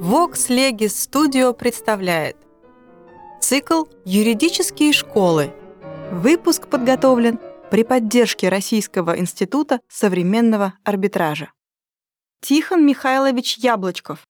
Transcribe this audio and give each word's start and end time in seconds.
Vox 0.00 0.48
Legis 0.50 0.88
Studio 0.88 1.54
представляет 1.54 2.36
цикл 3.40 3.84
«Юридические 4.04 4.92
школы». 4.92 5.52
Выпуск 6.10 6.68
подготовлен 6.68 7.38
при 7.70 7.84
поддержке 7.84 8.48
Российского 8.48 9.18
института 9.18 9.80
современного 9.88 10.74
арбитража. 10.84 11.52
Тихон 12.40 12.84
Михайлович 12.84 13.56
Яблочков. 13.56 14.26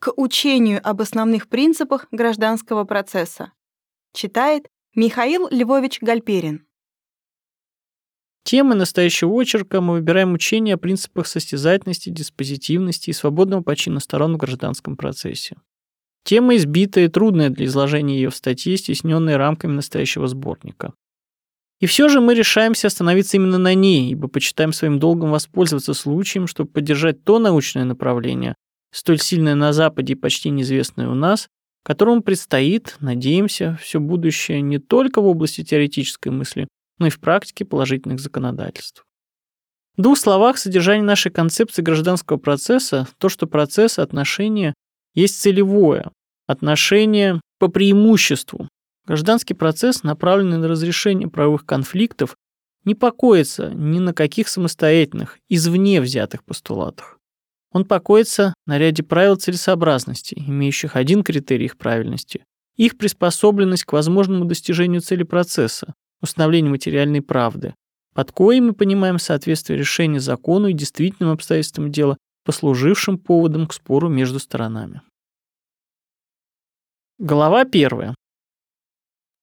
К 0.00 0.12
учению 0.16 0.80
об 0.82 1.00
основных 1.00 1.48
принципах 1.48 2.06
гражданского 2.10 2.84
процесса. 2.84 3.52
Читает 4.12 4.68
Михаил 4.94 5.46
Львович 5.50 6.00
Гальперин. 6.02 6.65
Темы 8.46 8.76
настоящего 8.76 9.32
очерка 9.32 9.80
мы 9.80 9.94
выбираем 9.94 10.32
учение 10.32 10.76
о 10.76 10.78
принципах 10.78 11.26
состязательности, 11.26 12.10
диспозитивности 12.10 13.10
и 13.10 13.12
свободного 13.12 13.60
почина 13.62 13.98
сторон 13.98 14.34
в 14.34 14.36
гражданском 14.36 14.96
процессе. 14.96 15.56
Тема 16.22 16.54
избитая 16.54 17.06
и 17.06 17.08
трудная 17.08 17.50
для 17.50 17.66
изложения 17.66 18.14
ее 18.14 18.30
в 18.30 18.36
статье, 18.36 18.76
стесненной 18.76 19.34
рамками 19.34 19.72
настоящего 19.72 20.28
сборника. 20.28 20.94
И 21.80 21.86
все 21.86 22.08
же 22.08 22.20
мы 22.20 22.34
решаемся 22.34 22.86
остановиться 22.86 23.36
именно 23.36 23.58
на 23.58 23.74
ней, 23.74 24.12
ибо 24.12 24.28
почитаем 24.28 24.72
своим 24.72 25.00
долгом 25.00 25.32
воспользоваться 25.32 25.92
случаем, 25.92 26.46
чтобы 26.46 26.70
поддержать 26.70 27.24
то 27.24 27.40
научное 27.40 27.84
направление, 27.84 28.54
столь 28.92 29.18
сильное 29.18 29.56
на 29.56 29.72
Западе 29.72 30.12
и 30.12 30.16
почти 30.16 30.50
неизвестное 30.50 31.08
у 31.08 31.14
нас, 31.14 31.48
которому 31.82 32.22
предстоит, 32.22 32.94
надеемся, 33.00 33.76
все 33.82 33.98
будущее 33.98 34.60
не 34.60 34.78
только 34.78 35.20
в 35.20 35.26
области 35.26 35.64
теоретической 35.64 36.30
мысли, 36.30 36.68
но 36.98 37.06
и 37.06 37.10
в 37.10 37.20
практике 37.20 37.64
положительных 37.64 38.20
законодательств. 38.20 39.04
В 39.96 40.02
двух 40.02 40.18
словах 40.18 40.58
содержание 40.58 41.04
нашей 41.04 41.32
концепции 41.32 41.82
гражданского 41.82 42.36
процесса– 42.36 43.08
то, 43.18 43.28
что 43.28 43.46
процесс 43.46 43.98
отношения 43.98 44.74
есть 45.14 45.40
целевое, 45.40 46.10
отношение 46.46 47.40
по 47.58 47.68
преимуществу, 47.68 48.68
Гражданский 49.06 49.54
процесс, 49.54 50.02
направленный 50.02 50.58
на 50.58 50.66
разрешение 50.66 51.28
правовых 51.28 51.64
конфликтов, 51.64 52.36
не 52.84 52.96
покоится 52.96 53.70
ни 53.70 54.00
на 54.00 54.12
каких 54.12 54.48
самостоятельных, 54.48 55.38
извне 55.48 56.00
взятых 56.00 56.44
постулатах. 56.44 57.18
Он 57.72 57.84
покоится 57.84 58.54
на 58.66 58.78
ряде 58.78 59.04
правил 59.04 59.36
целесообразности, 59.36 60.34
имеющих 60.46 60.96
один 60.96 61.22
критерий 61.22 61.66
их 61.66 61.76
правильности– 61.78 62.44
их 62.76 62.98
приспособленность 62.98 63.84
к 63.84 63.92
возможному 63.94 64.44
достижению 64.44 65.00
цели 65.00 65.22
процесса, 65.22 65.94
установлению 66.20 66.70
материальной 66.70 67.22
правды, 67.22 67.74
под 68.14 68.32
коей 68.32 68.60
мы 68.60 68.72
понимаем 68.72 69.18
соответствие 69.18 69.78
решения 69.78 70.20
закону 70.20 70.68
и 70.68 70.72
действительным 70.72 71.32
обстоятельствам 71.32 71.92
дела, 71.92 72.16
послужившим 72.44 73.18
поводом 73.18 73.66
к 73.66 73.74
спору 73.74 74.08
между 74.08 74.38
сторонами. 74.38 75.02
Глава 77.18 77.64
первая. 77.64 78.14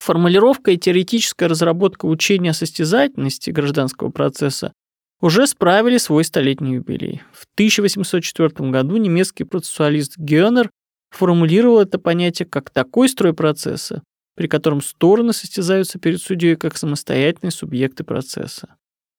Формулировка 0.00 0.72
и 0.72 0.76
теоретическая 0.76 1.46
разработка 1.46 2.06
учения 2.06 2.50
о 2.50 2.54
состязательности 2.54 3.50
гражданского 3.50 4.10
процесса 4.10 4.72
уже 5.20 5.46
справили 5.46 5.98
свой 5.98 6.24
столетний 6.24 6.74
юбилей. 6.74 7.22
В 7.32 7.46
1804 7.54 8.70
году 8.70 8.96
немецкий 8.96 9.44
процессуалист 9.44 10.18
Гёнер 10.18 10.70
формулировал 11.10 11.80
это 11.80 11.98
понятие 11.98 12.46
как 12.46 12.70
такой 12.70 13.08
строй 13.08 13.34
процесса, 13.34 14.02
при 14.34 14.46
котором 14.46 14.80
стороны 14.80 15.32
состязаются 15.32 15.98
перед 15.98 16.20
судьей 16.20 16.56
как 16.56 16.76
самостоятельные 16.76 17.52
субъекты 17.52 18.04
процесса. 18.04 18.76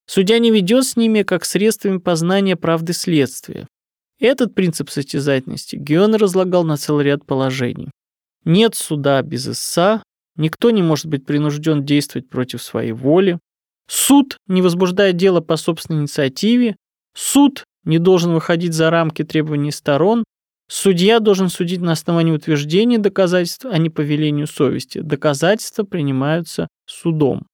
Судья 0.07 0.39
не 0.39 0.51
ведет 0.51 0.85
с 0.85 0.97
ними 0.97 1.23
как 1.23 1.45
средствами 1.45 1.97
познания 1.97 2.55
правды 2.55 2.93
следствия. 2.93 3.67
Этот 4.19 4.53
принцип 4.53 4.89
состязательности 4.89 5.75
Гёнер 5.75 6.19
разлагал 6.19 6.63
на 6.63 6.77
целый 6.77 7.05
ряд 7.05 7.25
положений. 7.25 7.91
Нет 8.43 8.75
суда 8.75 9.21
без 9.21 9.47
ИСА, 9.47 10.03
Никто 10.37 10.69
не 10.71 10.81
может 10.81 11.05
быть 11.05 11.25
принужден 11.25 11.85
действовать 11.85 12.29
против 12.29 12.61
своей 12.61 12.91
воли. 12.91 13.39
Суд 13.87 14.37
не 14.47 14.61
возбуждает 14.61 15.15
дело 15.15 15.41
по 15.41 15.55
собственной 15.55 16.01
инициативе. 16.01 16.75
Суд 17.13 17.63
не 17.85 17.99
должен 17.99 18.33
выходить 18.33 18.73
за 18.73 18.89
рамки 18.89 19.23
требований 19.23 19.71
сторон. 19.71 20.23
Судья 20.67 21.19
должен 21.19 21.49
судить 21.49 21.81
на 21.81 21.91
основании 21.91 22.31
утверждений 22.31 22.97
доказательств, 22.97 23.65
а 23.65 23.77
не 23.77 23.89
по 23.89 24.01
велению 24.01 24.47
совести. 24.47 24.99
Доказательства 24.99 25.83
принимаются 25.83 26.67
судом. 26.85 27.47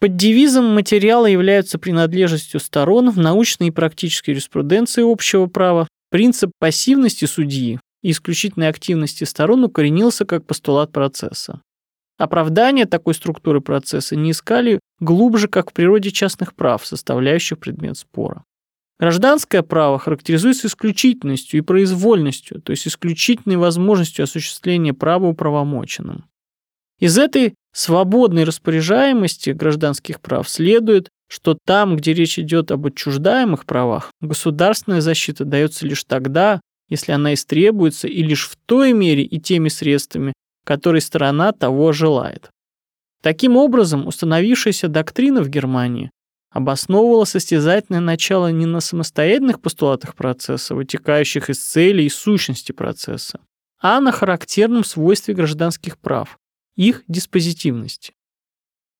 Под 0.00 0.16
девизом 0.16 0.74
материала 0.74 1.26
являются 1.26 1.78
принадлежностью 1.78 2.60
сторон 2.60 3.10
в 3.10 3.18
научной 3.18 3.68
и 3.68 3.72
практической 3.72 4.30
юриспруденции 4.30 5.02
общего 5.02 5.46
права. 5.46 5.88
Принцип 6.10 6.52
пассивности 6.58 7.24
судьи 7.24 7.80
и 8.02 8.12
исключительной 8.12 8.68
активности 8.68 9.24
сторон 9.24 9.64
укоренился 9.64 10.24
как 10.24 10.46
постулат 10.46 10.92
процесса. 10.92 11.60
Оправдание 12.16 12.86
такой 12.86 13.14
структуры 13.14 13.60
процесса 13.60 14.16
не 14.16 14.30
искали 14.30 14.80
глубже, 15.00 15.48
как 15.48 15.70
в 15.70 15.74
природе 15.74 16.10
частных 16.10 16.54
прав, 16.54 16.86
составляющих 16.86 17.58
предмет 17.58 17.98
спора. 17.98 18.44
Гражданское 18.98 19.62
право 19.62 19.98
характеризуется 19.98 20.66
исключительностью 20.66 21.58
и 21.58 21.62
произвольностью, 21.62 22.60
то 22.60 22.72
есть 22.72 22.88
исключительной 22.88 23.56
возможностью 23.56 24.24
осуществления 24.24 24.92
права 24.92 25.26
управомоченным. 25.26 26.24
Из 26.98 27.16
этой 27.16 27.54
свободной 27.72 28.42
распоряжаемости 28.42 29.50
гражданских 29.50 30.20
прав 30.20 30.48
следует, 30.48 31.10
что 31.28 31.56
там, 31.64 31.96
где 31.96 32.12
речь 32.12 32.40
идет 32.40 32.72
об 32.72 32.86
отчуждаемых 32.86 33.66
правах, 33.66 34.10
государственная 34.20 35.00
защита 35.00 35.44
дается 35.44 35.86
лишь 35.86 36.02
тогда, 36.02 36.60
если 36.88 37.12
она 37.12 37.34
истребуется 37.34 38.08
и 38.08 38.22
лишь 38.22 38.48
в 38.48 38.56
той 38.66 38.94
мере 38.94 39.22
и 39.22 39.38
теми 39.38 39.68
средствами, 39.68 40.32
которой 40.64 41.00
сторона 41.00 41.52
того 41.52 41.92
желает. 41.92 42.50
Таким 43.22 43.56
образом, 43.56 44.06
установившаяся 44.06 44.88
доктрина 44.88 45.42
в 45.42 45.48
Германии 45.48 46.10
обосновывала 46.50 47.24
состязательное 47.24 48.00
начало 48.00 48.50
не 48.50 48.66
на 48.66 48.80
самостоятельных 48.80 49.60
постулатах 49.60 50.14
процесса, 50.14 50.74
вытекающих 50.74 51.50
из 51.50 51.58
цели 51.58 52.02
и 52.02 52.08
сущности 52.08 52.72
процесса, 52.72 53.40
а 53.80 54.00
на 54.00 54.12
характерном 54.12 54.84
свойстве 54.84 55.34
гражданских 55.34 55.98
прав, 55.98 56.38
их 56.74 57.02
диспозитивности. 57.08 58.14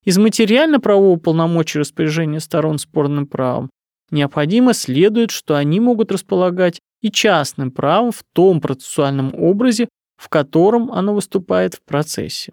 Из 0.04 0.18
материально-правового 0.18 1.18
полномочия 1.18 1.80
распоряжения 1.80 2.40
сторон 2.40 2.78
спорным 2.78 3.26
правом 3.26 3.70
необходимо 4.10 4.72
следует, 4.72 5.30
что 5.30 5.56
они 5.56 5.80
могут 5.80 6.12
располагать 6.12 6.80
и 7.00 7.10
частным 7.10 7.70
правом 7.70 8.12
в 8.12 8.22
том 8.32 8.60
процессуальном 8.60 9.34
образе, 9.34 9.88
в 10.16 10.28
котором 10.28 10.90
оно 10.92 11.14
выступает 11.14 11.74
в 11.74 11.82
процессе. 11.82 12.52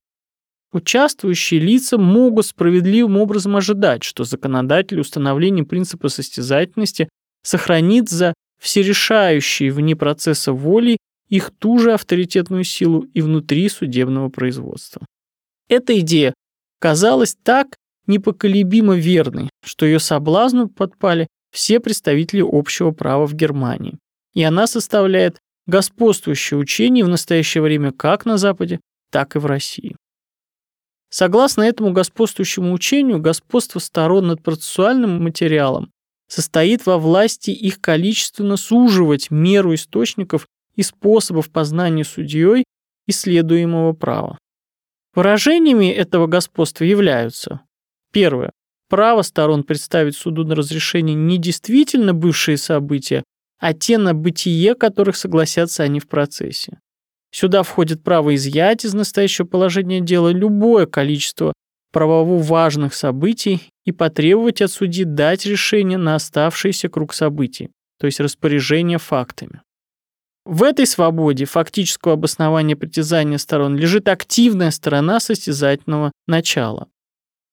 Участвующие 0.76 1.62
лица 1.62 1.98
могут 1.98 2.48
справедливым 2.48 3.16
образом 3.16 3.56
ожидать, 3.56 4.04
что 4.04 4.26
законодатель 4.26 5.00
установление 5.00 5.64
принципа 5.64 6.10
состязательности 6.10 7.08
сохранит 7.44 8.10
за 8.10 8.34
всерешающей 8.62 9.70
вне 9.70 9.96
процесса 9.96 10.52
воли 10.52 10.98
их 11.30 11.52
ту 11.58 11.80
же 11.80 11.94
авторитетную 11.94 12.66
силу 12.66 13.08
и 13.14 13.22
внутри 13.22 13.70
судебного 13.70 14.28
производства. 14.28 15.06
Эта 15.70 15.98
идея 16.02 16.34
казалась 16.82 17.38
так 17.42 17.78
непоколебимо 18.06 18.98
верной, 18.98 19.50
что 19.64 19.86
ее 19.86 20.00
соблазну 20.00 20.68
подпали 20.68 21.28
все 21.54 21.80
представители 21.80 22.44
общего 22.46 22.92
права 22.92 23.26
в 23.26 23.34
Германии, 23.34 23.98
и 24.34 24.44
она 24.44 24.68
составляет 24.68 25.38
господствующее 25.68 26.60
учение 26.60 27.06
в 27.06 27.08
настоящее 27.08 27.62
время 27.62 27.94
как 27.94 28.26
на 28.26 28.38
Западе, 28.38 28.82
так 29.10 29.38
и 29.38 29.40
в 29.40 29.46
России. 29.46 29.96
Согласно 31.18 31.62
этому 31.62 31.94
господствующему 31.94 32.74
учению, 32.74 33.22
господство 33.22 33.80
сторон 33.80 34.28
над 34.28 34.44
процессуальным 34.44 35.24
материалом 35.24 35.90
состоит 36.28 36.86
во 36.86 36.98
власти 36.98 37.52
их 37.52 37.80
количественно 37.80 38.58
суживать 38.58 39.32
меру 39.32 39.74
источников 39.74 40.46
и 40.76 40.84
способов 40.84 41.52
познания 41.52 42.04
судьей 42.04 42.66
исследуемого 43.08 43.94
права. 43.94 44.38
Выражениями 45.14 45.90
этого 45.90 46.28
господства 46.28 46.84
являются 46.84 47.62
первое 48.12 48.52
право 48.90 49.22
сторон 49.22 49.64
представить 49.64 50.18
суду 50.18 50.44
на 50.44 50.54
разрешение 50.54 51.16
недействительно 51.16 52.14
бывшие 52.14 52.58
события, 52.58 53.24
а 53.58 53.74
те 53.74 53.98
на 53.98 54.14
бытие 54.14 54.76
которых 54.76 55.16
согласятся 55.16 55.84
они 55.84 56.02
в 56.02 56.10
процессе. 56.10 56.78
Сюда 57.36 57.64
входит 57.64 58.02
право 58.02 58.34
изъять 58.36 58.86
из 58.86 58.94
настоящего 58.94 59.46
положения 59.46 60.00
дела 60.00 60.30
любое 60.30 60.86
количество 60.86 61.52
правово 61.92 62.42
важных 62.42 62.94
событий 62.94 63.60
и 63.84 63.92
потребовать 63.92 64.62
от 64.62 64.72
судьи 64.72 65.04
дать 65.04 65.46
решение 65.46 65.98
на 65.98 66.16
оставшийся 66.16 66.88
круг 66.88 67.14
событий, 67.14 67.72
то 68.00 68.06
есть 68.06 68.22
распоряжение 68.22 69.00
фактами. 69.00 69.62
В 70.46 70.64
этой 70.64 70.88
свободе 70.88 71.44
фактического 71.44 72.14
обоснования 72.14 72.78
притязания 72.78 73.38
сторон 73.38 73.76
лежит 73.76 74.08
активная 74.08 74.72
сторона 74.72 75.20
состязательного 75.20 76.14
начала. 76.28 76.88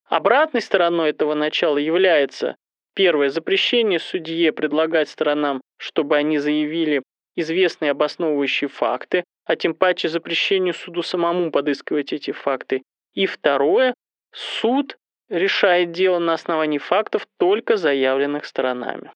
Обратной 0.08 0.62
стороной 0.62 1.11
этого 1.11 1.34
начала 1.34 1.79
является 1.79 2.55
первое 2.94 3.31
запрещение 3.31 3.99
судье 3.99 4.52
предлагать 4.52 5.08
сторонам, 5.08 5.61
чтобы 5.76 6.17
они 6.17 6.38
заявили 6.38 7.02
известные 7.37 7.90
обосновывающие 7.90 8.69
факты, 8.69 9.25
а 9.44 9.56
тем 9.56 9.75
паче 9.75 10.08
запрещению 10.08 10.75
суду 10.75 11.02
самому 11.02 11.50
подыскивать 11.50 12.12
эти 12.12 12.31
факты. 12.31 12.82
И 13.14 13.26
второе, 13.26 13.94
суд 14.32 14.96
решает 15.29 15.93
дело 15.93 16.19
на 16.19 16.34
основании 16.34 16.79
фактов, 16.79 17.26
только 17.38 17.76
заявленных 17.76 18.44
сторонами. 18.44 19.11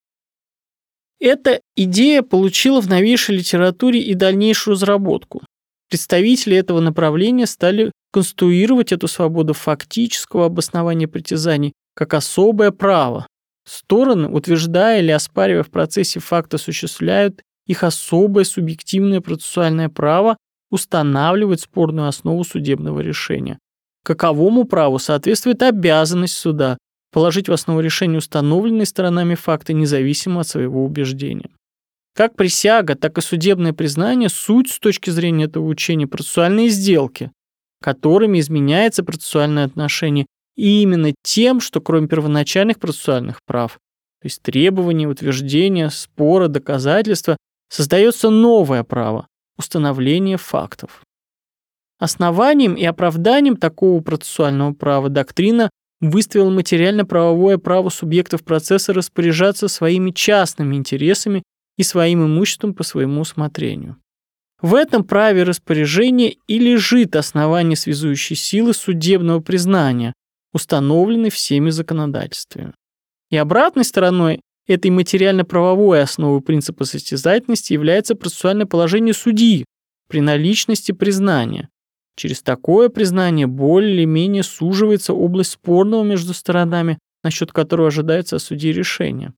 Эта 1.19 1.61
идея 1.75 2.23
получила 2.23 2.81
в 2.81 2.89
новейшей 2.89 3.37
литературе 3.37 4.01
и 4.01 4.15
дальнейшую 4.15 4.75
разработку. 4.75 5.43
Представители 5.89 6.57
этого 6.57 6.81
направления 6.81 7.47
стали 7.47 7.93
конструировать 8.13 8.93
эту 8.93 9.09
свободу 9.09 9.53
фактического 9.53 10.47
обоснования 10.47 11.09
притязаний 11.09 11.73
как 11.95 12.15
особое 12.15 12.71
право. 12.71 13.27
Стороны, 13.67 14.29
утверждая 14.29 15.01
или 15.01 15.11
оспаривая 15.11 15.63
в 15.63 15.71
процессе 15.71 16.21
факт, 16.21 16.53
осуществляют 16.55 17.43
их 17.67 17.83
особое 17.85 18.45
субъективное 18.45 19.21
процессуальное 19.21 19.89
право 19.89 20.37
устанавливать 20.71 21.61
спорную 21.61 22.09
основу 22.09 22.45
судебного 22.45 23.01
решения. 23.01 23.59
Каковому 24.05 24.65
праву 24.65 24.99
соответствует 24.99 25.63
обязанность 25.63 26.37
суда 26.37 26.79
положить 27.13 27.49
в 27.49 27.53
основу 27.53 27.81
решения 27.81 28.19
установленные 28.19 28.87
сторонами 28.87 29.35
факты 29.35 29.73
независимо 29.73 30.41
от 30.41 30.49
своего 30.49 30.85
убеждения. 30.85 31.51
Как 32.15 32.35
присяга, 32.35 32.95
так 32.95 33.19
и 33.19 33.21
судебное 33.21 33.73
признание– 33.73 34.29
суть 34.31 34.71
с 34.71 34.79
точки 34.79 35.11
зрения 35.11 35.45
этого 35.45 35.67
учения 35.67 36.07
процессуальные 36.07 36.69
сделки, 36.69 37.31
которыми 37.83 38.41
изменяется 38.41 39.05
процессуальное 39.05 39.65
отношение 39.65 40.27
и 40.57 40.83
именно 40.83 41.13
тем, 41.23 41.61
что 41.61 41.81
кроме 41.81 42.09
первоначальных 42.09 42.79
процессуальных 42.79 43.41
прав, 43.47 43.73
то 44.23 44.27
есть 44.27 44.41
требования, 44.43 45.07
утверждения, 45.07 45.91
спора, 45.91 46.49
доказательства, 46.49 47.37
создается 47.69 48.31
новое 48.31 48.85
право– 48.85 49.29
установление 49.59 50.37
фактов. 50.37 51.03
Основанием 51.99 52.75
и 52.75 52.85
оправданием 52.85 53.57
такого 53.57 54.03
процессуального 54.03 54.73
права 54.75 55.09
доктрина 55.09 55.71
выставила 56.01 56.51
материально-правовое 56.51 57.59
право 57.59 57.89
субъектов 57.89 58.45
процесса 58.45 58.93
распоряжаться 58.93 59.69
своими 59.69 60.11
частными 60.11 60.77
интересами 60.77 61.43
и 61.79 61.83
своим 61.83 62.27
имуществом 62.27 62.75
по 62.75 62.85
своему 62.85 63.23
усмотрению. 63.23 63.97
В 64.61 64.75
этом 64.75 65.05
праве 65.05 65.43
распоряжения 65.43 66.35
и 66.47 66.59
лежит 66.59 67.17
основание 67.17 67.77
связующей 67.77 68.37
силы 68.37 68.73
судебного 68.73 69.41
признания, 69.41 70.15
установленной 70.53 71.31
всеми 71.31 71.71
законодательствами. 71.71 72.73
И 73.31 73.37
обратной 73.37 73.85
стороной 73.85 74.41
этой 74.67 74.91
материально-правовой 74.91 76.03
основы 76.03 76.41
принципа 76.41 76.85
состязательности 76.85 77.73
является 77.73 78.15
процессуальное 78.15 78.67
положение 78.67 79.15
судьи 79.15 79.65
при 80.09 80.21
наличности 80.21 80.93
признания. 80.93 81.69
Через 82.17 82.43
такое 82.43 82.89
признание 82.89 83.47
более 83.47 83.95
или 83.95 84.05
менее 84.05 84.43
суживается 84.43 85.13
область 85.13 85.53
спорного 85.53 86.03
между 86.03 86.33
сторонами, 86.33 86.99
насчет 87.23 87.53
которого 87.53 87.89
ожидается 87.89 88.37
от 88.37 88.43
судьи 88.43 88.73
решения. 88.73 89.35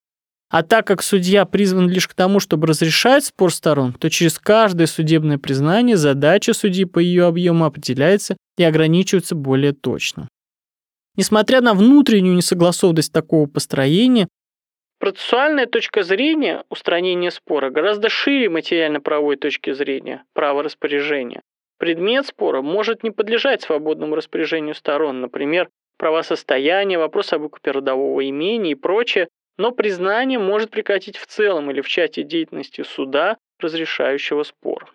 А 0.51 0.63
так 0.63 0.87
как 0.87 1.03
судья 1.03 1.45
призван 1.45 1.91
лишь 1.91 2.09
к 2.09 2.15
тому, 2.15 2.41
чтобы 2.41 2.69
разрешать 2.69 3.27
спор 3.27 3.53
сторон, 3.53 3.93
то 3.93 4.09
через 4.09 4.39
каждое 4.39 4.87
судебное 4.87 5.37
признание 5.37 5.99
задача 5.99 6.55
судьи 6.55 6.85
по 6.85 6.99
ее 6.99 7.27
объему 7.27 7.67
определяется 7.67 8.37
и 8.57 8.65
ограничивается 8.65 9.35
более 9.35 9.73
точно. 9.73 10.29
Несмотря 11.17 11.61
на 11.61 11.75
внутреннюю 11.75 12.37
несогласованность 12.37 13.13
такого 13.13 13.47
построения, 13.47 14.29
процессуальная 14.99 15.67
точка 15.67 16.03
зрения 16.03 16.65
устранения 16.69 17.31
спора 17.31 17.71
гораздо 17.71 18.09
шире 18.09 18.49
материально-правовой 18.49 19.37
точки 19.37 19.73
зрения 19.73 20.25
права 20.33 20.63
распоряжения. 20.63 21.43
Предмет 21.79 22.27
спора 22.27 22.61
может 22.61 23.03
не 23.05 23.11
подлежать 23.11 23.63
свободному 23.63 24.17
распоряжению 24.17 24.75
сторон, 24.75 25.21
например, 25.21 25.69
права 25.97 26.23
состояния, 26.23 26.99
вопрос 26.99 27.33
об 27.33 27.43
выкупе 27.43 27.71
родового 27.71 28.29
имения 28.29 28.73
и 28.73 28.75
прочее, 28.75 29.29
но 29.59 29.73
признание 29.73 30.39
может 30.39 30.71
прекратить 30.71 31.17
в 31.17 31.27
целом 31.27 31.71
или 31.71 31.81
в 31.81 31.89
части 31.89 32.23
деятельности 32.23 32.83
суда, 32.83 33.37
разрешающего 33.61 34.43
спор. 34.43 34.93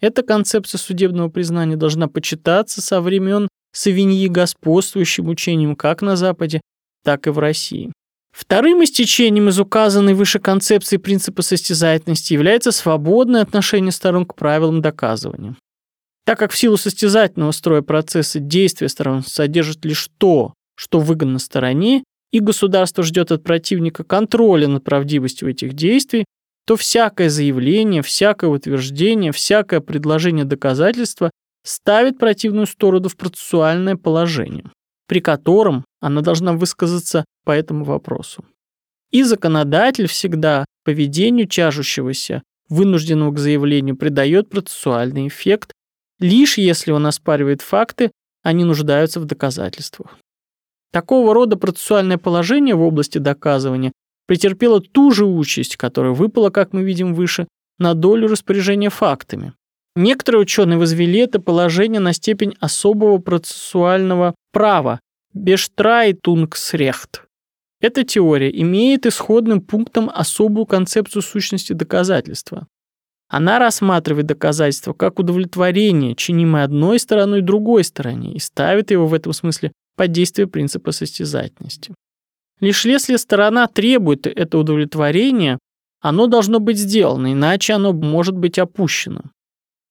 Эта 0.00 0.22
концепция 0.22 0.78
судебного 0.78 1.28
признания 1.28 1.76
должна 1.76 2.08
почитаться 2.08 2.80
со 2.80 3.00
времен 3.00 3.48
Савиньи 3.72 4.28
господствующим 4.28 5.28
учением 5.28 5.76
как 5.76 6.02
на 6.02 6.16
Западе, 6.16 6.60
так 7.04 7.26
и 7.26 7.30
в 7.30 7.38
России. 7.38 7.92
Вторым 8.36 8.84
истечением 8.84 9.48
из 9.48 9.58
указанной 9.58 10.12
выше 10.12 10.40
концепции 10.40 10.98
принципа 10.98 11.40
состязательности 11.40 12.34
является 12.34 12.70
свободное 12.70 13.40
отношение 13.40 13.90
сторон 13.90 14.26
к 14.26 14.34
правилам 14.34 14.82
доказывания. 14.82 15.56
Так 16.26 16.38
как 16.38 16.52
в 16.52 16.58
силу 16.58 16.76
состязательного 16.76 17.52
строя 17.52 17.80
процесса 17.80 18.38
действия 18.38 18.90
сторон 18.90 19.22
содержит 19.22 19.86
лишь 19.86 20.10
то, 20.18 20.52
что 20.74 21.00
выгодно 21.00 21.38
стороне, 21.38 22.04
и 22.30 22.40
государство 22.40 23.02
ждет 23.02 23.32
от 23.32 23.42
противника 23.42 24.04
контроля 24.04 24.68
над 24.68 24.84
правдивостью 24.84 25.48
этих 25.48 25.72
действий, 25.72 26.26
то 26.66 26.76
всякое 26.76 27.30
заявление, 27.30 28.02
всякое 28.02 28.50
утверждение, 28.50 29.32
всякое 29.32 29.80
предложение 29.80 30.44
доказательства 30.44 31.30
ставит 31.64 32.18
противную 32.18 32.66
сторону 32.66 33.08
в 33.08 33.16
процессуальное 33.16 33.96
положение, 33.96 34.66
при 35.06 35.20
котором 35.20 35.84
она 36.00 36.20
должна 36.20 36.52
высказаться 36.52 37.24
по 37.44 37.52
этому 37.52 37.84
вопросу. 37.84 38.44
И 39.10 39.22
законодатель 39.22 40.08
всегда 40.08 40.64
поведению 40.84 41.46
чажущегося, 41.46 42.42
вынужденного 42.68 43.32
к 43.32 43.38
заявлению, 43.38 43.96
придает 43.96 44.50
процессуальный 44.50 45.28
эффект, 45.28 45.72
лишь 46.18 46.58
если 46.58 46.90
он 46.90 47.06
оспаривает 47.06 47.62
факты, 47.62 48.10
они 48.42 48.64
нуждаются 48.64 49.20
в 49.20 49.24
доказательствах. 49.24 50.18
Такого 50.92 51.34
рода 51.34 51.56
процессуальное 51.56 52.18
положение 52.18 52.74
в 52.74 52.82
области 52.82 53.18
доказывания 53.18 53.92
претерпело 54.26 54.80
ту 54.80 55.12
же 55.12 55.24
участь, 55.24 55.76
которая 55.76 56.12
выпала, 56.12 56.50
как 56.50 56.72
мы 56.72 56.82
видим 56.82 57.14
выше, 57.14 57.46
на 57.78 57.94
долю 57.94 58.28
распоряжения 58.28 58.90
фактами. 58.90 59.52
Некоторые 59.96 60.42
ученые 60.42 60.78
возвели 60.78 61.20
это 61.20 61.40
положение 61.40 62.00
на 62.00 62.12
степень 62.12 62.54
особого 62.60 63.16
процессуального 63.16 64.34
права 64.52 65.00
Бештрейтунгсрехт. 65.32 67.22
Эта 67.80 68.04
теория 68.04 68.50
имеет 68.60 69.06
исходным 69.06 69.62
пунктом 69.62 70.10
особую 70.12 70.66
концепцию 70.66 71.22
сущности 71.22 71.72
доказательства. 71.72 72.66
Она 73.28 73.58
рассматривает 73.58 74.26
доказательство 74.26 74.92
как 74.92 75.18
удовлетворение, 75.18 76.14
чинимое 76.14 76.64
одной 76.64 76.98
стороной 76.98 77.40
другой 77.40 77.82
стороне, 77.82 78.34
и 78.34 78.38
ставит 78.38 78.90
его 78.90 79.06
в 79.06 79.14
этом 79.14 79.32
смысле 79.32 79.72
под 79.96 80.12
действие 80.12 80.46
принципа 80.46 80.92
состязательности. 80.92 81.94
Лишь 82.60 82.84
если 82.84 83.16
сторона 83.16 83.66
требует 83.66 84.26
это 84.26 84.58
удовлетворение, 84.58 85.58
оно 86.00 86.26
должно 86.26 86.60
быть 86.60 86.78
сделано, 86.78 87.32
иначе 87.32 87.72
оно 87.72 87.94
может 87.94 88.36
быть 88.36 88.58
опущено. 88.58 89.22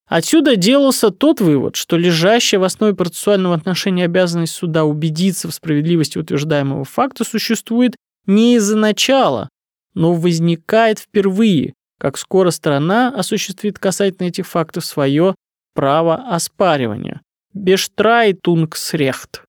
Отсюда 0.07 0.55
делался 0.55 1.09
тот 1.09 1.41
вывод, 1.41 1.75
что 1.75 1.97
лежащая 1.97 2.59
в 2.59 2.63
основе 2.63 2.93
процессуального 2.93 3.55
отношения 3.55 4.05
обязанность 4.05 4.53
суда 4.53 4.83
убедиться 4.83 5.47
в 5.47 5.53
справедливости 5.53 6.19
утверждаемого 6.19 6.85
факта 6.85 7.23
существует 7.23 7.95
не 8.27 8.55
из-за 8.55 8.77
начала, 8.77 9.49
но 9.95 10.13
возникает 10.13 10.99
впервые, 10.99 11.73
как 11.99 12.17
скоро 12.17 12.51
сторона 12.51 13.09
осуществит 13.09 13.79
касательно 13.79 14.27
этих 14.27 14.45
фактов 14.45 14.85
свое 14.85 15.33
право 15.73 16.15
оспаривания. 16.15 17.21
Бештрайтунгсрехт. 17.53 19.43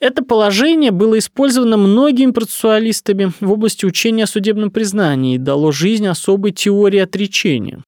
Это 0.00 0.22
положение 0.22 0.90
было 0.90 1.18
использовано 1.18 1.76
многими 1.76 2.30
процессуалистами 2.30 3.32
в 3.40 3.50
области 3.50 3.84
учения 3.84 4.24
о 4.24 4.28
судебном 4.28 4.70
признании 4.70 5.36
и 5.36 5.38
дало 5.38 5.72
жизнь 5.72 6.06
особой 6.06 6.52
теории 6.52 7.00
отречения. 7.00 7.82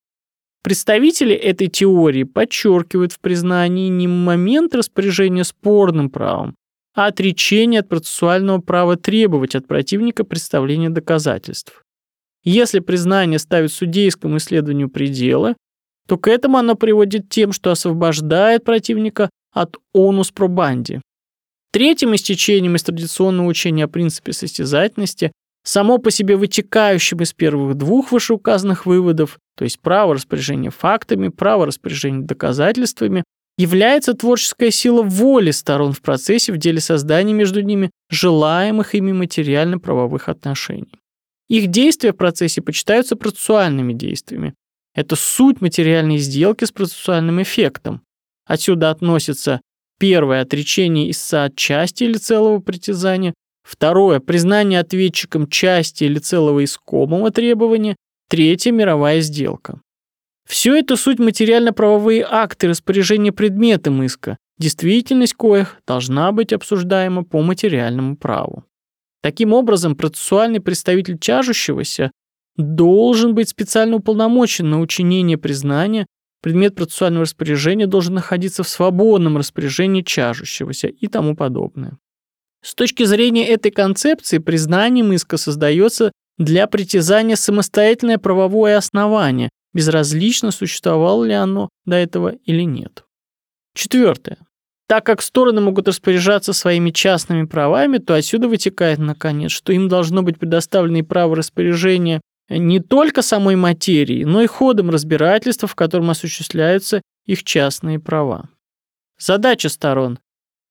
Представители 0.62 1.34
этой 1.34 1.68
теории 1.68 2.24
подчеркивают 2.24 3.12
в 3.12 3.20
признании 3.20 3.88
не 3.88 4.06
момент 4.06 4.74
распоряжения 4.74 5.44
спорным 5.44 6.10
правом, 6.10 6.54
а 6.94 7.06
отречение 7.06 7.80
от 7.80 7.88
процессуального 7.88 8.60
права 8.60 8.96
требовать 8.96 9.54
от 9.54 9.66
противника 9.66 10.24
представления 10.24 10.90
доказательств. 10.90 11.82
Если 12.44 12.80
признание 12.80 13.38
ставит 13.38 13.72
судейскому 13.72 14.36
исследованию 14.36 14.90
пределы, 14.90 15.56
то 16.06 16.18
к 16.18 16.28
этому 16.28 16.58
оно 16.58 16.74
приводит 16.74 17.28
тем, 17.28 17.52
что 17.52 17.70
освобождает 17.70 18.64
противника 18.64 19.30
от 19.52 19.76
онус 19.92 20.30
пробанди, 20.30 21.00
Третьим 21.72 22.16
истечением 22.16 22.74
из 22.74 22.82
традиционного 22.82 23.46
учения 23.46 23.84
о 23.84 23.88
принципе 23.88 24.32
состязательности, 24.32 25.30
само 25.62 25.98
по 25.98 26.10
себе 26.10 26.36
вытекающим 26.36 27.18
из 27.18 27.32
первых 27.32 27.76
двух 27.76 28.12
вышеуказанных 28.12 28.86
выводов, 28.86 29.38
то 29.56 29.64
есть 29.64 29.80
право 29.80 30.14
распоряжения 30.14 30.70
фактами, 30.70 31.28
право 31.28 31.66
распоряжения 31.66 32.22
доказательствами, 32.22 33.24
является 33.58 34.14
творческая 34.14 34.70
сила 34.70 35.02
воли 35.02 35.50
сторон 35.50 35.92
в 35.92 36.00
процессе 36.00 36.52
в 36.52 36.56
деле 36.56 36.80
создания 36.80 37.34
между 37.34 37.60
ними 37.60 37.90
желаемых 38.08 38.94
ими 38.94 39.12
материально-правовых 39.12 40.28
отношений. 40.30 40.94
Их 41.48 41.66
действия 41.66 42.12
в 42.12 42.16
процессе 42.16 42.62
почитаются 42.62 43.16
процессуальными 43.16 43.92
действиями. 43.92 44.54
Это 44.94 45.16
суть 45.16 45.60
материальной 45.60 46.18
сделки 46.18 46.64
с 46.64 46.72
процессуальным 46.72 47.42
эффектом. 47.42 48.02
Отсюда 48.46 48.90
относится 48.90 49.60
первое– 49.98 50.40
отречение 50.42 51.10
истца 51.10 51.44
от 51.44 51.56
части 51.56 52.04
или 52.04 52.14
целого 52.14 52.60
притязания, 52.60 53.34
второе– 53.62 54.20
признание 54.20 54.80
ответчиком 54.80 55.48
части 55.48 56.04
или 56.04 56.18
целого 56.18 56.64
искомого 56.64 57.30
требования, 57.30 57.96
третье– 58.28 58.70
мировая 58.72 59.20
сделка. 59.20 59.80
Все 60.48 60.76
это 60.76 60.96
суть 60.96 61.18
материально-правовые 61.18 62.26
акты 62.28 62.68
распоряжения 62.68 63.30
предметом 63.30 64.02
иска, 64.02 64.36
действительность 64.58 65.34
коих 65.34 65.76
должна 65.86 66.32
быть 66.32 66.52
обсуждаема 66.52 67.22
по 67.22 67.40
материальному 67.40 68.16
праву. 68.16 68.64
Таким 69.22 69.52
образом, 69.52 69.94
процессуальный 69.94 70.60
представитель 70.60 71.18
чажущегося 71.18 72.10
должен 72.56 73.34
быть 73.34 73.48
специально 73.48 73.96
уполномочен 73.96 74.68
на 74.68 74.80
учинение 74.80 75.38
признания, 75.38 76.06
предмет 76.42 76.74
процессуального 76.74 77.24
распоряжения 77.24 77.86
должен 77.86 78.14
находиться 78.14 78.62
в 78.62 78.68
свободном 78.68 79.36
распоряжении 79.36 80.02
чажущегося 80.02 80.88
и 80.88 81.06
тому 81.06 81.36
подобное. 81.36 81.98
С 82.62 82.74
точки 82.74 83.04
зрения 83.04 83.48
этой 83.48 83.70
концепции, 83.70 84.38
признанием 84.38 85.12
иска 85.12 85.36
создается 85.36 86.12
для 86.38 86.66
притязания 86.66 87.36
самостоятельное 87.36 88.18
правовое 88.18 88.76
основание, 88.76 89.50
безразлично, 89.72 90.50
существовало 90.50 91.24
ли 91.24 91.32
оно 91.32 91.68
до 91.84 91.96
этого 91.96 92.34
или 92.44 92.62
нет. 92.62 93.04
Четвертое. 93.74 94.38
Так 94.88 95.06
как 95.06 95.22
стороны 95.22 95.60
могут 95.60 95.86
распоряжаться 95.86 96.52
своими 96.52 96.90
частными 96.90 97.44
правами, 97.44 97.98
то 97.98 98.14
отсюда 98.14 98.48
вытекает, 98.48 98.98
наконец, 98.98 99.52
что 99.52 99.72
им 99.72 99.88
должно 99.88 100.22
быть 100.22 100.38
предоставлено 100.38 100.98
и 100.98 101.02
право 101.02 101.36
распоряжения 101.36 102.20
не 102.48 102.80
только 102.80 103.22
самой 103.22 103.54
материи, 103.54 104.24
но 104.24 104.42
и 104.42 104.46
ходом 104.46 104.90
разбирательства, 104.90 105.68
в 105.68 105.76
котором 105.76 106.10
осуществляются 106.10 107.02
их 107.24 107.44
частные 107.44 108.00
права. 108.00 108.48
Задача 109.18 109.68
сторон. 109.68 110.18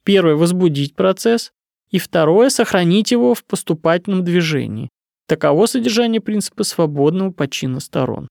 Первое– 0.03 0.33
возбудить 0.35 0.95
процесс, 0.95 1.51
и 1.91 1.99
второе– 1.99 2.49
сохранить 2.49 3.11
его 3.11 3.33
в 3.33 3.43
поступательном 3.43 4.23
движении. 4.23 4.89
Таково 5.27 5.65
содержание 5.65 6.21
принципа 6.21 6.63
свободного 6.63 7.31
почина 7.31 7.79
сторон. 7.79 8.27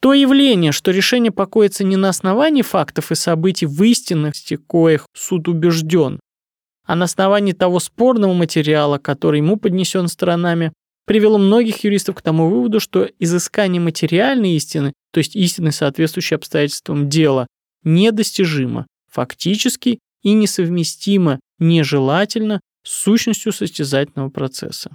То 0.00 0.14
явление, 0.14 0.72
что 0.72 0.92
решение 0.92 1.30
покоится 1.30 1.84
не 1.84 1.96
на 1.96 2.08
основании 2.08 2.62
фактов 2.62 3.12
и 3.12 3.14
событий 3.14 3.66
в 3.66 3.82
истинности, 3.82 4.56
коих 4.56 5.06
суд 5.14 5.46
убежден, 5.48 6.20
а 6.86 6.96
на 6.96 7.04
основании 7.04 7.52
того 7.52 7.80
спорного 7.80 8.32
материала, 8.32 8.98
который 8.98 9.40
ему 9.40 9.56
поднесен 9.56 10.08
сторонами, 10.08 10.72
привело 11.06 11.38
многих 11.38 11.84
юристов 11.84 12.16
к 12.16 12.22
тому 12.22 12.48
выводу, 12.48 12.80
что 12.80 13.08
изыскание 13.18 13.80
материальной 13.80 14.52
истины, 14.56 14.92
то 15.12 15.18
есть 15.18 15.36
истины, 15.36 15.70
соответствующей 15.70 16.36
обстоятельствам 16.36 17.08
дела, 17.08 17.46
недостижимо, 17.84 18.86
фактически 19.10 19.98
и 20.22 20.32
несовместимо, 20.32 21.40
нежелательно 21.60 22.60
с 22.82 22.90
сущностью 22.90 23.52
состязательного 23.52 24.30
процесса. 24.30 24.90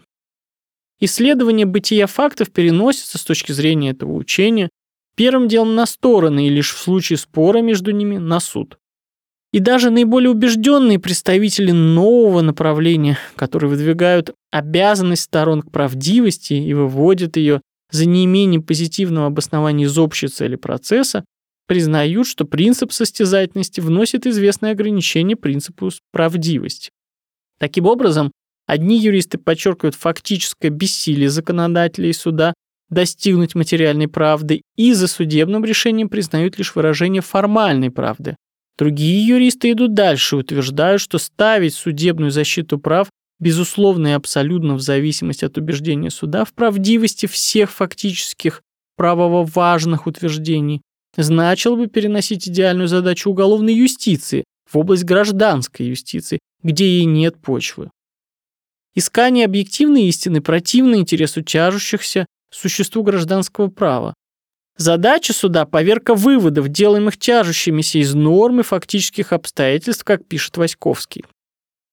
Исследование 1.00 1.66
бытия 1.66 2.08
фактов 2.08 2.52
переносится 2.52 3.18
с 3.18 3.24
точки 3.24 3.52
зрения 3.52 3.92
этого 3.92 4.14
учения 4.14 4.70
Первым 5.16 5.48
делом 5.48 5.76
на 5.76 5.86
стороны 5.86 6.48
и 6.48 6.50
лишь 6.50 6.74
в 6.74 6.78
случае 6.78 7.18
спора 7.18 7.60
между 7.60 7.92
ними 7.92 8.18
на 8.18 8.42
суд. 8.42 8.78
И 9.54 9.60
даже 9.60 9.90
наиболее 9.90 10.30
убежденные 10.30 11.00
представители 11.00 11.72
нового 11.72 12.42
направления, 12.42 13.18
которые 13.38 13.70
выдвигают 13.70 14.34
обязанность 14.52 15.24
сторон 15.24 15.62
к 15.62 15.72
правдивости 15.72 16.54
и 16.54 16.74
выводят 16.74 17.38
ее 17.38 17.62
за 17.92 18.06
неимением 18.06 18.64
позитивного 18.64 19.28
обоснования 19.28 19.86
из 19.86 19.98
общей 19.98 20.28
цели 20.28 20.58
процесса, 20.58 21.24
признают, 21.68 22.28
что 22.28 22.46
принцип 22.46 22.92
состязательности 22.92 23.80
вносит 23.80 24.26
известное 24.26 24.72
ограничение 24.72 25.36
принципу 25.36 25.90
правдивости. 26.12 26.92
Таким 27.60 27.86
образом, 27.86 28.32
одни 28.68 29.00
юристы 29.00 29.38
подчеркивают 29.38 29.96
фактическое 29.96 30.72
бессилие 30.72 31.30
законодателей 31.30 32.14
суда 32.14 32.54
достигнуть 32.90 33.56
материальной 33.56 34.08
правды 34.08 34.62
и 34.76 34.94
за 34.94 35.08
судебным 35.08 35.66
решением 35.66 36.10
признают 36.10 36.58
лишь 36.58 36.76
выражение 36.76 37.22
формальной 37.22 37.92
правды. 37.92 38.36
Другие 38.78 39.26
юристы 39.26 39.72
идут 39.72 39.94
дальше 39.94 40.36
и 40.36 40.40
утверждают, 40.40 41.02
что 41.02 41.18
ставить 41.18 41.74
судебную 41.74 42.32
защиту 42.32 42.78
прав 42.78 43.10
безусловно 43.40 44.08
и 44.08 44.12
абсолютно 44.12 44.76
в 44.76 44.82
зависимости 44.82 45.46
от 45.46 45.58
убеждения 45.58 46.10
суда 46.10 46.46
в 46.46 46.54
правдивости 46.54 47.26
всех 47.26 47.72
фактических 47.72 48.62
правово 48.98 49.46
важных 49.46 50.08
утверждений, 50.08 50.82
значило 51.24 51.76
бы 51.76 51.88
переносить 51.88 52.48
идеальную 52.48 52.88
задачу 52.88 53.30
уголовной 53.30 53.74
юстиции 53.74 54.44
в 54.70 54.78
область 54.78 55.04
гражданской 55.04 55.86
юстиции, 55.86 56.40
где 56.64 56.86
ей 56.88 57.06
нет 57.06 57.38
почвы. 57.42 57.92
Искание 58.96 59.46
объективной 59.46 60.04
истины 60.04 60.42
противно 60.42 60.96
интересу 60.96 61.42
тяжущихся 61.42 62.26
существу 62.50 63.04
гражданского 63.04 63.68
права. 63.68 64.14
Задача 64.78 65.34
суда– 65.34 65.66
поверка 65.66 66.16
выводов, 66.16 66.68
делаемых 66.68 67.18
тяжущимися 67.18 68.00
из 68.00 68.14
нормы 68.14 68.64
фактических 68.64 69.32
обстоятельств, 69.32 70.04
как 70.04 70.26
пишет 70.26 70.58
Васьковский. 70.58 71.24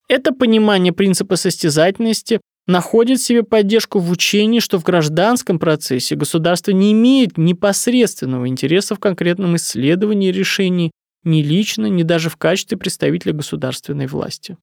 Это 0.08 0.32
понимание 0.32 0.92
принципа 0.92 1.36
состязательности 1.36 2.40
находит 2.66 3.20
себе 3.20 3.42
поддержку 3.42 3.98
в 3.98 4.10
учении, 4.10 4.60
что 4.60 4.78
в 4.78 4.84
гражданском 4.84 5.58
процессе 5.58 6.16
государство 6.16 6.70
не 6.70 6.92
имеет 6.92 7.38
непосредственного 7.38 8.48
интереса 8.48 8.94
в 8.94 9.00
конкретном 9.00 9.56
исследовании 9.56 10.28
и 10.28 10.32
решении 10.32 10.92
ни 11.24 11.42
лично, 11.42 11.86
ни 11.86 12.02
даже 12.02 12.30
в 12.30 12.36
качестве 12.36 12.76
представителя 12.76 13.32
государственной 13.32 14.06
власти. 14.06 14.56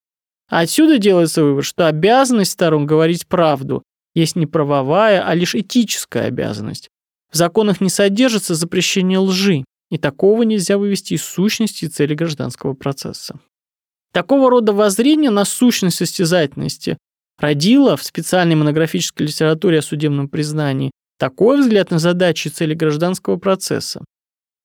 Отсюда 0.50 0.98
делается 0.98 1.44
вывод, 1.44 1.64
что 1.66 1.88
обязанность 1.88 2.52
сторон 2.52 2.86
говорить 2.86 3.28
правду 3.28 3.84
есть 4.16 4.36
не 4.36 4.48
правовая, 4.48 5.26
а 5.26 5.36
лишь 5.36 5.56
этическая 5.56 6.26
обязанность. 6.26 6.90
В 7.32 7.38
законах 7.38 7.80
не 7.80 7.90
содержится 7.90 8.56
запрещение 8.56 9.20
лжи, 9.20 9.64
и 9.92 9.98
такого 9.98 10.44
нельзя 10.44 10.78
вывести 10.78 11.14
из 11.14 11.24
сущности 11.24 11.86
и 11.86 11.88
цели 11.88 12.16
гражданского 12.16 12.74
процесса. 12.74 13.40
Такого 14.12 14.50
рода 14.50 14.74
воззрение 14.74 15.30
на 15.30 15.46
сущность 15.46 15.98
состязательности 15.98 16.98
родило 17.40 17.98
в 17.98 18.04
специальной 18.04 18.56
монографической 18.56 19.28
литературе 19.28 19.80
о 19.80 19.82
судебном 19.82 20.28
признании 20.28 20.92
такой 21.18 21.62
взгляд 21.62 21.92
на 21.92 22.00
задачи 22.00 22.48
и 22.48 22.52
цели 22.52 22.74
гражданского 22.74 23.38
процесса. 23.38 24.04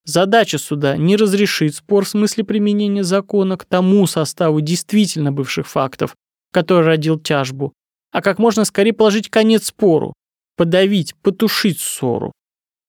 Задача 0.05 0.59
суда 0.59 0.97
не 0.97 1.17
разрешить 1.17 1.77
спор 1.77 2.05
в 2.05 2.09
смысле 2.09 2.45
применения 2.45 3.03
закона 3.03 3.57
к 3.57 3.65
тому 3.65 4.07
составу 4.07 4.61
действительно 4.61 5.33
бывших 5.33 5.67
фактов, 5.67 6.15
который 6.53 6.85
родил 6.85 7.19
тяжбу, 7.19 7.73
а 8.13 8.21
как 8.21 8.39
можно 8.39 8.65
скорее 8.65 8.93
положить 8.93 9.31
конец 9.31 9.67
спору, 9.67 10.13
подавить, 10.57 11.15
потушить 11.23 11.81
ссору. 11.81 12.33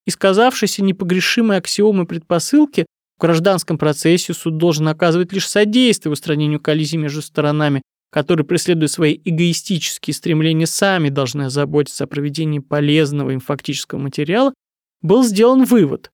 И 0.05 0.11
сказавшиеся 0.11 0.83
непогрешимые 0.83 1.59
аксиомы 1.59 2.05
предпосылки 2.05 2.85
в 3.17 3.21
гражданском 3.21 3.77
процессе 3.77 4.33
суд 4.33 4.57
должен 4.57 4.87
оказывать 4.87 5.31
лишь 5.31 5.47
содействие 5.47 6.11
устранению 6.11 6.59
коллизий 6.59 6.97
между 6.97 7.21
сторонами, 7.21 7.81
которые, 8.15 8.45
преследуя 8.45 8.87
свои 8.87 9.19
эгоистические 9.25 10.13
стремления, 10.13 10.67
сами 10.67 11.09
должны 11.09 11.49
заботиться 11.49 12.05
о 12.05 12.07
проведении 12.07 12.59
полезного 12.59 13.31
им 13.31 13.41
фактического 13.41 13.99
материала, 13.99 14.53
был 15.01 15.25
сделан 15.25 15.65
вывод. 15.65 16.11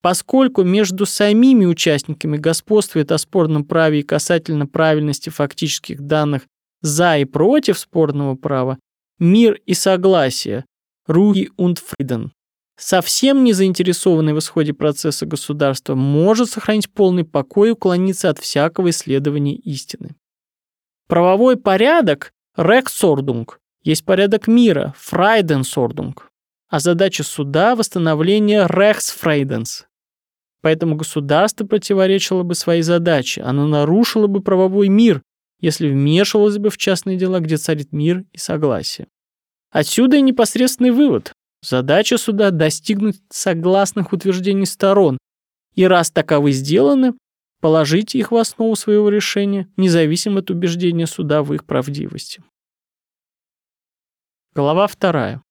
Поскольку 0.00 0.62
между 0.62 1.04
самими 1.04 1.66
участниками 1.66 2.38
господствует 2.38 3.12
о 3.12 3.18
спорном 3.18 3.66
праве 3.66 4.00
и 4.00 4.02
касательно 4.02 4.66
правильности 4.66 5.28
фактических 5.28 6.00
данных 6.00 6.44
за 6.80 7.18
и 7.18 7.26
против 7.26 7.78
спорного 7.78 8.34
права, 8.34 8.78
мир 9.18 9.60
и 9.66 9.74
согласие, 9.74 10.64
Руи 11.06 11.50
und 11.58 11.76
Frieden. 11.76 12.30
Совсем 12.78 13.44
не 13.44 13.52
заинтересованный 13.52 14.32
в 14.32 14.38
исходе 14.38 14.72
процесса 14.72 15.26
государства 15.26 15.96
может 15.96 16.48
сохранить 16.48 16.90
полный 16.90 17.24
покой 17.24 17.68
и 17.68 17.72
уклониться 17.72 18.30
от 18.30 18.38
всякого 18.38 18.88
исследования 18.88 19.56
истины. 19.56 20.16
Правовой 21.12 21.58
порядок 21.58 22.32
Rechtsordnung 22.56 23.46
есть 23.82 24.02
порядок 24.02 24.46
мира 24.46 24.94
Friedensordnung, 24.98 26.14
а 26.70 26.80
задача 26.80 27.22
суда– 27.22 27.76
восстановление 27.76 28.64
Rechtsfriedens. 28.64 29.84
Поэтому 30.62 30.96
государство 30.96 31.66
противоречило 31.66 32.44
бы 32.44 32.54
своей 32.54 32.80
задаче, 32.80 33.42
оно 33.42 33.66
нарушило 33.66 34.26
бы 34.26 34.40
правовой 34.40 34.88
мир, 34.88 35.20
если 35.60 35.90
вмешивалась 35.90 36.56
бы 36.56 36.70
в 36.70 36.78
частные 36.78 37.18
дела, 37.18 37.40
где 37.40 37.58
царит 37.58 37.92
мир 37.92 38.24
и 38.32 38.38
согласие. 38.38 39.06
Отсюда 39.70 40.16
и 40.16 40.22
непосредственный 40.22 40.92
вывод. 40.92 41.34
Задача 41.60 42.16
суда– 42.16 42.50
достигнуть 42.52 43.20
согласных 43.28 44.14
утверждений 44.14 44.64
сторон. 44.64 45.18
И 45.74 45.84
раз 45.84 46.10
таковы 46.10 46.52
сделаны, 46.52 47.12
положите 47.62 48.18
их 48.18 48.32
в 48.32 48.36
основу 48.36 48.74
своего 48.76 49.08
решения, 49.08 49.68
независимо 49.76 50.40
от 50.40 50.50
убеждения 50.50 51.06
суда 51.06 51.42
в 51.42 51.54
их 51.54 51.64
правдивости. 51.64 52.42
Глава 54.54 54.86
вторая. 54.88 55.42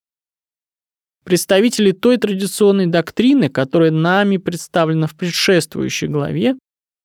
Представители 1.24 1.92
той 1.92 2.18
традиционной 2.18 2.86
доктрины, 2.86 3.48
которая 3.48 3.90
нами 3.90 4.36
представлена 4.36 5.06
в 5.06 5.16
предшествующей 5.16 6.06
главе, 6.06 6.54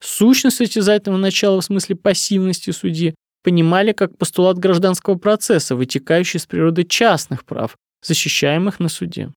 сущность 0.02 0.58
состязательного 0.58 1.22
начала 1.22 1.62
в 1.62 1.66
смысле 1.66 1.96
пассивности 1.96 2.72
судьи, 2.72 3.16
понимали 3.44 3.94
как 3.94 4.18
постулат 4.18 4.58
гражданского 4.58 5.16
процесса, 5.16 5.76
вытекающий 5.76 6.40
из 6.40 6.46
природы 6.46 6.84
частных 6.84 7.46
прав, 7.46 7.78
защищаемых 8.04 8.80
на 8.80 8.90
суде. 8.90 9.32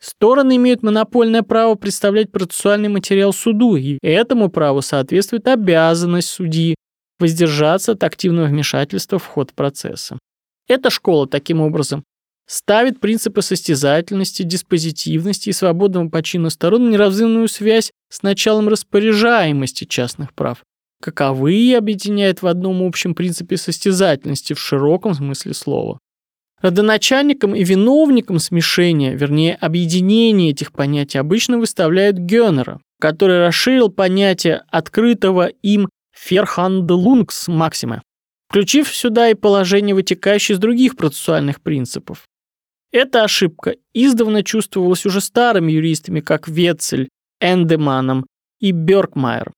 Стороны 0.00 0.56
имеют 0.56 0.82
монопольное 0.82 1.42
право 1.42 1.74
представлять 1.74 2.30
процессуальный 2.30 2.88
материал 2.88 3.32
суду, 3.32 3.76
и 3.76 3.98
этому 4.02 4.48
праву 4.48 4.80
соответствует 4.80 5.48
обязанность 5.48 6.28
судьи 6.28 6.76
воздержаться 7.18 7.92
от 7.92 8.04
активного 8.04 8.46
вмешательства 8.46 9.18
в 9.18 9.26
ход 9.26 9.52
процесса. 9.52 10.18
Эта 10.68 10.90
школа, 10.90 11.26
таким 11.26 11.60
образом, 11.60 12.04
ставит 12.46 13.00
принципы 13.00 13.42
состязательности, 13.42 14.42
диспозитивности 14.42 15.48
и 15.48 15.52
свободного 15.52 16.08
почина 16.08 16.50
сторон 16.50 16.90
неразрывную 16.90 17.48
связь 17.48 17.90
с 18.08 18.22
началом 18.22 18.68
распоряжаемости 18.68 19.84
частных 19.84 20.32
прав, 20.32 20.62
каковые 21.02 21.76
объединяет 21.76 22.42
в 22.42 22.46
одном 22.46 22.82
общем 22.82 23.14
принципе 23.14 23.56
состязательности 23.56 24.52
в 24.52 24.60
широком 24.60 25.14
смысле 25.14 25.54
слова. 25.54 25.98
Родоначальником 26.60 27.54
и 27.54 27.62
виновником 27.62 28.40
смешения, 28.40 29.14
вернее, 29.14 29.54
объединения 29.54 30.50
этих 30.50 30.72
понятий 30.72 31.18
обычно 31.18 31.58
выставляют 31.58 32.18
Гёнера, 32.18 32.80
который 33.00 33.46
расширил 33.46 33.90
понятие 33.90 34.62
открытого 34.68 35.46
им 35.46 35.88
«ферханделунгс» 36.12 37.46
максима, 37.46 38.02
включив 38.48 38.88
сюда 38.88 39.28
и 39.28 39.34
положение, 39.34 39.94
вытекающее 39.94 40.56
из 40.56 40.58
других 40.58 40.96
процессуальных 40.96 41.60
принципов. 41.60 42.24
Эта 42.90 43.22
ошибка 43.22 43.76
издавна 43.92 44.42
чувствовалась 44.42 45.06
уже 45.06 45.20
старыми 45.20 45.70
юристами, 45.70 46.20
как 46.20 46.48
Ветцель, 46.48 47.08
Эндеманом 47.40 48.26
и 48.60 48.72
Бёркмайер. 48.72 49.52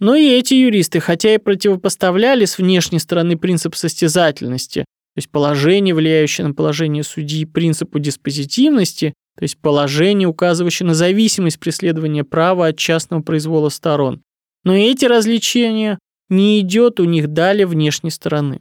Но 0.00 0.16
и 0.16 0.26
эти 0.26 0.54
юристы, 0.54 0.98
хотя 0.98 1.34
и 1.34 1.38
противопоставляли 1.38 2.46
с 2.46 2.58
внешней 2.58 2.98
стороны 2.98 3.38
принцип 3.38 3.76
состязательности, 3.76 4.84
то 5.14 5.18
есть 5.18 5.30
положение, 5.30 5.94
влияющее 5.94 6.46
на 6.46 6.54
положение 6.54 7.02
судьи, 7.02 7.44
принципу 7.44 7.98
диспозитивности, 7.98 9.14
то 9.36 9.42
есть 9.42 9.58
положение, 9.58 10.28
указывающее 10.28 10.86
на 10.86 10.94
зависимость 10.94 11.58
преследования 11.58 12.24
права 12.24 12.68
от 12.68 12.76
частного 12.76 13.22
произвола 13.22 13.68
сторон. 13.68 14.22
Но 14.64 14.74
эти 14.74 15.04
различия 15.04 15.98
не 16.28 16.60
идет 16.60 17.00
у 17.00 17.04
них 17.04 17.28
далее 17.28 17.66
внешней 17.66 18.10
стороны. 18.10 18.60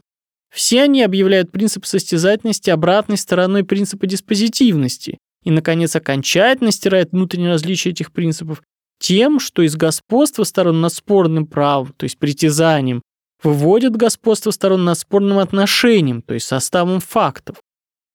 Все 0.53 0.83
они 0.83 1.01
объявляют 1.03 1.51
принцип 1.51 1.85
состязательности 1.85 2.69
обратной 2.69 3.17
стороной 3.17 3.63
принципа 3.63 4.05
диспозитивности 4.05 5.17
и, 5.43 5.51
наконец, 5.51 5.95
окончательно 5.95 6.71
стирают 6.71 7.13
внутренние 7.13 7.51
различия 7.51 7.91
этих 7.91 8.11
принципов 8.11 8.61
тем, 8.99 9.39
что 9.39 9.61
из 9.61 9.75
господства 9.75 10.43
сторон 10.43 10.81
над 10.81 10.93
спорным 10.93 11.47
правом, 11.47 11.93
то 11.97 12.03
есть 12.03 12.17
притязанием, 12.17 13.01
выводят 13.43 13.95
господство 13.95 14.51
сторон 14.51 14.85
над 14.85 14.97
спорным 14.97 15.39
отношением, 15.39 16.21
то 16.21 16.33
есть 16.33 16.47
составом 16.47 16.99
фактов. 16.99 17.57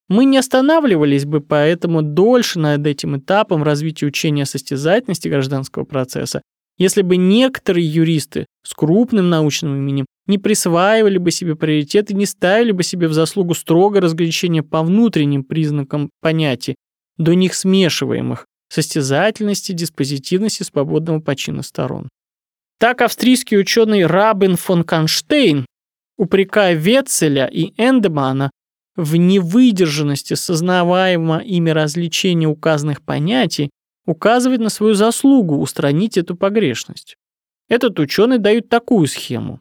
Мы 0.09 0.25
не 0.25 0.38
останавливались 0.38 1.25
бы 1.25 1.40
поэтому 1.40 2.02
дольше 2.02 2.61
над 2.61 2.87
этим 2.87 3.16
этапом 3.18 3.62
развития 3.62 4.06
учения 4.06 4.45
о 4.45 4.47
состязательности 4.47 5.28
гражданского 5.28 5.85
процесса, 5.85 6.42
если 6.78 7.02
бы 7.02 7.16
некоторые 7.16 7.87
юристы 7.87 8.47
с 8.62 8.75
крупным 8.75 9.30
научным 9.30 9.76
именем 9.76 10.06
не 10.26 10.38
присваивали 10.38 11.18
бы 11.18 11.30
себе 11.30 11.56
приоритет 11.56 12.11
и 12.11 12.14
не 12.14 12.26
ставили 12.26 12.73
бы 12.73 12.83
себе 12.83 13.09
в 13.09 13.14
заслугу 13.14 13.54
строго 13.54 14.00
разграничения 14.00 14.62
по 14.62 14.83
внутренним 14.83 15.42
признакам 15.42 16.11
понятий, 16.21 16.76
до 17.16 17.35
них 17.35 17.54
смешиваемых 17.54 18.47
состязательности, 18.69 19.73
диспозитивности 19.73 20.65
свободного 20.65 21.21
почина 21.21 21.62
сторон. 21.62 22.08
Так 22.78 23.00
австрийский 23.00 23.58
ученый 23.58 24.04
Рабин 24.04 24.56
фон 24.56 24.84
Канштейн, 24.84 25.65
упрекая 26.19 26.75
Ветцеля 26.75 27.47
и 27.47 27.73
Эндемана 27.80 28.50
в 28.97 29.17
невыдержанности 29.17 30.34
сознаваемого 30.34 31.39
ими 31.39 31.71
развлечения 31.71 32.49
указанных 32.49 33.02
понятий, 33.02 33.71
указывает 34.06 34.60
на 34.60 34.69
свою 34.69 34.95
заслугу 34.95 35.58
устранить 35.58 36.17
эту 36.17 36.36
погрешность. 36.36 37.17
Этот 37.69 37.99
ученый 37.99 38.39
дает 38.39 38.69
такую 38.69 39.06
схему. 39.06 39.60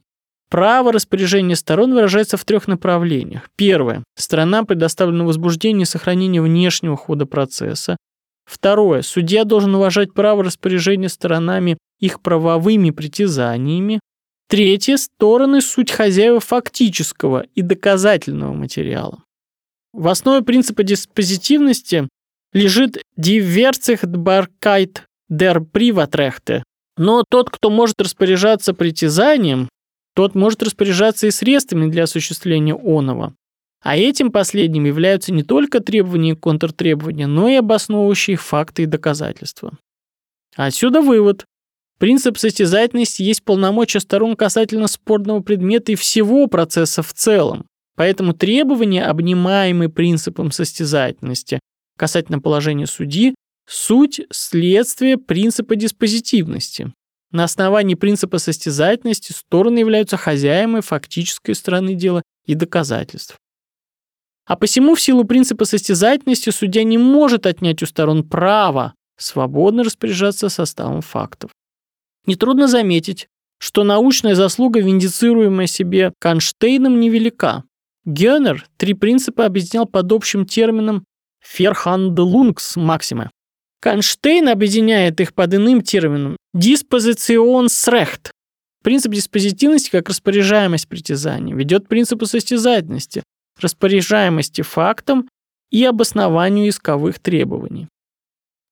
Право 0.50 0.92
распоряжения 0.92 1.56
сторон 1.56 1.94
выражается 1.94 2.38
в 2.38 2.46
трех 2.46 2.68
направлениях. 2.68 3.50
Первое. 3.56 4.04
Сторона 4.16 4.64
предоставлена 4.64 5.26
возбуждение 5.26 5.84
и 5.84 5.86
сохранение 5.86 6.42
внешнего 6.42 6.96
хода 6.96 7.26
процесса. 7.26 7.98
Второе. 8.46 9.02
Судья 9.02 9.44
должен 9.44 9.76
уважать 9.76 10.14
право 10.14 10.44
распоряжения 10.44 11.10
сторонами 11.10 11.78
их 12.00 12.22
правовыми 12.22 12.92
притязаниями. 12.92 14.00
Третье– 14.48 14.98
стороны 14.98 15.62
суть 15.62 15.92
хозяева 15.92 16.40
фактического 16.40 17.46
и 17.56 17.62
доказательного 17.62 18.54
материала. 18.54 19.24
В 19.92 20.08
основе 20.08 20.44
принципа 20.44 20.84
диспозитивности 20.84 22.08
лежит 22.54 23.02
«Диверцихтбаркайт 23.18 25.04
der 25.32 25.60
Privatrechte», 25.60 26.64
но 26.98 27.24
тот, 27.28 27.50
кто 27.50 27.70
может 27.70 28.00
распоряжаться 28.00 28.74
притязанием, 28.74 29.68
тот 30.14 30.36
может 30.36 30.64
распоряжаться 30.64 31.28
и 31.28 31.32
средствами 31.32 31.90
для 31.90 32.04
осуществления 32.04 32.76
оного. 32.76 33.34
А 33.86 33.96
этим 33.96 34.32
последним 34.32 34.86
являются 34.86 35.32
не 35.32 35.44
только 35.44 35.80
требования 35.80 36.32
и 36.32 36.36
контртребования, 36.36 37.28
но 37.28 37.50
и 37.50 37.54
обосновывающие 37.54 38.36
факты 38.36 38.82
и 38.82 38.88
доказательства. 38.88 39.78
Отсюда 40.56 41.02
вывод. 41.02 41.46
Принцип 42.00 42.40
состязательности 42.40 43.22
есть 43.22 43.44
полномочия 43.44 44.00
сторон 44.00 44.36
касательно 44.36 44.88
спорного 44.88 45.42
предмета 45.42 45.92
и 45.92 45.96
всего 45.96 46.48
процесса 46.48 47.04
в 47.04 47.14
целом. 47.14 47.68
Поэтому 47.96 48.34
требования, 48.34 49.06
обнимаемые 49.06 49.90
принципом 49.90 50.50
состязательности, 50.50 51.60
касательно 51.96 52.40
положения 52.40 52.88
судьи, 52.88 53.36
суть 53.68 54.20
следствие 54.32 55.20
принципа 55.20 55.76
диспозитивности. 55.76 56.92
На 57.32 57.44
основании 57.44 57.94
принципа 57.94 58.40
состязательности 58.40 59.32
стороны 59.32 59.78
являются 59.78 60.18
хозяевами 60.18 60.82
фактической 60.82 61.54
стороны 61.54 61.94
дела 61.94 62.24
и 62.48 62.56
доказательств. 62.56 63.38
А 64.46 64.56
посему 64.56 64.96
в 64.96 65.02
силу 65.02 65.24
принципа 65.24 65.66
состязательности 65.66 66.52
судья 66.52 66.84
не 66.84 66.98
может 66.98 67.46
отнять 67.46 67.82
у 67.82 67.86
сторон 67.86 68.24
право 68.24 68.94
свободно 69.18 69.84
распоряжаться 69.84 70.50
составом 70.50 71.02
фактов. 71.02 71.52
Нетрудно 72.28 72.68
заметить, 72.68 73.28
что 73.60 73.84
научная 73.84 74.36
заслуга, 74.36 74.82
виндицируемая 74.82 75.68
себе 75.68 76.14
Конштейном, 76.20 77.00
невелика. 77.00 77.64
Гёнер 78.06 78.68
три 78.78 78.94
принципа 78.94 79.46
объединял 79.46 79.86
под 79.88 80.12
общим 80.12 80.46
термином 80.46 81.06
«ферханделунгс 81.42 82.76
максиме». 82.76 83.32
Конштейн 83.82 84.50
объединяет 84.50 85.20
их 85.22 85.34
под 85.34 85.56
иным 85.56 85.82
термином 85.82 86.38
«диспозиционсрехт». 86.54 88.32
Принцип 88.84 89.14
диспозитивности, 89.14 89.90
как 89.90 90.10
распоряжаемость 90.10 90.88
притязаний, 90.88 91.54
ведет 91.54 91.86
к 91.86 91.88
принципу 91.88 92.28
состязательности, 92.28 93.24
распоряжаемости 93.60 94.62
фактом 94.62 95.30
и 95.72 95.84
обоснованию 95.84 96.70
исковых 96.70 97.20
требований. 97.20 97.88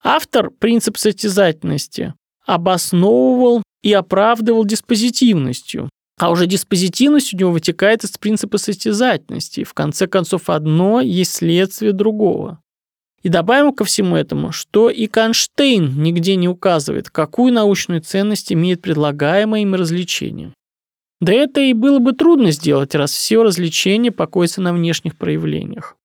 Автор 0.04 0.50
принцип 0.50 0.98
состязательности 0.98 2.14
обосновывал 2.46 3.64
и 3.82 3.94
оправдывал 3.94 4.66
диспозитивностью. 4.66 5.90
А 6.20 6.30
уже 6.30 6.46
диспозитивность 6.46 7.34
у 7.34 7.38
него 7.38 7.52
вытекает 7.52 8.04
из 8.04 8.18
принципа 8.18 8.58
состязательности. 8.58 9.64
В 9.64 9.74
конце 9.74 10.08
концов, 10.08 10.50
одно 10.50 11.02
есть 11.02 11.34
следствие 11.34 11.92
другого. 11.92 12.60
И 13.24 13.30
добавим 13.30 13.74
ко 13.74 13.86
всему 13.86 14.16
этому, 14.16 14.52
что 14.52 14.90
и 14.90 15.08
Конштейн 15.08 16.02
нигде 16.04 16.36
не 16.36 16.50
указывает, 16.50 17.10
какую 17.10 17.54
научную 17.54 18.02
ценность 18.02 18.52
имеет 18.52 18.82
предлагаемое 18.82 19.62
им 19.62 19.74
развлечение. 19.76 20.54
Да 21.22 21.32
это 21.34 21.62
и 21.62 21.74
было 21.74 22.00
бы 22.00 22.14
трудно 22.14 22.52
сделать, 22.52 22.96
раз 22.96 23.12
все 23.12 23.44
развлечения 23.44 24.12
покоятся 24.12 24.62
на 24.62 24.74
внешних 24.74 25.18
проявлениях. 25.18 25.96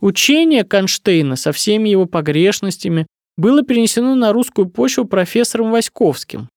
Учение 0.00 0.64
Конштейна 0.64 1.36
со 1.36 1.52
всеми 1.52 1.88
его 1.88 2.06
погрешностями 2.06 3.06
было 3.36 3.62
перенесено 3.62 4.14
на 4.14 4.32
русскую 4.32 4.68
почву 4.68 5.04
профессором 5.04 5.72
Васьковским. 5.72 6.48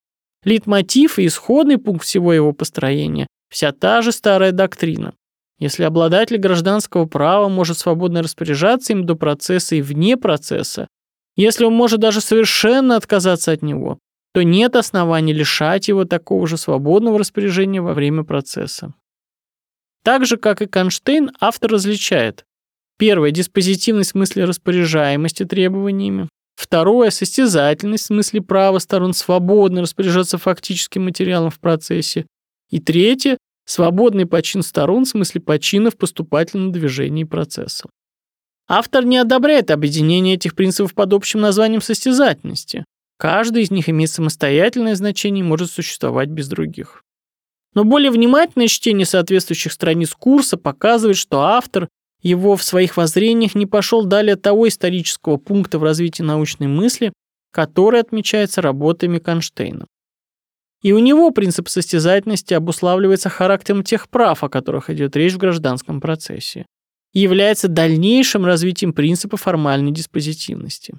Литмотив 0.43 1.19
и 1.19 1.27
исходный 1.27 1.77
пункт 1.77 2.06
всего 2.06 2.34
его 2.34 2.54
построения– 2.54 3.27
вся 3.49 3.71
та 3.71 4.01
же 4.01 4.12
старая 4.12 4.51
доктрина. 4.51 5.13
Если 5.60 5.84
обладатель 5.84 6.38
гражданского 6.38 7.06
права 7.06 7.47
может 7.47 7.77
свободно 7.77 8.23
распоряжаться 8.23 8.93
им 8.93 9.06
до 9.06 9.15
процесса 9.15 9.75
и 9.75 9.82
вне 9.82 10.17
процесса, 10.17 10.88
если 11.36 11.65
он 11.65 11.73
может 11.73 11.99
даже 11.99 12.21
совершенно 12.21 12.95
отказаться 12.95 13.51
от 13.51 13.62
него, 13.62 13.99
то 14.33 14.43
нет 14.43 14.75
оснований 14.75 15.33
лишать 15.33 15.87
его 15.87 16.05
такого 16.05 16.47
же 16.47 16.57
свободного 16.57 17.19
распоряжения 17.19 17.81
во 17.81 17.93
время 17.93 18.23
процесса. 18.23 18.93
Так 20.03 20.25
же, 20.25 20.37
как 20.37 20.61
и 20.61 20.67
Конштейн, 20.67 21.31
автор 21.39 21.71
различает 21.71 22.45
первое– 22.97 23.31
диспозитивность 23.31 24.09
в 24.09 24.13
смысле 24.13 24.45
распоряжаемости 24.45 25.43
требованиями, 25.43 26.29
второе– 26.55 27.09
состязательность 27.11 28.03
в 28.03 28.07
смысле 28.07 28.41
права 28.41 28.77
сторон 28.79 29.13
свободно 29.13 29.81
распоряжаться 29.81 30.37
фактическим 30.37 31.05
материалом 31.05 31.49
в 31.49 31.59
процессе, 31.59 32.27
и 32.69 32.79
третье– 32.79 33.37
свободный 33.65 34.27
почин 34.27 34.61
сторон 34.61 35.05
в 35.05 35.09
смысле 35.09 35.41
почина 35.41 35.89
в 35.89 35.97
поступательном 35.97 36.71
движении 36.71 37.23
процесса. 37.23 37.89
Автор 38.67 39.03
не 39.03 39.17
одобряет 39.17 39.71
объединение 39.71 40.35
этих 40.35 40.55
принципов 40.55 40.93
под 40.93 41.13
общим 41.13 41.41
названием 41.41 41.81
состязательности. 41.81 42.85
Каждый 43.21 43.62
из 43.62 43.69
них 43.69 43.88
имеет 43.88 44.10
самостоятельное 44.10 44.95
значение 44.95 45.45
и 45.45 45.47
может 45.47 45.69
существовать 45.69 46.29
без 46.29 46.47
других. 46.47 47.03
Но 47.75 47.84
более 47.84 48.10
внимательное 48.10 48.67
чтение 48.67 49.05
соответствующих 49.05 49.73
страниц 49.73 50.15
курса 50.15 50.57
показывает, 50.57 51.17
что 51.17 51.41
автор 51.41 51.88
его 52.23 52.55
в 52.55 52.63
своих 52.63 52.97
воззрениях 52.97 53.53
не 53.53 53.67
пошел 53.67 54.05
далее 54.05 54.38
того 54.38 54.67
исторического 54.67 55.38
пункта 55.38 55.77
в 55.77 55.84
развитии 55.84 56.23
научной 56.23 56.65
мысли, 56.65 57.13
который 57.51 57.99
отмечается 57.99 58.63
работами 58.63 59.19
Конштейна. 59.19 59.86
И 60.81 60.91
у 60.91 60.97
него 60.97 61.29
принцип 61.29 61.69
состязательности 61.69 62.55
обуславливается 62.55 63.29
характером 63.29 63.84
тех 63.84 64.10
прав, 64.10 64.43
о 64.43 64.49
которых 64.49 64.89
идет 64.89 65.15
речь 65.15 65.34
в 65.34 65.38
гражданском 65.38 66.01
процессе, 66.01 66.65
и 67.13 67.19
является 67.19 67.67
дальнейшим 67.67 68.45
развитием 68.45 68.93
принципа 68.93 69.38
формальной 69.38 69.91
диспозитивности. 69.91 70.95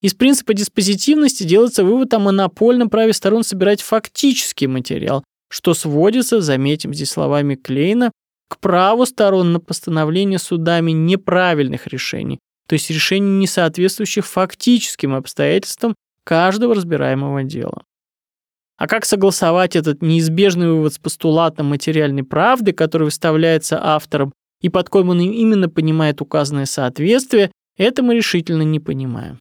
Из 0.00 0.14
принципа 0.14 0.54
диспозитивности 0.54 1.42
делается 1.42 1.82
вывод 1.82 2.14
о 2.14 2.20
монопольном 2.20 2.88
праве 2.88 3.12
сторон 3.12 3.42
собирать 3.42 3.82
фактический 3.82 4.68
материал, 4.68 5.24
что 5.50 5.74
сводится, 5.74 6.40
заметим 6.40 6.94
здесь 6.94 7.10
словами 7.10 7.56
Клейна, 7.56 8.12
к 8.48 8.58
праву 8.58 9.06
сторон 9.06 9.52
на 9.52 9.60
постановление 9.60 10.38
судами 10.38 10.92
неправильных 10.92 11.88
решений, 11.88 12.38
то 12.66 12.74
есть 12.74 12.90
решений, 12.90 13.38
не 13.38 13.46
соответствующих 13.46 14.26
фактическим 14.26 15.14
обстоятельствам 15.14 15.94
каждого 16.24 16.74
разбираемого 16.74 17.42
дела. 17.42 17.82
А 18.76 18.86
как 18.86 19.04
согласовать 19.04 19.74
этот 19.74 20.02
неизбежный 20.02 20.68
вывод 20.68 20.94
с 20.94 20.98
постулатом 20.98 21.66
материальной 21.66 22.22
правды, 22.22 22.72
который 22.72 23.04
выставляется 23.04 23.80
автором, 23.82 24.32
и 24.60 24.68
под 24.68 24.88
он 24.94 25.20
именно 25.20 25.68
понимает 25.68 26.20
указанное 26.20 26.66
соответствие, 26.66 27.50
это 27.76 28.02
мы 28.02 28.14
решительно 28.14 28.62
не 28.62 28.78
понимаем. 28.78 29.38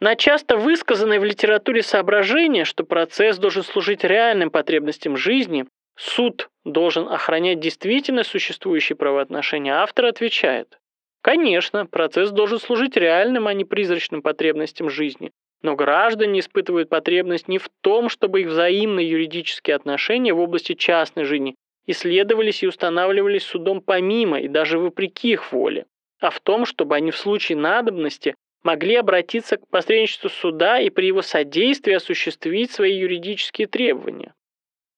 На 0.00 0.16
часто 0.16 0.56
высказанное 0.56 1.20
в 1.20 1.24
литературе 1.24 1.82
соображение, 1.82 2.64
что 2.64 2.84
процесс 2.84 3.38
должен 3.38 3.62
служить 3.62 4.04
реальным 4.04 4.50
потребностям 4.50 5.16
жизни, 5.16 5.66
суд 5.96 6.50
должен 6.64 7.08
охранять 7.08 7.60
действительно 7.60 8.24
существующие 8.24 8.96
правоотношения, 8.96 9.74
автор 9.74 10.06
отвечает. 10.06 10.78
Конечно, 11.22 11.86
процесс 11.86 12.30
должен 12.32 12.58
служить 12.58 12.96
реальным, 12.96 13.46
а 13.46 13.54
не 13.54 13.64
призрачным 13.64 14.20
потребностям 14.20 14.90
жизни. 14.90 15.30
Но 15.62 15.76
граждане 15.76 16.40
испытывают 16.40 16.90
потребность 16.90 17.48
не 17.48 17.56
в 17.56 17.70
том, 17.80 18.10
чтобы 18.10 18.42
их 18.42 18.48
взаимные 18.48 19.08
юридические 19.08 19.76
отношения 19.76 20.34
в 20.34 20.40
области 20.40 20.74
частной 20.74 21.24
жизни 21.24 21.54
исследовались 21.86 22.62
и 22.62 22.66
устанавливались 22.66 23.44
судом 23.44 23.80
помимо 23.80 24.40
и 24.40 24.48
даже 24.48 24.78
вопреки 24.78 25.32
их 25.32 25.52
воле, 25.52 25.86
а 26.20 26.28
в 26.30 26.40
том, 26.40 26.66
чтобы 26.66 26.96
они 26.96 27.10
в 27.10 27.16
случае 27.16 27.56
надобности 27.56 28.34
могли 28.64 28.96
обратиться 28.96 29.58
к 29.58 29.68
посредничеству 29.68 30.30
суда 30.30 30.80
и 30.80 30.90
при 30.90 31.06
его 31.06 31.22
содействии 31.22 31.92
осуществить 31.92 32.72
свои 32.72 32.98
юридические 32.98 33.68
требования. 33.68 34.34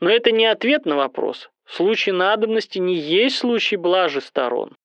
Но 0.01 0.09
это 0.09 0.31
не 0.31 0.47
ответ 0.47 0.87
на 0.87 0.97
вопрос. 0.97 1.51
Случай 1.67 2.13
надобности 2.13 2.79
не 2.79 2.97
есть 2.97 3.39
случай 3.39 3.77
блажи 3.77 4.21
сторон. 4.21 4.77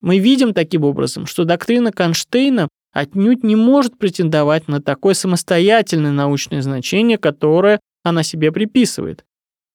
Мы 0.00 0.18
видим 0.18 0.52
таким 0.52 0.84
образом, 0.84 1.24
что 1.24 1.44
доктрина 1.44 1.92
Конштейна 1.92 2.68
отнюдь 2.92 3.44
не 3.44 3.56
может 3.56 3.96
претендовать 3.96 4.68
на 4.68 4.82
такое 4.82 5.14
самостоятельное 5.14 6.10
научное 6.10 6.62
значение, 6.62 7.16
которое 7.16 7.80
она 8.02 8.22
себе 8.22 8.52
приписывает. 8.52 9.24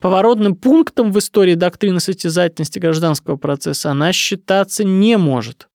Поворотным 0.02 0.56
пунктом 0.56 1.12
в 1.12 1.20
истории 1.20 1.56
доктрины 1.56 2.00
состязательности 2.00 2.80
гражданского 2.80 3.38
процесса 3.38 3.92
она 3.92 4.14
считаться 4.14 4.84
не 4.84 5.18
может. 5.18 5.69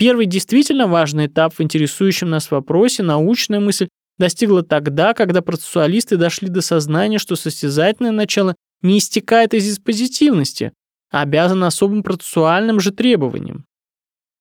Первый 0.00 0.24
действительно 0.24 0.86
важный 0.86 1.26
этап 1.26 1.52
в 1.52 1.60
интересующем 1.60 2.30
нас 2.30 2.50
вопросе 2.50 3.02
научная 3.02 3.60
мысль 3.60 3.88
достигла 4.16 4.62
тогда, 4.62 5.12
когда 5.12 5.42
процессуалисты 5.42 6.16
дошли 6.16 6.48
до 6.48 6.62
сознания, 6.62 7.18
что 7.18 7.36
состязательное 7.36 8.10
начало 8.10 8.56
не 8.80 8.96
истекает 8.96 9.52
из 9.52 9.66
диспозитивности, 9.66 10.72
а 11.10 11.20
обязано 11.20 11.66
особым 11.66 12.02
процессуальным 12.02 12.80
же 12.80 12.92
требованиям. 12.92 13.66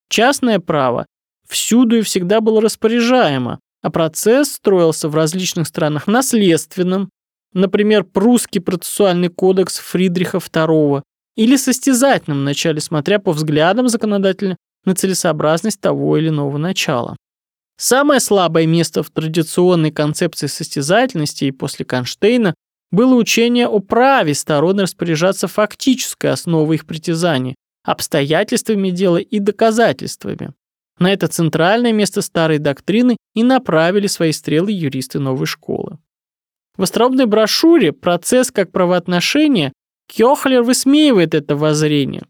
Частное 0.08 0.62
право 0.62 1.06
всюду 1.46 1.98
и 1.98 2.04
всегда 2.04 2.40
было 2.40 2.62
распоряжаемо, 2.62 3.60
а 3.82 3.90
процесс 3.90 4.54
строился 4.54 5.10
в 5.10 5.16
различных 5.16 5.68
странах 5.68 6.08
наследственным, 6.08 7.10
например, 7.52 8.06
прусский 8.06 8.62
процессуальный 8.62 9.28
кодекс 9.28 9.80
Фридриха 9.80 10.38
II, 10.38 11.02
или 11.36 11.58
состязательным 11.58 12.46
начале, 12.46 12.80
смотря 12.80 13.20
по 13.20 13.34
взглядам 13.34 13.90
законодателя 13.90 14.56
на 14.90 14.96
целесообразность 14.96 15.80
того 15.80 16.18
или 16.18 16.30
иного 16.30 16.58
начала. 16.58 17.16
Самое 17.78 18.20
слабое 18.20 18.66
место 18.66 19.04
в 19.04 19.12
традиционной 19.12 19.92
концепции 19.92 20.48
состязательности 20.48 21.46
и 21.46 21.52
после 21.52 21.86
Конштейна 21.86 22.56
было 22.92 23.14
учение 23.14 23.68
о 23.68 23.80
праве 23.80 24.34
сторон 24.34 24.80
распоряжаться 24.80 25.48
фактической 25.48 26.32
основой 26.32 26.78
их 26.78 26.88
притязаний, 26.88 27.54
обстоятельствами 27.84 28.90
дела 28.90 29.18
и 29.18 29.38
доказательствами. 29.38 30.54
На 30.98 31.14
это 31.14 31.28
центральное 31.28 31.94
место 31.94 32.24
старой 32.24 32.58
доктрины 32.58 33.16
и 33.36 33.44
направили 33.44 34.08
свои 34.08 34.32
стрелы 34.32 34.72
юристы 34.72 35.20
новой 35.20 35.46
школы. 35.46 36.00
В 36.78 36.84
остроумной 36.84 37.28
брошюре 37.28 37.94
«Процесс 37.94 38.52
как 38.52 38.72
правоотношение» 38.72 39.72
Кёхлер 40.08 40.64
высмеивает 40.64 41.36
это 41.36 41.56
воззрение. 41.56 42.24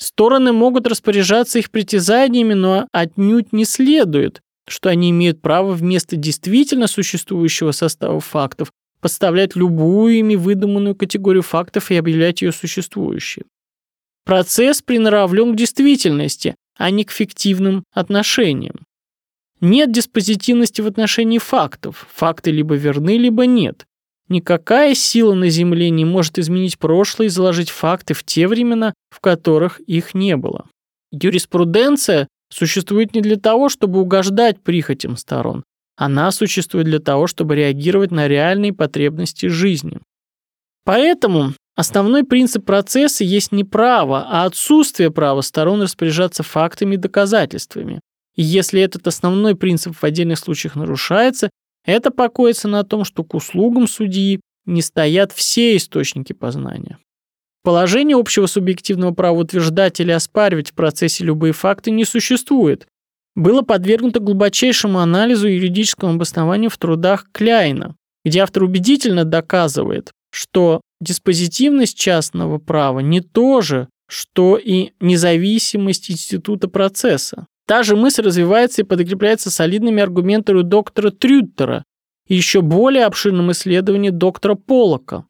Стороны 0.00 0.52
могут 0.52 0.86
распоряжаться 0.86 1.58
их 1.58 1.70
притязаниями, 1.70 2.54
но 2.54 2.88
отнюдь 2.90 3.52
не 3.52 3.66
следует, 3.66 4.40
что 4.66 4.88
они 4.88 5.10
имеют 5.10 5.42
право 5.42 5.72
вместо 5.72 6.16
действительно 6.16 6.86
существующего 6.86 7.72
состава 7.72 8.18
фактов 8.18 8.72
подставлять 9.02 9.56
любую 9.56 10.14
ими 10.18 10.36
выдуманную 10.36 10.94
категорию 10.94 11.42
фактов 11.42 11.90
и 11.90 11.96
объявлять 11.96 12.40
ее 12.40 12.52
существующей. 12.52 13.42
Процесс 14.24 14.80
приноравлен 14.80 15.52
к 15.52 15.56
действительности, 15.56 16.54
а 16.78 16.90
не 16.90 17.04
к 17.04 17.10
фиктивным 17.10 17.84
отношениям. 17.92 18.86
Нет 19.60 19.92
диспозитивности 19.92 20.80
в 20.80 20.86
отношении 20.86 21.38
фактов. 21.38 22.08
Факты 22.14 22.50
либо 22.50 22.74
верны, 22.74 23.18
либо 23.18 23.44
нет. 23.44 23.84
Никакая 24.30 24.94
сила 24.94 25.34
на 25.34 25.50
Земле 25.50 25.90
не 25.90 26.04
может 26.04 26.38
изменить 26.38 26.78
прошлое 26.78 27.26
и 27.26 27.30
заложить 27.30 27.68
факты 27.68 28.14
в 28.14 28.22
те 28.22 28.46
времена, 28.46 28.94
в 29.10 29.18
которых 29.18 29.80
их 29.80 30.14
не 30.14 30.36
было. 30.36 30.66
Юриспруденция 31.10 32.28
существует 32.48 33.12
не 33.12 33.22
для 33.22 33.36
того, 33.36 33.68
чтобы 33.68 34.00
угождать 34.00 34.62
прихотям 34.62 35.16
сторон. 35.16 35.64
Она 35.96 36.30
существует 36.30 36.86
для 36.86 37.00
того, 37.00 37.26
чтобы 37.26 37.56
реагировать 37.56 38.12
на 38.12 38.28
реальные 38.28 38.72
потребности 38.72 39.46
жизни. 39.46 39.98
Поэтому 40.84 41.52
основной 41.74 42.22
принцип 42.22 42.64
процесса 42.64 43.24
есть 43.24 43.50
не 43.50 43.64
право, 43.64 44.26
а 44.28 44.44
отсутствие 44.44 45.10
права 45.10 45.40
сторон 45.40 45.82
распоряжаться 45.82 46.44
фактами 46.44 46.94
и 46.94 46.98
доказательствами. 46.98 48.00
И 48.36 48.42
если 48.42 48.80
этот 48.80 49.08
основной 49.08 49.56
принцип 49.56 49.96
в 49.96 50.04
отдельных 50.04 50.38
случаях 50.38 50.76
нарушается, 50.76 51.50
это 51.84 52.10
покоится 52.10 52.68
на 52.68 52.84
том, 52.84 53.04
что 53.04 53.24
к 53.24 53.34
услугам 53.34 53.86
судьи 53.86 54.40
не 54.66 54.82
стоят 54.82 55.32
все 55.32 55.76
источники 55.76 56.32
познания. 56.32 56.98
Положение 57.62 58.16
общего 58.16 58.46
субъективного 58.46 59.12
права 59.12 59.38
утверждать 59.40 60.00
или 60.00 60.10
оспаривать 60.12 60.70
в 60.70 60.74
процессе 60.74 61.24
любые 61.24 61.52
факты 61.52 61.90
не 61.90 62.04
существует. 62.04 62.86
Было 63.36 63.62
подвергнуто 63.62 64.20
глубочайшему 64.20 64.98
анализу 64.98 65.46
и 65.46 65.54
юридическому 65.54 66.14
обоснованию 66.14 66.70
в 66.70 66.78
трудах 66.78 67.26
Кляйна, 67.32 67.96
где 68.24 68.40
автор 68.40 68.64
убедительно 68.64 69.24
доказывает, 69.24 70.10
что 70.32 70.80
диспозитивность 71.00 71.98
частного 71.98 72.58
права 72.58 73.00
не 73.00 73.20
то 73.20 73.60
же, 73.60 73.88
что 74.08 74.56
и 74.56 74.90
независимость 75.00 76.10
института 76.10 76.68
процесса. 76.68 77.46
Та 77.70 77.84
же 77.84 77.94
мысль 77.94 78.22
развивается 78.22 78.82
и 78.82 78.84
подкрепляется 78.84 79.48
солидными 79.48 80.02
аргументами 80.02 80.62
доктора 80.62 81.12
Трюттера 81.12 81.84
и 82.26 82.34
еще 82.34 82.62
более 82.62 83.04
обширным 83.04 83.52
исследованием 83.52 84.18
доктора 84.18 84.56
Полока. 84.56 85.24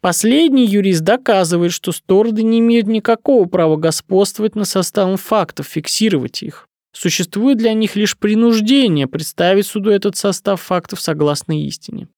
Последний 0.00 0.66
юрист 0.66 1.02
доказывает, 1.02 1.70
что 1.70 1.92
стороны 1.92 2.42
не 2.42 2.58
имеют 2.58 2.88
никакого 2.88 3.44
права 3.44 3.76
господствовать 3.76 4.56
над 4.56 4.66
составом 4.66 5.16
фактов, 5.16 5.68
фиксировать 5.68 6.42
их. 6.42 6.66
Существует 6.92 7.58
для 7.58 7.72
них 7.72 7.94
лишь 7.94 8.18
принуждение 8.18 9.06
представить 9.06 9.66
суду 9.68 9.90
этот 9.90 10.16
состав 10.16 10.60
фактов 10.60 11.00
согласно 11.00 11.52
истине. 11.52 12.08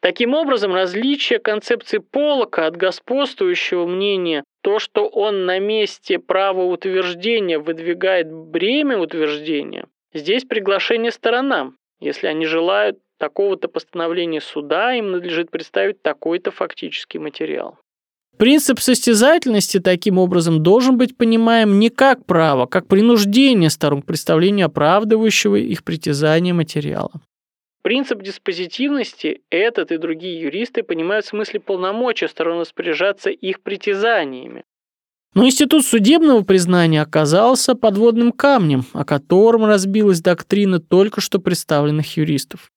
Таким 0.00 0.34
образом, 0.34 0.74
различие 0.74 1.40
концепции 1.40 1.98
Полока 1.98 2.66
от 2.66 2.76
господствующего 2.76 3.86
мнения, 3.86 4.44
то, 4.62 4.78
что 4.78 5.08
он 5.08 5.44
на 5.44 5.58
месте 5.58 6.18
права 6.18 6.62
утверждения 6.62 7.58
выдвигает 7.58 8.32
бремя 8.32 8.98
утверждения, 8.98 9.86
здесь 10.14 10.44
приглашение 10.44 11.10
сторонам. 11.10 11.76
Если 12.00 12.28
они 12.28 12.46
желают 12.46 12.98
такого-то 13.18 13.66
постановления 13.66 14.40
суда, 14.40 14.94
им 14.94 15.10
надлежит 15.10 15.50
представить 15.50 16.00
такой-то 16.00 16.52
фактический 16.52 17.18
материал. 17.18 17.76
Принцип 18.36 18.78
состязательности 18.78 19.80
таким 19.80 20.16
образом 20.16 20.62
должен 20.62 20.96
быть 20.96 21.16
понимаем 21.16 21.80
не 21.80 21.90
как 21.90 22.24
право, 22.24 22.66
как 22.66 22.86
принуждение 22.86 23.68
сторон 23.68 24.02
к 24.02 24.06
представлению 24.06 24.66
оправдывающего 24.66 25.56
их 25.56 25.82
притязания 25.82 26.54
материала. 26.54 27.10
Принцип 27.82 28.22
диспозитивности 28.22 29.42
этот 29.50 29.92
и 29.92 29.98
другие 29.98 30.40
юристы 30.40 30.82
понимают 30.82 31.24
в 31.24 31.28
смысле 31.28 31.60
полномочия 31.60 32.28
сторон 32.28 32.60
распоряжаться 32.60 33.30
их 33.30 33.60
притязаниями. 33.62 34.64
Но 35.34 35.46
институт 35.46 35.84
судебного 35.84 36.42
признания 36.42 37.02
оказался 37.02 37.74
подводным 37.74 38.32
камнем, 38.32 38.84
о 38.92 39.04
котором 39.04 39.64
разбилась 39.64 40.20
доктрина 40.20 40.80
только 40.80 41.20
что 41.20 41.38
представленных 41.38 42.16
юристов. 42.16 42.70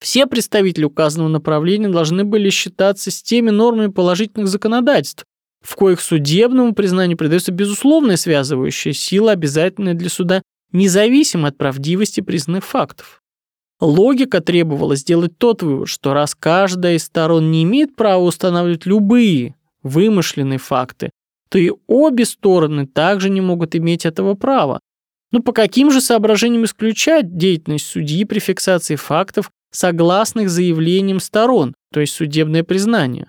Все 0.00 0.26
представители 0.26 0.84
указанного 0.84 1.28
направления 1.28 1.88
должны 1.88 2.24
были 2.24 2.50
считаться 2.50 3.10
с 3.10 3.22
теми 3.22 3.50
нормами 3.50 3.90
положительных 3.90 4.48
законодательств, 4.48 5.24
в 5.64 5.76
коих 5.76 6.02
судебному 6.02 6.74
признанию 6.74 7.16
придается 7.16 7.50
безусловная 7.50 8.18
связывающая 8.18 8.92
сила, 8.92 9.32
обязательная 9.32 9.94
для 9.94 10.10
суда, 10.10 10.42
независимо 10.72 11.48
от 11.48 11.56
правдивости 11.56 12.20
признанных 12.20 12.64
фактов. 12.64 13.22
Логика 13.84 14.40
требовала 14.40 14.96
сделать 14.96 15.36
тот 15.36 15.62
вывод, 15.62 15.88
что 15.88 16.14
раз 16.14 16.34
каждая 16.34 16.94
из 16.94 17.04
сторон 17.04 17.50
не 17.50 17.64
имеет 17.64 17.94
права 17.94 18.22
устанавливать 18.22 18.86
любые 18.86 19.56
вымышленные 19.82 20.58
факты, 20.58 21.10
то 21.50 21.58
и 21.58 21.70
обе 21.86 22.24
стороны 22.24 22.86
также 22.86 23.28
не 23.28 23.42
могут 23.42 23.76
иметь 23.76 24.06
этого 24.06 24.34
права. 24.34 24.80
Но 25.32 25.42
по 25.42 25.52
каким 25.52 25.90
же 25.90 26.00
соображениям 26.00 26.64
исключать 26.64 27.36
деятельность 27.36 27.86
судьи 27.86 28.24
при 28.24 28.38
фиксации 28.38 28.96
фактов, 28.96 29.50
согласных 29.70 30.48
заявлениям 30.48 31.20
сторон, 31.20 31.74
то 31.92 32.00
есть 32.00 32.14
судебное 32.14 32.64
признание? 32.64 33.28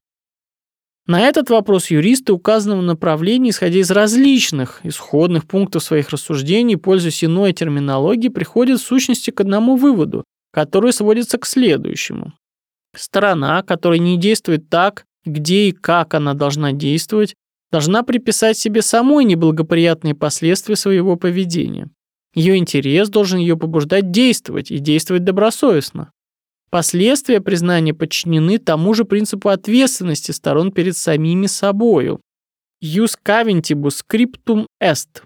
На 1.05 1.19
этот 1.19 1.49
вопрос 1.49 1.91
юристы 1.91 2.31
указанного 2.31 2.81
направления, 2.81 3.49
исходя 3.49 3.79
из 3.79 3.91
различных 3.91 4.79
исходных 4.83 5.45
пунктов 5.45 5.83
своих 5.83 6.11
рассуждений, 6.11 6.77
пользуясь 6.77 7.25
иной 7.25 7.51
терминологией, 7.51 8.31
приходят 8.31 8.79
в 8.79 8.85
сущности 8.85 9.31
к 9.31 9.41
одному 9.41 9.75
выводу, 9.75 10.23
который 10.55 10.93
сводится 10.93 11.37
к 11.37 11.45
следующему. 11.45 12.31
Сторона, 12.95 13.61
которая 13.61 13.99
не 13.99 14.15
действует 14.17 14.69
так, 14.69 15.03
где 15.25 15.67
и 15.67 15.71
как 15.73 16.13
она 16.13 16.33
должна 16.33 16.71
действовать, 16.71 17.35
должна 17.73 18.03
приписать 18.03 18.57
себе 18.57 18.81
самой 18.81 19.25
неблагоприятные 19.25 20.15
последствия 20.15 20.77
своего 20.77 21.17
поведения. 21.17 21.89
Ее 22.33 22.55
интерес 22.55 23.09
должен 23.09 23.39
ее 23.39 23.57
побуждать 23.57 24.11
действовать 24.11 24.71
и 24.71 24.77
действовать 24.77 25.25
добросовестно. 25.25 26.11
Последствия 26.69 27.41
признания 27.41 27.93
подчинены 27.93 28.57
тому 28.57 28.93
же 28.93 29.03
принципу 29.03 29.49
ответственности 29.49 30.31
сторон 30.31 30.71
перед 30.71 30.95
самими 30.95 31.47
собою. 31.47 32.21
Jus 32.81 33.17
caventibus 33.25 34.01
scriptum 34.07 34.67
est. 34.81 35.21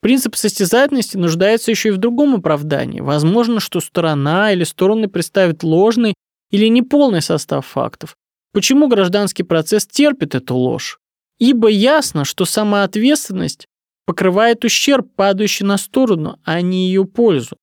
Принцип 0.00 0.36
состязательности 0.36 1.16
нуждается 1.16 1.70
еще 1.70 1.88
и 1.88 1.92
в 1.92 1.96
другом 1.96 2.36
оправдании. 2.36 3.00
Возможно, 3.00 3.58
что 3.58 3.80
сторона 3.80 4.52
или 4.52 4.64
стороны 4.64 5.08
представят 5.08 5.62
ложный 5.62 6.14
или 6.50 6.66
неполный 6.68 7.20
состав 7.20 7.66
фактов. 7.66 8.16
Почему 8.52 8.88
гражданский 8.88 9.42
процесс 9.42 9.86
терпит 9.86 10.34
эту 10.34 10.54
ложь? 10.54 10.98
Ибо 11.38 11.68
ясно, 11.68 12.24
что 12.24 12.44
сама 12.44 12.84
ответственность 12.84 13.66
покрывает 14.06 14.64
ущерб, 14.64 15.08
падающий 15.14 15.66
на 15.66 15.76
сторону, 15.76 16.38
а 16.44 16.60
не 16.62 16.86
ее 16.86 17.04
пользу. 17.04 17.56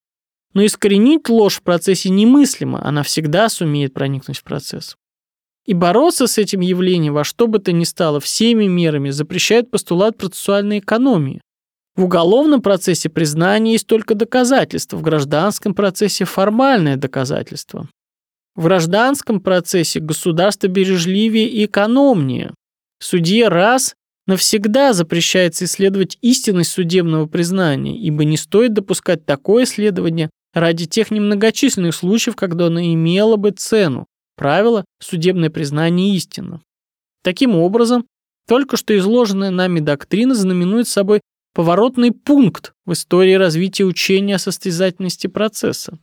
Но 0.54 0.66
искоренить 0.66 1.28
ложь 1.28 1.56
в 1.56 1.64
процессе 1.64 2.10
немыслимо, 2.10 2.86
она 2.86 3.04
всегда 3.04 3.50
сумеет 3.50 3.94
проникнуть 3.94 4.38
в 4.38 4.44
процесс. 4.44 4.96
И 5.66 5.74
бороться 5.74 6.28
с 6.28 6.38
этим 6.38 6.62
явлением 6.62 7.14
во 7.14 7.24
что 7.24 7.48
бы 7.48 7.60
то 7.60 7.72
ни 7.72 7.84
стало 7.84 8.20
всеми 8.20 8.66
мерами 8.66 9.10
запрещает 9.10 9.72
постулат 9.72 10.18
процессуальной 10.18 10.80
экономии. 10.80 11.42
В 11.96 12.04
уголовном 12.04 12.62
процессе 12.62 13.10
признание 13.10 13.74
есть 13.74 13.88
только 13.88 14.16
доказательство, 14.16 14.98
в 14.98 15.02
гражданском 15.02 15.74
процессе 15.74 16.26
формальное 16.26 16.98
доказательство. 16.98 17.88
В 18.56 18.64
гражданском 18.64 19.40
процессе 19.40 20.00
государство 20.00 20.68
бережливее 20.68 21.48
и 21.48 21.66
экономнее. 21.66 22.54
Судье 23.00 23.48
раз 23.48 23.96
навсегда 24.28 24.94
запрещается 24.94 25.66
исследовать 25.66 26.18
истинность 26.22 26.72
судебного 26.72 27.28
признания, 27.28 27.98
ибо 27.98 28.26
не 28.26 28.38
стоит 28.38 28.74
допускать 28.74 29.26
такое 29.26 29.64
исследование 29.64 30.30
ради 30.54 30.86
тех 30.86 31.12
немногочисленных 31.12 31.94
случаев, 31.94 32.36
когда 32.36 32.68
оно 32.68 32.82
имело 32.82 33.36
бы 33.36 33.52
цену. 33.52 34.06
Правило 34.36 34.84
«судебное 35.02 35.50
признание 35.50 36.16
истинно». 36.16 36.62
Таким 37.24 37.56
образом, 37.56 38.06
только 38.48 38.78
что 38.78 38.98
изложенная 38.98 39.50
нами 39.50 39.80
доктрина 39.80 40.36
знаменует 40.36 40.88
собой 40.88 41.22
поворотный 41.56 42.12
пункт 42.12 42.74
в 42.86 42.92
истории 42.92 43.34
развития 43.34 43.86
учения 43.86 44.36
о 44.36 44.40
состязательности 44.40 45.28
процесса. 45.28 45.98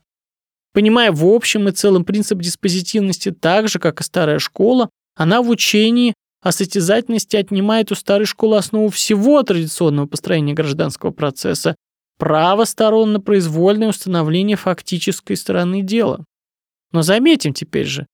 Понимая 0.73 1.13
в 1.13 1.27
общем 1.27 1.69
и 1.69 1.73
целом 1.73 2.07
принцип 2.07 2.41
диспозитивности 2.41 3.31
так 3.31 3.69
же, 3.69 3.79
как 3.79 4.01
и 4.01 4.05
старая 4.05 4.39
школа, 4.39 4.89
она 5.15 5.43
в 5.43 5.51
учении 5.51 6.15
о 6.41 6.53
состязательности 6.53 7.37
отнимает 7.37 7.93
у 7.93 7.95
старой 7.95 8.25
школы 8.25 8.57
основу 8.57 8.89
всего 8.89 9.43
традиционного 9.43 10.07
построения 10.07 10.55
гражданского 10.55 11.11
процесса, 11.11 11.77
право 12.19 12.65
сторон 12.65 13.13
на 13.13 13.21
произвольное 13.21 13.89
установление 13.89 14.57
фактической 14.57 15.37
стороны 15.37 15.83
дела. 15.83 16.25
Но 16.93 17.03
заметим 17.03 17.53
теперь 17.53 17.87
же, 17.87 18.07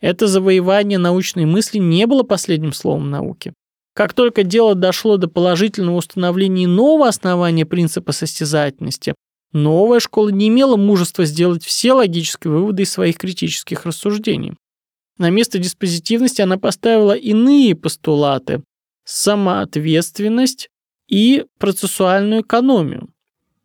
это 0.00 0.26
завоевание 0.26 0.98
научной 0.98 1.46
мысли 1.46 1.78
не 1.78 2.06
было 2.06 2.24
последним 2.24 2.74
словом 2.74 3.10
науки. 3.10 3.54
Как 3.94 4.12
только 4.12 4.42
дело 4.42 4.74
дошло 4.74 5.16
до 5.16 5.28
положительного 5.28 5.96
установления 5.96 6.66
нового 6.66 7.08
основания 7.08 7.64
принципа 7.64 8.10
состязательности, 8.10 9.14
новая 9.52 10.00
школа 10.00 10.30
не 10.30 10.48
имела 10.48 10.76
мужества 10.76 11.24
сделать 11.24 11.64
все 11.64 11.92
логические 11.92 12.52
выводы 12.52 12.82
из 12.82 12.90
своих 12.90 13.16
критических 13.16 13.86
рассуждений. 13.86 14.54
На 15.16 15.30
место 15.30 15.60
диспозитивности 15.60 16.42
она 16.42 16.58
поставила 16.58 17.16
иные 17.16 17.76
постулаты– 17.76 18.62
самоответственность 19.04 20.68
и 21.08 21.44
процессуальную 21.58 22.42
экономию. 22.42 23.08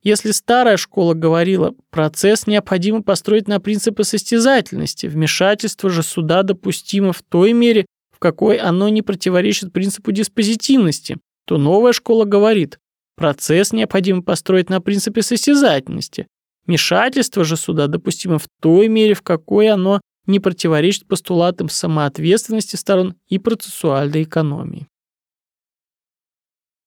Если 0.03 0.31
старая 0.31 0.77
школа 0.77 1.15
говорила, 1.15 1.73
процесс 1.89 2.45
необходимо 2.45 3.01
построить 3.01 3.47
на 3.47 3.59
принципы 3.59 4.03
состязательности, 4.03 5.07
вмешательство 5.07 5.89
же 5.89 6.03
суда 6.03 6.43
допустимо 6.43 7.13
в 7.13 7.21
той 7.23 7.53
мере, 7.53 7.85
в 8.19 8.21
какой 8.21 8.57
оно 8.57 8.89
не 8.89 9.01
противоречит 9.01 9.71
принципу 9.71 10.11
диспозитивности, 10.11 11.19
то 11.45 11.57
новая 11.57 11.93
школа 11.93 12.25
говорит, 12.25 12.77
процесс 13.15 13.71
необходимо 13.71 14.23
построить 14.23 14.69
на 14.69 14.81
принципе 14.81 15.21
состязательности. 15.21 16.27
Вмешательство 16.65 17.45
же 17.45 17.55
суда 17.55 17.87
допустимо 17.87 18.37
в 18.37 18.49
той 18.59 18.89
мере, 18.89 19.13
в 19.13 19.21
какой 19.21 19.69
оно 19.69 20.01
не 20.25 20.41
противоречит 20.41 21.07
постулатам 21.07 21.69
самоответственности 21.69 22.75
сторон 22.75 23.15
и 23.29 23.39
процессуальной 23.39 24.23
экономии. 24.23 24.85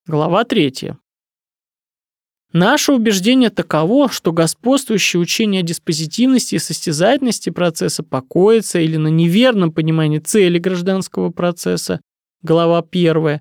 Глава 0.06 0.44
3. 0.44 0.92
Наше 2.52 2.92
убеждение 2.92 3.48
таково, 3.48 4.10
что 4.10 4.30
господствующее 4.30 5.20
учение 5.20 5.60
о 5.60 5.64
диспозитивности 5.64 6.56
и 6.56 6.58
состязательности 6.58 7.48
процесса 7.48 8.02
покоится 8.02 8.78
или 8.78 8.98
на 8.98 9.08
неверном 9.08 9.72
понимании 9.72 10.18
цели 10.18 10.58
гражданского 10.58 11.30
процесса, 11.30 12.02
глава 12.42 12.84
1, 12.90 13.40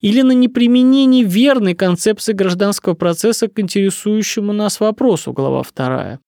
или 0.00 0.22
на 0.22 0.32
неприменении 0.32 1.24
верной 1.24 1.74
концепции 1.74 2.32
гражданского 2.32 2.94
процесса 2.94 3.48
к 3.48 3.58
интересующему 3.58 4.52
нас 4.52 4.78
вопросу, 4.78 5.32
глава 5.32 5.64
2. 5.74 6.20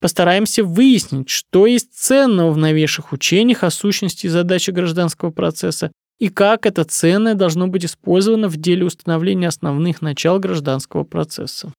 Постараемся 0.00 0.64
выяснить, 0.64 1.28
что 1.28 1.66
есть 1.66 1.94
ценного 1.94 2.50
в 2.50 2.56
новейших 2.56 3.12
учениях 3.12 3.62
о 3.62 3.70
сущности 3.70 4.26
и 4.26 4.28
задаче 4.28 4.72
гражданского 4.72 5.30
процесса 5.30 5.92
и 6.18 6.28
как 6.28 6.66
это 6.66 6.84
ценное 6.84 7.34
должно 7.34 7.68
быть 7.68 7.84
использовано 7.84 8.48
в 8.48 8.56
деле 8.56 8.84
установления 8.84 9.48
основных 9.48 10.02
начал 10.02 10.38
гражданского 10.38 11.04
процесса. 11.04 11.72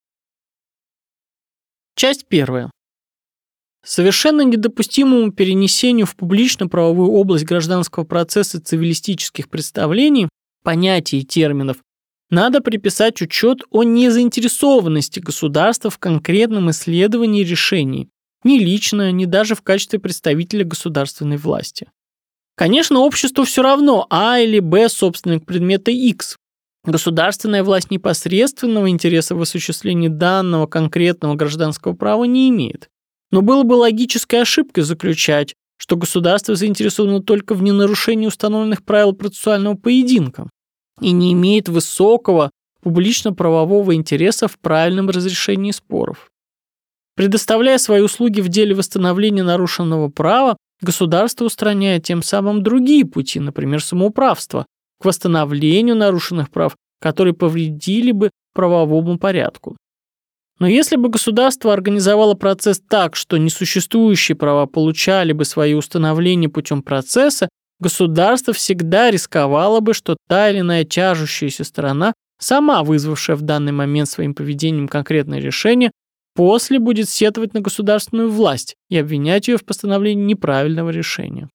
Часть 1.95 2.27
первая. 2.27 2.69
Совершенно 3.83 4.41
недопустимому 4.41 5.31
перенесению 5.31 6.05
в 6.05 6.15
публично-правовую 6.15 7.09
область 7.09 7.45
гражданского 7.45 8.03
процесса 8.03 8.61
цивилистических 8.61 9.49
представлений, 9.49 10.29
понятий 10.63 11.19
и 11.19 11.25
терминов 11.25 11.77
надо 12.29 12.59
приписать 12.59 13.21
учет 13.21 13.61
о 13.69 13.83
незаинтересованности 13.83 15.19
государства 15.21 15.89
в 15.89 15.97
конкретном 15.97 16.69
исследовании 16.71 17.43
решений, 17.43 18.09
ни 18.43 18.59
лично, 18.59 19.11
ни 19.11 19.25
даже 19.25 19.55
в 19.55 19.61
качестве 19.61 19.99
представителя 19.99 20.65
государственной 20.65 21.37
власти. 21.37 21.89
Конечно, 22.57 23.01
обществу 23.01 23.43
все 23.43 23.61
равно, 23.61 24.07
А 24.09 24.39
или 24.39 24.59
Б 24.59 24.89
собственник 24.89 25.45
предмета 25.45 25.91
X. 25.91 26.37
Государственная 26.83 27.63
власть 27.63 27.91
непосредственного 27.91 28.89
интереса 28.89 29.35
в 29.35 29.41
осуществлении 29.41 30.07
данного 30.07 30.65
конкретного 30.65 31.35
гражданского 31.35 31.93
права 31.93 32.23
не 32.23 32.49
имеет. 32.49 32.89
Но 33.29 33.43
было 33.43 33.61
бы 33.61 33.73
логической 33.73 34.41
ошибкой 34.41 34.85
заключать, 34.85 35.53
что 35.77 35.97
государство 35.97 36.55
заинтересовано 36.55 37.21
только 37.21 37.53
в 37.53 37.61
ненарушении 37.61 38.25
установленных 38.25 38.83
правил 38.83 39.13
процессуального 39.13 39.75
поединка 39.75 40.49
и 40.99 41.11
не 41.11 41.33
имеет 41.33 41.69
высокого 41.69 42.49
публично-правового 42.81 43.93
интереса 43.93 44.47
в 44.47 44.57
правильном 44.57 45.09
разрешении 45.09 45.71
споров. 45.71 46.31
Предоставляя 47.15 47.77
свои 47.77 48.01
услуги 48.01 48.41
в 48.41 48.49
деле 48.49 48.73
восстановления 48.73 49.43
нарушенного 49.43 50.09
права, 50.09 50.57
Государство 50.81 51.45
устраняет 51.45 52.03
тем 52.03 52.21
самым 52.21 52.61
другие 52.61 53.05
пути, 53.05 53.39
например, 53.39 53.83
самоуправство, 53.83 54.65
к 54.99 55.05
восстановлению 55.05 55.95
нарушенных 55.95 56.49
прав, 56.49 56.75
которые 57.01 57.33
повредили 57.33 58.11
бы 58.11 58.31
правовому 58.53 59.17
порядку. 59.17 59.77
Но 60.59 60.67
если 60.67 60.95
бы 60.95 61.09
государство 61.09 61.71
организовало 61.71 62.33
процесс 62.33 62.79
так, 62.79 63.15
что 63.15 63.37
несуществующие 63.37 64.35
права 64.35 64.65
получали 64.65 65.31
бы 65.31 65.45
свои 65.45 65.75
установления 65.75 66.49
путем 66.49 66.81
процесса, 66.81 67.47
государство 67.79 68.53
всегда 68.53 69.11
рисковало 69.11 69.81
бы, 69.81 69.93
что 69.93 70.17
та 70.27 70.49
или 70.49 70.59
иная 70.59 70.83
тяжущаяся 70.83 71.63
сторона, 71.63 72.13
сама 72.39 72.83
вызвавшая 72.83 73.35
в 73.35 73.43
данный 73.43 73.71
момент 73.71 74.09
своим 74.09 74.33
поведением 74.33 74.87
конкретное 74.87 75.39
решение, 75.39 75.91
после 76.37 76.77
будет 76.77 77.09
сетовать 77.09 77.55
на 77.55 77.61
государственную 77.61 78.29
власть 78.29 78.75
и 78.89 78.97
обвинять 78.97 79.47
ее 79.47 79.57
в 79.57 79.65
постановлении 79.65 80.23
неправильного 80.23 80.91
решения. 80.91 81.49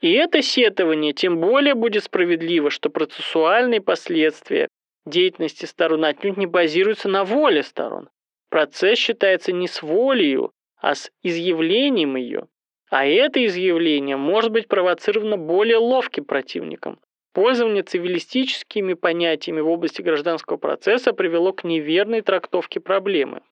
И 0.00 0.12
это 0.12 0.40
сетование 0.40 1.12
тем 1.12 1.40
более 1.40 1.74
будет 1.74 2.04
справедливо, 2.04 2.70
что 2.70 2.88
процессуальные 2.88 3.82
последствия 3.82 4.68
деятельности 5.04 5.66
сторон 5.66 6.06
отнюдь 6.06 6.38
не 6.38 6.46
базируются 6.46 7.08
на 7.08 7.24
воле 7.24 7.62
сторон. 7.62 8.08
Процесс 8.48 8.98
считается 8.98 9.52
не 9.52 9.68
с 9.68 9.82
волею, 9.82 10.52
а 10.80 10.94
с 10.94 11.10
изъявлением 11.22 12.16
ее. 12.16 12.46
А 12.90 13.04
это 13.04 13.44
изъявление 13.44 14.16
может 14.16 14.52
быть 14.52 14.68
провоцировано 14.68 15.36
более 15.36 15.76
ловким 15.76 16.24
противником. 16.24 16.98
Пользование 17.34 17.82
цивилистическими 17.82 18.94
понятиями 18.94 19.60
в 19.60 19.68
области 19.68 20.00
гражданского 20.00 20.56
процесса 20.56 21.12
привело 21.12 21.52
к 21.52 21.64
неверной 21.64 22.22
трактовке 22.22 22.80
проблемы. 22.80 23.42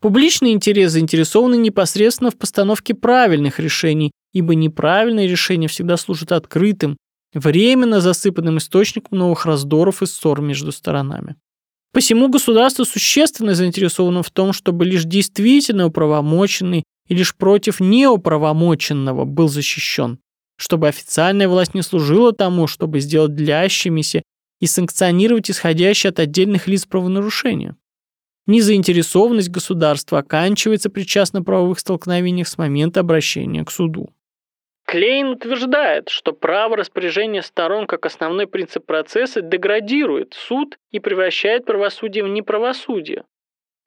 Публичный 0.00 0.52
интерес 0.52 0.92
заинтересован 0.92 1.60
непосредственно 1.62 2.30
в 2.30 2.36
постановке 2.36 2.94
правильных 2.94 3.58
решений, 3.58 4.12
ибо 4.32 4.54
неправильные 4.54 5.26
решения 5.26 5.68
всегда 5.68 5.96
служат 5.96 6.32
открытым, 6.32 6.96
временно 7.32 8.00
засыпанным 8.00 8.58
источником 8.58 9.18
новых 9.18 9.46
раздоров 9.46 10.02
и 10.02 10.06
ссор 10.06 10.40
между 10.42 10.72
сторонами. 10.72 11.36
Посему 11.92 12.28
государство 12.28 12.84
существенно 12.84 13.54
заинтересовано 13.54 14.22
в 14.22 14.30
том, 14.30 14.52
чтобы 14.52 14.84
лишь 14.84 15.04
действительно 15.04 15.86
управомоченный 15.86 16.84
и 17.08 17.14
лишь 17.14 17.34
против 17.34 17.80
неуправомоченного 17.80 19.24
был 19.24 19.48
защищен, 19.48 20.18
чтобы 20.58 20.88
официальная 20.88 21.48
власть 21.48 21.72
не 21.72 21.80
служила 21.80 22.32
тому, 22.32 22.66
чтобы 22.66 23.00
сделать 23.00 23.34
длящимися 23.34 24.22
и 24.60 24.66
санкционировать 24.66 25.50
исходящие 25.50 26.10
от 26.10 26.18
отдельных 26.18 26.66
лиц 26.66 26.84
правонарушения. 26.84 27.76
Незаинтересованность 28.46 29.50
государства 29.50 30.18
оканчивается 30.18 30.88
при 30.88 31.02
частно-правовых 31.02 31.80
столкновениях 31.80 32.46
с 32.46 32.58
момента 32.58 33.00
обращения 33.00 33.64
к 33.64 33.70
суду. 33.72 34.08
Клейн 34.86 35.30
утверждает, 35.30 36.08
что 36.10 36.32
право 36.32 36.76
распоряжения 36.76 37.42
сторон 37.42 37.88
как 37.88 38.06
основной 38.06 38.46
принцип 38.46 38.86
процесса 38.86 39.42
деградирует 39.42 40.34
суд 40.34 40.78
и 40.92 41.00
превращает 41.00 41.64
правосудие 41.64 42.22
в 42.22 42.28
неправосудие. 42.28 43.24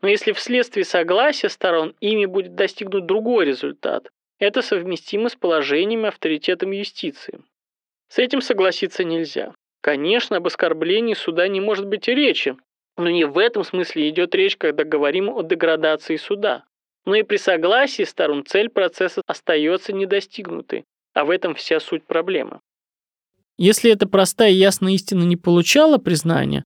Но 0.01 0.09
если 0.09 0.33
вследствие 0.33 0.83
согласия 0.83 1.47
сторон 1.47 1.95
ими 2.01 2.25
будет 2.25 2.55
достигнут 2.55 3.05
другой 3.05 3.45
результат, 3.45 4.09
это 4.39 4.61
совместимо 4.61 5.29
с 5.29 5.35
положениями 5.35 6.09
авторитетом 6.09 6.71
юстиции. 6.71 7.39
С 8.09 8.17
этим 8.17 8.41
согласиться 8.41 9.05
нельзя. 9.05 9.53
Конечно, 9.81 10.37
об 10.37 10.47
оскорблении 10.47 11.13
суда 11.13 11.47
не 11.47 11.61
может 11.61 11.85
быть 11.87 12.09
и 12.09 12.15
речи, 12.15 12.57
но 12.99 13.09
не 13.09 13.25
в 13.25 13.38
этом 13.38 13.63
смысле 13.63 14.09
идет 14.09 14.35
речь, 14.35 14.57
когда 14.57 14.83
говорим 14.83 15.29
о 15.29 15.41
деградации 15.41 16.17
суда. 16.17 16.65
Но 17.05 17.15
и 17.15 17.23
при 17.23 17.38
согласии 17.38 18.03
сторон 18.03 18.43
цель 18.45 18.69
процесса 18.69 19.21
остается 19.25 19.93
недостигнутой, 19.93 20.83
а 21.13 21.25
в 21.25 21.29
этом 21.29 21.55
вся 21.55 21.79
суть 21.79 22.05
проблемы. 22.05 22.59
Если 23.57 23.91
эта 23.91 24.07
простая 24.07 24.51
и 24.51 24.55
ясная 24.55 24.93
истина 24.93 25.23
не 25.23 25.38
получала 25.38 25.97
признания, 25.97 26.63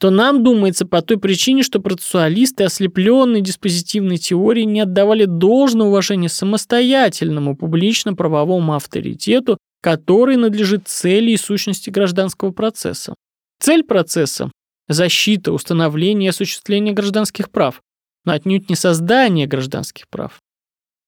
то 0.00 0.10
нам 0.10 0.42
думается 0.42 0.86
по 0.86 1.00
той 1.02 1.18
причине, 1.18 1.62
что 1.62 1.80
процессуалисты, 1.80 2.64
ослепленные 2.64 3.42
диспозитивной 3.42 4.16
теорией, 4.16 4.66
не 4.66 4.80
отдавали 4.80 5.24
должное 5.24 5.86
уважение 5.86 6.28
самостоятельному 6.28 7.56
публично-правовому 7.56 8.74
авторитету, 8.74 9.58
который 9.80 10.36
надлежит 10.36 10.88
цели 10.88 11.30
и 11.30 11.36
сущности 11.36 11.90
гражданского 11.90 12.50
процесса. 12.50 13.14
Цель 13.60 13.84
процесса 13.84 14.50
защита, 14.88 15.52
установление 15.52 16.26
и 16.26 16.30
осуществление 16.30 16.94
гражданских 16.94 17.50
прав, 17.50 17.82
но 18.24 18.32
отнюдь 18.32 18.68
не 18.68 18.76
создание 18.76 19.46
гражданских 19.46 20.08
прав. 20.08 20.40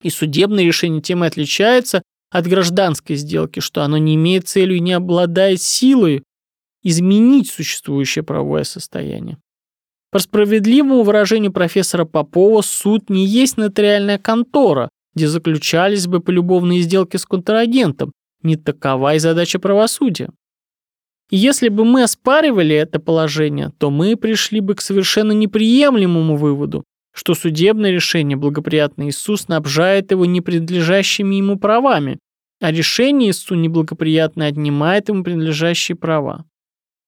И 0.02 0.10
судебное 0.10 0.64
решение 0.64 1.00
тем 1.00 1.22
отличается 1.22 2.02
от 2.30 2.46
гражданской 2.46 3.16
сделки, 3.16 3.60
что 3.60 3.82
оно 3.82 3.96
не 3.98 4.14
имеет 4.14 4.48
целью 4.48 4.76
и 4.76 4.80
не 4.80 4.92
обладает 4.92 5.60
силой 5.62 6.22
изменить 6.82 7.50
существующее 7.50 8.22
правовое 8.22 8.64
состояние. 8.64 9.38
По 10.12 10.18
справедливому 10.18 11.02
выражению 11.02 11.52
профессора 11.52 12.04
Попова, 12.04 12.62
суд 12.62 13.10
не 13.10 13.26
есть 13.26 13.56
нотариальная 13.56 14.18
контора, 14.18 14.88
где 15.14 15.28
заключались 15.28 16.06
бы 16.06 16.20
полюбовные 16.20 16.82
сделки 16.82 17.16
с 17.16 17.24
контрагентом. 17.24 18.12
Не 18.42 18.56
такова 18.56 19.14
и 19.14 19.18
задача 19.18 19.58
правосудия. 19.58 20.30
Если 21.30 21.68
бы 21.68 21.84
мы 21.84 22.04
оспаривали 22.04 22.76
это 22.76 23.00
положение, 23.00 23.72
то 23.78 23.90
мы 23.90 24.16
пришли 24.16 24.60
бы 24.60 24.74
к 24.74 24.80
совершенно 24.80 25.32
неприемлемому 25.32 26.36
выводу, 26.36 26.84
что 27.12 27.34
судебное 27.34 27.90
решение 27.90 28.36
благоприятный 28.36 29.08
Иисус 29.08 29.42
снабжает 29.42 30.12
его 30.12 30.24
непринадлежащими 30.24 31.36
ему 31.36 31.58
правами, 31.58 32.18
а 32.60 32.70
решение 32.70 33.30
Иисусу 33.30 33.56
неблагоприятно 33.56 34.46
отнимает 34.46 35.08
ему 35.08 35.24
принадлежащие 35.24 35.96
права. 35.96 36.44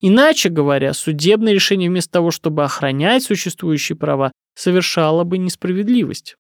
Иначе 0.01 0.49
говоря, 0.49 0.95
судебное 0.95 1.53
решение 1.53 1.89
вместо 1.91 2.13
того, 2.13 2.31
чтобы 2.31 2.65
охранять 2.65 3.23
существующие 3.23 3.97
права, 3.97 4.33
совершало 4.57 5.25
бы 5.25 5.39
несправедливость. 5.39 6.37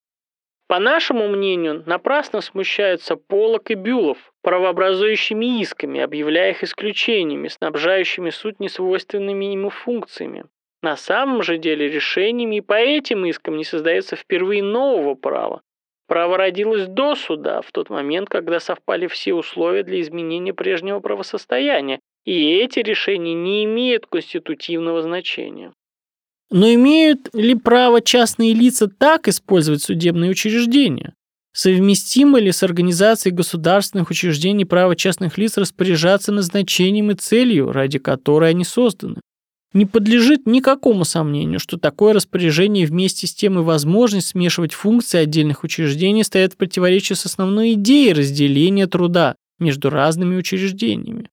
По 0.69 0.79
нашему 0.79 1.29
мнению, 1.29 1.83
напрасно 1.87 2.43
смущаются 2.43 3.17
Полок 3.17 3.71
и 3.71 3.75
Бюлов 3.75 4.19
правообразующими 4.43 5.63
исками, 5.63 5.99
объявляя 6.01 6.51
их 6.51 6.63
исключениями, 6.63 7.49
снабжающими 7.49 8.29
суд 8.29 8.61
несвойственными 8.61 9.47
ему 9.47 9.71
функциями. 9.71 10.45
На 10.83 10.97
самом 10.97 11.43
же 11.43 11.57
деле 11.57 11.89
решениями 11.89 12.57
и 12.57 12.61
по 12.61 12.75
этим 12.75 13.25
искам 13.25 13.57
не 13.57 13.65
создается 13.65 14.15
впервые 14.15 14.63
нового 14.63 15.15
права. 15.15 15.63
Право 16.07 16.37
родилось 16.37 16.87
до 16.87 17.15
суда, 17.15 17.63
в 17.63 17.73
тот 17.73 17.89
момент, 17.89 18.29
когда 18.29 18.61
совпали 18.61 19.07
все 19.07 19.33
условия 19.33 19.83
для 19.83 20.01
изменения 20.03 20.53
прежнего 20.53 21.01
правосостояния, 21.01 21.99
и 22.25 22.59
эти 22.59 22.81
решения 22.81 23.35
не 23.35 23.65
имеют 23.65 24.07
конститутивного 24.07 25.01
значения. 25.01 25.73
Но 26.51 26.73
имеют 26.73 27.29
ли 27.35 27.55
право 27.55 28.01
частные 28.01 28.55
лица 28.55 28.89
так 28.89 29.29
использовать 29.29 29.83
судебные 29.83 30.31
учреждения? 30.31 31.15
Совместимо 31.53 32.39
ли 32.39 32.53
с 32.53 32.63
организацией 32.63 33.35
государственных 33.35 34.11
учреждений 34.11 34.65
право 34.65 34.95
частных 34.97 35.39
лиц 35.39 35.57
распоряжаться 35.57 36.33
назначением 36.33 37.11
и 37.11 37.14
целью, 37.14 37.72
ради 37.72 37.99
которой 37.99 38.51
они 38.51 38.64
созданы? 38.64 39.20
Не 39.75 39.85
подлежит 39.85 40.47
никакому 40.47 41.05
сомнению, 41.05 41.59
что 41.59 41.77
такое 41.77 42.14
распоряжение 42.14 42.87
вместе 42.87 43.27
с 43.27 43.35
тем 43.35 43.59
и 43.59 43.62
возможность 43.62 44.29
смешивать 44.29 44.72
функции 44.72 45.18
отдельных 45.18 45.62
учреждений 45.62 46.25
стоят 46.25 46.55
в 46.55 46.57
противоречии 46.57 47.14
с 47.14 47.27
основной 47.27 47.75
идеей 47.75 48.14
разделения 48.14 48.87
труда 48.87 49.35
между 49.59 49.91
разными 49.91 50.37
учреждениями. 50.37 51.29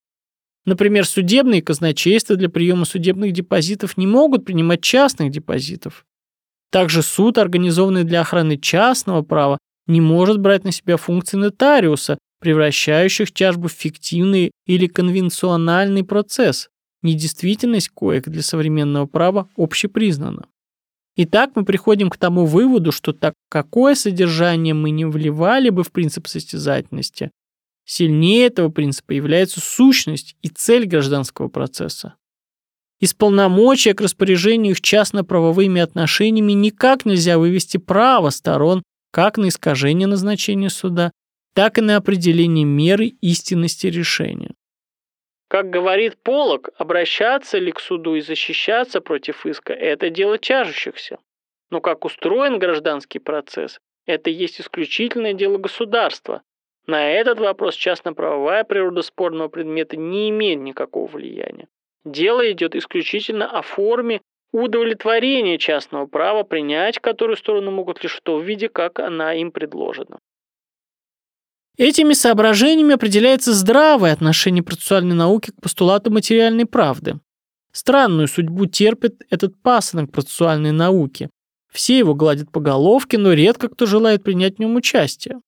Например, 0.66 1.06
судебные 1.06 1.62
казначейства 1.62 2.36
для 2.36 2.50
приема 2.50 2.86
судебных 2.86 3.32
депозитов 3.34 3.98
не 3.98 4.08
могут 4.08 4.46
принимать 4.46 4.82
частных 4.82 5.32
депозитов. 5.32 6.06
Также 6.72 7.04
суд, 7.04 7.38
организованный 7.38 8.04
для 8.04 8.22
охраны 8.22 8.58
частного 8.58 9.22
права, 9.22 9.60
не 9.88 10.02
может 10.02 10.40
брать 10.40 10.64
на 10.64 10.72
себя 10.72 10.98
функции 10.98 11.38
нотариуса, 11.38 12.18
превращающих 12.42 13.32
тяжбу 13.32 13.68
в 13.68 13.74
фиктивный 13.74 14.52
или 14.66 14.88
конвенциональный 14.88 16.04
процесс. 16.04 16.70
Недействительность 17.04 17.90
коек 17.90 18.28
для 18.28 18.42
современного 18.42 19.06
права 19.06 19.48
общепризнана. 19.56 20.48
Итак, 21.16 21.52
мы 21.56 21.64
приходим 21.64 22.10
к 22.10 22.18
тому 22.18 22.46
выводу, 22.46 22.92
что 22.92 23.14
так 23.14 23.36
какое 23.50 23.96
содержание 23.96 24.74
мы 24.74 24.90
не 24.90 25.06
вливали 25.06 25.70
бы 25.70 25.84
в 25.84 25.92
принцип 25.92 26.28
состязательности, 26.28 27.32
сильнее 27.86 28.48
этого 28.48 28.70
принципа 28.70 29.14
является 29.14 29.62
сущность 29.62 30.36
и 30.42 30.50
цель 30.50 30.86
гражданского 30.86 31.48
процесса. 31.48 32.16
Из 33.00 33.14
полномочия 33.14 33.94
к 33.94 34.02
распоряжению 34.02 34.72
их 34.72 34.82
частно-правовыми 34.82 35.82
отношениями 35.82 36.54
никак 36.54 37.06
нельзя 37.06 37.38
вывести 37.38 37.78
право 37.78 38.30
сторон 38.30 38.84
как 39.12 39.38
на 39.38 39.48
искажение 39.48 40.08
назначения 40.08 40.70
суда, 40.70 41.12
так 41.54 41.78
и 41.78 41.82
на 41.82 41.96
определение 41.96 42.66
меры 42.66 43.14
истинности 43.22 43.88
решения. 43.88 44.54
Как 45.48 45.70
говорит 45.70 46.18
Полок, 46.22 46.70
обращаться 46.78 47.58
ли 47.58 47.72
к 47.72 47.80
суду 47.80 48.16
и 48.16 48.22
защищаться 48.22 49.00
против 49.00 49.46
иска– 49.46 49.74
это 49.74 50.10
дело 50.10 50.38
чажущихся. 50.38 51.18
Но 51.70 51.82
как 51.82 52.04
устроен 52.04 52.60
гражданский 52.60 53.20
процесс, 53.20 53.80
это 54.06 54.30
есть 54.30 54.60
исключительное 54.60 55.34
дело 55.34 55.58
государства. 55.58 56.42
На 56.88 57.10
этот 57.10 57.40
вопрос 57.40 57.76
частно-правовая 57.76 58.64
природа 58.64 59.02
спорного 59.02 59.48
предмета 59.48 59.98
не 59.98 60.30
имеет 60.30 60.60
никакого 60.60 61.08
влияния. 61.08 61.68
Дело 62.04 62.52
идет 62.52 62.76
исключительно 62.76 63.50
о 63.50 63.64
форме 63.64 64.22
удовлетворения 64.52 65.58
частного 65.58 66.06
права, 66.06 66.44
принять 66.44 67.00
которую 67.00 67.38
стороны 67.38 67.72
могут 67.72 68.04
лишь 68.04 68.16
в 68.16 68.22
том 68.22 68.44
виде, 68.44 68.70
как 68.70 69.00
она 69.00 69.34
им 69.34 69.52
предложена. 69.52 70.20
Этими 71.78 72.14
соображениями 72.14 72.94
определяется 72.94 73.52
здравое 73.54 74.14
отношение 74.14 74.64
процессуальной 74.64 75.16
науки 75.16 75.52
к 75.52 75.62
постулату 75.62 76.10
материальной 76.10 76.66
правды. 76.66 77.20
Странную 77.74 78.30
судьбу 78.30 78.68
терпит 78.68 79.24
этот 79.30 79.62
пасынок 79.62 80.12
процессуальной 80.12 80.72
науки. 80.72 81.30
Все 81.70 81.98
его 81.98 82.14
гладят 82.16 82.50
по 82.50 82.62
головке, 82.62 83.18
но 83.18 83.34
редко 83.34 83.68
кто 83.68 83.86
желает 83.86 84.24
принять 84.24 84.56
в 84.56 84.60
нем 84.60 84.78
участие. 84.78 85.42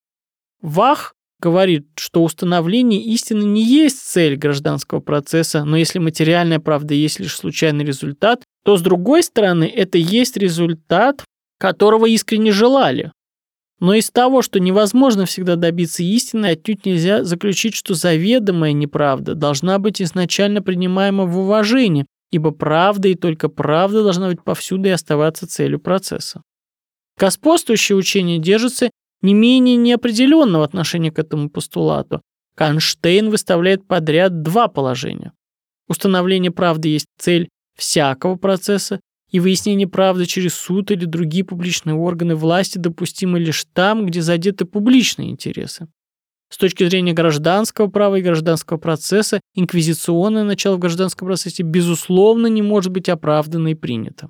Вах 0.62 1.16
говорит, 1.40 1.88
что 1.96 2.24
установление 2.24 3.02
истины 3.02 3.44
не 3.44 3.64
есть 3.64 4.00
цель 4.00 4.36
гражданского 4.36 5.00
процесса, 5.00 5.64
но 5.64 5.78
если 5.78 6.00
материальная 6.00 6.60
правда 6.60 6.94
есть 6.94 7.20
лишь 7.20 7.36
случайный 7.36 7.86
результат, 7.86 8.44
то 8.64 8.78
с 8.78 8.82
другой 8.82 9.24
стороны 9.24 9.66
это 9.66 9.98
есть 9.98 10.38
результат, 10.38 11.24
которого 11.60 12.06
искренне 12.06 12.52
желали. 12.52 13.12
Но 13.80 13.94
из 13.94 14.10
того, 14.10 14.42
что 14.42 14.60
невозможно 14.60 15.26
всегда 15.26 15.56
добиться 15.56 16.02
истины, 16.02 16.48
отнюдь 16.48 16.86
нельзя 16.86 17.24
заключить, 17.24 17.76
что 17.76 17.94
заведомая 17.94 18.74
неправда 18.74 19.36
должна 19.36 19.78
быть 19.78 20.02
изначально 20.02 20.64
принимаема 20.64 21.26
в 21.26 21.38
уважение, 21.38 22.06
ибо 22.32 22.52
правда 22.52 23.08
и 23.08 23.16
только 23.16 23.50
правда 23.50 24.04
должна 24.04 24.30
быть 24.30 24.44
повсюду 24.44 24.88
и 24.88 24.92
оставаться 24.92 25.48
целью 25.48 25.80
процесса. 25.80 26.42
Господствующее 27.20 27.96
учение 27.96 28.40
держится 28.40 28.90
не 29.22 29.34
менее 29.34 29.76
неопределенного 29.76 30.63
отношения 30.63 31.11
к 31.11 31.20
этому 31.20 31.49
постулату. 31.49 32.22
Канштейн 32.55 33.30
выставляет 33.30 33.88
подряд 33.88 34.41
два 34.41 34.68
положения. 34.68 35.32
Установление 35.88 36.51
правды 36.51 36.89
есть 36.89 37.07
цель 37.18 37.49
всякого 37.76 38.36
процесса, 38.36 38.99
и 39.30 39.39
выяснение 39.39 39.88
правды 39.88 40.26
через 40.26 40.53
суд 40.53 40.91
или 40.91 41.05
другие 41.05 41.43
публичные 41.43 41.95
органы 41.95 42.36
власти 42.36 42.78
допустимы 42.78 43.39
лишь 43.39 43.65
там, 43.74 44.05
где 44.05 44.22
задеты 44.22 44.65
публичные 44.65 45.30
интересы. 45.30 45.88
С 46.49 46.57
точки 46.57 46.88
зрения 46.88 47.11
гражданского 47.11 47.88
права 47.88 48.15
и 48.15 48.22
гражданского 48.22 48.78
процесса, 48.78 49.41
инквизиционное 49.53 50.43
начало 50.43 50.78
в 50.78 50.80
гражданском 50.80 51.28
процессе 51.28 51.63
безусловно 51.63 52.47
не 52.47 52.61
может 52.61 52.91
быть 52.93 53.09
оправдано 53.09 53.70
и 53.70 53.76
принято. 53.76 54.30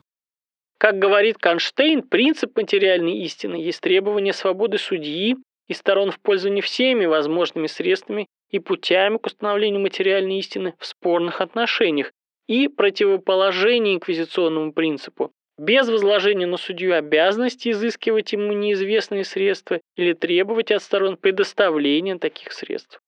Как 0.77 0.99
говорит 0.99 1.37
Конштейн, 1.37 2.03
принцип 2.03 2.55
материальной 2.55 3.17
истины 3.19 3.55
есть 3.55 3.81
требование 3.81 4.33
свободы 4.33 4.77
судьи 4.77 5.37
и 5.67 5.73
сторон 5.73 6.11
в 6.11 6.19
пользовании 6.19 6.61
всеми 6.61 7.05
возможными 7.05 7.67
средствами 7.67 8.27
и 8.51 8.59
путями 8.59 9.17
к 9.17 9.25
установлению 9.25 9.81
материальной 9.81 10.39
истины 10.39 10.75
в 10.79 10.85
спорных 10.85 11.41
отношениях, 11.41 12.11
и 12.47 12.67
противоположение 12.69 13.95
инквизиционному 13.95 14.71
принципу 14.71 15.31
без 15.57 15.87
возложения 15.89 16.45
на 16.45 16.57
судью 16.57 16.95
обязанности 16.95 17.71
изыскивать 17.71 18.31
ему 18.31 18.53
неизвестные 18.53 19.25
средства 19.25 19.81
или 19.95 20.13
требовать 20.13 20.71
от 20.71 20.83
сторон 20.83 21.17
предоставления 21.17 22.17
таких 22.17 22.51
средств. 22.51 23.01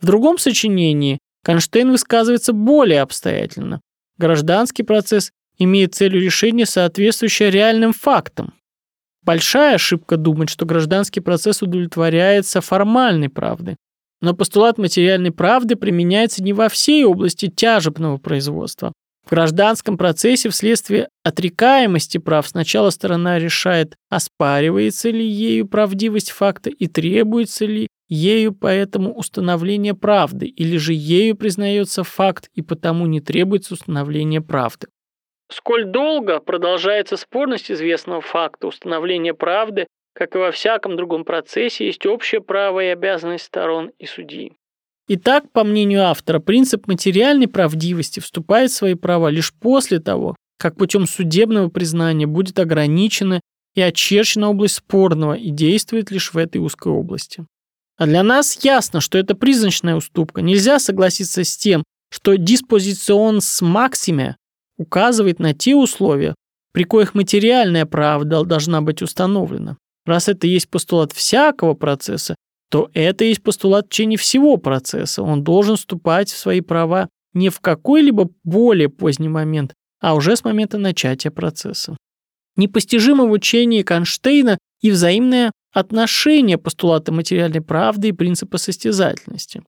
В 0.00 0.06
другом 0.06 0.38
сочинении 0.38 1.20
Конштейн 1.44 1.90
высказывается 1.90 2.52
более 2.52 3.02
обстоятельно. 3.02 3.80
Гражданский 4.18 4.82
процесс 4.82 5.30
имеет 5.58 5.94
целью 5.94 6.20
решения, 6.20 6.66
соответствующее 6.66 7.50
реальным 7.50 7.92
фактам. 7.92 8.54
Большая 9.22 9.76
ошибка 9.76 10.16
думать, 10.16 10.50
что 10.50 10.66
гражданский 10.66 11.20
процесс 11.20 11.62
удовлетворяется 11.62 12.60
формальной 12.60 13.30
правдой, 13.30 13.76
но 14.20 14.34
постулат 14.34 14.78
материальной 14.78 15.30
правды 15.30 15.76
применяется 15.76 16.42
не 16.42 16.52
во 16.52 16.68
всей 16.68 17.04
области 17.04 17.48
тяжебного 17.48 18.18
производства. 18.18 18.92
В 19.24 19.30
гражданском 19.30 19.96
процессе 19.96 20.50
вследствие 20.50 21.08
отрекаемости 21.22 22.18
прав 22.18 22.46
сначала 22.46 22.90
сторона 22.90 23.38
решает, 23.38 23.96
оспаривается 24.10 25.08
ли 25.08 25.26
ею 25.26 25.66
правдивость 25.66 26.30
факта 26.30 26.68
и 26.68 26.86
требуется 26.86 27.64
ли 27.64 27.88
ею 28.08 28.52
поэтому 28.52 29.14
установление 29.14 29.94
правды, 29.94 30.46
или 30.46 30.76
же 30.76 30.92
ею 30.92 31.36
признается 31.36 32.04
факт 32.04 32.50
и 32.54 32.60
потому 32.60 33.06
не 33.06 33.20
требуется 33.20 33.74
установление 33.74 34.42
правды. 34.42 34.88
Сколь 35.50 35.84
долго 35.84 36.40
продолжается 36.40 37.16
спорность 37.16 37.70
известного 37.70 38.20
факта 38.20 38.66
установления 38.66 39.34
правды, 39.34 39.86
как 40.14 40.34
и 40.34 40.38
во 40.38 40.52
всяком 40.52 40.96
другом 40.96 41.24
процессе, 41.24 41.86
есть 41.86 42.06
общее 42.06 42.40
право 42.40 42.80
и 42.80 42.86
обязанность 42.86 43.44
сторон 43.44 43.90
и 43.98 44.06
судьи. 44.06 44.52
Итак, 45.06 45.50
по 45.52 45.64
мнению 45.64 46.04
автора, 46.04 46.38
принцип 46.38 46.86
материальной 46.86 47.48
правдивости 47.48 48.20
вступает 48.20 48.70
в 48.70 48.74
свои 48.74 48.94
права 48.94 49.28
лишь 49.28 49.52
после 49.52 50.00
того, 50.00 50.34
как 50.58 50.76
путем 50.76 51.06
судебного 51.06 51.68
признания 51.68 52.26
будет 52.26 52.58
ограничена 52.58 53.40
и 53.74 53.82
очерчена 53.82 54.48
область 54.48 54.76
спорного 54.76 55.34
и 55.34 55.50
действует 55.50 56.10
лишь 56.10 56.32
в 56.32 56.38
этой 56.38 56.58
узкой 56.58 56.92
области. 56.92 57.44
А 57.98 58.06
для 58.06 58.22
нас 58.22 58.58
ясно, 58.64 59.00
что 59.00 59.18
это 59.18 59.34
призрачная 59.34 59.96
уступка. 59.96 60.40
Нельзя 60.40 60.78
согласиться 60.78 61.44
с 61.44 61.56
тем, 61.56 61.84
что 62.10 62.36
диспозицион 62.36 63.40
с 63.40 63.60
максиме 63.60 64.36
указывает 64.76 65.38
на 65.38 65.54
те 65.54 65.74
условия, 65.74 66.34
при 66.72 66.84
коих 66.84 67.14
материальная 67.14 67.86
правда 67.86 68.44
должна 68.44 68.80
быть 68.80 69.02
установлена. 69.02 69.76
Раз 70.06 70.28
это 70.28 70.46
есть 70.46 70.68
постулат 70.68 71.12
всякого 71.12 71.74
процесса, 71.74 72.34
то 72.70 72.90
это 72.92 73.24
есть 73.24 73.42
постулат 73.42 73.86
в 73.86 73.88
течение 73.90 74.18
всего 74.18 74.56
процесса. 74.56 75.22
Он 75.22 75.44
должен 75.44 75.76
вступать 75.76 76.30
в 76.30 76.36
свои 76.36 76.60
права 76.60 77.08
не 77.32 77.48
в 77.48 77.60
какой-либо 77.60 78.30
более 78.42 78.88
поздний 78.88 79.28
момент, 79.28 79.74
а 80.00 80.14
уже 80.14 80.36
с 80.36 80.44
момента 80.44 80.78
начатия 80.78 81.30
процесса. 81.30 81.96
Непостижимо 82.56 83.24
в 83.26 83.30
учении 83.30 83.82
Конштейна 83.82 84.58
и 84.80 84.90
взаимное 84.90 85.52
отношение 85.72 86.58
постулата 86.58 87.12
материальной 87.12 87.60
правды 87.60 88.08
и 88.08 88.12
принципа 88.12 88.58
состязательности. 88.58 89.62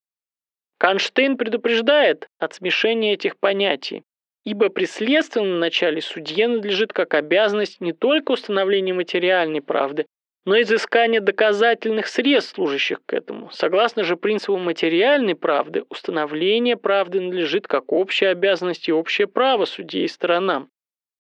Конштейн 0.78 1.36
предупреждает 1.36 2.28
от 2.38 2.54
смешения 2.54 3.14
этих 3.14 3.38
понятий, 3.38 4.02
ибо 4.46 4.68
при 4.68 4.86
следственном 4.86 5.58
начале 5.58 6.00
судье 6.00 6.46
надлежит 6.46 6.92
как 6.92 7.14
обязанность 7.14 7.80
не 7.80 7.92
только 7.92 8.30
установления 8.30 8.94
материальной 8.94 9.60
правды, 9.60 10.06
но 10.44 10.60
изыскание 10.60 11.20
доказательных 11.20 12.06
средств, 12.06 12.54
служащих 12.54 13.00
к 13.04 13.12
этому. 13.12 13.50
Согласно 13.50 14.04
же 14.04 14.16
принципу 14.16 14.56
материальной 14.56 15.34
правды, 15.34 15.82
установление 15.88 16.76
правды 16.76 17.20
надлежит 17.20 17.66
как 17.66 17.92
общая 17.92 18.28
обязанность 18.28 18.88
и 18.88 18.92
общее 18.92 19.26
право 19.26 19.64
судей 19.64 20.04
и 20.04 20.08
сторонам, 20.08 20.70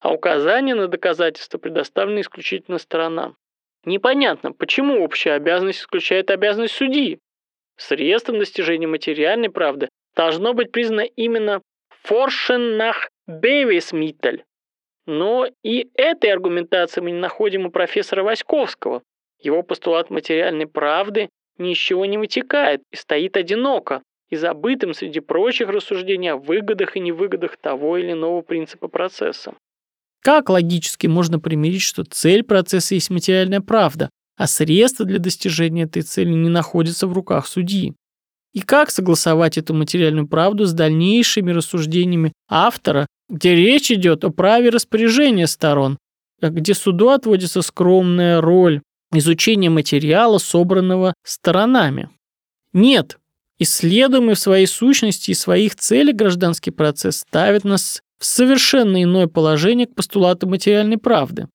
а 0.00 0.12
указание 0.12 0.76
на 0.76 0.86
доказательства 0.86 1.58
предоставлено 1.58 2.20
исключительно 2.20 2.78
сторонам. 2.78 3.36
Непонятно, 3.84 4.52
почему 4.52 5.02
общая 5.02 5.32
обязанность 5.32 5.80
исключает 5.80 6.30
обязанность 6.30 6.74
судьи. 6.74 7.18
Средством 7.76 8.38
достижения 8.38 8.86
материальной 8.86 9.50
правды 9.50 9.88
должно 10.14 10.54
быть 10.54 10.70
признано 10.70 11.00
именно 11.00 11.60
«форшеннах 12.04 13.08
бевисмиттель». 13.26 14.44
Но 15.06 15.46
и 15.62 15.88
этой 15.94 16.32
аргументации 16.32 17.00
мы 17.00 17.12
не 17.12 17.20
находим 17.20 17.66
у 17.66 17.70
профессора 17.70 18.24
Васьковского, 18.24 19.02
его 19.40 19.62
постулат 19.62 20.10
материальной 20.10 20.66
правды 20.66 21.28
ни 21.58 21.72
из 21.72 21.78
чего 21.78 22.04
не 22.04 22.18
вытекает 22.18 22.82
и 22.90 22.96
стоит 22.96 23.36
одиноко, 23.36 24.02
и 24.28 24.36
забытым 24.36 24.92
среди 24.92 25.20
прочих 25.20 25.68
рассуждений 25.68 26.32
о 26.32 26.36
выгодах 26.36 26.96
и 26.96 27.00
невыгодах 27.00 27.56
того 27.56 27.96
или 27.96 28.12
иного 28.12 28.42
принципа 28.42 28.88
процесса. 28.88 29.54
Как 30.20 30.48
логически 30.48 31.06
можно 31.06 31.38
примирить, 31.38 31.82
что 31.82 32.04
цель 32.04 32.42
процесса 32.42 32.94
есть 32.94 33.10
материальная 33.10 33.60
правда, 33.60 34.10
а 34.36 34.48
средства 34.48 35.06
для 35.06 35.18
достижения 35.18 35.84
этой 35.84 36.02
цели 36.02 36.30
не 36.30 36.48
находятся 36.48 37.06
в 37.06 37.12
руках 37.12 37.46
судьи? 37.46 37.94
И 38.52 38.60
как 38.60 38.90
согласовать 38.90 39.58
эту 39.58 39.74
материальную 39.74 40.26
правду 40.26 40.64
с 40.64 40.72
дальнейшими 40.72 41.52
рассуждениями 41.52 42.32
автора, 42.48 43.06
где 43.28 43.54
речь 43.54 43.90
идет 43.90 44.24
о 44.24 44.30
праве 44.30 44.70
распоряжения 44.70 45.46
сторон, 45.46 45.98
где 46.40 46.74
суду 46.74 47.10
отводится 47.10 47.62
скромная 47.62 48.40
роль 48.40 48.82
изучения 49.12 49.70
материала, 49.70 50.38
собранного 50.38 51.14
сторонами. 51.24 52.10
Нет, 52.72 53.18
исследуемый 53.58 54.34
в 54.34 54.38
своей 54.38 54.66
сущности 54.66 55.30
и 55.30 55.34
своих 55.34 55.76
целях 55.76 56.16
гражданский 56.16 56.70
процесс 56.70 57.18
ставит 57.18 57.64
нас 57.64 58.02
в 58.18 58.24
совершенно 58.24 59.02
иное 59.02 59.26
положение 59.26 59.86
к 59.86 59.94
постулату 59.94 60.48
материальной 60.48 60.98
правды. 60.98 61.48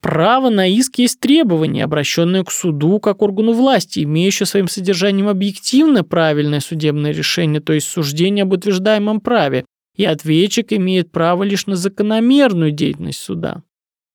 Право 0.00 0.50
на 0.50 0.68
иск 0.68 0.98
есть 0.98 1.20
требование, 1.20 1.84
обращенное 1.84 2.42
к 2.42 2.50
суду 2.50 2.98
как 2.98 3.22
органу 3.22 3.52
власти, 3.52 4.02
имеющее 4.02 4.46
своим 4.46 4.66
содержанием 4.66 5.28
объективно 5.28 6.02
правильное 6.02 6.58
судебное 6.58 7.12
решение, 7.12 7.60
то 7.60 7.72
есть 7.72 7.86
суждение 7.86 8.42
об 8.42 8.52
утверждаемом 8.52 9.20
праве, 9.20 9.64
и 9.96 10.04
ответчик 10.04 10.72
имеет 10.72 11.12
право 11.12 11.42
лишь 11.42 11.66
на 11.66 11.76
закономерную 11.76 12.72
деятельность 12.72 13.20
суда. 13.20 13.62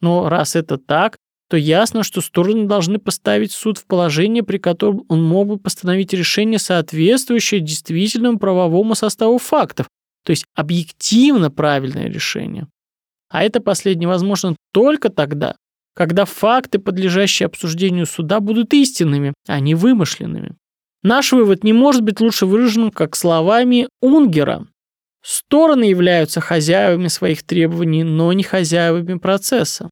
Но 0.02 0.30
раз 0.30 0.56
это 0.56 0.78
так, 0.78 1.18
то 1.50 1.58
ясно, 1.58 2.04
что 2.04 2.22
стороны 2.22 2.68
должны 2.68 3.00
поставить 3.00 3.52
суд 3.52 3.78
в 3.78 3.86
положение, 3.86 4.44
при 4.44 4.58
котором 4.58 5.06
он 5.08 5.24
мог 5.24 5.48
бы 5.48 5.58
постановить 5.58 6.14
решение, 6.14 6.60
соответствующее 6.60 7.62
действительному 7.62 8.38
правовому 8.38 8.96
составу 8.96 9.38
фактов, 9.38 9.88
то 10.26 10.32
есть 10.32 10.46
объективно 10.56 11.50
правильное 11.50 12.10
решение. 12.10 12.68
А 13.30 13.44
это 13.44 13.62
последнее 13.62 14.08
возможно 14.08 14.56
только 14.74 15.10
тогда, 15.10 15.56
когда 15.96 16.26
факты, 16.26 16.80
подлежащие 16.80 17.48
обсуждению 17.48 18.06
суда, 18.06 18.40
будут 18.40 18.74
истинными, 18.74 19.34
а 19.48 19.60
не 19.60 19.74
вымышленными. 19.74 20.56
Наш 21.02 21.32
вывод 21.32 21.64
не 21.64 21.74
может 21.74 22.04
быть 22.04 22.20
лучше 22.20 22.46
выражен 22.46 22.92
как 22.92 23.16
словами 23.16 23.88
Унгера. 24.02 24.68
Стороны 25.24 25.86
являются 25.86 26.42
хозяевами 26.42 27.08
своих 27.08 27.44
требований, 27.44 28.04
но 28.04 28.32
не 28.34 28.44
хозяевами 28.44 29.18
процесса. 29.18 29.90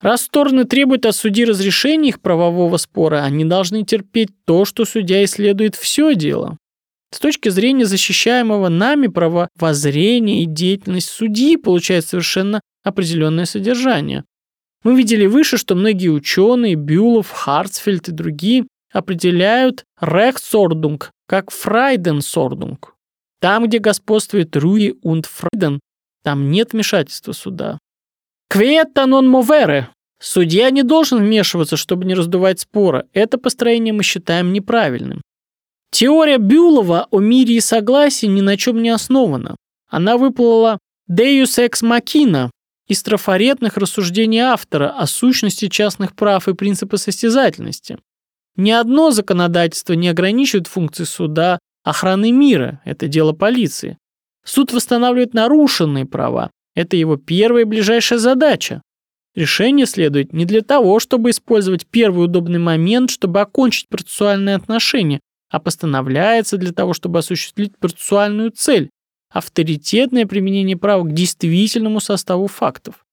Раз 0.00 0.22
стороны 0.22 0.64
требуют 0.64 1.06
от 1.06 1.16
судьи 1.16 1.44
разрешения 1.44 2.10
их 2.10 2.20
правового 2.20 2.76
спора, 2.76 3.22
они 3.22 3.44
должны 3.44 3.84
терпеть 3.84 4.30
то, 4.44 4.64
что 4.64 4.84
судья 4.84 5.24
исследует 5.24 5.76
все 5.76 6.14
дело. 6.14 6.58
С 7.10 7.20
точки 7.20 7.48
зрения 7.48 7.86
защищаемого 7.86 8.68
нами 8.68 9.06
правовоззрения 9.06 10.42
и 10.42 10.46
деятельность 10.46 11.08
судьи 11.08 11.56
получает 11.56 12.04
совершенно 12.04 12.60
определенное 12.82 13.44
содержание. 13.44 14.24
Мы 14.82 14.96
видели 14.96 15.26
выше, 15.26 15.56
что 15.56 15.74
многие 15.74 16.08
ученые, 16.08 16.74
Бюлов, 16.74 17.30
Хартсфельд 17.30 18.08
и 18.08 18.12
другие, 18.12 18.66
определяют 18.92 19.84
Rechtsordnung 20.00 21.10
как 21.26 21.50
Friedensordnung. 21.50 22.93
Там, 23.40 23.66
где 23.66 23.78
господствует 23.78 24.56
Ruhe 24.56 24.94
und 25.04 25.26
Frieden, 25.28 25.80
там 26.22 26.50
нет 26.50 26.72
вмешательства 26.72 27.32
суда. 27.32 27.78
Quieta 28.48 29.06
non 29.06 29.28
movere. 29.28 29.90
Судья 30.20 30.70
не 30.70 30.82
должен 30.82 31.18
вмешиваться, 31.18 31.76
чтобы 31.76 32.04
не 32.04 32.14
раздувать 32.14 32.60
спора. 32.60 33.06
Это 33.12 33.36
построение 33.36 33.92
мы 33.92 34.02
считаем 34.02 34.52
неправильным. 34.52 35.20
Теория 35.90 36.38
Бюлова 36.38 37.06
о 37.10 37.20
мире 37.20 37.56
и 37.56 37.60
согласии 37.60 38.26
ни 38.26 38.40
на 38.40 38.56
чем 38.56 38.82
не 38.82 38.90
основана. 38.90 39.56
Она 39.88 40.16
выплыла 40.16 40.78
Deus 41.10 41.58
ex 41.58 41.82
machina 41.82 42.50
из 42.88 43.02
трафаретных 43.02 43.76
рассуждений 43.76 44.40
автора 44.40 44.90
о 44.90 45.06
сущности 45.06 45.68
частных 45.68 46.14
прав 46.16 46.48
и 46.48 46.54
принципа 46.54 46.96
состязательности. 46.96 47.98
Ни 48.56 48.70
одно 48.70 49.10
законодательство 49.10 49.94
не 49.94 50.08
ограничивает 50.08 50.66
функции 50.66 51.04
суда, 51.04 51.58
охраны 51.84 52.32
мира– 52.32 52.80
это 52.84 53.06
дело 53.06 53.32
полиции. 53.32 53.98
Суд 54.44 54.72
восстанавливает 54.72 55.34
нарушенные 55.34 56.06
права– 56.06 56.50
это 56.74 56.96
его 56.96 57.16
первая 57.16 57.62
и 57.62 57.66
ближайшая 57.66 58.18
задача. 58.18 58.82
Решение 59.34 59.86
следует 59.86 60.32
не 60.32 60.44
для 60.44 60.62
того, 60.62 60.98
чтобы 60.98 61.30
использовать 61.30 61.86
первый 61.86 62.24
удобный 62.24 62.58
момент, 62.58 63.10
чтобы 63.10 63.40
окончить 63.40 63.88
процессуальные 63.88 64.56
отношения, 64.56 65.20
а 65.50 65.60
постановляется 65.60 66.56
для 66.56 66.72
того, 66.72 66.94
чтобы 66.94 67.20
осуществить 67.20 67.76
процессуальную 67.78 68.50
цель 68.50 68.90
авторитетное 69.30 70.26
применение 70.26 70.76
права 70.76 71.02
к 71.02 71.12
действительному 71.12 72.00
составу 72.00 72.46
фактов. 72.46 73.04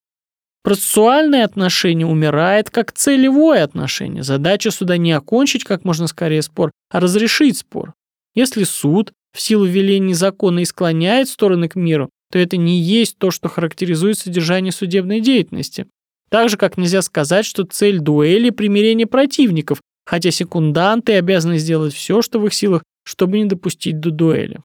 Процессуальное 0.63 1.43
отношение 1.43 2.05
умирает 2.05 2.69
как 2.69 2.91
целевое 2.91 3.63
отношение. 3.63 4.21
Задача 4.21 4.69
суда 4.69 4.97
не 4.97 5.11
окончить 5.11 5.63
как 5.63 5.83
можно 5.83 6.05
скорее 6.05 6.43
спор, 6.43 6.69
а 6.91 6.99
разрешить 6.99 7.57
спор. 7.57 7.93
Если 8.33 8.63
суд 8.63 9.13
в 9.33 9.41
силу 9.41 9.65
велений 9.65 10.13
закона 10.13 10.59
и 10.59 10.65
склоняет 10.65 11.29
стороны 11.29 11.67
к 11.67 11.75
миру, 11.75 12.09
то 12.31 12.39
это 12.39 12.57
не 12.57 12.79
есть 12.79 13.17
то, 13.17 13.31
что 13.31 13.49
характеризует 13.49 14.17
содержание 14.17 14.71
судебной 14.71 15.19
деятельности. 15.19 15.87
Так 16.29 16.49
же, 16.49 16.57
как 16.57 16.77
нельзя 16.77 17.01
сказать, 17.01 17.45
что 17.45 17.65
цель 17.65 17.99
дуэли– 17.99 18.49
примирение 18.51 19.05
противников, 19.05 19.81
хотя 20.05 20.31
секунданты 20.31 21.13
обязаны 21.13 21.57
сделать 21.57 21.93
все, 21.93 22.21
что 22.21 22.39
в 22.39 22.47
их 22.47 22.53
силах, 22.53 22.83
чтобы 23.03 23.37
не 23.37 23.45
допустить 23.45 23.99
до 23.99 24.11
дуэли. 24.11 24.61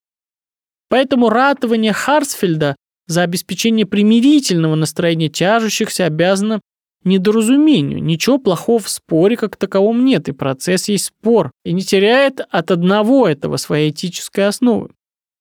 Поэтому 0.89 1.29
ратование 1.29 1.93
Харсфельда 1.93 2.77
за 3.09 3.23
обеспечение 3.23 3.87
примирительного 3.87 4.77
настроения 4.77 5.29
тяжущихся 5.29 6.07
обязано 6.07 6.61
недоразумению. 7.07 8.03
Ничего 8.03 8.39
плохого 8.39 8.81
в 8.81 8.89
споре 8.89 9.37
как 9.37 9.57
таковом 9.57 10.05
нет, 10.05 10.29
и 10.29 10.33
процесс 10.33 10.89
есть 10.89 11.07
спор, 11.07 11.51
и 11.65 11.73
не 11.73 11.83
теряет 11.83 12.41
от 12.51 12.71
одного 12.71 13.29
этого 13.29 13.57
своей 13.57 13.91
этической 13.91 14.47
основы. 14.47 14.91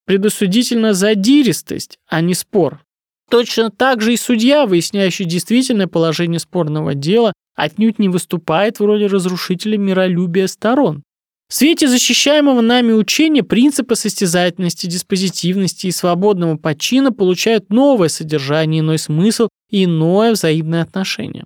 Предосудительно 0.05 0.93
задиристость, 0.93 1.97
а 2.07 2.21
не 2.21 2.33
спор. 2.33 2.81
Точно 3.29 3.71
так 3.71 4.01
же 4.01 4.13
и 4.13 4.17
судья, 4.17 4.67
выясняющий 4.67 5.25
действительное 5.25 5.87
положение 5.87 6.39
спорного 6.39 6.93
дела, 6.93 7.33
отнюдь 7.55 7.99
не 7.99 8.07
выступает 8.07 8.79
в 8.79 8.85
роли 8.85 9.05
разрушителя 9.05 9.77
миролюбия 9.77 10.47
сторон. 10.47 11.03
В 11.47 11.53
свете 11.53 11.87
защищаемого 11.87 12.61
нами 12.61 12.91
учения 12.91 13.43
принципы 13.43 13.95
состязательности, 13.95 14.87
диспозитивности 14.87 15.87
и 15.87 15.91
свободного 15.91 16.57
подчина 16.57 17.11
получают 17.11 17.69
новое 17.69 18.09
содержание, 18.09 18.79
иной 18.79 18.97
смысл 18.97 19.49
и 19.69 19.85
иное 19.85 20.31
взаимное 20.31 20.81
отношение. 20.81 21.45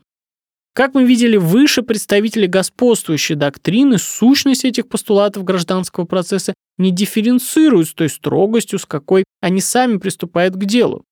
Как 0.74 0.94
мы 0.94 1.04
видели 1.04 1.38
выше, 1.38 1.82
представители 1.82 2.46
господствующей 2.46 3.36
доктрины 3.36 3.98
сущность 3.98 4.66
этих 4.66 4.88
постулатов 4.88 5.44
гражданского 5.44 6.06
процесса 6.06 6.54
не 6.78 6.92
дифференцируют 6.92 7.90
с 7.90 7.94
той 7.94 8.10
строгостью, 8.10 8.80
с 8.80 8.86
какой 8.86 9.26
они 9.42 9.62
сами 9.62 9.98
приступают 9.98 10.56
к 10.56 10.66
делу. 10.66 11.04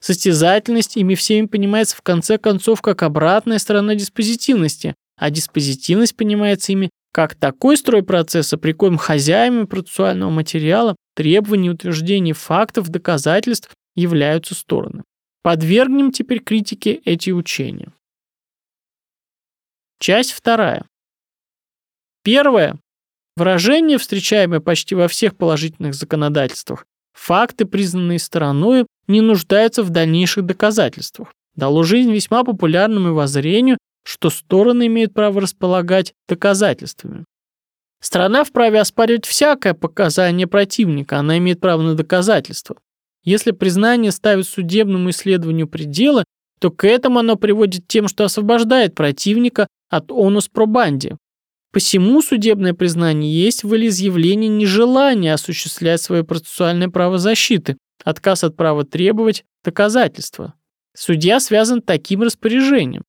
Состязательность 0.00 0.96
ими 0.96 1.14
всеми 1.16 1.46
понимается 1.46 1.96
в 1.96 2.02
конце 2.02 2.38
концов 2.38 2.80
как 2.80 3.02
обратная 3.02 3.58
сторона 3.58 3.96
диспозитивности, 3.96 4.94
а 5.18 5.30
диспозитивность 5.30 6.16
понимается 6.16 6.72
ими 6.72 6.90
как 7.12 7.34
такой 7.34 7.76
строй 7.76 8.04
процесса, 8.04 8.58
при 8.58 8.72
коем 8.72 8.96
хозяевами 8.96 9.64
процессуального 9.64 10.30
материала 10.30 10.94
требований 11.16 11.70
утверждений 11.70 12.32
фактов, 12.32 12.90
доказательств 12.90 13.70
являются 13.96 14.54
стороны. 14.54 15.02
Подвергнем 15.42 16.12
теперь 16.12 16.40
критике 16.40 17.00
эти 17.04 17.30
учения. 17.30 17.92
Часть 20.00 20.30
вторая. 20.30 20.84
Первое. 22.22 22.78
Выражение, 23.36 23.98
встречаемое 23.98 24.60
почти 24.60 24.94
во 24.94 25.08
всех 25.08 25.36
положительных 25.36 25.94
законодательствах, 25.94 26.86
факты, 27.12 27.64
признанные 27.64 28.20
стороной, 28.20 28.86
не 29.08 29.20
нуждаются 29.20 29.82
в 29.82 29.90
дальнейших 29.90 30.46
доказательствах. 30.46 31.32
Дало 31.56 31.82
жизнь 31.82 32.12
весьма 32.12 32.44
популярному 32.44 33.12
воззрению, 33.12 33.78
что 34.04 34.30
стороны 34.30 34.86
имеют 34.86 35.14
право 35.14 35.40
располагать 35.40 36.12
доказательствами. 36.28 37.24
Страна 38.00 38.44
вправе 38.44 38.80
оспаривать 38.80 39.26
всякое 39.26 39.74
показание 39.74 40.46
противника, 40.46 41.18
она 41.18 41.38
имеет 41.38 41.58
право 41.60 41.82
на 41.82 41.94
доказательства. 41.94 42.76
Если 43.24 43.50
признание 43.50 44.12
ставит 44.12 44.46
судебному 44.46 45.10
исследованию 45.10 45.66
пределы, 45.66 46.24
то 46.60 46.70
к 46.70 46.86
этому 46.86 47.18
оно 47.18 47.36
приводит 47.36 47.88
тем, 47.88 48.06
что 48.06 48.24
освобождает 48.24 48.94
противника 48.94 49.66
от 49.88 50.10
онус 50.10 50.48
пробанди. 50.48 51.16
Посему 51.72 52.22
судебное 52.22 52.74
признание 52.74 53.30
есть 53.30 53.62
волеизъявление 53.62 54.48
нежелания 54.48 55.34
осуществлять 55.34 56.00
свое 56.00 56.24
процессуальное 56.24 56.88
право 56.88 57.18
защиты, 57.18 57.76
отказ 58.04 58.44
от 58.44 58.56
права 58.56 58.84
требовать 58.84 59.44
доказательства. 59.64 60.54
Судья 60.96 61.40
связан 61.40 61.82
таким 61.82 62.22
распоряжением. 62.22 63.04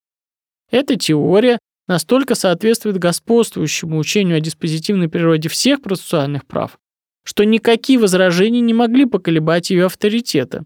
Эта 0.70 0.96
теория 0.96 1.58
настолько 1.88 2.34
соответствует 2.34 2.98
господствующему 2.98 3.98
учению 3.98 4.36
о 4.36 4.40
диспозитивной 4.40 5.08
природе 5.08 5.48
всех 5.48 5.82
процессуальных 5.82 6.46
прав, 6.46 6.78
что 7.24 7.44
никакие 7.44 7.98
возражения 7.98 8.60
не 8.60 8.74
могли 8.74 9.06
поколебать 9.06 9.70
ее 9.70 9.86
авторитета. 9.86 10.64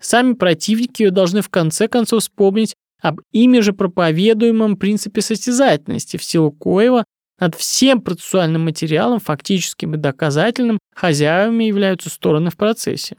Сами 0.00 0.32
противники 0.32 1.02
ее 1.02 1.10
должны 1.10 1.42
в 1.42 1.48
конце 1.48 1.88
концов 1.88 2.22
вспомнить 2.22 2.74
об 3.02 3.20
ими 3.32 3.58
же 3.58 3.72
проповедуемом 3.72 4.76
принципе 4.76 5.20
состязательности, 5.20 6.16
в 6.16 6.24
силу 6.24 6.52
коего 6.52 7.04
над 7.40 7.56
всем 7.56 8.00
процессуальным 8.00 8.64
материалом, 8.64 9.18
фактическим 9.18 9.94
и 9.94 9.98
доказательным, 9.98 10.78
хозяевами 10.94 11.64
являются 11.64 12.08
стороны 12.08 12.50
в 12.50 12.56
процессе. 12.56 13.16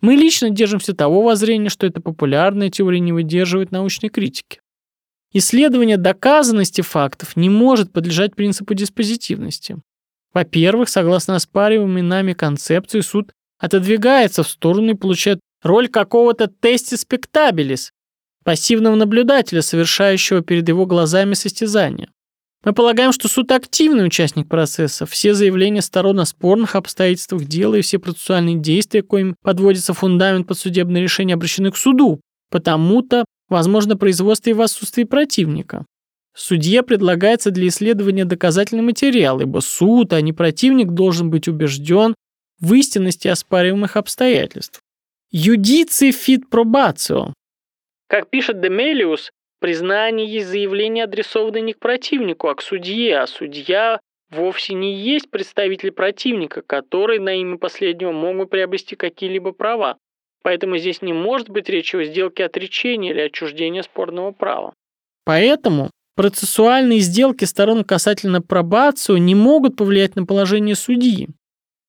Мы 0.00 0.14
лично 0.14 0.48
держимся 0.48 0.94
того 0.94 1.22
воззрения, 1.22 1.68
что 1.68 1.86
эта 1.86 2.00
популярная 2.00 2.70
теория 2.70 3.00
не 3.00 3.12
выдерживает 3.12 3.70
научной 3.70 4.08
критики. 4.08 4.60
исследование 5.32 5.98
доказанности 5.98 6.80
фактов 6.80 7.36
не 7.36 7.50
может 7.50 7.92
подлежать 7.92 8.34
принципу 8.34 8.74
диспозитивности. 8.74 9.76
Во-первых, 10.32 10.88
согласно 10.88 11.36
оспариваемой 11.36 12.02
нами 12.02 12.32
концепции, 12.32 13.00
суд 13.00 13.30
отодвигается 13.58 14.42
в 14.42 14.48
сторону 14.48 14.92
и 14.92 14.94
получает 14.94 15.38
роль 15.62 15.88
какого-то 15.88 16.50
тести 16.60 16.94
спектабилис, 16.94 17.92
пассивного 18.50 18.96
наблюдателя, 18.96 19.62
совершающего 19.62 20.40
перед 20.40 20.68
его 20.68 20.84
глазами 20.84 21.34
состязание. 21.34 22.08
Мы 22.64 22.72
полагаем, 22.72 23.12
что 23.12 23.28
суд 23.28 23.52
активный 23.52 24.04
участник 24.04 24.48
процесса. 24.48 25.06
Все 25.06 25.34
заявления 25.34 25.82
сторон 25.82 26.18
о 26.18 26.26
спорных 26.26 26.74
обстоятельствах 26.74 27.44
дела 27.44 27.76
и 27.76 27.80
все 27.80 28.00
процессуальные 28.00 28.56
действия, 28.56 29.04
коим 29.04 29.36
подводится 29.44 29.94
фундамент 29.94 30.48
под 30.48 30.58
судебное 30.58 31.00
решение, 31.00 31.34
обращены 31.34 31.70
к 31.70 31.76
суду. 31.76 32.22
Потому-то 32.50 33.24
возможно 33.48 33.96
производство 33.96 34.50
и 34.50 34.54
в 34.54 34.62
отсутствии 34.62 35.04
противника. 35.04 35.86
Судье 36.34 36.82
предлагается 36.82 37.52
для 37.52 37.68
исследования 37.68 38.24
доказательный 38.24 38.82
материал, 38.82 39.38
ибо 39.38 39.60
суд, 39.60 40.12
а 40.12 40.20
не 40.20 40.32
противник, 40.32 40.88
должен 40.90 41.30
быть 41.30 41.46
убежден 41.46 42.16
в 42.58 42.74
истинности 42.74 43.28
оспариваемых 43.28 43.96
обстоятельств. 43.96 44.80
Judici 45.30 46.10
fit 46.10 46.50
probatio. 46.50 47.32
Как 48.10 48.28
пишет 48.28 48.60
Демелиус, 48.60 49.30
Признание 49.60 50.26
есть 50.26 50.48
заявление, 50.48 51.04
адресованное 51.04 51.60
не 51.60 51.74
к 51.74 51.78
противнику, 51.78 52.48
а 52.48 52.54
к 52.54 52.62
судье, 52.62 53.18
а 53.18 53.26
судья 53.26 54.00
вовсе 54.30 54.72
не 54.72 54.94
есть 54.94 55.30
представитель 55.30 55.92
противника, 55.92 56.62
который 56.66 57.18
на 57.18 57.38
имя 57.38 57.58
последнего 57.58 58.10
могут 58.10 58.48
приобрести 58.48 58.96
какие-либо 58.96 59.52
права. 59.52 59.98
Поэтому 60.42 60.78
здесь 60.78 61.02
не 61.02 61.12
может 61.12 61.50
быть 61.50 61.68
речи 61.68 61.96
о 61.96 62.04
сделке 62.04 62.46
отречения 62.46 63.10
или 63.10 63.20
отчуждения 63.20 63.82
спорного 63.82 64.32
права. 64.32 64.72
Поэтому 65.26 65.90
процессуальные 66.16 67.00
сделки 67.00 67.44
сторон 67.44 67.84
касательно 67.84 68.40
пробацию 68.40 69.18
не 69.18 69.34
могут 69.34 69.76
повлиять 69.76 70.16
на 70.16 70.24
положение 70.24 70.74
судьи. 70.74 71.28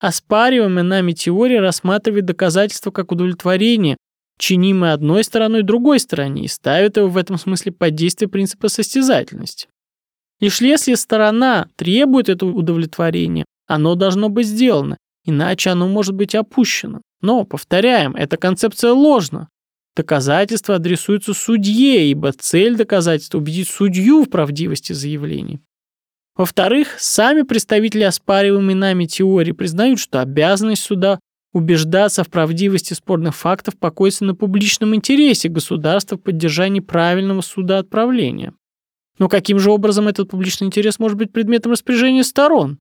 Оспариваемая 0.01 0.83
нами 0.83 1.13
теория 1.13 1.61
рассматривает 1.61 2.25
доказательства 2.25 2.91
как 2.91 3.13
удовлетворение 3.13 3.95
чинимый 4.37 4.93
одной 4.93 5.23
стороной 5.23 5.63
другой 5.63 5.99
стороне 5.99 6.45
и 6.45 6.47
ставит 6.47 6.97
его 6.97 7.07
в 7.07 7.17
этом 7.17 7.37
смысле 7.37 7.71
под 7.71 7.95
действие 7.95 8.29
принципа 8.29 8.67
состязательности. 8.67 9.67
Лишь 10.39 10.61
если 10.61 10.95
сторона 10.95 11.67
требует 11.75 12.27
этого 12.27 12.51
удовлетворения, 12.51 13.45
оно 13.67 13.95
должно 13.95 14.29
быть 14.29 14.47
сделано, 14.47 14.97
иначе 15.23 15.69
оно 15.69 15.87
может 15.87 16.15
быть 16.15 16.35
опущено. 16.35 17.01
Но, 17.21 17.45
повторяем, 17.45 18.15
эта 18.15 18.37
концепция 18.37 18.91
ложна. 18.91 19.47
Доказательства 19.95 20.75
адресуются 20.75 21.33
судье, 21.33 22.09
ибо 22.09 22.31
цель 22.31 22.75
доказательства– 22.75 23.37
убедить 23.39 23.69
судью 23.69 24.23
в 24.23 24.29
правдивости 24.29 24.93
заявлений. 24.93 25.61
Во-вторых, 26.35 26.95
сами 26.97 27.41
представители 27.43 28.03
оспариваемой 28.03 28.73
нами 28.73 29.05
теории 29.05 29.51
признают, 29.51 29.99
что 29.99 30.21
обязанность 30.21 30.83
суда 30.83 31.19
Убеждаться 31.53 32.23
в 32.23 32.29
правдивости 32.29 32.93
спорных 32.93 33.35
фактов 33.35 33.77
покоится 33.77 34.23
на 34.23 34.35
публичном 34.35 34.95
интересе 34.95 35.49
государства 35.49 36.15
в 36.15 36.21
поддержании 36.21 36.79
правильного 36.79 37.41
судоотправления. 37.41 38.53
Но 39.19 39.27
каким 39.27 39.59
же 39.59 39.69
образом 39.69 40.07
этот 40.07 40.29
публичный 40.29 40.67
интерес 40.67 40.97
может 40.97 41.17
быть 41.17 41.33
предметом 41.33 41.73
распоряжения 41.73 42.23
сторон? 42.23 42.79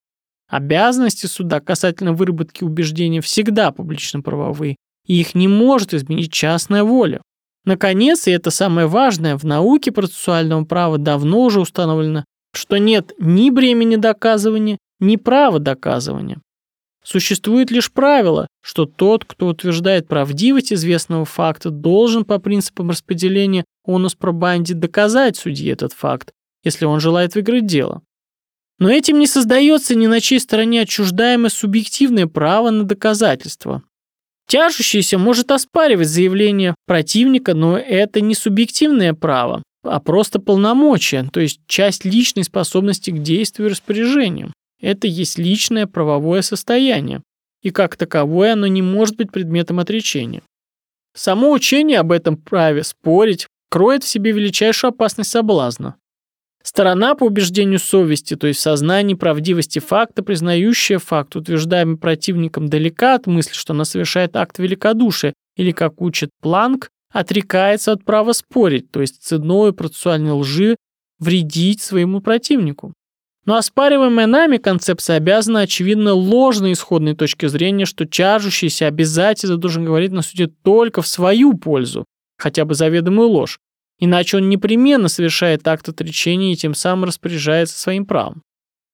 Обязанности 0.49 1.27
суда 1.27 1.61
касательно 1.61 2.13
выработки 2.13 2.65
убеждений 2.65 3.21
всегда 3.21 3.73
публично-правовые, 3.73 4.77
и 5.07 5.21
их 5.21 5.35
не 5.35 5.49
может 5.49 5.93
изменить 5.93 6.33
частная 6.33 6.85
воля. 6.85 7.23
Наконец, 7.65 8.27
и 8.27 8.31
это 8.31 8.51
самое 8.51 8.87
важное, 8.87 9.37
в 9.37 9.45
науке 9.45 9.93
процессуального 9.93 10.65
права 10.65 10.99
давно 10.99 11.45
уже 11.45 11.61
установлено, 11.61 12.25
что 12.55 12.79
нет 12.79 13.13
ни 13.19 13.51
бремени 13.51 13.97
доказывания, 13.97 14.79
ни 14.99 15.17
права 15.17 15.59
доказывания. 15.59 16.41
Существует 17.03 17.71
лишь 17.71 17.91
правило, 17.91 18.47
что 18.63 18.85
тот, 18.85 19.25
кто 19.25 19.47
утверждает 19.47 20.07
правдивость 20.07 20.73
известного 20.73 21.25
факта, 21.25 21.71
должен 21.71 22.25
по 22.25 22.39
принципам 22.39 22.91
распределения 22.91 23.65
онус 23.85 24.15
пробанди 24.15 24.75
доказать 24.75 25.37
судье 25.37 25.73
этот 25.73 25.93
факт, 25.93 26.33
если 26.63 26.85
он 26.85 27.01
желает 27.01 27.35
выиграть 27.35 27.67
дело. 27.67 28.03
Но 28.79 28.91
этим 28.91 29.19
не 29.19 29.27
создается 29.27 29.95
ни 29.95 30.07
на 30.07 30.21
чьей 30.21 30.41
стороне 30.41 30.83
отчуждаемое 30.83 31.51
субъективное 31.51 32.27
право 32.27 32.71
на 32.71 32.85
доказательство. 32.85 33.83
Тяжущийся 34.47 35.17
может 35.17 35.53
оспаривать 35.53 36.09
заявление 36.09 36.75
противника, 36.87 37.55
но 37.55 37.79
это 37.79 38.21
не 38.21 38.35
субъективное 38.35 39.15
право, 39.15 39.63
а 39.85 40.01
просто 40.01 40.41
полномочия, 40.41 41.29
то 41.33 41.41
есть 41.41 41.61
часть 41.67 42.05
личной 42.05 42.45
способности 42.45 43.11
к 43.11 43.23
действию 43.23 43.69
и 43.69 43.71
распоряжению. 43.71 44.53
Это 44.81 45.07
есть 45.07 45.39
личное 45.39 45.87
правовое 45.87 46.43
состояние, 46.43 47.23
и 47.63 47.71
как 47.71 47.97
таковое 47.97 48.55
оно 48.55 48.67
не 48.67 48.83
может 48.83 49.17
быть 49.17 49.31
предметом 49.31 49.79
отречения. 49.79 50.43
Само 51.15 51.53
учение 51.53 51.99
об 51.99 52.13
этом 52.13 52.37
праве 52.37 52.85
спорить 52.85 53.47
кроет 53.69 54.05
в 54.05 54.09
себе 54.09 54.33
величайшую 54.33 54.91
опасность 54.91 55.31
соблазна. 55.31 55.97
Сторона 56.63 57.15
по 57.15 57.25
убеждению 57.25 57.79
совести, 57.79 58.37
то 58.37 58.47
есть 58.47 58.61
сознании 58.61 59.15
правдивости 59.15 59.79
факта, 59.79 60.23
признающая 60.23 60.99
факт, 60.99 61.35
утверждаемый 61.37 61.97
противником 61.97 62.69
далека 62.69 63.15
от 63.15 63.27
мысли, 63.27 63.55
что 63.55 63.73
она 63.73 63.85
совершает 63.85 64.37
акт 64.37 64.59
великодушия, 64.59 65.33
или, 65.57 65.73
как 65.73 66.03
учит 66.03 66.31
Планк, 66.43 66.91
отрекается 67.13 67.93
от 67.93 68.05
права 68.05 68.33
спорить, 68.33 68.91
то 68.91 69.01
есть 69.01 69.23
ценой 69.23 69.73
процессуальной 69.73 70.33
лжи 70.33 70.77
вредить 71.19 71.81
своему 71.81 72.21
противнику. 72.21 72.93
Но 73.51 73.57
оспариваемая 73.57 74.29
нами 74.29 74.59
концепция 74.59 75.17
обязана, 75.17 75.63
очевидно, 75.63 76.15
ложной 76.15 76.71
исходной 76.71 77.17
точки 77.17 77.47
зрения, 77.47 77.85
что 77.85 78.07
чаржущийся 78.07 78.87
обязательно 78.87 79.57
должен 79.57 79.85
говорить 79.85 80.13
на 80.13 80.23
суде 80.23 80.47
только 80.47 81.03
в 81.03 81.09
свою 81.09 81.55
пользу, 81.55 82.05
хотя 82.39 82.65
бы 82.65 82.75
заведомую 82.75 83.29
ложь, 83.29 83.59
иначе 83.99 84.37
он 84.37 84.49
непременно 84.49 85.09
совершает 85.09 85.67
акт 85.67 85.89
отречения 85.89 86.53
и 86.53 86.57
тем 86.57 86.75
самым 86.75 87.07
распоряжается 87.07 87.77
своим 87.77 88.07
правом. 88.07 88.43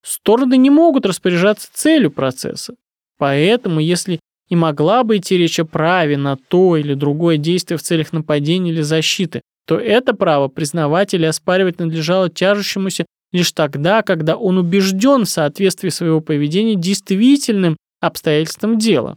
Стороны 0.03 0.57
не 0.57 0.71
могут 0.71 1.05
распоряжаться 1.05 1.69
целью 1.75 2.11
процесса. 2.11 2.77
Поэтому, 3.19 3.79
если 3.79 4.21
и 4.49 4.57
могла 4.57 5.05
бы 5.05 5.19
идти 5.19 5.37
речь 5.37 5.61
о 5.61 5.67
праве 5.67 6.17
на 6.17 6.39
то 6.39 6.79
или 6.79 6.95
другое 6.95 7.37
действие 7.37 7.77
в 7.77 7.83
целях 7.83 8.15
нападения 8.15 8.71
или 8.71 8.81
защиты, 8.81 9.43
то 9.67 9.79
это 9.79 10.15
право 10.15 10.49
признавать 10.49 11.13
или 11.13 11.27
оспаривать 11.27 11.79
надлежало 11.79 12.31
тяжущемуся 12.31 13.05
лишь 13.37 13.53
тогда, 13.53 14.03
когда 14.03 14.37
он 14.37 14.59
убежден 14.59 15.24
в 15.24 15.30
соответствии 15.30 15.91
своего 15.91 16.20
поведения 16.20 16.74
действительным 16.74 17.76
обстоятельствам 18.01 18.78
дела. 18.78 19.16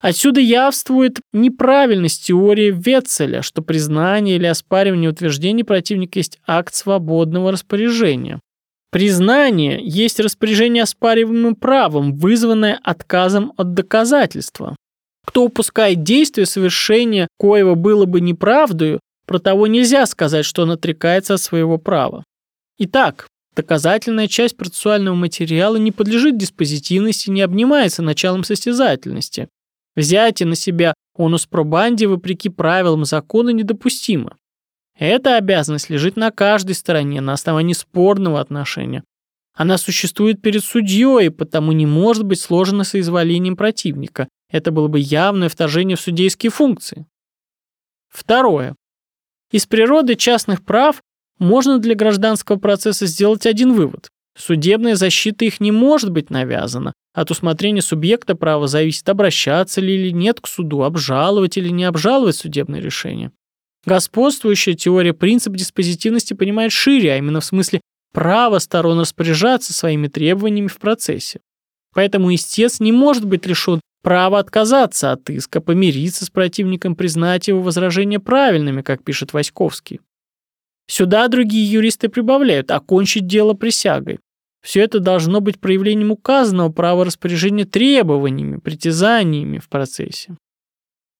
Отсюда 0.00 0.40
явствует 0.40 1.18
неправильность 1.32 2.26
теории 2.26 2.70
Ветцеля, 2.70 3.42
что 3.42 3.62
признание 3.62 4.36
или 4.36 4.46
оспаривание 4.46 5.10
утверждений 5.10 5.64
противника 5.64 6.20
есть 6.20 6.38
акт 6.46 6.74
свободного 6.74 7.50
распоряжения. 7.50 8.40
Признание 8.90 9.80
есть 9.82 10.20
распоряжение 10.20 10.84
оспариваемым 10.84 11.56
правом, 11.56 12.16
вызванное 12.16 12.78
отказом 12.82 13.52
от 13.56 13.74
доказательства. 13.74 14.76
Кто 15.26 15.44
упускает 15.44 16.04
действие 16.04 16.46
совершения, 16.46 17.28
коего 17.36 17.74
было 17.74 18.06
бы 18.06 18.20
неправдою, 18.20 19.00
про 19.26 19.38
того 19.40 19.66
нельзя 19.66 20.06
сказать, 20.06 20.46
что 20.46 20.62
он 20.62 20.70
отрекается 20.70 21.34
от 21.34 21.42
своего 21.42 21.76
права. 21.76 22.24
Итак, 22.78 23.26
Доказательная 23.58 24.28
часть 24.28 24.56
процессуального 24.56 25.16
материала 25.16 25.74
не 25.78 25.90
подлежит 25.90 26.38
диспозитивности, 26.38 27.28
не 27.28 27.40
обнимается 27.40 28.02
началом 28.02 28.44
состязательности. 28.44 29.48
Взятие 29.96 30.46
на 30.46 30.54
себя 30.54 30.94
онус 31.16 31.46
пробанди 31.46 32.04
вопреки 32.04 32.50
правилам 32.50 33.04
закона 33.04 33.48
недопустимо. 33.48 34.36
Эта 34.96 35.36
обязанность 35.38 35.90
лежит 35.90 36.14
на 36.14 36.30
каждой 36.30 36.76
стороне 36.76 37.20
на 37.20 37.32
основании 37.32 37.72
спорного 37.72 38.38
отношения. 38.38 39.02
Она 39.54 39.76
существует 39.76 40.40
перед 40.40 40.62
судьей, 40.62 41.32
потому 41.32 41.72
не 41.72 41.84
может 41.84 42.22
быть 42.22 42.40
сложена 42.40 42.84
соизволением 42.84 43.56
противника. 43.56 44.28
Это 44.52 44.70
было 44.70 44.86
бы 44.86 45.00
явное 45.00 45.48
вторжение 45.48 45.96
в 45.96 46.00
судейские 46.00 46.50
функции. 46.50 47.06
Второе. 48.08 48.76
Из 49.50 49.66
природы 49.66 50.14
частных 50.14 50.64
прав 50.64 51.02
можно 51.38 51.78
для 51.78 51.94
гражданского 51.94 52.56
процесса 52.56 53.06
сделать 53.06 53.46
один 53.46 53.72
вывод. 53.72 54.08
Судебная 54.36 54.94
защита 54.94 55.44
их 55.44 55.60
не 55.60 55.72
может 55.72 56.10
быть 56.10 56.30
навязана. 56.30 56.92
От 57.12 57.30
усмотрения 57.32 57.82
субъекта 57.82 58.36
права 58.36 58.68
зависит, 58.68 59.08
обращаться 59.08 59.80
ли 59.80 59.94
или 59.94 60.10
нет 60.10 60.40
к 60.40 60.46
суду, 60.46 60.84
обжаловать 60.84 61.56
или 61.56 61.68
не 61.70 61.84
обжаловать 61.84 62.36
судебное 62.36 62.80
решение. 62.80 63.32
Господствующая 63.84 64.74
теория 64.74 65.12
принцип 65.12 65.54
диспозитивности 65.54 66.34
понимает 66.34 66.70
шире, 66.70 67.14
а 67.14 67.16
именно 67.16 67.40
в 67.40 67.44
смысле 67.44 67.80
права 68.12 68.60
сторон 68.60 69.00
распоряжаться 69.00 69.72
своими 69.72 70.06
требованиями 70.06 70.68
в 70.68 70.78
процессе. 70.78 71.40
Поэтому 71.94 72.32
истец 72.32 72.78
не 72.78 72.92
может 72.92 73.24
быть 73.24 73.46
лишен 73.46 73.80
права 74.02 74.38
отказаться 74.38 75.12
от 75.12 75.28
иска, 75.30 75.60
помириться 75.60 76.24
с 76.24 76.30
противником, 76.30 76.94
признать 76.94 77.48
его 77.48 77.60
возражения 77.60 78.20
правильными, 78.20 78.82
как 78.82 79.02
пишет 79.02 79.32
Васьковский. 79.32 80.00
Сюда 80.88 81.28
другие 81.28 81.70
юристы 81.70 82.08
прибавляют 82.08 82.70
«окончить 82.70 83.26
дело 83.26 83.52
присягой». 83.52 84.18
Все 84.62 84.80
это 84.80 84.98
должно 84.98 85.40
быть 85.40 85.60
проявлением 85.60 86.10
указанного 86.10 86.70
права 86.70 87.04
распоряжения 87.04 87.64
требованиями, 87.64 88.58
притязаниями 88.58 89.58
в 89.58 89.68
процессе. 89.68 90.36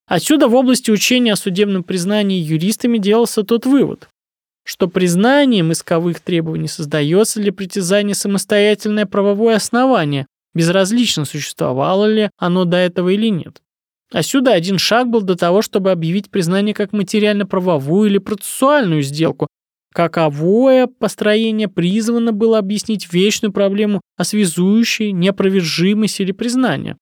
Отсюда 0.07 0.49
в 0.49 0.55
области 0.55 0.91
учения 0.91 1.35
о 1.35 1.37
судебном 1.37 1.85
признании 1.85 2.41
юристами 2.41 2.99
делался 2.99 3.45
тот 3.45 3.67
вывод, 3.67 4.09
что 4.65 4.89
признанием 4.89 5.71
исковых 5.71 6.21
требований 6.21 6.69
создается 6.69 7.41
для 7.41 7.53
притязания 7.53 8.15
самостоятельное 8.15 9.07
правовое 9.07 9.57
основание, 9.57 10.27
безразлично 10.55 11.27
существовало 11.27 12.07
ли 12.07 12.31
оно 12.39 12.65
до 12.65 12.79
этого 12.79 13.11
или 13.11 13.29
нет. 13.29 13.61
Отсюда 14.11 14.55
один 14.55 14.79
шаг 14.79 15.09
был 15.09 15.21
до 15.21 15.37
того, 15.37 15.61
чтобы 15.61 15.91
объявить 15.91 16.31
признание 16.31 16.75
как 16.75 16.93
материально-правовую 16.93 18.09
или 18.09 18.19
процессуальную 18.19 19.03
сделку, 19.03 19.47
Каковое 19.99 20.87
построение 20.87 21.67
призвано 21.67 22.31
было 22.31 22.59
объяснить 22.59 23.13
вечную 23.13 23.51
проблему 23.51 24.01
о 24.17 24.23
связующей 24.23 25.11
неопровержимой 25.11 26.07
или 26.19 26.31
признания. 26.31 26.97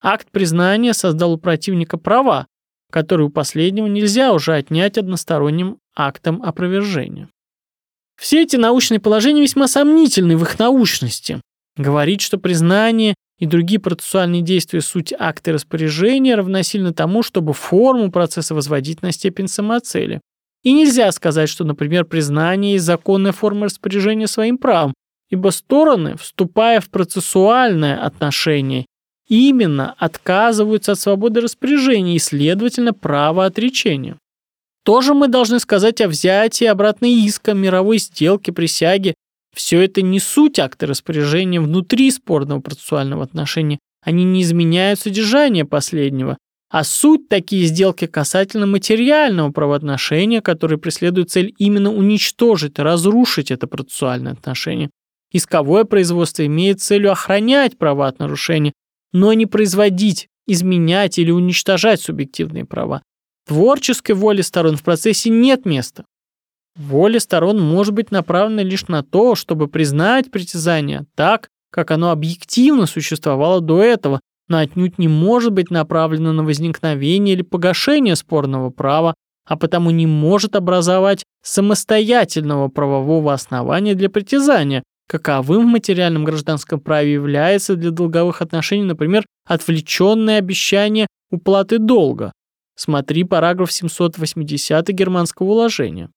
Акт 0.00 0.30
признания 0.30 0.94
создал 0.94 1.32
у 1.32 1.38
противника 1.38 1.98
права, 1.98 2.46
которые 2.92 3.26
у 3.26 3.30
последнего 3.30 3.88
нельзя 3.88 4.32
уже 4.32 4.54
отнять 4.54 4.96
односторонним 4.96 5.78
актом 5.96 6.40
опровержения. 6.40 7.28
Все 8.16 8.44
эти 8.44 8.54
научные 8.54 9.00
положения 9.00 9.42
весьма 9.42 9.66
сомнительны 9.66 10.36
в 10.36 10.42
их 10.42 10.56
научности. 10.60 11.40
Говорить, 11.76 12.20
что 12.20 12.38
признание 12.38 13.16
и 13.40 13.46
другие 13.46 13.80
процессуальные 13.80 14.42
действия 14.42 14.82
суть 14.82 15.12
акта 15.12 15.52
распоряжения 15.52 16.36
равносильно 16.36 16.94
тому, 16.94 17.24
чтобы 17.24 17.54
форму 17.54 18.12
процесса 18.12 18.54
возводить 18.54 19.02
на 19.02 19.10
степень 19.10 19.48
самоцели. 19.48 20.20
И 20.62 20.72
нельзя 20.72 21.12
сказать, 21.12 21.48
что, 21.48 21.64
например, 21.64 22.04
признание 22.04 22.72
есть 22.72 22.84
законная 22.84 23.32
форма 23.32 23.66
распоряжения 23.66 24.26
своим 24.26 24.58
правом, 24.58 24.94
ибо 25.30 25.50
стороны, 25.50 26.16
вступая 26.16 26.80
в 26.80 26.90
процессуальное 26.90 28.02
отношение, 28.04 28.86
именно 29.28 29.94
отказываются 29.98 30.92
от 30.92 31.00
свободы 31.00 31.40
распоряжения 31.40 32.16
и, 32.16 32.20
следовательно, 32.20 32.92
права 32.92 33.46
отречения. 33.46 34.16
Тоже 34.84 35.14
мы 35.14 35.26
должны 35.26 35.58
сказать 35.58 36.00
о 36.00 36.08
взятии 36.08 36.64
обратно 36.64 37.06
иска, 37.06 37.54
мировой 37.54 37.98
сделки, 37.98 38.52
присяги. 38.52 39.14
Все 39.52 39.80
это 39.80 40.00
не 40.00 40.20
суть 40.20 40.60
акта 40.60 40.86
распоряжения 40.86 41.60
внутри 41.60 42.10
спорного 42.12 42.60
процессуального 42.60 43.24
отношения. 43.24 43.80
Они 44.04 44.22
не 44.22 44.42
изменяют 44.42 45.00
содержание 45.00 45.64
последнего, 45.64 46.38
а 46.68 46.84
суть 46.84 47.28
такие 47.28 47.66
сделки 47.66 48.06
касательно 48.06 48.66
материального 48.66 49.50
правоотношения, 49.50 50.40
которые 50.40 50.78
преследуют 50.78 51.30
цель 51.30 51.54
именно 51.58 51.92
уничтожить, 51.92 52.78
разрушить 52.78 53.50
это 53.50 53.66
процессуальное 53.66 54.32
отношение. 54.32 54.90
Исковое 55.32 55.84
производство 55.84 56.44
имеет 56.46 56.80
целью 56.80 57.12
охранять 57.12 57.78
права 57.78 58.08
от 58.08 58.18
нарушения, 58.18 58.72
но 59.12 59.32
не 59.32 59.46
производить, 59.46 60.28
изменять 60.46 61.18
или 61.18 61.30
уничтожать 61.30 62.00
субъективные 62.00 62.64
права. 62.64 63.02
Творческой 63.46 64.12
воли 64.12 64.42
сторон 64.42 64.76
в 64.76 64.82
процессе 64.82 65.30
нет 65.30 65.66
места. 65.66 66.04
Воля 66.76 67.20
сторон 67.20 67.60
может 67.60 67.94
быть 67.94 68.10
направлена 68.10 68.62
лишь 68.62 68.88
на 68.88 69.02
то, 69.02 69.34
чтобы 69.34 69.68
признать 69.68 70.30
притязание 70.30 71.06
так, 71.14 71.48
как 71.70 71.90
оно 71.90 72.10
объективно 72.10 72.86
существовало 72.86 73.60
до 73.60 73.82
этого, 73.82 74.20
но 74.48 74.58
отнюдь 74.58 74.98
не 74.98 75.08
может 75.08 75.52
быть 75.52 75.70
направлено 75.70 76.32
на 76.32 76.44
возникновение 76.44 77.34
или 77.34 77.42
погашение 77.42 78.16
спорного 78.16 78.70
права, 78.70 79.14
а 79.46 79.56
потому 79.56 79.90
не 79.90 80.06
может 80.06 80.56
образовать 80.56 81.24
самостоятельного 81.42 82.68
правового 82.68 83.32
основания 83.32 83.94
для 83.94 84.10
притязания, 84.10 84.82
каковым 85.08 85.66
в 85.66 85.70
материальном 85.70 86.24
гражданском 86.24 86.80
праве 86.80 87.12
является 87.12 87.76
для 87.76 87.90
долговых 87.90 88.42
отношений, 88.42 88.84
например, 88.84 89.24
отвлеченное 89.46 90.38
обещание 90.38 91.06
уплаты 91.30 91.78
долга. 91.78 92.32
Смотри 92.76 93.24
параграф 93.24 93.72
780 93.72 94.88
германского 94.88 95.46
уложения. 95.48 96.10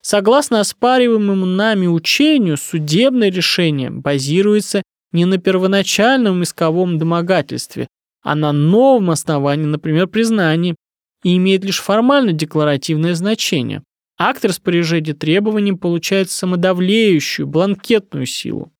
Согласно 0.00 0.60
оспариваемому 0.60 1.46
нами 1.46 1.88
учению, 1.88 2.56
судебное 2.56 3.30
решение 3.30 3.90
базируется 3.90 4.82
не 5.12 5.24
на 5.24 5.38
первоначальном 5.38 6.42
исковом 6.42 6.98
домогательстве, 6.98 7.88
а 8.22 8.34
на 8.34 8.52
новом 8.52 9.10
основании, 9.10 9.66
например, 9.66 10.08
признании, 10.08 10.74
и 11.22 11.36
имеет 11.36 11.64
лишь 11.64 11.80
формально 11.80 12.32
декларативное 12.32 13.14
значение. 13.14 13.82
Акт 14.18 14.44
распоряжения 14.44 15.14
требований 15.14 15.72
получает 15.72 16.30
самодавлеющую, 16.30 17.46
бланкетную 17.46 18.26
силу. 18.26 18.72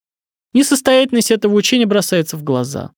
Несостоятельность 0.52 1.30
этого 1.30 1.54
учения 1.54 1.86
бросается 1.86 2.36
в 2.36 2.42
глаза. 2.42 2.92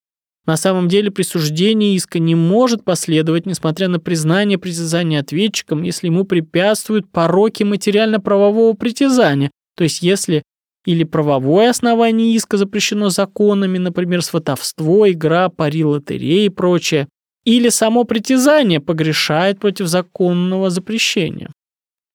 На 0.46 0.56
самом 0.56 0.88
деле 0.88 1.10
присуждение 1.10 1.94
иска 1.94 2.18
не 2.18 2.34
может 2.34 2.82
последовать, 2.82 3.44
несмотря 3.44 3.88
на 3.88 4.00
признание 4.00 4.56
притязания 4.56 5.20
ответчиком, 5.20 5.82
если 5.82 6.06
ему 6.06 6.24
препятствуют 6.24 7.10
пороки 7.10 7.64
материально-правового 7.64 8.74
притязания, 8.74 9.50
то 9.76 9.84
есть 9.84 10.00
если 10.00 10.42
или 10.88 11.04
правовое 11.04 11.68
основание 11.68 12.34
иска 12.34 12.56
запрещено 12.56 13.10
законами, 13.10 13.76
например, 13.76 14.22
сватовство, 14.22 15.06
игра, 15.10 15.50
пари, 15.50 15.84
лотереи 15.84 16.46
и 16.46 16.48
прочее, 16.48 17.08
или 17.44 17.68
само 17.68 18.04
притязание 18.04 18.80
погрешает 18.80 19.60
против 19.60 19.86
законного 19.86 20.70
запрещения. 20.70 21.50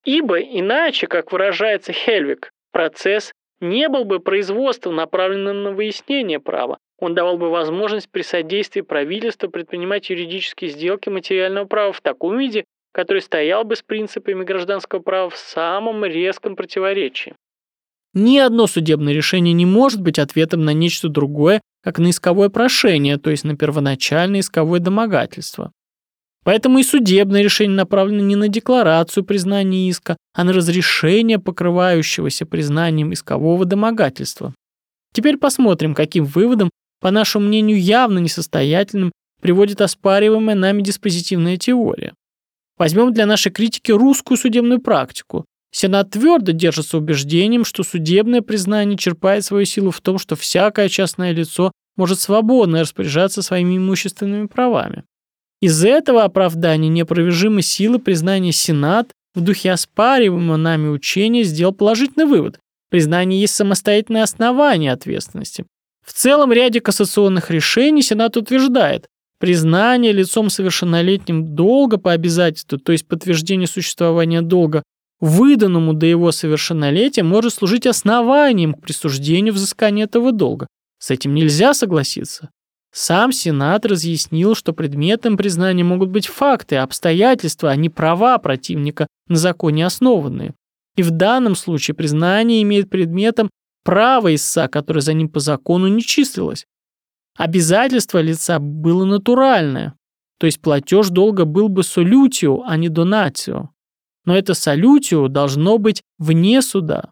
Ибо 0.05 0.39
иначе, 0.39 1.05
как 1.05 1.31
выражается 1.31 1.93
Хельвик, 1.93 2.49
процесс 2.71 3.31
не 3.61 3.89
был 3.89 4.05
бы 4.05 4.19
производством, 4.19 4.95
направленным 4.95 5.61
на 5.61 5.71
выяснение 5.71 6.39
права. 6.39 6.79
Он 6.97 7.13
давал 7.13 7.37
бы 7.37 7.51
возможность 7.51 8.09
при 8.09 8.23
содействии 8.23 8.81
правительства 8.81 9.49
предпринимать 9.49 10.09
юридические 10.09 10.71
сделки 10.71 11.09
материального 11.09 11.65
права 11.65 11.93
в 11.93 12.01
таком 12.01 12.39
виде, 12.39 12.65
который 12.91 13.21
стоял 13.21 13.65
бы 13.65 13.75
с 13.75 13.83
принципами 13.83 14.43
гражданского 14.43 14.99
права 14.99 15.29
в 15.29 15.37
самом 15.37 16.03
резком 16.05 16.55
противоречии. 16.55 17.35
Ни 18.13 18.37
одно 18.37 18.67
судебное 18.67 19.13
решение 19.13 19.53
не 19.53 19.65
может 19.65 20.01
быть 20.01 20.19
ответом 20.19 20.63
на 20.63 20.73
нечто 20.73 21.09
другое, 21.09 21.61
как 21.83 21.97
на 21.97 22.11
исковое 22.11 22.49
прошение, 22.49 23.17
то 23.17 23.31
есть 23.31 23.43
на 23.43 23.57
первоначальное 23.57 24.41
исковое 24.41 24.79
домогательство. 24.79 25.71
Поэтому 26.43 26.79
и 26.79 26.83
судебное 26.83 27.41
решение 27.41 27.75
направлено 27.75 28.21
не 28.21 28.35
на 28.35 28.49
декларацию 28.49 29.23
признания 29.23 29.89
иска, 29.89 30.17
а 30.33 30.43
на 30.43 30.53
разрешение 30.53 31.39
покрывающегося 31.39 32.45
признанием 32.45 33.13
искового 33.13 33.65
домогательства. 33.65 34.53
Теперь 35.13 35.37
посмотрим, 35.37 35.95
каким 35.95 36.25
выводом, 36.25 36.69
по 36.99 37.11
нашему 37.11 37.47
мнению, 37.47 37.81
явно 37.81 38.19
несостоятельным, 38.19 39.11
приводит 39.41 39.81
оспариваемая 39.81 40.55
нами 40.55 40.81
диспозитивная 40.81 41.57
теория. 41.57 42.13
Возьмем 42.77 43.13
для 43.13 43.25
нашей 43.25 43.51
критики 43.51 43.91
русскую 43.91 44.37
судебную 44.37 44.81
практику, 44.81 45.45
Сенат 45.75 46.11
твердо 46.11 46.51
держится 46.51 46.99
убеждением, 46.99 47.65
что 47.65 47.83
судебное 47.83 48.41
признание 48.41 48.95
черпает 48.95 49.43
свою 49.43 49.65
силу 49.65 49.89
в 49.89 50.01
том, 50.01 50.19
что 50.19 50.35
всякое 50.35 50.87
частное 50.87 51.31
лицо 51.31 51.71
может 51.97 52.19
свободно 52.19 52.81
распоряжаться 52.81 53.41
своими 53.41 53.77
имущественными 53.77 54.45
правами. 54.45 55.03
Из 55.61 55.83
этого 55.83 56.23
оправдания 56.23 56.89
неопровержимой 56.89 57.63
силы 57.63 57.97
признания 57.97 58.51
Сенат 58.51 59.11
в 59.33 59.41
духе 59.41 59.71
оспариваемого 59.71 60.57
нами 60.57 60.89
учения 60.89 61.43
сделал 61.43 61.73
положительный 61.73 62.25
вывод. 62.27 62.59
Признание 62.91 63.41
есть 63.41 63.55
самостоятельное 63.55 64.23
основание 64.23 64.91
ответственности. 64.91 65.65
В 66.05 66.13
целом 66.13 66.51
ряде 66.51 66.81
кассационных 66.81 67.49
решений 67.49 68.03
Сенат 68.03 68.37
утверждает, 68.37 69.07
признание 69.39 70.11
лицом 70.11 70.51
совершеннолетним 70.51 71.55
долга 71.55 71.97
по 71.97 72.11
обязательству, 72.11 72.77
то 72.77 72.91
есть 72.91 73.07
подтверждение 73.07 73.67
существования 73.67 74.41
долга, 74.43 74.83
выданному 75.23 75.93
до 75.93 76.05
его 76.05 76.33
совершеннолетия, 76.33 77.23
может 77.23 77.53
служить 77.53 77.87
основанием 77.87 78.73
к 78.73 78.81
присуждению 78.81 79.53
взыскания 79.53 80.03
этого 80.03 80.33
долга. 80.33 80.67
С 80.99 81.11
этим 81.11 81.33
нельзя 81.33 81.73
согласиться. 81.73 82.49
Сам 82.91 83.31
Сенат 83.31 83.85
разъяснил, 83.85 84.53
что 84.53 84.73
предметом 84.73 85.37
признания 85.37 85.85
могут 85.85 86.09
быть 86.09 86.27
факты, 86.27 86.75
обстоятельства, 86.75 87.71
а 87.71 87.75
не 87.77 87.89
права 87.89 88.37
противника 88.37 89.07
на 89.29 89.37
законе 89.37 89.85
основанные. 89.85 90.55
И 90.97 91.03
в 91.03 91.11
данном 91.11 91.55
случае 91.55 91.95
признание 91.95 92.61
имеет 92.61 92.89
предметом 92.89 93.49
право 93.85 94.35
истца, 94.35 94.67
которое 94.67 94.99
за 94.99 95.13
ним 95.13 95.29
по 95.29 95.39
закону 95.39 95.87
не 95.87 96.01
числилось. 96.01 96.65
Обязательство 97.37 98.19
лица 98.19 98.59
было 98.59 99.05
натуральное, 99.05 99.93
то 100.37 100.47
есть 100.47 100.59
платеж 100.59 101.07
долга 101.07 101.45
был 101.45 101.69
бы 101.69 101.81
солютио, 101.81 102.63
а 102.63 102.75
не 102.75 102.89
донатио 102.89 103.69
но 104.25 104.35
это 104.35 104.53
солютио 104.53 105.27
должно 105.27 105.77
быть 105.77 106.01
вне 106.17 106.61
суда. 106.61 107.11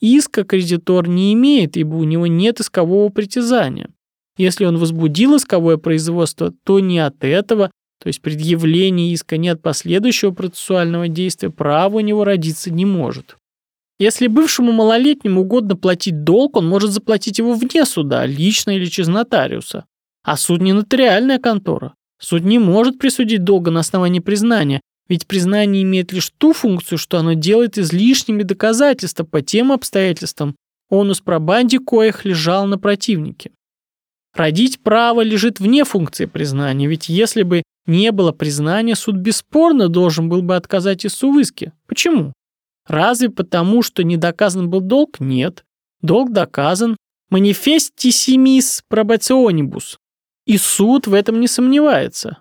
Иска 0.00 0.44
кредитор 0.44 1.08
не 1.08 1.32
имеет, 1.34 1.76
ибо 1.76 1.96
у 1.96 2.04
него 2.04 2.26
нет 2.26 2.60
искового 2.60 3.08
притязания. 3.08 3.90
Если 4.36 4.64
он 4.64 4.78
возбудил 4.78 5.36
исковое 5.36 5.76
производство, 5.76 6.52
то 6.64 6.78
не 6.78 7.00
от 7.00 7.24
этого, 7.24 7.70
то 8.00 8.06
есть 8.06 8.22
предъявление 8.22 9.12
иска 9.12 9.36
нет 9.36 9.60
последующего 9.60 10.30
процессуального 10.30 11.08
действия, 11.08 11.50
право 11.50 11.96
у 11.96 12.00
него 12.00 12.22
родиться 12.22 12.70
не 12.70 12.84
может. 12.84 13.36
Если 13.98 14.28
бывшему 14.28 14.70
малолетнему 14.70 15.40
угодно 15.40 15.74
платить 15.74 16.22
долг, 16.22 16.56
он 16.56 16.68
может 16.68 16.92
заплатить 16.92 17.38
его 17.38 17.54
вне 17.54 17.84
суда, 17.84 18.24
лично 18.26 18.70
или 18.70 18.86
через 18.86 19.08
нотариуса. 19.08 19.86
А 20.22 20.36
суд 20.36 20.60
не 20.60 20.72
нотариальная 20.72 21.40
контора. 21.40 21.94
Суд 22.20 22.42
не 22.42 22.60
может 22.60 22.98
присудить 22.98 23.42
долга 23.42 23.72
на 23.72 23.80
основании 23.80 24.20
признания, 24.20 24.80
ведь 25.08 25.26
признание 25.26 25.82
имеет 25.82 26.12
лишь 26.12 26.30
ту 26.30 26.52
функцию, 26.52 26.98
что 26.98 27.18
оно 27.18 27.32
делает 27.32 27.78
излишними 27.78 28.42
доказательства 28.42 29.24
по 29.24 29.40
тем 29.40 29.72
обстоятельствам, 29.72 30.56
онус 30.90 31.20
пробанди 31.20 31.78
коих 31.78 32.24
лежал 32.24 32.66
на 32.66 32.78
противнике. 32.78 33.50
Родить 34.34 34.80
право 34.80 35.22
лежит 35.22 35.60
вне 35.60 35.84
функции 35.84 36.26
признания, 36.26 36.86
ведь 36.86 37.08
если 37.08 37.42
бы 37.42 37.62
не 37.86 38.12
было 38.12 38.32
признания, 38.32 38.94
суд 38.94 39.16
бесспорно 39.16 39.88
должен 39.88 40.28
был 40.28 40.42
бы 40.42 40.56
отказать 40.56 41.06
истцу 41.06 41.32
в 41.32 41.40
иске. 41.40 41.72
Почему? 41.86 42.34
Разве 42.86 43.30
потому, 43.30 43.82
что 43.82 44.04
не 44.04 44.16
доказан 44.16 44.68
был 44.68 44.80
долг? 44.80 45.20
Нет. 45.20 45.64
Долг 46.02 46.32
доказан. 46.32 46.96
Манифестиссимис 47.30 48.82
пробационибус. 48.88 49.98
И 50.46 50.56
суд 50.58 51.06
в 51.06 51.14
этом 51.14 51.40
не 51.40 51.48
сомневается. 51.48 52.38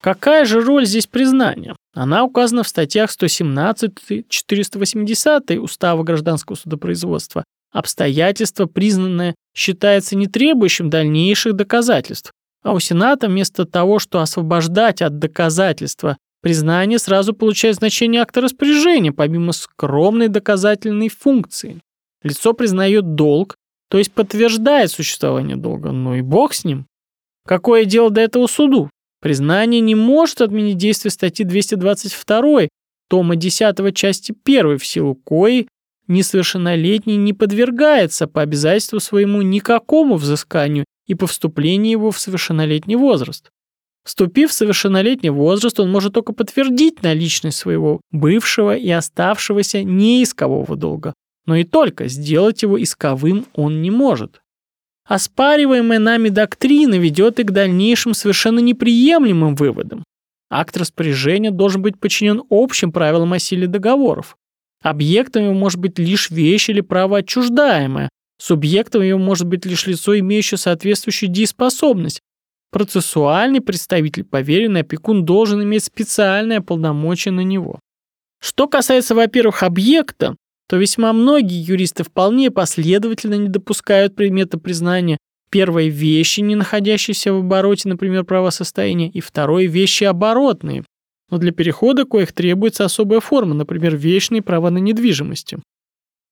Какая 0.00 0.44
же 0.44 0.60
роль 0.60 0.86
здесь 0.86 1.06
признания? 1.06 1.74
Она 1.92 2.24
указана 2.24 2.62
в 2.62 2.68
статьях 2.68 3.10
117-480 3.10 5.58
Устава 5.58 6.02
гражданского 6.02 6.56
судопроизводства. 6.56 7.44
Обстоятельство, 7.72 8.66
признанное, 8.66 9.34
считается 9.54 10.16
не 10.16 10.26
требующим 10.26 10.90
дальнейших 10.90 11.54
доказательств. 11.54 12.32
А 12.62 12.72
у 12.72 12.80
Сената 12.80 13.28
вместо 13.28 13.64
того, 13.64 13.98
что 13.98 14.20
освобождать 14.20 15.00
от 15.02 15.18
доказательства 15.18 16.16
Признание 16.42 16.98
сразу 16.98 17.34
получает 17.34 17.76
значение 17.76 18.22
акта 18.22 18.40
распоряжения, 18.40 19.12
помимо 19.12 19.52
скромной 19.52 20.28
доказательной 20.28 21.10
функции. 21.10 21.80
Лицо 22.22 22.54
признает 22.54 23.14
долг, 23.14 23.56
то 23.90 23.98
есть 23.98 24.12
подтверждает 24.12 24.90
существование 24.90 25.56
долга, 25.56 25.90
но 25.90 26.16
и 26.16 26.22
бог 26.22 26.54
с 26.54 26.64
ним. 26.64 26.86
Какое 27.46 27.84
дело 27.84 28.10
до 28.10 28.22
этого 28.22 28.46
суду? 28.46 28.88
Признание 29.20 29.80
не 29.80 29.94
может 29.94 30.40
отменить 30.40 30.78
действие 30.78 31.12
статьи 31.12 31.44
222 31.44 32.68
тома 33.08 33.36
10 33.36 33.94
части 33.94 34.34
1, 34.44 34.78
в 34.78 34.86
силу 34.86 35.14
коей 35.14 35.68
несовершеннолетний 36.06 37.16
не 37.16 37.32
подвергается 37.32 38.26
по 38.26 38.42
обязательству 38.42 38.98
своему 39.00 39.42
никакому 39.42 40.16
взысканию 40.16 40.84
и 41.06 41.14
по 41.14 41.26
вступлении 41.26 41.92
его 41.92 42.10
в 42.10 42.18
совершеннолетний 42.18 42.96
возраст. 42.96 43.50
Вступив 44.04 44.50
в 44.50 44.54
совершеннолетний 44.54 45.30
возраст, 45.30 45.78
он 45.78 45.90
может 45.90 46.14
только 46.14 46.32
подтвердить 46.32 47.02
наличность 47.02 47.58
своего 47.58 48.00
бывшего 48.10 48.74
и 48.74 48.90
оставшегося 48.90 49.84
неискового 49.84 50.74
долга, 50.76 51.14
но 51.46 51.56
и 51.56 51.64
только 51.64 52.08
сделать 52.08 52.62
его 52.62 52.82
исковым 52.82 53.46
он 53.54 53.82
не 53.82 53.90
может. 53.90 54.39
Оспариваемая 55.10 55.98
нами 55.98 56.28
доктрина 56.28 56.94
ведет 56.94 57.40
и 57.40 57.42
к 57.42 57.50
дальнейшим 57.50 58.14
совершенно 58.14 58.60
неприемлемым 58.60 59.56
выводам. 59.56 60.04
Акт 60.48 60.76
распоряжения 60.76 61.50
должен 61.50 61.82
быть 61.82 61.98
подчинен 61.98 62.44
общим 62.48 62.92
правилам 62.92 63.32
о 63.32 63.40
силе 63.40 63.66
договоров. 63.66 64.36
Объектом 64.84 65.42
его 65.42 65.54
может 65.54 65.80
быть 65.80 65.98
лишь 65.98 66.30
вещь 66.30 66.68
или 66.68 66.80
право 66.80 67.18
отчуждаемое, 67.18 68.08
субъектом 68.38 69.02
его 69.02 69.18
может 69.18 69.48
быть 69.48 69.66
лишь 69.66 69.88
лицо, 69.88 70.16
имеющее 70.16 70.58
соответствующую 70.58 71.28
дееспособность, 71.28 72.20
процессуальный 72.70 73.60
представитель 73.60 74.22
поверенный 74.22 74.82
опекун 74.82 75.24
должен 75.24 75.60
иметь 75.60 75.82
специальное 75.82 76.60
полномочия 76.60 77.32
на 77.32 77.40
него. 77.40 77.80
Что 78.40 78.68
касается, 78.68 79.16
во-первых, 79.16 79.64
объекта, 79.64 80.36
то 80.70 80.76
весьма 80.76 81.12
многие 81.12 81.60
юристы 81.60 82.04
вполне 82.04 82.52
последовательно 82.52 83.34
не 83.34 83.48
допускают 83.48 84.14
предмета 84.14 84.56
признания 84.56 85.18
первой 85.50 85.88
вещи, 85.88 86.38
не 86.42 86.54
находящейся 86.54 87.32
в 87.32 87.38
обороте, 87.38 87.88
например, 87.88 88.22
правосостояния, 88.22 89.10
и 89.10 89.20
второй 89.20 89.66
вещи 89.66 90.04
оборотные, 90.04 90.84
но 91.28 91.38
для 91.38 91.50
перехода 91.50 92.04
коих 92.04 92.32
требуется 92.32 92.84
особая 92.84 93.18
форма, 93.18 93.52
например, 93.54 93.96
вечные 93.96 94.42
права 94.42 94.70
на 94.70 94.78
недвижимости. 94.78 95.58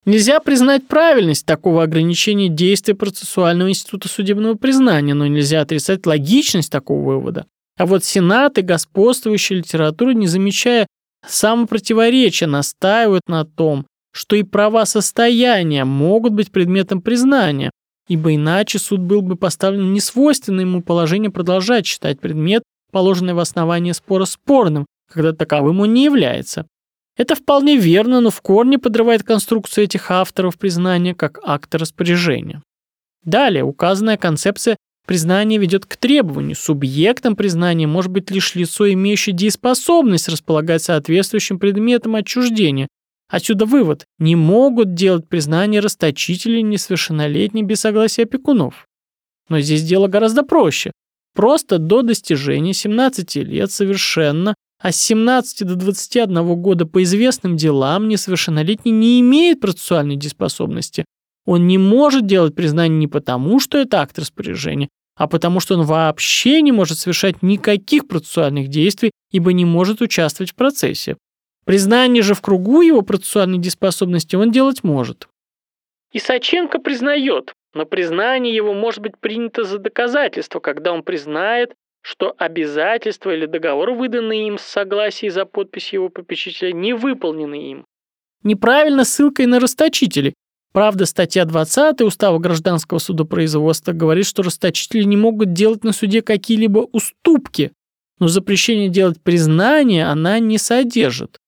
Нельзя 0.04 0.38
признать 0.38 0.86
правильность 0.86 1.44
такого 1.44 1.82
ограничения 1.82 2.48
действия 2.48 2.94
процессуального 2.94 3.70
института 3.70 4.06
судебного 4.06 4.54
признания, 4.54 5.14
но 5.14 5.26
нельзя 5.26 5.62
отрицать 5.62 6.06
логичность 6.06 6.70
такого 6.70 7.04
вывода. 7.04 7.44
А 7.76 7.86
вот 7.86 8.04
Сенат 8.04 8.56
и 8.58 8.62
господствующая 8.62 9.56
литература, 9.56 10.12
не 10.12 10.28
замечая 10.28 10.86
самопротиворечия, 11.26 12.46
настаивают 12.46 13.22
на 13.26 13.44
том, 13.44 13.84
что 14.12 14.36
и 14.36 14.42
права 14.42 14.86
состояния 14.86 15.84
могут 15.84 16.32
быть 16.32 16.50
предметом 16.50 17.00
признания, 17.00 17.70
ибо 18.08 18.34
иначе 18.34 18.78
суд 18.78 19.00
был 19.00 19.22
бы 19.22 19.36
поставлен 19.36 19.88
в 19.88 19.92
несвойственное 19.92 20.64
ему 20.64 20.82
положение 20.82 21.30
продолжать 21.30 21.86
считать 21.86 22.20
предмет, 22.20 22.62
положенный 22.90 23.34
в 23.34 23.38
основании 23.38 23.92
спора 23.92 24.24
спорным, 24.24 24.86
когда 25.10 25.32
таковым 25.32 25.80
он 25.80 25.92
не 25.94 26.04
является. 26.04 26.66
Это 27.16 27.34
вполне 27.34 27.76
верно, 27.76 28.20
но 28.20 28.30
в 28.30 28.40
корне 28.40 28.78
подрывает 28.78 29.24
конструкцию 29.24 29.84
этих 29.84 30.10
авторов 30.10 30.56
признания 30.56 31.14
как 31.14 31.40
акта 31.42 31.78
распоряжения. 31.78 32.62
Далее, 33.24 33.64
указанная 33.64 34.16
концепция 34.16 34.76
признания 35.04 35.58
ведет 35.58 35.84
к 35.84 35.96
требованию. 35.96 36.54
Субъектом 36.54 37.34
признания 37.34 37.86
может 37.86 38.12
быть 38.12 38.30
лишь 38.30 38.54
лицо, 38.54 38.90
имеющее 38.92 39.34
дееспособность 39.34 40.28
располагать 40.28 40.82
соответствующим 40.82 41.58
предметом 41.58 42.14
отчуждения. 42.14 42.86
Отсюда 43.28 43.66
вывод. 43.66 44.06
Не 44.18 44.36
могут 44.36 44.94
делать 44.94 45.28
признание 45.28 45.80
расточители 45.80 46.60
несовершеннолетние 46.60 47.64
без 47.64 47.80
согласия 47.80 48.22
опекунов. 48.22 48.86
Но 49.48 49.60
здесь 49.60 49.82
дело 49.82 50.08
гораздо 50.08 50.42
проще. 50.42 50.92
Просто 51.34 51.78
до 51.78 52.02
достижения 52.02 52.72
17 52.72 53.36
лет 53.36 53.70
совершенно 53.70 54.54
а 54.80 54.92
с 54.92 54.96
17 54.96 55.66
до 55.66 55.74
21 55.74 56.54
года 56.56 56.86
по 56.86 57.02
известным 57.02 57.56
делам 57.56 58.08
несовершеннолетний 58.08 58.92
не 58.92 59.20
имеет 59.20 59.60
процессуальной 59.60 60.16
дееспособности. 60.16 61.04
Он 61.46 61.66
не 61.66 61.78
может 61.78 62.26
делать 62.26 62.54
признание 62.54 62.98
не 62.98 63.08
потому, 63.08 63.58
что 63.58 63.78
это 63.78 64.00
акт 64.00 64.18
распоряжения, 64.18 64.88
а 65.16 65.26
потому 65.26 65.60
что 65.60 65.76
он 65.76 65.84
вообще 65.84 66.60
не 66.62 66.70
может 66.70 66.98
совершать 66.98 67.42
никаких 67.42 68.06
процессуальных 68.06 68.68
действий, 68.68 69.10
ибо 69.32 69.52
не 69.52 69.64
может 69.64 70.00
участвовать 70.00 70.52
в 70.52 70.54
процессе. 70.54 71.16
Признание 71.68 72.22
же 72.22 72.32
в 72.32 72.40
кругу 72.40 72.80
его 72.80 73.02
процессуальной 73.02 73.58
дееспособности 73.58 74.36
он 74.36 74.50
делать 74.50 74.82
может. 74.84 75.28
Исаченко 76.14 76.78
признает, 76.78 77.52
но 77.74 77.84
признание 77.84 78.56
его 78.56 78.72
может 78.72 79.00
быть 79.00 79.18
принято 79.18 79.64
за 79.64 79.76
доказательство, 79.76 80.60
когда 80.60 80.94
он 80.94 81.02
признает, 81.02 81.74
что 82.00 82.34
обязательства 82.38 83.34
или 83.34 83.44
договор, 83.44 83.90
выданные 83.90 84.48
им 84.48 84.56
с 84.56 84.62
согласием 84.62 85.30
за 85.30 85.44
подпись 85.44 85.92
его 85.92 86.08
попечителя, 86.08 86.72
не 86.72 86.94
выполнены 86.94 87.70
им. 87.70 87.84
Неправильно 88.42 89.04
ссылкой 89.04 89.44
на 89.44 89.60
расточителей. 89.60 90.32
Правда, 90.72 91.04
статья 91.04 91.44
20 91.44 92.00
Устава 92.00 92.38
гражданского 92.38 92.98
судопроизводства 92.98 93.92
говорит, 93.92 94.24
что 94.24 94.42
расточители 94.42 95.02
не 95.02 95.18
могут 95.18 95.52
делать 95.52 95.84
на 95.84 95.92
суде 95.92 96.22
какие-либо 96.22 96.88
уступки, 96.92 97.72
но 98.18 98.26
запрещение 98.26 98.88
делать 98.88 99.22
признание 99.22 100.06
она 100.06 100.38
не 100.38 100.56
содержит. 100.56 101.38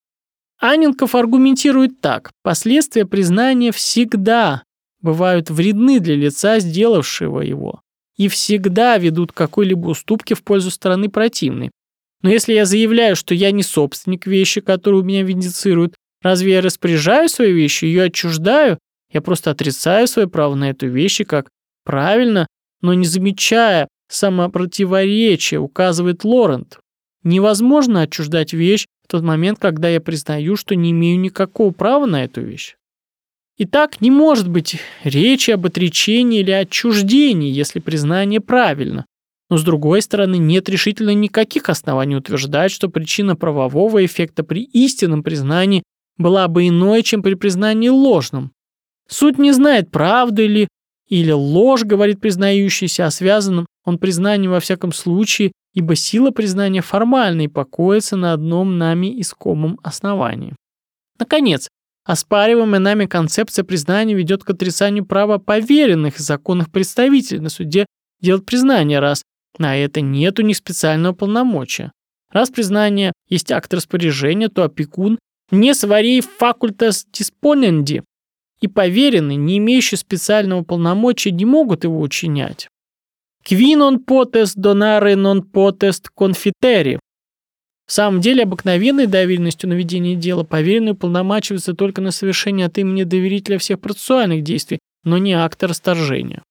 Аненков 0.61 1.15
аргументирует 1.15 2.01
так. 2.01 2.31
Последствия 2.43 3.07
признания 3.07 3.73
всегда 3.73 4.63
бывают 5.01 5.49
вредны 5.49 6.01
для 6.01 6.15
лица, 6.15 6.61
сделавшего 6.61 7.41
его 7.41 7.81
и 8.17 8.29
всегда 8.29 8.99
ведут 8.99 9.33
какой-либо 9.33 9.89
уступки 9.89 10.35
в 10.35 10.45
пользу 10.45 10.71
стороны 10.71 11.09
противной. 11.09 11.71
Но 12.21 12.29
если 12.29 12.53
я 12.53 12.67
заявляю, 12.67 13.17
что 13.17 13.35
я 13.35 13.51
не 13.51 13.63
собственник 13.63 14.27
вещи, 14.27 14.61
которую 14.61 15.05
меня 15.05 15.23
виндицируют, 15.23 15.95
разве 16.21 16.53
я 16.53 16.61
распоряжаю 16.61 17.31
своей 17.31 17.55
вещью, 17.55 17.89
ее 17.89 18.05
отчуждаю? 18.05 18.79
Я 19.11 19.23
просто 19.23 19.51
отрицаю 19.51 20.07
свое 20.07 20.29
право 20.29 20.55
на 20.55 20.69
эту 20.69 20.87
вещь, 20.87 21.23
как 21.27 21.49
правильно, 21.83 22.47
но 22.83 22.93
не 22.93 23.07
замечая 23.07 23.89
самопротиворечия, 24.11 25.59
указывает 25.59 26.23
Лорент. 26.23 26.79
Невозможно 27.23 28.03
отчуждать 28.03 28.53
вещь 28.53 28.85
тот 29.11 29.23
момент, 29.23 29.59
когда 29.59 29.89
я 29.89 30.01
признаю, 30.01 30.57
что 30.57 30.75
не 30.77 30.93
имею 30.93 31.19
никакого 31.19 31.73
права 31.73 32.07
на 32.07 32.25
эту 32.25 32.41
вещь. 32.41 32.77
Итак, 33.59 34.01
не 34.01 34.11
может 34.11 34.49
быть 34.49 34.81
речи 35.05 35.51
об 35.51 35.67
отречении 35.67 36.41
или 36.41 36.51
отчуждении, 36.51 37.51
если 37.51 37.81
признание 37.81 38.41
правильно. 38.41 39.05
Но 39.51 39.59
с 39.59 39.65
другой 39.65 40.01
стороны, 40.01 40.37
нет 40.37 40.69
решительно 40.69 41.13
никаких 41.13 41.69
оснований 41.69 42.17
утверждать, 42.17 42.71
что 42.71 42.89
причина 42.89 43.35
правового 43.37 44.05
эффекта 44.05 44.45
при 44.45 44.63
истинном 44.63 45.23
признании 45.23 45.83
была 46.17 46.47
бы 46.47 46.69
иной, 46.69 47.03
чем 47.03 47.23
при 47.23 47.35
признании 47.35 47.89
ложным. 47.89 48.53
Суд 49.09 49.39
не 49.39 49.53
знает, 49.53 49.91
правду 49.91 50.47
ли 50.47 50.69
или 51.11 51.33
ложь, 51.33 51.83
говорит 51.83 52.21
признающийся, 52.21 53.07
а 53.07 53.11
связанным 53.11 53.67
он 53.85 53.99
признанием 53.99 54.53
во 54.53 54.61
всяком 54.61 54.93
случае, 54.93 55.53
ибо 55.75 55.95
сила 55.97 56.31
признания 56.31 56.81
формальна 56.81 57.43
и 57.43 57.49
покоится 57.49 58.17
на 58.17 58.33
одном 58.33 58.79
нами 58.79 59.21
искомом 59.21 59.79
основании. 59.83 60.55
Наконец, 61.19 61.69
оспариваемая 62.05 62.81
нами 62.81 63.07
концепция 63.07 63.65
признания 63.65 64.15
ведет 64.15 64.45
к 64.45 64.51
отрицанию 64.51 65.05
права 65.05 65.39
поверенных 65.39 66.19
и 66.19 66.23
законных 66.23 66.71
представителей 66.71 67.41
на 67.41 67.51
суде 67.51 67.87
делать 68.21 68.47
признание, 68.47 69.01
раз 69.01 69.23
на 69.59 69.77
это 69.77 70.01
нет 70.01 70.39
у 70.39 70.43
них 70.43 70.57
специального 70.57 71.13
полномочия. 71.13 71.93
Раз 72.31 72.51
признание 72.51 73.13
есть 73.29 73.51
акт 73.51 73.75
распоряжения, 73.75 74.49
то 74.49 74.63
опекун 74.63 75.19
не 75.51 75.75
сварей 75.75 76.21
факультас 76.21 77.07
диспоненди, 77.13 78.05
и 78.61 78.69
поверенные, 78.69 79.37
не 79.37 79.59
имеющие 79.59 79.99
специального 79.99 80.63
полномочия, 80.63 81.31
не 81.31 81.45
могут 81.45 81.85
его 81.85 82.01
учинять. 82.01 82.69
Qui 83.45 83.75
non 83.75 84.05
potest 84.05 84.57
donare 84.59 85.15
non 85.15 85.43
potest 85.51 86.11
confiteri. 86.15 86.99
В 87.87 87.93
самом 87.93 88.21
деле, 88.21 88.45
обыкновенной 88.45 89.07
доверенностью 89.07 89.69
на 89.69 89.73
ведение 89.73 90.15
дела 90.15 90.45
поверенный 90.45 90.93
уполномачивается 90.93 91.75
только 91.75 92.01
на 92.01 92.13
совершение 92.13 92.67
от 92.67 92.79
имени 92.79 93.03
доверителя 93.03 93.59
всех 93.59 93.81
процессуальных 93.81 94.45
действий, 94.45 94.79
но 95.03 95.19
не 95.19 95.33
акта 95.33 95.67
расторжения. 95.67 96.43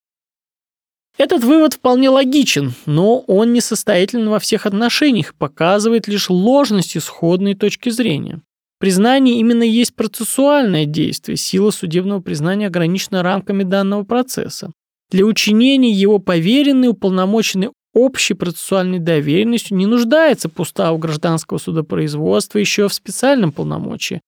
Этот 1.18 1.43
вывод 1.43 1.76
вполне 1.76 2.10
логичен, 2.10 2.74
но 2.86 3.20
он 3.20 3.53
несостоятелен 3.53 4.30
во 4.30 4.39
всех 4.39 4.66
отношениях, 4.66 5.34
показывает 5.36 6.07
лишь 6.07 6.30
ложность 6.30 6.97
исходной 6.97 7.55
точки 7.55 7.89
зрения. 7.89 8.41
Признание 8.80 9.39
именно 9.39 9.63
есть 9.63 9.93
процессуальное 9.93 10.86
действие, 10.86 11.36
сила 11.36 11.69
судебного 11.69 12.21
признания 12.21 12.67
ограничена 12.67 13.21
рамками 13.21 13.63
данного 13.63 14.03
процесса. 14.03 14.71
Для 15.11 15.25
учинения 15.25 15.91
его 15.91 16.19
поверенный, 16.19 16.88
уполномоченный 16.88 17.71
общей 17.93 18.36
процессуальной 18.36 18.99
доверенностью 18.99 19.75
не 19.75 19.86
нуждается 19.86 20.47
по 20.47 20.61
уставу 20.61 20.97
гражданского 20.97 21.57
судопроизводства 21.57 22.59
еще 22.59 22.88
в 22.88 22.93
специальном 22.93 23.51
полномочии. 23.51 24.21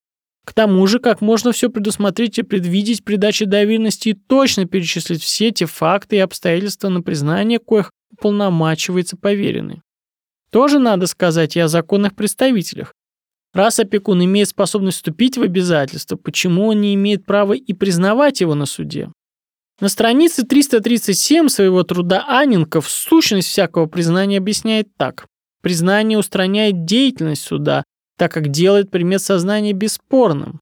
К 0.46 0.54
тому 0.54 0.86
же, 0.88 1.00
как 1.00 1.22
можно 1.22 1.52
все 1.52 1.70
предусмотреть 1.70 2.40
и 2.40 2.44
предвидеть 2.44 3.06
при 3.06 3.16
даче 3.16 3.46
доверенности 3.46 4.10
и 4.10 4.14
точно 4.14 4.66
перечислить 4.66 5.22
все 5.22 5.52
те 5.52 5.66
факты 5.66 6.18
и 6.18 6.20
обстоятельства 6.20 6.90
на 6.90 7.02
признание, 7.02 7.60
коих 7.60 7.92
уполномачивается 8.12 9.16
поверенный. 9.16 9.82
Тоже 10.52 10.80
надо 10.80 11.06
сказать 11.06 11.56
и 11.56 11.60
о 11.60 11.68
законных 11.68 12.16
представителях. 12.16 12.94
Раз 13.54 13.80
опекун 13.80 14.24
имеет 14.24 14.50
способность 14.50 14.98
вступить 14.98 15.38
в 15.38 15.42
обязательство, 15.42 16.16
почему 16.16 16.68
он 16.68 16.82
не 16.82 16.94
имеет 16.96 17.26
права 17.26 17.54
и 17.54 17.74
признавать 17.74 18.42
его 18.42 18.56
на 18.56 18.66
суде? 18.66 19.10
На 19.82 19.90
странице 19.90 20.44
337 20.44 21.50
своего 21.50 21.84
труда 21.84 22.24
Анинков 22.28 22.90
сущность 22.90 23.50
всякого 23.50 23.88
признания 23.88 24.38
объясняет 24.38 24.88
так. 24.96 25.26
Признание 25.62 26.18
устраняет 26.18 26.86
деятельность 26.86 27.44
суда, 27.44 27.84
так 28.18 28.32
как 28.32 28.50
делает 28.50 28.92
предмет 28.92 29.22
сознания 29.22 29.74
бесспорным. 29.74 30.60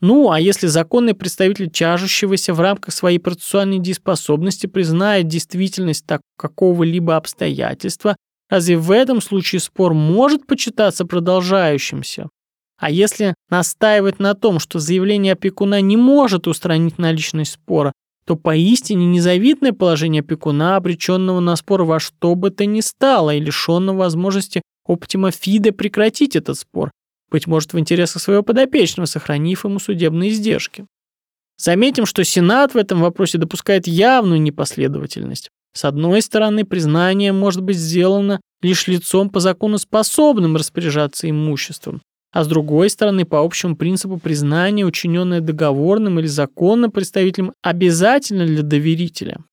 Ну, 0.00 0.30
а 0.30 0.38
если 0.38 0.66
законный 0.66 1.14
представитель 1.14 1.70
чажущегося 1.70 2.54
в 2.54 2.60
рамках 2.60 2.94
своей 2.94 3.18
процессуальной 3.18 3.78
дееспособности 3.78 4.66
признает 4.66 5.26
действительность 5.26 6.06
так 6.06 6.20
какого-либо 6.38 7.16
обстоятельства, 7.16 8.16
Разве 8.48 8.76
в 8.76 8.90
этом 8.90 9.20
случае 9.20 9.60
спор 9.60 9.92
может 9.94 10.46
почитаться 10.46 11.04
продолжающимся? 11.04 12.28
А 12.78 12.90
если 12.90 13.34
настаивать 13.48 14.18
на 14.18 14.34
том, 14.34 14.58
что 14.58 14.78
заявление 14.78 15.32
опекуна 15.32 15.80
не 15.80 15.96
может 15.96 16.46
устранить 16.46 16.98
наличность 16.98 17.52
спора, 17.52 17.92
то 18.26 18.36
поистине 18.36 19.06
незавидное 19.06 19.72
положение 19.72 20.20
опекуна, 20.20 20.76
обреченного 20.76 21.40
на 21.40 21.56
спор 21.56 21.84
во 21.84 22.00
что 22.00 22.34
бы 22.34 22.50
то 22.50 22.66
ни 22.66 22.80
стало 22.80 23.34
и 23.34 23.40
лишенного 23.40 23.98
возможности 23.98 24.62
оптима 24.84 25.30
фиде 25.30 25.72
прекратить 25.72 26.36
этот 26.36 26.58
спор, 26.58 26.90
быть 27.30 27.46
может 27.46 27.72
в 27.72 27.78
интересах 27.78 28.20
своего 28.22 28.42
подопечного, 28.42 29.06
сохранив 29.06 29.64
ему 29.64 29.78
судебные 29.78 30.30
издержки. 30.30 30.86
Заметим, 31.56 32.04
что 32.04 32.24
Сенат 32.24 32.74
в 32.74 32.76
этом 32.76 33.00
вопросе 33.00 33.38
допускает 33.38 33.86
явную 33.86 34.42
непоследовательность. 34.42 35.50
С 35.76 35.84
одной 35.84 36.22
стороны, 36.22 36.64
признание 36.64 37.34
может 37.34 37.62
быть 37.62 37.76
сделано 37.76 38.40
лишь 38.62 38.86
лицом 38.86 39.28
по 39.28 39.40
закону 39.40 39.76
способным 39.76 40.56
распоряжаться 40.56 41.28
имуществом, 41.28 42.00
а 42.32 42.44
с 42.44 42.48
другой 42.48 42.88
стороны, 42.88 43.26
по 43.26 43.44
общему 43.44 43.76
принципу 43.76 44.16
признание, 44.16 44.86
учиненное 44.86 45.42
договорным 45.42 46.18
или 46.18 46.26
законным 46.28 46.90
представителем, 46.90 47.52
обязательно 47.62 48.46
для 48.46 48.62
доверителя. 48.62 49.44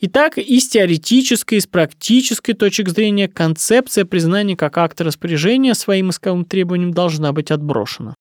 Итак, 0.00 0.36
и 0.36 0.58
с 0.58 0.68
теоретической, 0.68 1.58
и 1.58 1.60
с 1.60 1.68
практической 1.68 2.54
точек 2.54 2.88
зрения 2.88 3.28
концепция 3.28 4.04
признания 4.04 4.56
как 4.56 4.76
акта 4.78 5.04
распоряжения 5.04 5.74
своим 5.74 6.10
исковым 6.10 6.44
требованиям 6.44 6.92
должна 6.92 7.32
быть 7.32 7.52
отброшена. 7.52 8.16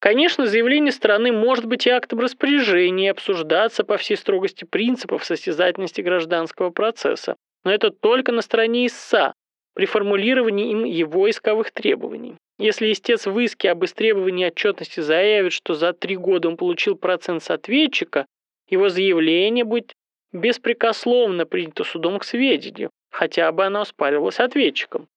Конечно, 0.00 0.46
заявление 0.46 0.92
стороны 0.92 1.30
может 1.30 1.66
быть 1.66 1.86
и 1.86 1.90
актом 1.90 2.20
распоряжения 2.20 3.06
и 3.06 3.10
обсуждаться 3.10 3.84
по 3.84 3.98
всей 3.98 4.16
строгости 4.16 4.64
принципов 4.64 5.24
состязательности 5.26 6.00
гражданского 6.00 6.70
процесса, 6.70 7.36
но 7.64 7.70
это 7.70 7.90
только 7.90 8.32
на 8.32 8.40
стороне 8.40 8.86
истца, 8.86 9.34
при 9.74 9.84
формулировании 9.84 10.70
им 10.70 10.84
его 10.84 11.28
исковых 11.28 11.70
требований. 11.70 12.36
Если 12.58 12.90
истец 12.92 13.26
в 13.26 13.38
иске 13.38 13.70
об 13.70 13.84
истребовании 13.84 14.46
отчетности 14.46 15.00
заявит, 15.00 15.52
что 15.52 15.74
за 15.74 15.92
три 15.92 16.16
года 16.16 16.48
он 16.48 16.56
получил 16.56 16.96
процент 16.96 17.42
с 17.42 17.50
ответчика, 17.50 18.24
его 18.68 18.88
заявление 18.88 19.64
будет 19.64 19.92
беспрекословно 20.32 21.44
принято 21.44 21.84
судом 21.84 22.18
к 22.18 22.24
сведению, 22.24 22.90
хотя 23.10 23.52
бы 23.52 23.66
оно 23.66 23.82
оспаривалось 23.82 24.40
ответчиком. 24.40 25.08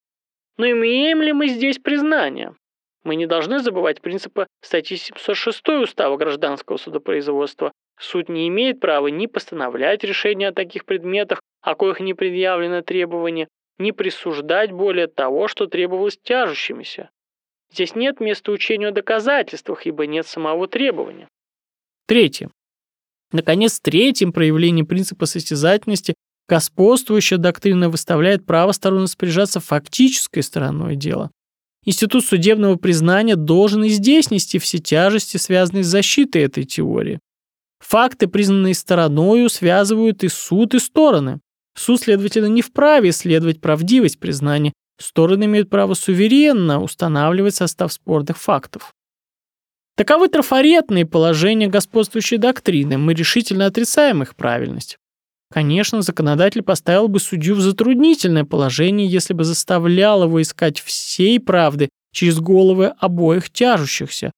Но 0.58 0.70
имеем 0.70 1.22
ли 1.22 1.32
мы 1.32 1.48
здесь 1.48 1.78
признание? 1.78 2.54
Мы 3.04 3.16
не 3.16 3.26
должны 3.26 3.60
забывать 3.60 4.00
принципы 4.00 4.46
статьи 4.62 4.96
706 4.96 5.68
Устава 5.68 6.16
гражданского 6.16 6.78
судопроизводства. 6.78 7.72
Суд 8.00 8.28
не 8.28 8.48
имеет 8.48 8.80
права 8.80 9.08
ни 9.08 9.26
постановлять 9.26 10.02
решения 10.02 10.48
о 10.48 10.52
таких 10.52 10.86
предметах, 10.86 11.40
о 11.60 11.74
коих 11.74 12.00
не 12.00 12.14
предъявлено 12.14 12.82
требование, 12.82 13.48
ни 13.78 13.90
присуждать 13.90 14.72
более 14.72 15.06
того, 15.06 15.48
что 15.48 15.66
требовалось 15.66 16.18
тяжущимися. 16.22 17.10
Здесь 17.70 17.94
нет 17.94 18.20
места 18.20 18.52
учению 18.52 18.88
о 18.88 18.92
доказательствах, 18.92 19.86
ибо 19.86 20.06
нет 20.06 20.26
самого 20.26 20.66
требования. 20.66 21.28
Третье. 22.06 22.50
Наконец, 23.32 23.80
третьим 23.80 24.32
проявлением 24.32 24.86
принципа 24.86 25.26
состязательности 25.26 26.14
господствующая 26.48 27.38
доктрина 27.38 27.88
выставляет 27.88 28.46
право 28.46 28.72
сторон 28.72 29.04
распоряжаться 29.04 29.60
фактической 29.60 30.42
стороной 30.42 30.96
дела. 30.96 31.30
Институт 31.84 32.24
судебного 32.24 32.76
признания 32.76 33.36
должен 33.36 33.84
и 33.84 33.88
здесь 33.88 34.30
нести 34.30 34.58
все 34.58 34.78
тяжести, 34.78 35.36
связанные 35.36 35.84
с 35.84 35.88
защитой 35.88 36.42
этой 36.42 36.64
теории. 36.64 37.20
Факты, 37.80 38.26
признанные 38.26 38.74
стороною, 38.74 39.50
связывают 39.50 40.24
и 40.24 40.28
суд, 40.28 40.74
и 40.74 40.78
стороны. 40.78 41.40
Суд, 41.76 42.00
следовательно, 42.00 42.46
не 42.46 42.62
вправе 42.62 43.10
исследовать 43.10 43.60
правдивость 43.60 44.18
признания. 44.18 44.72
Стороны 44.98 45.44
имеют 45.44 45.68
право 45.68 45.94
суверенно 45.94 46.80
устанавливать 46.80 47.54
состав 47.54 47.92
спорных 47.92 48.38
фактов. 48.38 48.94
Таковы 49.96 50.28
трафаретные 50.28 51.04
положения 51.04 51.68
господствующей 51.68 52.38
доктрины, 52.38 52.96
мы 52.96 53.14
решительно 53.14 53.66
отрицаем 53.66 54.22
их 54.22 54.34
правильность. 54.34 54.96
Конечно, 55.52 56.02
законодатель 56.02 56.62
поставил 56.62 57.08
бы 57.08 57.20
судью 57.20 57.54
в 57.54 57.60
затруднительное 57.60 58.44
положение, 58.44 59.06
если 59.06 59.34
бы 59.34 59.44
заставлял 59.44 60.24
его 60.24 60.42
искать 60.42 60.80
всей 60.80 61.38
правды 61.38 61.88
через 62.12 62.40
головы 62.40 62.92
обоих 62.98 63.50
тяжущихся. 63.50 64.32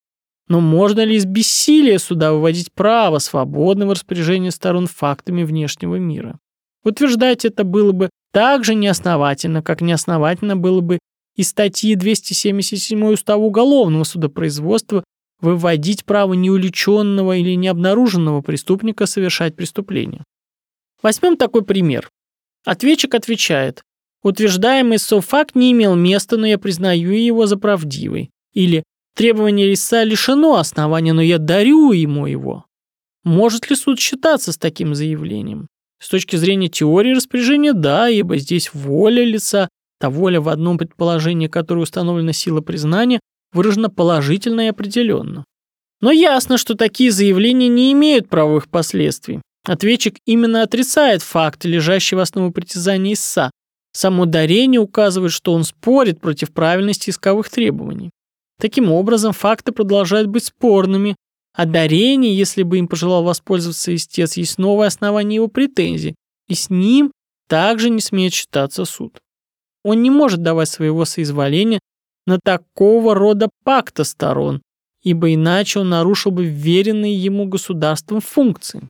Но 0.49 0.61
можно 0.61 1.05
ли 1.05 1.17
из 1.17 1.25
бессилия 1.25 1.99
суда 1.99 2.33
выводить 2.33 2.73
право 2.73 3.19
свободного 3.19 3.95
распоряжения 3.95 4.51
сторон 4.51 4.87
фактами 4.87 5.43
внешнего 5.43 5.97
мира? 5.97 6.39
Утверждать 6.85 7.45
это 7.45 7.65
было 7.65 7.93
бы 7.93 8.11
так 8.33 8.65
же 8.65 8.75
неосновательно, 8.75 9.63
как 9.63 9.81
неосновательно 9.81 10.57
было 10.57 10.81
бы 10.81 10.99
из 11.35 11.49
статьи 11.49 11.95
277 11.95 13.05
Устава 13.07 13.43
уголовного 13.43 14.05
судопроизводства 14.05 15.03
выводить 15.41 16.05
право 16.05 16.35
неуличенного 16.35 17.37
или 17.37 17.55
необнаруженного 17.55 18.41
преступника 18.41 19.07
совершать 19.07 19.57
преступление. 19.57 20.23
Возьмем 21.03 21.37
такой 21.37 21.65
пример. 21.65 22.11
Ответчик 22.65 23.15
отвечает, 23.15 23.83
утверждаемый 24.23 24.99
софакт 24.99 25.55
не 25.55 25.73
имел 25.73 25.95
места, 25.95 26.37
но 26.37 26.47
я 26.47 26.59
признаю 26.59 27.13
его 27.13 27.47
за 27.47 27.57
правдивый. 27.57 28.31
Или 28.53 28.83
требование 29.15 29.69
лица 29.69 30.03
лишено 30.03 30.57
основания, 30.57 31.13
но 31.13 31.23
я 31.23 31.39
дарю 31.39 31.93
ему 31.93 32.27
его. 32.27 32.65
Может 33.25 33.71
ли 33.71 33.77
суд 33.77 34.01
считаться 34.01 34.53
с 34.53 34.59
таким 34.59 34.95
заявлением? 34.95 35.69
С 35.99 36.09
точки 36.09 36.37
зрения 36.37 36.69
теории 36.69 37.15
распоряжения, 37.15 37.73
да, 37.73 38.09
ибо 38.09 38.39
здесь 38.39 38.73
воля 38.73 39.25
лица, 39.25 39.69
та 39.99 40.11
воля 40.11 40.41
в 40.41 40.49
одном 40.49 40.79
предположении, 40.79 41.49
которой 41.49 41.83
установлена 41.83 42.33
сила 42.33 42.61
признания, 42.61 43.21
выражена 43.53 43.91
положительно 43.91 44.63
и 44.63 44.71
определенно. 44.71 45.45
Но 46.01 46.13
ясно, 46.13 46.59
что 46.59 46.75
такие 46.75 47.11
заявления 47.11 47.69
не 47.69 47.93
имеют 47.93 48.29
правовых 48.29 48.69
последствий. 48.69 49.41
Ответчик 49.67 50.19
именно 50.27 50.63
отрицает 50.63 51.23
факты, 51.23 51.69
лежащие 51.69 52.17
в 52.17 52.21
основу 52.21 52.53
притязания 52.53 53.15
истца. 53.15 53.51
Само 53.93 54.25
дарение 54.25 54.81
указывает, 54.81 55.33
что 55.33 55.53
он 55.53 55.65
спорит 55.65 56.21
против 56.21 56.53
правильности 56.53 57.11
исковых 57.11 57.51
требований. 57.51 58.11
Таким 58.61 58.93
образом, 58.93 59.33
факты 59.33 59.73
продолжают 59.73 60.29
быть 60.29 60.45
спорными, 60.45 61.17
а 61.53 61.67
дарение, 61.67 62.37
если 62.37 62.63
бы 62.63 62.79
им 62.79 62.87
пожелал 62.87 63.25
воспользоваться 63.25 63.95
истец, 63.95 64.37
есть 64.37 64.59
новое 64.59 64.87
основание 64.87 65.37
его 65.37 65.49
претензий, 65.49 66.15
и 66.49 66.55
с 66.55 66.71
ним 66.71 67.11
также 67.49 67.91
не 67.91 68.01
смеет 68.01 68.35
считаться 68.35 68.85
суд. 68.85 69.19
Он 69.83 70.03
не 70.03 70.11
может 70.11 70.43
давать 70.43 70.69
своего 70.69 71.05
соизволения 71.05 71.81
на 72.27 72.39
такого 72.39 73.15
рода 73.15 73.49
пакта 73.65 74.05
сторон, 74.05 74.63
ибо 75.03 75.33
иначе 75.33 75.81
он 75.81 75.89
нарушил 75.89 76.31
бы 76.31 76.45
веренные 76.45 77.15
ему 77.15 77.47
государством 77.47 78.21
функции. 78.21 78.89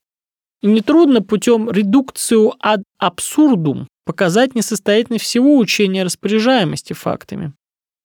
Нетрудно 0.62 1.22
путем 1.22 1.70
редукцию 1.70 2.52
ad 2.64 2.82
absurdum 3.02 3.86
показать 4.04 4.54
несостоятельность 4.54 5.24
всего 5.24 5.58
учения 5.58 6.04
распоряжаемости 6.04 6.92
фактами. 6.92 7.52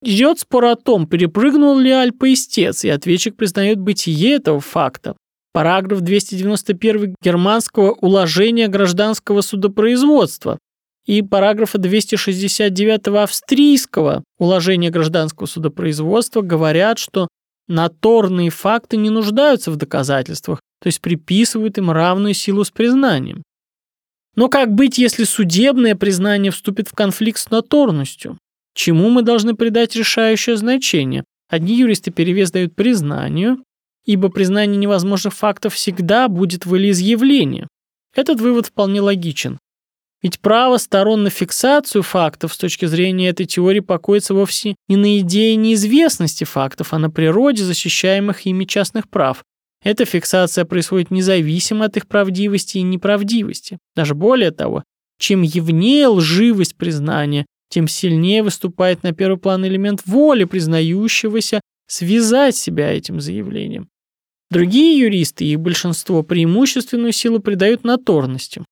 Идет 0.03 0.39
спор 0.39 0.65
о 0.65 0.75
том, 0.75 1.05
перепрыгнул 1.07 1.77
ли 1.77 1.91
Альпа 1.91 2.33
истец, 2.33 2.83
и 2.83 2.89
ответчик 2.89 3.35
признает 3.35 3.79
бытие 3.79 4.35
этого 4.35 4.59
факта. 4.59 5.15
Параграф 5.53 6.01
291 6.01 7.15
германского 7.21 7.91
уложения 7.91 8.67
гражданского 8.67 9.41
судопроизводства 9.41 10.57
и 11.05 11.21
параграфа 11.21 11.77
269 11.77 13.07
австрийского 13.07 14.23
уложения 14.39 14.89
гражданского 14.89 15.45
судопроизводства 15.45 16.41
говорят, 16.41 16.99
что 16.99 17.27
наторные 17.67 18.49
факты 18.49 18.97
не 18.97 19.09
нуждаются 19.09 19.71
в 19.71 19.75
доказательствах, 19.75 20.61
то 20.81 20.87
есть 20.87 20.99
приписывают 20.99 21.77
им 21.77 21.91
равную 21.91 22.33
силу 22.33 22.63
с 22.63 22.71
признанием. 22.71 23.43
Но 24.35 24.49
как 24.49 24.73
быть, 24.73 24.97
если 24.97 25.25
судебное 25.25 25.95
признание 25.95 26.51
вступит 26.51 26.87
в 26.87 26.93
конфликт 26.93 27.39
с 27.39 27.49
наторностью? 27.49 28.37
Чему 28.73 29.09
мы 29.09 29.21
должны 29.21 29.55
придать 29.55 29.95
решающее 29.95 30.57
значение? 30.57 31.23
Одни 31.49 31.75
юристы 31.75 32.11
перевес 32.11 32.51
дают 32.51 32.75
признанию, 32.75 33.63
ибо 34.05 34.29
признание 34.29 34.77
невозможных 34.77 35.33
фактов 35.33 35.73
всегда 35.75 36.29
будет 36.29 36.65
волеизъявление. 36.65 37.67
Этот 38.15 38.39
вывод 38.39 38.67
вполне 38.67 39.01
логичен. 39.01 39.59
Ведь 40.23 40.39
право 40.39 40.77
сторон 40.77 41.23
на 41.23 41.29
фиксацию 41.29 42.03
фактов 42.03 42.53
с 42.53 42.57
точки 42.57 42.85
зрения 42.85 43.29
этой 43.29 43.45
теории 43.45 43.79
покоится 43.79 44.33
вовсе 44.33 44.75
не 44.87 44.95
на 44.95 45.19
идее 45.19 45.55
неизвестности 45.55 46.43
фактов, 46.43 46.93
а 46.93 46.99
на 46.99 47.09
природе 47.09 47.63
защищаемых 47.63 48.45
ими 48.45 48.65
частных 48.65 49.09
прав. 49.09 49.43
Эта 49.83 50.05
фиксация 50.05 50.65
происходит 50.65 51.09
независимо 51.11 51.85
от 51.85 51.97
их 51.97 52.07
правдивости 52.07 52.77
и 52.77 52.83
неправдивости. 52.83 53.79
Даже 53.95 54.13
более 54.13 54.51
того, 54.51 54.83
чем 55.19 55.41
явнее 55.41 56.07
лживость 56.07 56.75
признания, 56.75 57.45
тем 57.69 57.87
сильнее 57.87 58.43
выступает 58.43 59.01
на 59.03 59.13
первый 59.13 59.37
план 59.37 59.65
элемент 59.65 60.01
воли 60.05 60.43
признающегося 60.43 61.61
связать 61.87 62.55
себя 62.55 62.91
этим 62.91 63.19
заявлением. 63.19 63.89
Другие 64.49 64.99
юристы, 64.99 65.45
их 65.45 65.59
большинство, 65.59 66.23
преимущественную 66.23 67.13
силу 67.13 67.39
придают 67.39 67.83
наторности. 67.83 68.63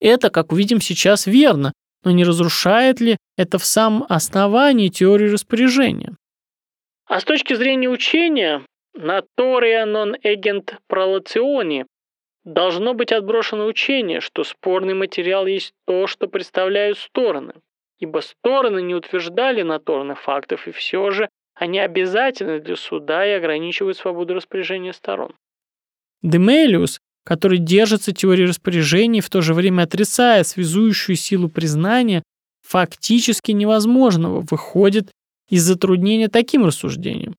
Это, 0.00 0.28
как 0.30 0.52
увидим 0.52 0.80
сейчас, 0.80 1.26
верно, 1.26 1.72
но 2.04 2.10
не 2.10 2.24
разрушает 2.24 3.00
ли 3.00 3.16
это 3.36 3.58
в 3.58 3.64
самом 3.64 4.04
основании 4.08 4.88
теории 4.88 5.28
распоряжения? 5.28 6.16
А 7.06 7.20
с 7.20 7.24
точки 7.24 7.54
зрения 7.54 7.88
учения, 7.88 8.62
Натория 8.94 9.86
non 9.86 10.14
egent 10.22 10.74
prolationе 10.88 11.86
должно 12.44 12.94
быть 12.94 13.12
отброшено 13.12 13.66
учение, 13.66 14.20
что 14.20 14.44
спорный 14.44 14.94
материал 14.94 15.46
есть 15.46 15.72
то, 15.86 16.06
что 16.06 16.26
представляют 16.26 16.98
стороны, 16.98 17.54
ибо 17.98 18.20
стороны 18.20 18.82
не 18.82 18.94
утверждали 18.94 19.62
наторных 19.62 20.20
фактов, 20.20 20.66
и 20.66 20.72
все 20.72 21.10
же 21.10 21.28
они 21.54 21.78
обязательны 21.78 22.60
для 22.60 22.76
суда 22.76 23.26
и 23.26 23.32
ограничивают 23.32 23.96
свободу 23.96 24.34
распоряжения 24.34 24.92
сторон. 24.92 25.34
Демелиус, 26.22 26.98
который 27.24 27.58
держится 27.58 28.12
теории 28.12 28.46
распоряжений, 28.46 29.20
в 29.20 29.30
то 29.30 29.40
же 29.40 29.54
время 29.54 29.82
отрицая 29.82 30.42
связующую 30.42 31.16
силу 31.16 31.48
признания, 31.48 32.22
фактически 32.66 33.52
невозможного, 33.52 34.44
выходит 34.50 35.10
из 35.48 35.62
затруднения 35.62 36.28
таким 36.28 36.64
рассуждением 36.64 37.34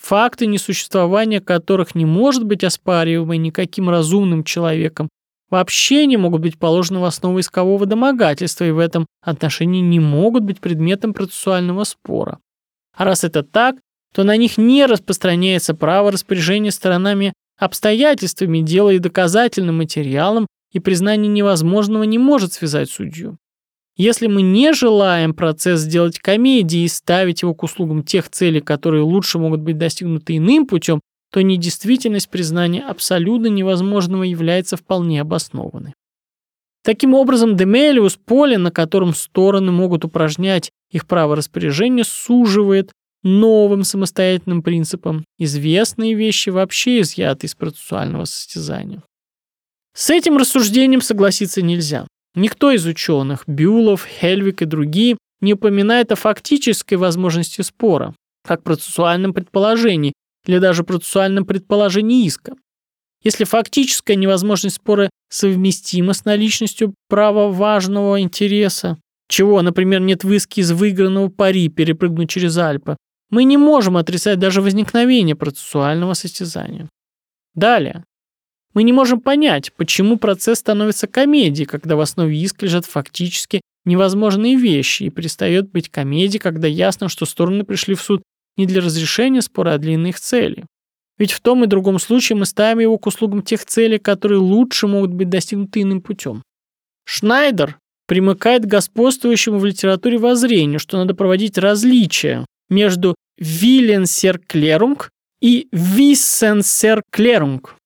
факты 0.00 0.46
несуществования 0.46 1.40
которых 1.40 1.94
не 1.94 2.04
может 2.04 2.44
быть 2.44 2.64
оспариваемы 2.64 3.36
никаким 3.36 3.90
разумным 3.90 4.44
человеком, 4.44 5.08
вообще 5.50 6.06
не 6.06 6.16
могут 6.16 6.40
быть 6.42 6.58
положены 6.58 7.00
в 7.00 7.04
основу 7.04 7.40
искового 7.40 7.84
домогательства 7.86 8.64
и 8.64 8.70
в 8.70 8.78
этом 8.78 9.06
отношении 9.22 9.80
не 9.80 10.00
могут 10.00 10.44
быть 10.44 10.60
предметом 10.60 11.12
процессуального 11.12 11.84
спора. 11.84 12.38
А 12.96 13.04
раз 13.04 13.24
это 13.24 13.42
так, 13.42 13.76
то 14.14 14.24
на 14.24 14.36
них 14.36 14.58
не 14.58 14.86
распространяется 14.86 15.74
право 15.74 16.10
распоряжения 16.10 16.70
сторонами 16.70 17.32
обстоятельствами 17.58 18.60
дела 18.60 18.90
и 18.90 18.98
доказательным 18.98 19.76
материалом, 19.76 20.46
и 20.72 20.80
признание 20.80 21.28
невозможного 21.28 22.04
не 22.04 22.16
может 22.16 22.52
связать 22.52 22.90
судью. 22.90 23.36
Если 24.00 24.28
мы 24.28 24.40
не 24.40 24.72
желаем 24.72 25.34
процесс 25.34 25.80
сделать 25.80 26.18
комедией 26.18 26.86
и 26.86 26.88
ставить 26.88 27.42
его 27.42 27.52
к 27.52 27.62
услугам 27.62 28.02
тех 28.02 28.30
целей, 28.30 28.62
которые 28.62 29.02
лучше 29.02 29.38
могут 29.38 29.60
быть 29.60 29.76
достигнуты 29.76 30.38
иным 30.38 30.66
путем, 30.66 31.00
то 31.30 31.42
недействительность 31.42 32.30
признания 32.30 32.82
абсолютно 32.82 33.48
невозможного 33.48 34.22
является 34.22 34.78
вполне 34.78 35.20
обоснованной. 35.20 35.92
Таким 36.82 37.12
образом, 37.12 37.58
Демелиус 37.58 38.16
поле, 38.16 38.56
на 38.56 38.70
котором 38.70 39.12
стороны 39.12 39.70
могут 39.70 40.06
упражнять 40.06 40.70
их 40.90 41.06
право 41.06 41.36
распоряжения, 41.36 42.04
суживает 42.04 42.92
новым 43.22 43.84
самостоятельным 43.84 44.62
принципом. 44.62 45.26
Известные 45.36 46.14
вещи 46.14 46.48
вообще 46.48 47.02
изъяты 47.02 47.48
из 47.48 47.54
процессуального 47.54 48.24
состязания. 48.24 49.02
С 49.94 50.08
этим 50.08 50.38
рассуждением 50.38 51.02
согласиться 51.02 51.60
нельзя. 51.60 52.06
Никто 52.34 52.70
из 52.70 52.86
ученых, 52.86 53.44
Бюлов, 53.46 54.06
Хельвик 54.06 54.62
и 54.62 54.64
другие, 54.64 55.16
не 55.40 55.54
упоминает 55.54 56.12
о 56.12 56.16
фактической 56.16 56.94
возможности 56.94 57.62
спора, 57.62 58.14
как 58.46 58.62
процессуальном 58.62 59.32
предположении 59.32 60.12
или 60.46 60.58
даже 60.58 60.84
процессуальном 60.84 61.44
предположении 61.44 62.26
иска. 62.26 62.54
Если 63.22 63.44
фактическая 63.44 64.16
невозможность 64.16 64.76
спора 64.76 65.10
совместима 65.28 66.14
с 66.14 66.24
наличностью 66.24 66.94
права 67.08 67.50
важного 67.50 68.20
интереса, 68.20 68.96
чего, 69.28 69.60
например, 69.60 70.00
нет 70.00 70.24
в 70.24 70.32
иске 70.32 70.62
из 70.62 70.72
выигранного 70.72 71.28
пари 71.28 71.68
перепрыгнуть 71.68 72.30
через 72.30 72.56
Альпы, 72.56 72.96
мы 73.30 73.44
не 73.44 73.56
можем 73.56 73.96
отрицать 73.96 74.38
даже 74.38 74.62
возникновение 74.62 75.36
процессуального 75.36 76.14
состязания. 76.14 76.88
Далее. 77.54 78.04
Мы 78.72 78.84
не 78.84 78.92
можем 78.92 79.20
понять, 79.20 79.72
почему 79.74 80.16
процесс 80.16 80.60
становится 80.60 81.06
комедией, 81.06 81.66
когда 81.66 81.96
в 81.96 82.00
основе 82.00 82.36
иска 82.36 82.66
лежат 82.66 82.86
фактически 82.86 83.60
невозможные 83.84 84.56
вещи, 84.56 85.04
и 85.04 85.10
перестает 85.10 85.70
быть 85.70 85.88
комедией, 85.88 86.40
когда 86.40 86.68
ясно, 86.68 87.08
что 87.08 87.26
стороны 87.26 87.64
пришли 87.64 87.94
в 87.94 88.02
суд 88.02 88.22
не 88.56 88.66
для 88.66 88.80
разрешения 88.80 89.42
спора, 89.42 89.74
а 89.74 89.78
для 89.78 89.94
иных 89.94 90.20
целей. 90.20 90.64
Ведь 91.18 91.32
в 91.32 91.40
том 91.40 91.64
и 91.64 91.66
другом 91.66 91.98
случае 91.98 92.36
мы 92.36 92.46
ставим 92.46 92.78
его 92.78 92.98
к 92.98 93.06
услугам 93.06 93.42
тех 93.42 93.64
целей, 93.64 93.98
которые 93.98 94.38
лучше 94.38 94.86
могут 94.86 95.12
быть 95.12 95.28
достигнуты 95.28 95.82
иным 95.82 96.00
путем. 96.00 96.42
Шнайдер 97.04 97.78
примыкает 98.06 98.64
к 98.64 98.68
господствующему 98.68 99.58
в 99.58 99.64
литературе 99.64 100.18
воззрению, 100.18 100.78
что 100.78 100.96
надо 100.96 101.14
проводить 101.14 101.58
различия 101.58 102.46
между 102.68 103.14
«Виленсерклерунг» 103.38 105.10
и 105.40 105.68
«Виссенсерклерунг», 105.72 107.76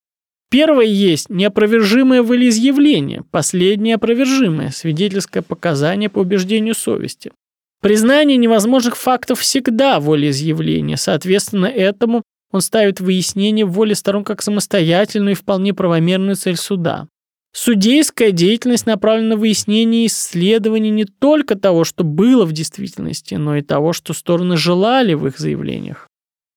Первое 0.55 0.85
есть 0.85 1.31
неопровержимое 1.31 2.23
волеизъявление, 2.23 3.25
последнее 3.33 3.97
опровержимое, 3.97 4.71
свидетельское 4.71 5.43
показание 5.43 6.09
по 6.09 6.21
убеждению 6.21 6.77
совести. 6.77 7.33
Признание 7.81 8.37
невозможных 8.37 8.97
фактов 8.97 9.41
всегда 9.41 9.99
волеизъявление, 9.99 10.97
соответственно 10.97 11.67
этому 11.67 12.23
он 12.53 12.61
ставит 12.61 13.01
выяснение 13.01 13.65
воли 13.65 13.95
сторон 13.95 14.23
как 14.23 14.43
самостоятельную 14.43 15.33
и 15.33 15.35
вполне 15.37 15.75
правомерную 15.75 16.37
цель 16.37 16.57
суда. 16.57 17.09
Судейская 17.53 18.31
деятельность 18.31 18.87
направлена 18.87 19.31
на 19.31 19.37
выяснение 19.37 20.05
и 20.05 20.07
исследование 20.07 20.93
не 20.93 21.05
только 21.05 21.57
того, 21.57 21.83
что 21.83 22.05
было 22.05 22.45
в 22.45 22.53
действительности, 22.53 23.35
но 23.35 23.57
и 23.57 23.63
того, 23.63 23.93
что 23.93 24.13
стороны 24.13 24.57
желали 24.57 25.15
в 25.15 25.27
их 25.27 25.37
заявлениях. 25.37 26.09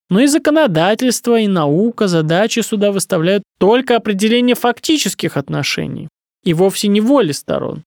Но 0.09 0.21
и 0.21 0.27
законодательство, 0.27 1.39
и 1.39 1.47
наука 1.47 2.07
задачи 2.07 2.61
суда 2.61 2.91
выставляют 2.91 3.43
только 3.59 3.97
определение 3.97 4.55
фактических 4.55 5.35
отношений 5.35 6.07
и 6.43 6.53
вовсе 6.53 6.88
не 6.88 7.01
воли 7.01 7.34
сторон. 7.34 7.84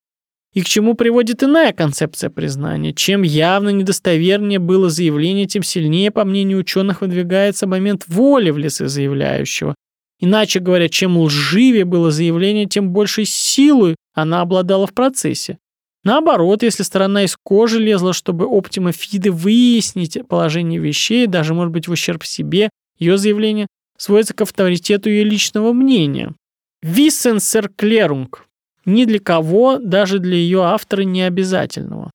И 0.52 0.62
к 0.62 0.66
чему 0.66 0.94
приводит 0.94 1.42
иная 1.42 1.72
концепция 1.72 2.28
признания. 2.28 2.92
Чем 2.92 3.22
явно 3.22 3.70
недостовернее 3.70 4.58
было 4.58 4.90
заявление, 4.90 5.46
тем 5.46 5.62
сильнее, 5.62 6.10
по 6.10 6.24
мнению 6.24 6.58
ученых, 6.58 7.00
выдвигается 7.00 7.66
момент 7.66 8.04
воли 8.08 8.50
в 8.50 8.58
лице 8.58 8.88
заявляющего. 8.88 9.74
Иначе 10.18 10.60
говоря, 10.60 10.88
чем 10.88 11.16
лживее 11.16 11.84
было 11.84 12.10
заявление, 12.10 12.66
тем 12.66 12.90
большей 12.90 13.24
силой 13.24 13.96
она 14.12 14.42
обладала 14.42 14.86
в 14.86 14.92
процессе. 14.92 15.58
Наоборот, 16.02 16.62
если 16.62 16.82
сторона 16.82 17.24
из 17.24 17.36
кожи 17.36 17.78
лезла, 17.78 18.12
чтобы 18.12 18.46
оптима 18.46 18.92
фиды 18.92 19.30
выяснить 19.30 20.18
положение 20.26 20.80
вещей, 20.80 21.26
даже, 21.26 21.52
может 21.52 21.72
быть, 21.72 21.88
в 21.88 21.92
ущерб 21.92 22.24
себе, 22.24 22.70
ее 22.98 23.18
заявление 23.18 23.66
сводится 23.98 24.32
к 24.32 24.40
авторитету 24.40 25.10
ее 25.10 25.24
личного 25.24 25.72
мнения. 25.72 26.34
Виссенсерклерунг. 26.82 28.46
Ни 28.86 29.04
для 29.04 29.20
кого, 29.20 29.78
даже 29.78 30.18
для 30.18 30.36
ее 30.36 30.62
автора, 30.62 31.02
не 31.02 31.22
обязательного. 31.22 32.10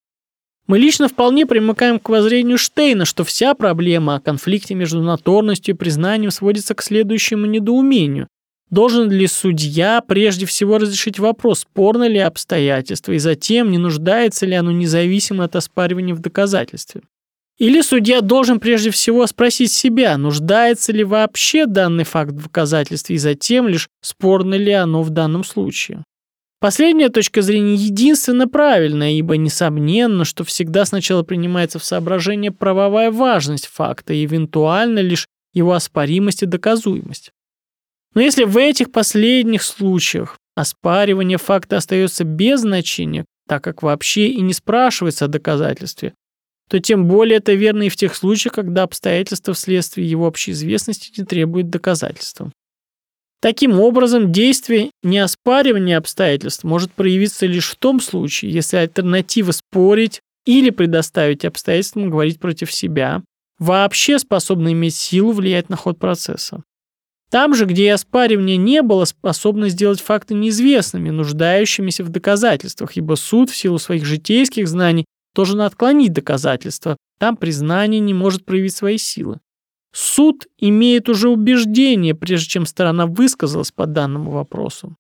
Мы 0.66 0.80
лично 0.80 1.07
вполне 1.07 1.45
примыкаем 1.45 1.99
к 1.99 2.10
воззрению 2.10 2.57
Штейна, 2.57 3.06
что 3.06 3.24
вся 3.24 3.53
проблема 3.53 4.16
о 4.16 4.20
конфликте 4.20 4.74
между 4.74 5.02
наторностью 5.02 5.76
и 5.76 5.78
признанием 5.78 6.32
сводится 6.32 6.74
к 6.74 6.82
следующему 6.82 7.45
недоумению. 7.45 8.28
Должен 8.70 9.12
ли 9.12 9.28
судья 9.28 10.02
прежде 10.02 10.46
всего 10.46 10.78
разрешить 10.78 11.20
вопрос, 11.20 11.60
спорно 11.60 12.08
ли 12.08 12.18
обстоятельства, 12.18 13.12
и 13.12 13.20
затем, 13.20 13.70
не 13.72 13.78
нуждается 13.78 14.46
ли 14.46 14.56
оно 14.56 14.72
независимо 14.72 15.44
от 15.44 15.56
оспаривания 15.56 16.16
в 16.16 16.20
доказательстве? 16.20 17.02
Или 17.58 17.82
судья 17.82 18.20
должен 18.20 18.60
прежде 18.60 18.90
всего 18.90 19.26
спросить 19.28 19.72
себя, 19.72 20.18
нуждается 20.18 20.92
ли 20.92 21.04
вообще 21.04 21.68
данный 21.68 22.04
факт 22.04 22.32
в 22.32 22.44
доказательстве, 22.44 23.16
и 23.16 23.20
затем 23.20 23.68
лишь 23.68 23.88
спорно 24.02 24.56
ли 24.56 24.72
оно 24.72 25.04
в 25.04 25.10
данном 25.10 25.46
случае? 25.46 26.04
Последняя 26.60 27.10
точка 27.10 27.42
зрения 27.42 27.76
единственно 27.76 28.48
правильная, 28.48 29.12
ибо 29.12 29.38
несомненно, 29.38 30.26
что 30.26 30.44
всегда 30.44 30.84
сначала 30.86 31.22
принимается 31.22 31.80
в 31.80 31.84
соображение 31.84 32.52
правовая 32.52 33.12
важность 33.12 33.68
факта 33.68 34.14
и 34.14 34.26
эвентуально 34.26 35.00
лишь 35.00 35.28
его 35.54 35.74
оспоримость 35.74 36.44
и 36.44 36.48
доказуемость. 36.48 37.32
Но 38.16 38.22
если 38.22 38.46
в 38.46 38.58
этих 38.58 38.92
последних 38.92 39.62
случаях 39.62 40.38
оспаривание 40.56 41.38
факта 41.38 41.78
остается 41.78 42.24
без 42.24 42.62
значения, 42.62 43.26
так 43.48 43.64
как 43.64 43.84
вообще 43.84 44.30
и 44.30 44.42
не 44.42 44.54
спрашивается 44.54 45.26
о 45.26 45.28
доказательстве, 45.28 46.14
то 46.70 46.80
тем 46.80 47.08
более 47.08 47.38
это 47.38 47.54
верно 47.54 47.84
и 47.84 47.90
в 47.90 47.96
тех 47.96 48.16
случаях, 48.16 48.56
когда 48.56 48.84
обстоятельства 48.84 49.54
вследствие 49.54 50.10
его 50.10 50.26
общеизвестности 50.26 51.12
не 51.18 51.26
требуют 51.26 51.70
доказательства. 51.70 52.52
Таким 53.42 53.80
образом, 53.80 54.32
действие 54.32 54.90
неоспаривания 55.04 55.98
обстоятельств 55.98 56.64
может 56.64 56.92
проявиться 56.94 57.46
лишь 57.46 57.70
в 57.70 57.76
том 57.76 58.00
случае, 58.00 58.52
если 58.52 58.78
альтернатива 58.78 59.52
спорить 59.52 60.22
или 60.46 60.72
предоставить 60.72 61.46
обстоятельствам 61.46 62.10
говорить 62.10 62.40
против 62.40 62.72
себя 62.72 63.22
вообще 63.60 64.18
способна 64.18 64.72
иметь 64.72 64.96
силу 64.96 65.32
влиять 65.32 65.70
на 65.70 65.76
ход 65.76 66.00
процесса. 66.00 66.64
Там 67.31 67.56
же, 67.56 67.65
где 67.65 67.85
и 67.85 67.89
оспаривания 67.89 68.57
не 68.57 68.81
было, 68.81 69.06
способно 69.06 69.69
сделать 69.69 69.99
факты 69.99 70.34
неизвестными, 70.34 71.10
нуждающимися 71.10 72.03
в 72.03 72.10
доказательствах, 72.10 72.97
ибо 72.97 73.15
суд 73.15 73.49
в 73.49 73.56
силу 73.56 73.80
своих 73.80 74.06
житейских 74.06 74.68
знаний 74.68 75.06
должен 75.34 75.61
отклонить 75.61 76.14
доказательства, 76.14 76.97
там 77.19 77.35
признание 77.35 77.99
не 77.99 78.14
может 78.14 78.45
проявить 78.45 78.76
свои 78.76 78.97
силы. 78.97 79.39
Суд 79.93 80.47
имеет 80.60 81.10
уже 81.10 81.30
убеждение, 81.30 82.15
прежде 82.15 82.47
чем 82.47 82.65
сторона 82.65 83.06
высказалась 83.06 83.72
по 83.72 83.85
данному 83.85 84.31
вопросу. 84.31 84.95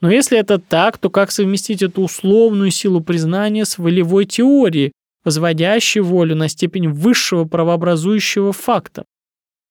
Но 0.00 0.10
если 0.10 0.38
это 0.38 0.58
так, 0.58 0.98
то 0.98 1.10
как 1.10 1.30
совместить 1.30 1.82
эту 1.82 2.02
условную 2.02 2.70
силу 2.70 3.00
признания 3.00 3.64
с 3.64 3.78
волевой 3.78 4.26
теорией, 4.26 4.92
возводящей 5.24 6.00
волю 6.00 6.36
на 6.36 6.48
степень 6.48 6.88
высшего 6.88 7.44
правообразующего 7.44 8.52
факта? 8.52 9.04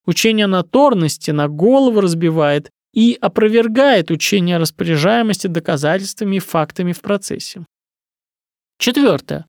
Учение 0.05 0.47
наторности 0.47 1.31
на 1.31 1.47
голову 1.47 2.01
разбивает 2.01 2.69
и 2.93 3.17
опровергает 3.21 4.11
учение 4.11 4.57
распоряжаемости 4.57 5.47
доказательствами 5.47 6.37
и 6.37 6.39
фактами 6.39 6.91
в 6.91 7.01
процессе. 7.01 7.65
Четвертое. 8.77 9.45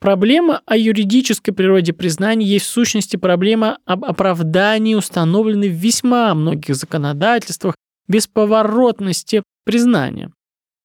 Проблема 0.00 0.62
о 0.64 0.76
юридической 0.76 1.50
природе 1.50 1.92
признания 1.92 2.46
есть 2.46 2.66
в 2.66 2.70
сущности 2.70 3.16
проблема 3.16 3.78
об 3.84 4.04
оправдании, 4.04 4.94
установленной 4.94 5.68
в 5.68 5.74
весьма 5.74 6.32
многих 6.34 6.76
законодательствах 6.76 7.74
бесповоротности 8.06 9.42
признания. 9.64 10.32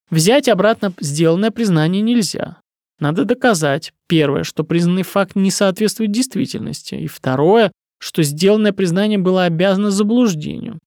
Взять 0.10 0.50
обратно 0.50 0.94
сделанное 1.00 1.52
признание 1.52 2.02
нельзя. 2.02 2.58
Надо 3.00 3.26
доказать, 3.26 3.94
первое, 4.08 4.44
что 4.44 4.64
признанный 4.64 5.04
факт 5.04 5.36
не 5.36 5.52
соответствует 5.52 6.12
действительности, 6.12 6.96
и 6.96 7.08
второе, 7.08 7.72
что 8.04 8.22
сделанное 8.22 8.74
признание 8.74 9.18
было 9.18 9.46
обязано 9.46 9.90
заблуждению. 9.90 10.80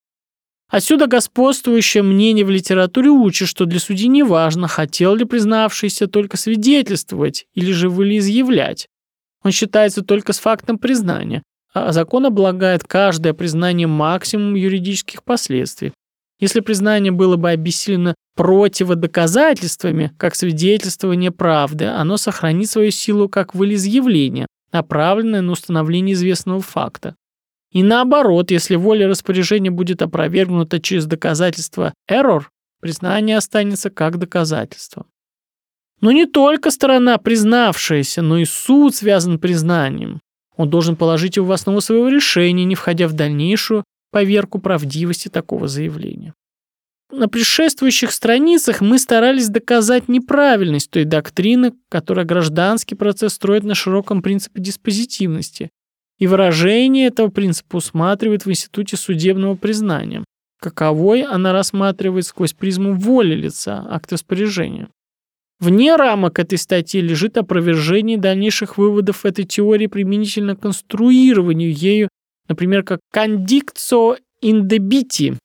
Отсюда 0.69 1.07
господствующее 1.07 2.03
мнение 2.03 2.45
в 2.45 2.49
литературе 2.51 3.09
учит, 3.09 3.47
что 3.47 3.65
для 3.65 3.79
судьи 3.79 4.07
не 4.07 4.21
важно, 4.21 4.67
хотел 4.67 5.15
ли 5.15 5.25
признавшийся 5.25 6.07
только 6.07 6.37
свидетельствовать 6.37 7.47
или 7.55 7.71
же 7.71 7.89
волеизъявлять. 7.89 8.87
Он 9.43 9.51
считается 9.51 10.03
только 10.03 10.33
с 10.33 10.39
фактом 10.39 10.77
признания, 10.77 11.41
а 11.73 11.91
закон 11.91 12.25
облагает 12.27 12.83
каждое 12.83 13.33
признание 13.33 13.87
максимум 13.87 14.53
юридических 14.55 15.23
последствий. 15.23 15.93
Если 16.39 16.59
признание 16.59 17.11
было 17.11 17.35
бы 17.35 17.49
обессилено 17.49 18.13
противодоказательствами, 18.35 20.11
как 20.17 20.35
свидетельствование 20.35 21.31
правды, 21.31 21.85
оно 21.85 22.17
сохранит 22.17 22.69
свою 22.69 22.91
силу 22.91 23.27
как 23.27 23.55
волеизъявление, 23.55 24.45
направленное 24.71 25.41
на 25.41 25.51
установление 25.51 26.13
известного 26.13 26.61
факта. 26.61 27.15
И 27.71 27.83
наоборот, 27.83 28.51
если 28.51 28.75
воля 28.75 29.07
распоряжения 29.07 29.71
будет 29.71 30.01
опровергнута 30.01 30.79
через 30.79 31.05
доказательство 31.05 31.93
error, 32.09 32.43
признание 32.79 33.37
останется 33.37 33.89
как 33.89 34.17
доказательство. 34.17 35.05
Но 35.99 36.11
не 36.11 36.25
только 36.25 36.71
сторона, 36.71 37.17
признавшаяся, 37.17 38.21
но 38.21 38.37
и 38.37 38.45
суд 38.45 38.95
связан 38.95 39.39
признанием. 39.39 40.21
Он 40.55 40.69
должен 40.69 40.95
положить 40.95 41.37
его 41.37 41.47
в 41.47 41.51
основу 41.51 41.81
своего 41.81 42.07
решения, 42.07 42.65
не 42.65 42.75
входя 42.75 43.07
в 43.07 43.13
дальнейшую 43.13 43.83
поверку 44.11 44.59
правдивости 44.59 45.27
такого 45.27 45.67
заявления. 45.67 46.33
На 47.11 47.29
предшествующих 47.29 48.11
страницах 48.11 48.81
мы 48.81 48.99
старались 48.99 49.47
доказать 49.47 50.09
неправильность 50.09 50.91
той 50.91 51.05
доктрины, 51.05 51.73
которая 51.89 52.25
гражданский 52.25 52.95
процесс 52.95 53.33
строит 53.33 53.63
на 53.63 53.75
широком 53.75 54.21
принципе 54.21 54.61
диспозитивности, 54.61 55.69
и 56.19 56.27
выражение 56.27 57.07
этого 57.07 57.29
принципа 57.29 57.77
усматривает 57.77 58.45
в 58.45 58.49
институте 58.49 58.97
судебного 58.97 59.55
признания. 59.55 60.23
Каковой 60.59 61.21
она 61.21 61.53
рассматривает 61.53 62.25
сквозь 62.25 62.53
призму 62.53 62.93
воли 62.93 63.35
лица, 63.35 63.85
акт 63.89 64.11
распоряжения. 64.11 64.89
Вне 65.59 65.95
рамок 65.95 66.39
этой 66.39 66.57
статьи 66.57 66.99
лежит 66.99 67.37
опровержение 67.37 68.17
дальнейших 68.17 68.77
выводов 68.77 69.25
этой 69.25 69.45
теории 69.45 69.87
применительно 69.87 70.55
к 70.55 70.61
конструированию 70.61 71.73
ею, 71.73 72.09
например, 72.49 72.83
как 72.83 72.99
«кондикцио 73.11 74.17
индебити» 74.41 75.35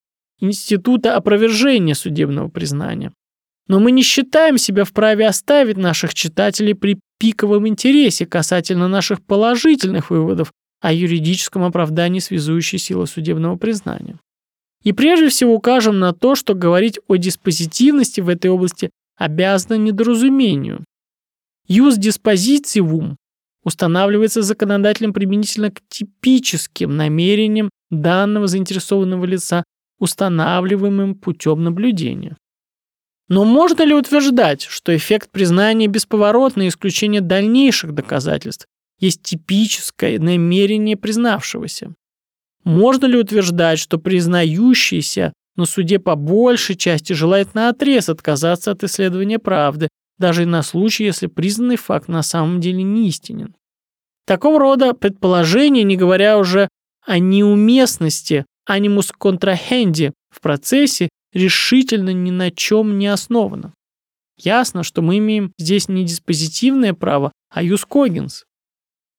Института 0.42 1.16
опровержения 1.16 1.94
судебного 1.94 2.48
признания. 2.48 3.12
Но 3.68 3.78
мы 3.78 3.92
не 3.92 4.02
считаем 4.02 4.58
себя 4.58 4.84
вправе 4.84 5.28
оставить 5.28 5.76
наших 5.76 6.14
читателей 6.14 6.74
при 6.74 6.98
пиковом 7.20 7.68
интересе 7.68 8.26
касательно 8.26 8.88
наших 8.88 9.24
положительных 9.24 10.10
выводов 10.10 10.52
о 10.80 10.92
юридическом 10.92 11.62
оправдании 11.62 12.18
связующей 12.18 12.78
силы 12.78 13.06
судебного 13.06 13.54
признания. 13.56 14.18
И 14.82 14.92
прежде 14.92 15.28
всего 15.28 15.54
укажем 15.54 16.00
на 16.00 16.12
то, 16.12 16.34
что 16.34 16.54
говорить 16.54 16.98
о 17.06 17.14
диспозитивности 17.14 18.20
в 18.20 18.28
этой 18.28 18.50
области 18.50 18.90
обязано 19.16 19.74
недоразумению. 19.74 20.84
Юз 21.68 21.96
диспозитивум 21.98 23.16
устанавливается 23.62 24.42
законодателем 24.42 25.12
применительно 25.12 25.70
к 25.70 25.80
типическим 25.88 26.96
намерениям 26.96 27.70
данного 27.90 28.48
заинтересованного 28.48 29.24
лица, 29.24 29.62
устанавливаемым 30.02 31.14
путем 31.14 31.62
наблюдения. 31.62 32.36
Но 33.28 33.44
можно 33.44 33.84
ли 33.84 33.94
утверждать, 33.94 34.62
что 34.62 34.94
эффект 34.94 35.30
признания 35.30 35.86
бесповоротное 35.86 36.66
исключение 36.68 37.20
дальнейших 37.20 37.94
доказательств, 37.94 38.66
есть 38.98 39.22
типическое 39.22 40.18
намерение 40.18 40.96
признавшегося. 40.96 41.94
Можно 42.64 43.06
ли 43.06 43.16
утверждать, 43.16 43.78
что 43.78 43.98
признающийся 43.98 45.32
на 45.54 45.66
суде 45.66 46.00
по 46.00 46.16
большей 46.16 46.74
части 46.74 47.12
желает 47.12 47.54
наотрез 47.54 48.08
отказаться 48.08 48.72
от 48.72 48.82
исследования 48.82 49.38
правды, 49.38 49.88
даже 50.18 50.42
и 50.42 50.46
на 50.46 50.62
случай, 50.62 51.04
если 51.04 51.28
признанный 51.28 51.76
факт 51.76 52.08
на 52.08 52.22
самом 52.22 52.60
деле 52.60 52.82
не 52.82 53.06
истинен? 53.08 53.54
Такого 54.26 54.58
рода 54.58 54.94
предположение, 54.94 55.84
не 55.84 55.96
говоря 55.96 56.38
уже 56.38 56.68
о 57.06 57.18
неуместности 57.20 58.44
анимус 58.66 59.12
контрахенди 59.12 60.12
в 60.30 60.40
процессе, 60.40 61.08
решительно 61.32 62.10
ни 62.10 62.30
на 62.30 62.50
чем 62.50 62.98
не 62.98 63.06
основано. 63.06 63.74
Ясно, 64.36 64.82
что 64.82 65.02
мы 65.02 65.18
имеем 65.18 65.52
здесь 65.58 65.88
не 65.88 66.04
диспозитивное 66.04 66.94
право, 66.94 67.32
а 67.50 67.62
юс 67.62 67.84
когенс, 67.84 68.44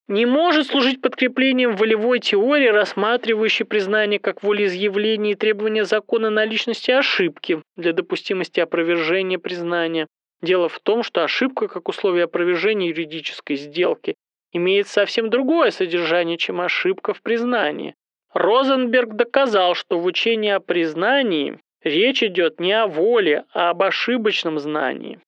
не 0.09 0.25
может 0.25 0.67
служить 0.67 1.01
подкреплением 1.01 1.77
волевой 1.77 2.19
теории, 2.19 2.67
рассматривающей 2.67 3.65
признание 3.65 4.19
как 4.19 4.43
волеизъявление 4.43 5.31
и 5.31 5.35
требования 5.35 5.85
закона 5.85 6.29
наличности 6.29 6.91
ошибки 6.91 7.61
для 7.77 7.93
допустимости 7.93 8.59
опровержения 8.59 9.39
признания. 9.39 10.07
Дело 10.41 10.67
в 10.67 10.77
том, 10.79 11.03
что 11.03 11.23
ошибка 11.23 11.69
как 11.69 11.87
условие 11.87 12.25
опровержения 12.25 12.89
юридической 12.89 13.55
сделки 13.55 14.15
имеет 14.51 14.89
совсем 14.89 15.29
другое 15.29 15.71
содержание, 15.71 16.37
чем 16.37 16.59
ошибка 16.59 17.13
в 17.13 17.21
признании. 17.21 17.95
Розенберг 18.33 19.13
доказал, 19.13 19.75
что 19.75 19.99
в 19.99 20.05
учении 20.05 20.49
о 20.49 20.59
признании 20.59 21.59
речь 21.83 22.23
идет 22.23 22.59
не 22.59 22.73
о 22.73 22.87
воле, 22.87 23.45
а 23.53 23.69
об 23.69 23.83
ошибочном 23.83 24.59
знании. 24.59 25.19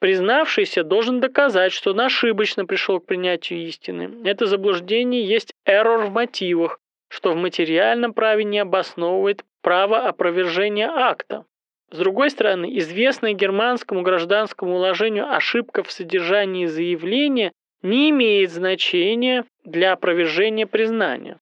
Признавшийся 0.00 0.84
должен 0.84 1.20
доказать, 1.20 1.72
что 1.72 1.90
он 1.90 2.00
ошибочно 2.00 2.64
пришел 2.66 3.00
к 3.00 3.06
принятию 3.06 3.60
истины. 3.66 4.10
Это 4.24 4.46
заблуждение 4.46 5.24
есть 5.24 5.52
эррор 5.66 6.06
в 6.06 6.12
мотивах, 6.12 6.78
что 7.08 7.32
в 7.32 7.36
материальном 7.36 8.12
праве 8.12 8.44
не 8.44 8.60
обосновывает 8.60 9.44
право 9.60 10.06
опровержения 10.06 10.88
акта. 10.88 11.44
С 11.90 11.98
другой 11.98 12.30
стороны, 12.30 12.78
известная 12.78 13.32
германскому 13.32 14.02
гражданскому 14.02 14.76
уложению 14.76 15.32
ошибка 15.32 15.82
в 15.82 15.90
содержании 15.90 16.66
заявления 16.66 17.52
не 17.82 18.10
имеет 18.10 18.50
значения 18.50 19.44
для 19.64 19.92
опровержения 19.92 20.66
признания. 20.66 21.38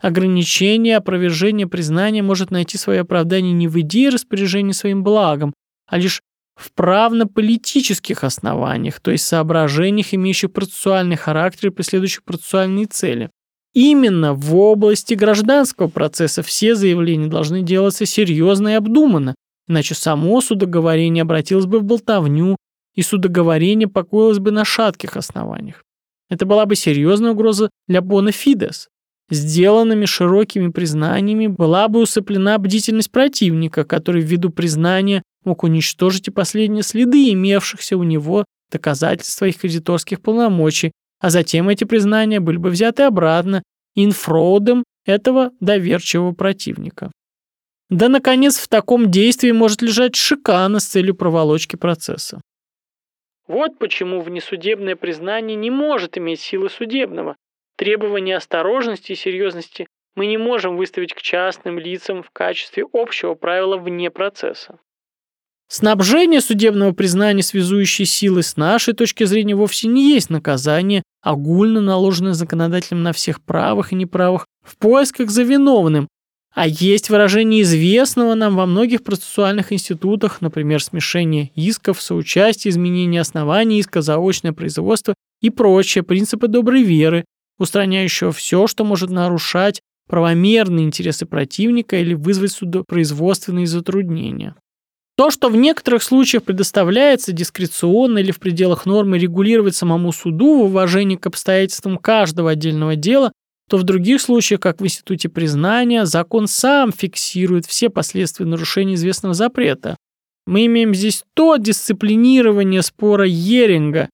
Ограничение 0.00 0.98
опровержения 0.98 1.66
признания 1.66 2.22
может 2.22 2.50
найти 2.50 2.76
свое 2.76 3.00
оправдание 3.00 3.52
не 3.52 3.66
в 3.66 3.80
идее 3.80 4.10
распоряжения 4.10 4.74
своим 4.74 5.02
благом, 5.02 5.54
а 5.86 5.98
лишь 5.98 6.20
в 6.54 6.72
правно-политических 6.72 8.24
основаниях, 8.24 9.00
то 9.00 9.10
есть 9.10 9.26
соображениях, 9.26 10.12
имеющих 10.12 10.52
процессуальный 10.52 11.16
характер 11.16 11.68
и 11.68 11.70
преследующих 11.70 12.24
процессуальные 12.24 12.86
цели. 12.86 13.30
Именно 13.74 14.32
в 14.32 14.56
области 14.56 15.12
гражданского 15.12 15.88
процесса 15.88 16.42
все 16.42 16.74
заявления 16.74 17.26
должны 17.26 17.60
делаться 17.60 18.06
серьезно 18.06 18.68
и 18.68 18.74
обдуманно, 18.74 19.34
иначе 19.68 19.94
само 19.94 20.40
судоговорение 20.40 21.22
обратилось 21.22 21.66
бы 21.66 21.78
в 21.80 21.84
болтовню, 21.84 22.56
и 22.94 23.02
судоговорение 23.02 23.88
покоилось 23.88 24.38
бы 24.38 24.50
на 24.50 24.64
шатких 24.64 25.18
основаниях. 25.18 25.82
Это 26.30 26.46
была 26.46 26.64
бы 26.64 26.74
серьезная 26.74 27.32
угроза 27.32 27.68
для 27.86 28.00
Бона 28.00 28.32
Фидес. 28.32 28.88
Сделанными 29.28 30.04
широкими 30.04 30.68
признаниями 30.68 31.48
была 31.48 31.88
бы 31.88 32.00
усыплена 32.00 32.58
бдительность 32.58 33.10
противника, 33.10 33.84
который 33.84 34.22
ввиду 34.22 34.50
признания 34.50 35.22
мог 35.44 35.64
уничтожить 35.64 36.28
и 36.28 36.30
последние 36.30 36.84
следы 36.84 37.32
имевшихся 37.32 37.96
у 37.96 38.04
него 38.04 38.44
доказательств 38.70 39.36
своих 39.36 39.58
кредиторских 39.58 40.20
полномочий, 40.20 40.92
а 41.20 41.30
затем 41.30 41.68
эти 41.68 41.84
признания 41.84 42.40
были 42.40 42.56
бы 42.56 42.70
взяты 42.70 43.04
обратно 43.04 43.62
инфроудом 43.94 44.84
этого 45.04 45.52
доверчивого 45.60 46.32
противника. 46.32 47.10
Да, 47.88 48.08
наконец, 48.08 48.58
в 48.58 48.68
таком 48.68 49.10
действии 49.10 49.52
может 49.52 49.82
лежать 49.82 50.16
шикана 50.16 50.80
с 50.80 50.86
целью 50.86 51.14
проволочки 51.14 51.76
процесса. 51.76 52.40
Вот 53.46 53.78
почему 53.78 54.20
внесудебное 54.20 54.96
признание 54.96 55.56
не 55.56 55.70
может 55.70 56.18
иметь 56.18 56.40
силы 56.40 56.68
судебного. 56.68 57.36
Требования 57.76 58.36
осторожности 58.36 59.12
и 59.12 59.16
серьезности 59.16 59.86
мы 60.14 60.26
не 60.26 60.38
можем 60.38 60.76
выставить 60.76 61.12
к 61.12 61.20
частным 61.20 61.78
лицам 61.78 62.22
в 62.22 62.30
качестве 62.30 62.84
общего 62.92 63.34
правила 63.34 63.76
вне 63.76 64.10
процесса. 64.10 64.78
Снабжение 65.68 66.40
судебного 66.40 66.92
признания 66.92 67.42
связующей 67.42 68.04
силы 68.04 68.42
с 68.42 68.56
нашей 68.56 68.94
точки 68.94 69.24
зрения 69.24 69.56
вовсе 69.56 69.88
не 69.88 70.12
есть 70.12 70.30
наказание, 70.30 71.02
огульно 71.22 71.80
наложенное 71.80 72.34
законодателем 72.34 73.02
на 73.02 73.12
всех 73.12 73.42
правых 73.42 73.92
и 73.92 73.96
неправых 73.96 74.46
в 74.64 74.76
поисках 74.78 75.28
за 75.28 75.42
виновным, 75.42 76.08
а 76.54 76.66
есть 76.66 77.10
выражение 77.10 77.62
известного 77.62 78.34
нам 78.34 78.56
во 78.56 78.64
многих 78.64 79.02
процессуальных 79.04 79.72
институтах, 79.72 80.40
например, 80.40 80.82
смешение 80.82 81.50
исков, 81.54 82.00
соучастие, 82.00 82.70
изменение 82.70 83.20
оснований 83.20 83.80
иска, 83.80 84.00
заочное 84.00 84.52
производство 84.52 85.14
и 85.42 85.50
прочие 85.50 86.02
принципы 86.02 86.48
доброй 86.48 86.82
веры, 86.82 87.26
устраняющего 87.58 88.32
все, 88.32 88.66
что 88.66 88.84
может 88.84 89.10
нарушать 89.10 89.80
правомерные 90.08 90.86
интересы 90.86 91.26
противника 91.26 91.96
или 91.96 92.14
вызвать 92.14 92.52
судопроизводственные 92.52 93.66
затруднения. 93.66 94.54
То, 95.16 95.30
что 95.30 95.48
в 95.48 95.56
некоторых 95.56 96.02
случаях 96.02 96.42
предоставляется 96.42 97.32
дискреционно 97.32 98.18
или 98.18 98.30
в 98.30 98.38
пределах 98.38 98.84
нормы 98.84 99.18
регулировать 99.18 99.74
самому 99.74 100.12
суду 100.12 100.58
в 100.58 100.64
уважении 100.64 101.16
к 101.16 101.26
обстоятельствам 101.26 101.96
каждого 101.96 102.50
отдельного 102.50 102.96
дела, 102.96 103.32
то 103.68 103.78
в 103.78 103.82
других 103.82 104.20
случаях, 104.20 104.60
как 104.60 104.80
в 104.80 104.84
институте 104.84 105.28
признания, 105.28 106.04
закон 106.04 106.46
сам 106.46 106.92
фиксирует 106.92 107.66
все 107.66 107.88
последствия 107.88 108.46
нарушения 108.46 108.94
известного 108.94 109.34
запрета. 109.34 109.96
Мы 110.46 110.66
имеем 110.66 110.94
здесь 110.94 111.24
то 111.34 111.56
дисциплинирование 111.56 112.82
спора 112.82 113.26
Еринга, 113.26 114.08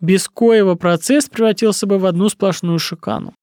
без 0.00 0.28
коего 0.28 0.74
процесс 0.74 1.28
превратился 1.28 1.86
бы 1.86 1.98
в 1.98 2.06
одну 2.06 2.28
сплошную 2.28 2.78
шикану. 2.78 3.34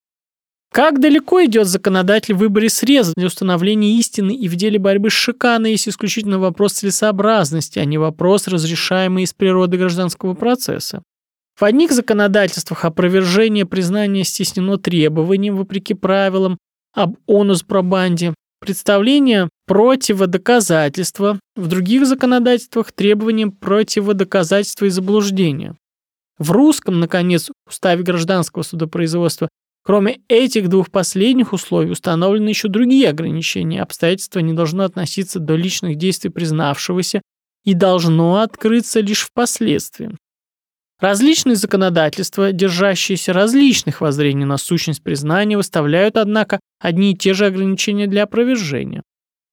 Как 0.74 1.00
далеко 1.00 1.44
идет 1.46 1.68
законодатель 1.68 2.36
в 2.36 2.40
выборе 2.40 2.70
средств 2.70 3.16
для 3.16 3.28
установления 3.28 3.98
истины 3.98 4.36
и 4.36 4.48
в 4.48 4.56
деле 4.56 4.78
борьбы 4.78 5.10
с 5.10 5.14
шиканой 5.14 5.72
есть 5.72 5.88
исключительно 5.88 6.40
вопрос 6.40 6.74
целесообразности, 6.74 7.80
а 7.80 7.86
не 7.86 7.98
вопрос, 7.98 8.48
разрешаемый 8.48 9.24
из 9.24 9.34
природы 9.34 9.78
гражданского 9.78 10.34
процесса. 10.34 11.02
В 11.60 11.64
одних 11.64 11.92
законодательствах 11.92 12.86
опровержение 12.86 13.66
признания 13.66 14.24
стеснено 14.24 14.78
требованием, 14.78 15.56
вопреки 15.56 15.96
правилам, 15.96 16.58
об 16.94 17.16
онус 17.26 17.64
пробанде, 17.64 18.36
представление 18.60 19.50
противодоказательства, 19.66 21.40
в 21.56 21.68
других 21.68 22.06
законодательствах 22.06 22.92
требованием 22.92 23.52
противодоказательства 23.52 24.86
и 24.86 24.90
заблуждения. 24.90 25.76
В 26.38 26.52
русском, 26.52 27.00
наконец, 27.00 27.50
уставе 27.66 28.04
гражданского 28.04 28.64
судопроизводства 28.64 29.50
Кроме 29.88 30.20
этих 30.28 30.68
двух 30.68 30.92
последних 30.92 31.54
условий 31.54 31.92
установлены 31.92 32.50
еще 32.50 32.68
другие 32.68 33.08
ограничения. 33.08 33.82
Обстоятельства 33.82 34.40
не 34.40 34.52
должно 34.52 34.84
относиться 34.84 35.40
до 35.40 35.56
личных 35.56 35.96
действий 35.96 36.30
признавшегося 36.30 37.22
и 37.64 37.74
должно 37.74 38.42
открыться 38.42 39.00
лишь 39.00 39.22
впоследствии. 39.22 40.18
Различные 41.00 41.56
законодательства, 41.56 42.52
держащиеся 42.52 43.32
различных 43.32 44.02
воззрений 44.02 44.44
на 44.44 44.58
сущность 44.58 45.02
признания, 45.02 45.56
выставляют, 45.56 46.18
однако, 46.18 46.60
одни 46.82 47.14
и 47.14 47.18
те 47.18 47.34
же 47.34 47.46
ограничения 47.46 48.08
для 48.08 48.24
опровержения. 48.24 49.04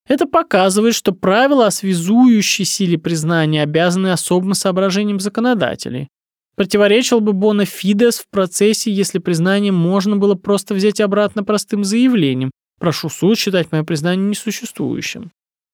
Это 0.08 0.26
показывает, 0.26 0.96
что 0.96 1.12
правила 1.12 1.68
о 1.68 1.70
связующей 1.70 2.64
силе 2.64 2.98
признания 2.98 3.62
обязаны 3.62 4.10
особым 4.10 4.54
соображением 4.54 5.20
законодателей. 5.20 6.08
Противоречил 6.56 7.20
бы 7.20 7.32
Бона 7.32 7.64
Фидес 7.64 8.18
в 8.18 8.28
процессе, 8.30 8.90
если 8.90 9.18
признание 9.18 9.72
можно 9.72 10.16
было 10.16 10.34
просто 10.34 10.74
взять 10.74 11.00
обратно 11.00 11.42
простым 11.42 11.82
заявлением 11.82 12.52
«Прошу 12.78 13.08
суд 13.08 13.38
считать 13.38 13.72
мое 13.72 13.82
признание 13.82 14.28
несуществующим». 14.28 15.30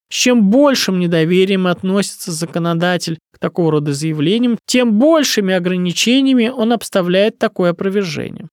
С 0.09 0.15
чем 0.15 0.49
большим 0.49 0.99
недоверием 0.99 1.67
относится 1.67 2.31
законодатель 2.31 3.17
к 3.33 3.39
такого 3.39 3.71
рода 3.71 3.93
заявлениям, 3.93 4.57
тем 4.65 4.99
большими 4.99 5.53
ограничениями 5.53 6.49
он 6.49 6.73
обставляет 6.73 7.37
такое 7.37 7.71
опровержение. 7.71 8.49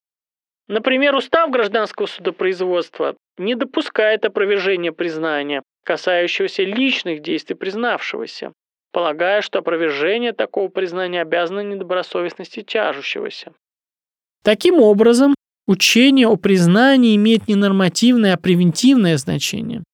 Например, 0.68 1.14
устав 1.16 1.50
гражданского 1.50 2.06
судопроизводства 2.06 3.16
не 3.38 3.54
допускает 3.54 4.24
опровержения 4.24 4.92
признания, 4.92 5.62
касающегося 5.84 6.62
личных 6.62 7.22
действий 7.22 7.56
признавшегося 7.56 8.52
полагая, 8.98 9.42
что 9.42 9.60
опровержение 9.60 10.32
такого 10.32 10.66
признания 10.66 11.22
обязано 11.22 11.60
недобросовестности 11.60 12.64
тяжущегося. 12.64 13.52
Таким 14.42 14.80
образом, 14.80 15.36
учение 15.68 16.26
о 16.26 16.34
признании 16.34 17.14
имеет 17.14 17.46
не 17.46 17.54
нормативное, 17.54 18.34
а 18.34 18.36
превентивное 18.36 19.16
значение. 19.16 19.84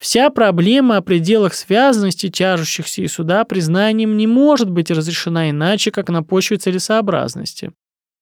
Вся 0.00 0.28
проблема 0.30 0.96
о 0.96 1.02
пределах 1.02 1.54
связанности 1.54 2.30
тяжущихся 2.30 3.00
и 3.02 3.06
суда 3.06 3.44
признанием 3.44 4.16
не 4.16 4.26
может 4.26 4.68
быть 4.68 4.90
разрешена 4.90 5.50
иначе, 5.50 5.92
как 5.92 6.08
на 6.08 6.24
почве 6.24 6.56
целесообразности. 6.56 7.70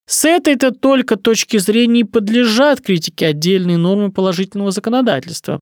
С 0.07 0.27
этой-то 0.27 0.71
только 0.71 1.17
точки 1.17 1.57
зрения 1.57 2.01
и 2.01 2.05
подлежат 2.05 2.83
критике 2.83 3.29
отдельные 3.29 3.79
нормы 3.79 4.13
положительного 4.13 4.71
законодательства. 4.71 5.61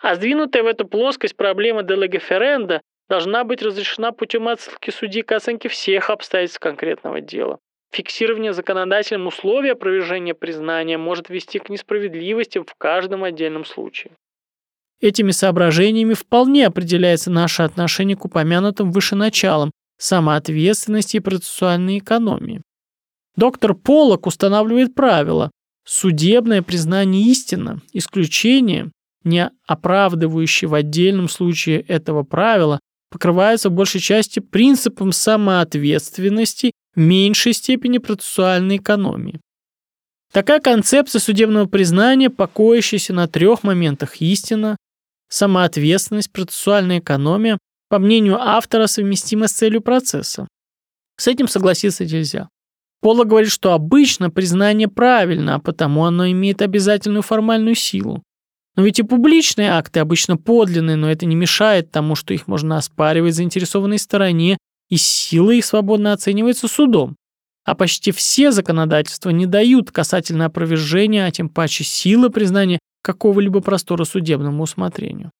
А 0.00 0.14
сдвинутая 0.14 0.62
в 0.62 0.66
эту 0.66 0.86
плоскость 0.86 1.34
проблема 1.34 1.82
делегеференда 1.82 2.80
должна 3.08 3.44
быть 3.44 3.62
разрешена 3.62 4.12
путем 4.12 4.48
отсылки 4.48 4.90
судьи 4.90 5.22
к 5.22 5.32
оценке 5.32 5.68
всех 5.68 6.10
обстоятельств 6.10 6.60
конкретного 6.60 7.20
дела. 7.20 7.58
Фиксирование 7.92 8.52
законодателем 8.52 9.26
условия 9.26 9.72
опровержения 9.72 10.34
признания 10.34 10.98
может 10.98 11.28
вести 11.28 11.60
к 11.60 11.68
несправедливости 11.68 12.58
в 12.58 12.74
каждом 12.76 13.22
отдельном 13.22 13.64
случае. 13.64 14.12
Этими 15.00 15.30
соображениями 15.30 16.14
вполне 16.14 16.66
определяется 16.66 17.30
наше 17.30 17.62
отношение 17.62 18.16
к 18.16 18.24
упомянутым 18.24 18.90
выше 18.90 19.14
началам 19.14 19.70
самоответственности 19.98 21.18
и 21.18 21.20
процессуальной 21.20 21.98
экономии. 21.98 22.62
Доктор 23.36 23.74
Полок 23.74 24.26
устанавливает 24.26 24.94
правило. 24.94 25.50
Судебное 25.84 26.62
признание 26.62 27.22
истина, 27.24 27.80
исключение, 27.92 28.90
не 29.24 29.50
оправдывающее 29.66 30.68
в 30.68 30.74
отдельном 30.74 31.28
случае 31.28 31.80
этого 31.80 32.22
правила, 32.22 32.80
покрывается 33.14 33.70
в 33.70 33.72
большей 33.72 34.00
части 34.00 34.40
принципом 34.40 35.12
самоответственности 35.12 36.72
в 36.96 36.98
меньшей 36.98 37.52
степени 37.52 37.98
процессуальной 37.98 38.78
экономии. 38.78 39.40
Такая 40.32 40.58
концепция 40.58 41.20
судебного 41.20 41.66
признания, 41.66 42.28
покоящаяся 42.28 43.12
на 43.12 43.28
трех 43.28 43.62
моментах 43.62 44.16
истина, 44.16 44.76
самоответственность, 45.28 46.32
процессуальная 46.32 46.98
экономия, 46.98 47.56
по 47.88 48.00
мнению 48.00 48.40
автора, 48.40 48.88
совместима 48.88 49.46
с 49.46 49.52
целью 49.52 49.80
процесса. 49.80 50.48
С 51.16 51.28
этим 51.28 51.46
согласиться 51.46 52.04
нельзя. 52.04 52.48
Пола 53.00 53.22
говорит, 53.22 53.52
что 53.52 53.74
обычно 53.74 54.28
признание 54.28 54.88
правильно, 54.88 55.54
а 55.54 55.58
потому 55.60 56.04
оно 56.04 56.28
имеет 56.28 56.62
обязательную 56.62 57.22
формальную 57.22 57.76
силу. 57.76 58.23
Но 58.76 58.82
ведь 58.82 58.98
и 58.98 59.02
публичные 59.02 59.70
акты 59.70 60.00
обычно 60.00 60.36
подлинные, 60.36 60.96
но 60.96 61.10
это 61.10 61.26
не 61.26 61.36
мешает 61.36 61.90
тому, 61.90 62.14
что 62.14 62.34
их 62.34 62.48
можно 62.48 62.76
оспаривать 62.76 63.34
заинтересованной 63.34 63.98
стороне, 63.98 64.58
и 64.90 64.96
сила 64.96 65.52
их 65.52 65.64
свободно 65.64 66.12
оценивается 66.12 66.68
судом. 66.68 67.16
А 67.64 67.74
почти 67.74 68.10
все 68.10 68.50
законодательства 68.50 69.30
не 69.30 69.46
дают 69.46 69.90
касательно 69.90 70.46
опровержения, 70.46 71.26
а 71.26 71.30
тем 71.30 71.48
паче 71.48 71.84
силы 71.84 72.30
признания 72.30 72.78
какого-либо 73.02 73.60
простора 73.60 74.04
судебному 74.04 74.62
усмотрению. 74.62 75.30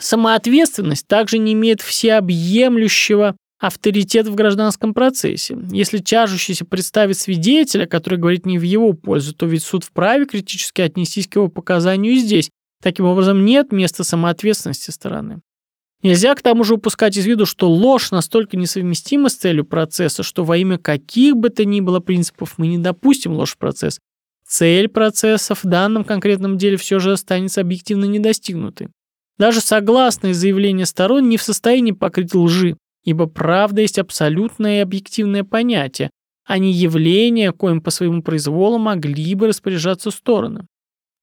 Самоответственность 0.00 1.06
также 1.06 1.38
не 1.38 1.52
имеет 1.52 1.80
всеобъемлющего 1.80 3.36
авторитета 3.60 4.30
в 4.30 4.34
гражданском 4.34 4.92
процессе. 4.92 5.56
Если 5.70 5.98
тяжущийся 5.98 6.64
представит 6.64 7.18
свидетеля, 7.18 7.86
который 7.86 8.18
говорит 8.18 8.46
не 8.46 8.58
в 8.58 8.62
его 8.62 8.92
пользу, 8.92 9.34
то 9.34 9.46
ведь 9.46 9.62
суд 9.62 9.84
вправе 9.84 10.26
критически 10.26 10.82
отнестись 10.82 11.28
к 11.28 11.36
его 11.36 11.48
показанию 11.48 12.14
и 12.14 12.18
здесь. 12.18 12.50
Таким 12.84 13.06
образом, 13.06 13.46
нет 13.46 13.72
места 13.72 14.04
самоответственности 14.04 14.90
стороны. 14.90 15.40
Нельзя 16.02 16.34
к 16.34 16.42
тому 16.42 16.64
же 16.64 16.74
упускать 16.74 17.16
из 17.16 17.24
виду, 17.24 17.46
что 17.46 17.70
ложь 17.70 18.10
настолько 18.10 18.58
несовместима 18.58 19.30
с 19.30 19.36
целью 19.36 19.64
процесса, 19.64 20.22
что 20.22 20.44
во 20.44 20.58
имя 20.58 20.76
каких 20.76 21.34
бы 21.34 21.48
то 21.48 21.64
ни 21.64 21.80
было 21.80 22.00
принципов 22.00 22.58
мы 22.58 22.66
не 22.66 22.76
допустим 22.76 23.32
ложь 23.32 23.52
в 23.52 23.56
процесс. 23.56 24.00
Цель 24.46 24.88
процесса 24.88 25.54
в 25.54 25.62
данном 25.64 26.04
конкретном 26.04 26.58
деле 26.58 26.76
все 26.76 26.98
же 26.98 27.12
останется 27.12 27.62
объективно 27.62 28.04
недостигнутой. 28.04 28.88
Даже 29.38 29.62
согласные 29.62 30.34
заявления 30.34 30.84
сторон 30.84 31.30
не 31.30 31.38
в 31.38 31.42
состоянии 31.42 31.92
покрыть 31.92 32.34
лжи, 32.34 32.76
ибо 33.02 33.24
правда 33.24 33.80
есть 33.80 33.98
абсолютное 33.98 34.80
и 34.80 34.82
объективное 34.82 35.42
понятие, 35.42 36.10
а 36.44 36.58
не 36.58 36.70
явление, 36.70 37.52
коим 37.52 37.80
по 37.80 37.90
своему 37.90 38.22
произволу 38.22 38.76
могли 38.76 39.34
бы 39.36 39.46
распоряжаться 39.46 40.10
стороны. 40.10 40.66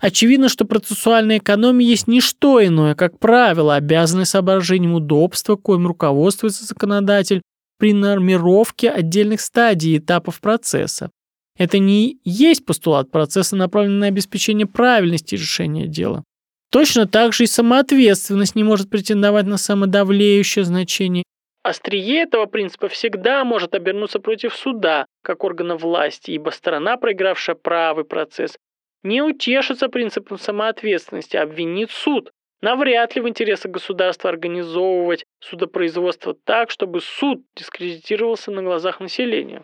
Очевидно, 0.01 0.49
что 0.49 0.65
процессуальная 0.65 1.37
экономия 1.37 1.85
есть 1.85 2.07
не 2.07 2.21
что 2.21 2.65
иное, 2.65 2.95
как 2.95 3.19
правило, 3.19 3.75
обязанное 3.75 4.25
соображением 4.25 4.95
удобства, 4.95 5.55
коим 5.55 5.85
руководствуется 5.85 6.65
законодатель 6.65 7.43
при 7.77 7.93
нормировке 7.93 8.89
отдельных 8.89 9.41
стадий 9.41 9.93
и 9.93 9.97
этапов 9.99 10.41
процесса. 10.41 11.11
Это 11.55 11.77
не 11.77 12.19
есть 12.23 12.65
постулат 12.65 13.11
процесса, 13.11 13.55
направленный 13.55 13.99
на 13.99 14.07
обеспечение 14.07 14.65
правильности 14.65 15.35
решения 15.35 15.85
дела. 15.85 16.23
Точно 16.71 17.05
так 17.05 17.33
же 17.33 17.43
и 17.43 17.47
самоответственность 17.47 18.55
не 18.55 18.63
может 18.63 18.89
претендовать 18.89 19.45
на 19.45 19.57
самодавлеющее 19.57 20.65
значение. 20.65 21.23
Острие 21.63 22.23
этого 22.23 22.47
принципа 22.47 22.87
всегда 22.87 23.43
может 23.43 23.75
обернуться 23.75 24.19
против 24.19 24.55
суда, 24.55 25.05
как 25.21 25.43
органа 25.43 25.75
власти, 25.75 26.31
ибо 26.31 26.49
сторона, 26.49 26.97
проигравшая 26.97 27.55
правый 27.55 28.05
процесс, 28.05 28.55
не 29.03 29.21
утешится 29.21 29.89
принципом 29.89 30.37
самоответственности, 30.37 31.37
а 31.37 31.43
обвинит 31.43 31.91
суд. 31.91 32.31
Навряд 32.61 33.15
ли 33.15 33.21
в 33.21 33.27
интересах 33.27 33.71
государства 33.71 34.29
организовывать 34.29 35.25
судопроизводство 35.39 36.35
так, 36.43 36.69
чтобы 36.69 37.01
суд 37.01 37.43
дискредитировался 37.55 38.51
на 38.51 38.61
глазах 38.61 38.99
населения. 38.99 39.63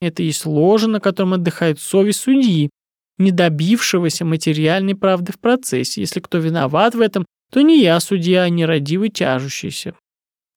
Это 0.00 0.22
есть 0.22 0.44
ложа, 0.44 0.88
на 0.88 1.00
котором 1.00 1.34
отдыхает 1.34 1.78
совесть 1.78 2.20
судьи, 2.20 2.70
не 3.18 3.30
добившегося 3.30 4.24
материальной 4.24 4.96
правды 4.96 5.32
в 5.32 5.38
процессе. 5.38 6.00
Если 6.00 6.18
кто 6.18 6.38
виноват 6.38 6.96
в 6.96 7.00
этом, 7.00 7.24
то 7.52 7.60
не 7.60 7.80
я 7.80 8.00
судья, 8.00 8.42
а 8.42 8.48
нерадивый 8.48 9.10
тяжущийся. 9.10 9.94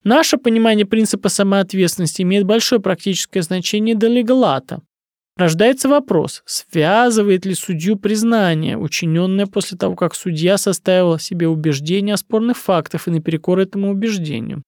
Наше 0.04 0.38
понимание 0.38 0.86
принципа 0.86 1.30
самоответственности 1.30 2.24
имеет 2.24 2.46
большое 2.46 2.82
практическое 2.82 3.42
значение 3.42 3.94
до 3.94 4.08
легалата. 4.08 4.82
Рождается 5.38 5.88
вопрос, 5.88 6.42
связывает 6.48 7.46
ли 7.46 7.54
судью 7.54 7.96
признание, 7.96 8.76
учиненное 8.76 9.46
после 9.46 9.78
того, 9.78 9.96
как 9.96 10.16
судья 10.16 10.58
составил 10.58 11.20
себе 11.20 11.48
убеждение 11.48 12.16
о 12.16 12.18
спорных 12.18 12.58
фактах 12.58 13.08
и 13.08 13.12
наперекор 13.12 13.60
этому 13.60 13.92
убеждению. 13.92 14.64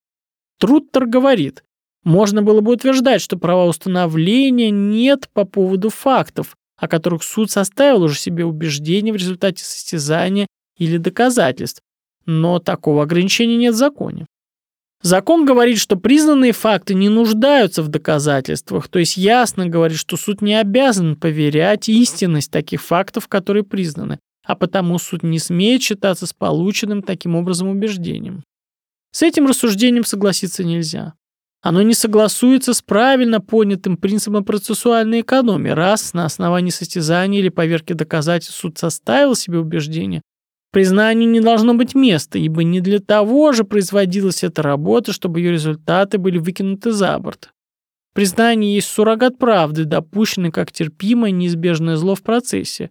Труттер 0.60 1.06
говорит, 1.06 1.64
можно 2.04 2.42
было 2.42 2.60
бы 2.60 2.72
утверждать, 2.72 3.20
что 3.20 3.36
правоустановления 3.36 4.70
нет 4.70 5.28
по 5.32 5.44
поводу 5.44 5.90
фактов, 5.90 6.54
о 6.76 6.86
которых 6.86 7.24
суд 7.24 7.50
составил 7.50 8.04
уже 8.04 8.16
себе 8.16 8.44
убеждение 8.44 9.12
в 9.12 9.16
результате 9.16 9.64
состязания 9.64 10.46
или 10.78 10.98
доказательств, 10.98 11.82
но 12.26 12.60
такого 12.60 13.02
ограничения 13.02 13.56
нет 13.56 13.74
в 13.74 13.78
законе. 13.78 14.24
Закон 15.02 15.46
говорит, 15.46 15.78
что 15.78 15.96
признанные 15.96 16.52
факты 16.52 16.94
не 16.94 17.08
нуждаются 17.08 17.82
в 17.82 17.88
доказательствах, 17.88 18.88
то 18.88 18.98
есть 18.98 19.16
ясно 19.16 19.66
говорит, 19.66 19.98
что 19.98 20.18
суд 20.18 20.42
не 20.42 20.54
обязан 20.54 21.16
поверять 21.16 21.88
истинность 21.88 22.50
таких 22.50 22.82
фактов, 22.82 23.26
которые 23.26 23.64
признаны, 23.64 24.18
а 24.44 24.54
потому 24.54 24.98
суд 24.98 25.22
не 25.22 25.38
смеет 25.38 25.82
считаться 25.82 26.26
с 26.26 26.34
полученным 26.34 27.02
таким 27.02 27.34
образом 27.34 27.68
убеждением. 27.68 28.44
С 29.12 29.22
этим 29.22 29.46
рассуждением 29.46 30.04
согласиться 30.04 30.64
нельзя. 30.64 31.14
Оно 31.62 31.82
не 31.82 31.94
согласуется 31.94 32.72
с 32.74 32.80
правильно 32.80 33.40
понятым 33.40 33.96
принципом 33.96 34.44
процессуальной 34.44 35.20
экономии. 35.20 35.70
Раз 35.70 36.14
на 36.14 36.24
основании 36.24 36.70
состязания 36.70 37.40
или 37.40 37.50
поверки 37.50 37.92
доказательств 37.92 38.58
суд 38.58 38.78
составил 38.78 39.34
себе 39.34 39.58
убеждение, 39.58 40.22
Признанию 40.72 41.28
не 41.28 41.40
должно 41.40 41.74
быть 41.74 41.94
места, 41.94 42.38
ибо 42.38 42.62
не 42.62 42.80
для 42.80 43.00
того 43.00 43.52
же 43.52 43.64
производилась 43.64 44.44
эта 44.44 44.62
работа, 44.62 45.12
чтобы 45.12 45.40
ее 45.40 45.50
результаты 45.52 46.18
были 46.18 46.38
выкинуты 46.38 46.92
за 46.92 47.18
борт. 47.18 47.52
Признание 48.14 48.74
есть 48.74 48.88
суррогат 48.88 49.38
правды, 49.38 49.84
допущенный 49.84 50.52
как 50.52 50.70
терпимое 50.70 51.32
неизбежное 51.32 51.96
зло 51.96 52.14
в 52.14 52.22
процессе. 52.22 52.90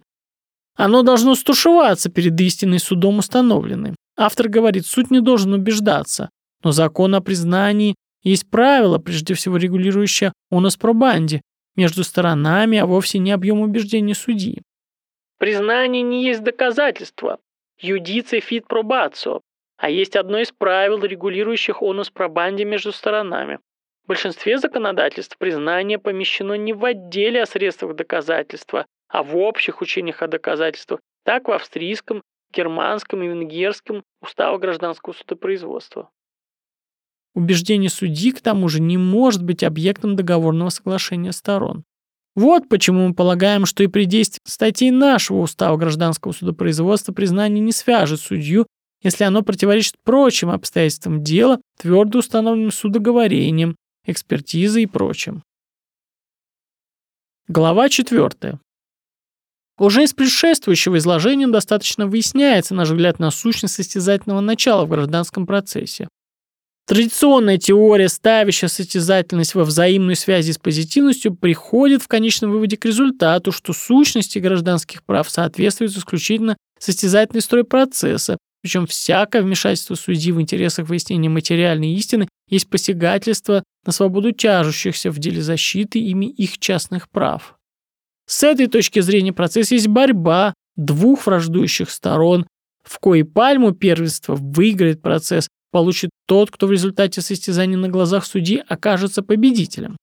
Оно 0.76 1.02
должно 1.02 1.34
стушеваться 1.34 2.10
перед 2.10 2.38
истинной 2.40 2.78
судом 2.78 3.18
установленной. 3.18 3.94
Автор 4.16 4.48
говорит, 4.48 4.86
суть 4.86 5.10
не 5.10 5.20
должен 5.20 5.54
убеждаться, 5.54 6.30
но 6.62 6.72
закон 6.72 7.14
о 7.14 7.20
признании 7.20 7.94
есть 8.22 8.48
правило, 8.50 8.98
прежде 8.98 9.34
всего 9.34 9.56
регулирующее 9.56 10.32
онос 10.50 10.76
пробанди 10.76 11.40
между 11.76 12.04
сторонами, 12.04 12.78
а 12.78 12.86
вовсе 12.86 13.18
не 13.18 13.30
объем 13.30 13.60
убеждений 13.60 14.14
судьи. 14.14 14.62
Признание 15.38 16.02
не 16.02 16.24
есть 16.24 16.42
доказательство, 16.42 17.38
юдице 17.80 18.40
фит 18.40 18.66
пробацио, 18.66 19.40
а 19.76 19.88
есть 19.88 20.16
одно 20.16 20.38
из 20.38 20.52
правил, 20.52 21.02
регулирующих 21.02 21.82
онус 21.82 22.10
пробанди 22.10 22.64
между 22.64 22.92
сторонами. 22.92 23.58
В 24.04 24.08
большинстве 24.08 24.58
законодательств 24.58 25.38
признание 25.38 25.98
помещено 25.98 26.54
не 26.54 26.72
в 26.72 26.84
отделе 26.84 27.42
о 27.42 27.46
средствах 27.46 27.96
доказательства, 27.96 28.86
а 29.08 29.22
в 29.22 29.36
общих 29.36 29.80
учениях 29.80 30.22
о 30.22 30.28
доказательствах, 30.28 31.00
так 31.24 31.48
в 31.48 31.52
австрийском, 31.52 32.22
германском 32.52 33.22
и 33.22 33.28
венгерском 33.28 34.02
уставах 34.20 34.60
гражданского 34.60 35.12
судопроизводства. 35.12 36.10
Убеждение 37.34 37.90
судьи, 37.90 38.32
к 38.32 38.40
тому 38.40 38.68
же, 38.68 38.80
не 38.80 38.98
может 38.98 39.44
быть 39.44 39.62
объектом 39.62 40.16
договорного 40.16 40.70
соглашения 40.70 41.32
сторон. 41.32 41.84
Вот 42.36 42.68
почему 42.68 43.08
мы 43.08 43.14
полагаем, 43.14 43.66
что 43.66 43.82
и 43.82 43.88
при 43.88 44.04
действии 44.04 44.40
статей 44.44 44.90
нашего 44.90 45.38
устава 45.38 45.76
гражданского 45.76 46.32
судопроизводства 46.32 47.12
признание 47.12 47.60
не 47.60 47.72
свяжет 47.72 48.20
судью, 48.20 48.66
если 49.02 49.24
оно 49.24 49.42
противоречит 49.42 49.94
прочим 50.04 50.50
обстоятельствам 50.50 51.24
дела, 51.24 51.60
твердо 51.78 52.18
установленным 52.20 52.70
судоговорением, 52.70 53.76
экспертизой 54.04 54.84
и 54.84 54.86
прочим. 54.86 55.42
Глава 57.48 57.88
4. 57.88 58.60
Уже 59.78 60.04
из 60.04 60.12
предшествующего 60.12 60.98
изложения 60.98 61.48
достаточно 61.48 62.06
выясняется 62.06 62.74
наш 62.74 62.90
взгляд 62.90 63.18
на 63.18 63.30
сущность 63.30 63.74
состязательного 63.74 64.40
начала 64.40 64.84
в 64.84 64.90
гражданском 64.90 65.46
процессе. 65.46 66.08
Традиционная 66.86 67.58
теория, 67.58 68.08
ставящая 68.08 68.68
состязательность 68.68 69.54
во 69.54 69.64
взаимной 69.64 70.16
связи 70.16 70.50
с 70.50 70.58
позитивностью, 70.58 71.34
приходит 71.34 72.02
в 72.02 72.08
конечном 72.08 72.50
выводе 72.50 72.76
к 72.76 72.84
результату, 72.84 73.52
что 73.52 73.72
сущности 73.72 74.38
гражданских 74.38 75.04
прав 75.04 75.30
соответствуют 75.30 75.96
исключительно 75.96 76.56
состязательной 76.78 77.42
строй 77.42 77.64
процесса, 77.64 78.38
причем 78.62 78.86
всякое 78.86 79.42
вмешательство 79.42 79.94
судьи 79.94 80.32
в 80.32 80.40
интересах 80.40 80.88
выяснения 80.88 81.28
материальной 81.28 81.94
истины 81.94 82.28
есть 82.48 82.68
посягательство 82.68 83.62
на 83.86 83.92
свободу 83.92 84.32
тяжущихся 84.32 85.10
в 85.10 85.18
деле 85.18 85.42
защиты 85.42 85.98
ими 85.98 86.26
их 86.26 86.58
частных 86.58 87.08
прав. 87.08 87.54
С 88.26 88.42
этой 88.42 88.66
точки 88.66 89.00
зрения 89.00 89.32
процесс 89.32 89.70
есть 89.70 89.88
борьба 89.88 90.54
двух 90.76 91.26
враждующих 91.26 91.90
сторон, 91.90 92.46
в 92.84 92.98
коей 92.98 93.24
пальму 93.24 93.72
первенства 93.72 94.34
выиграет 94.34 95.02
процесс, 95.02 95.48
получит 95.70 96.10
тот, 96.26 96.50
кто 96.50 96.66
в 96.66 96.72
результате 96.72 97.20
состязания 97.20 97.76
на 97.76 97.88
глазах 97.88 98.24
судьи 98.24 98.62
окажется 98.68 99.22
победителем. 99.22 99.96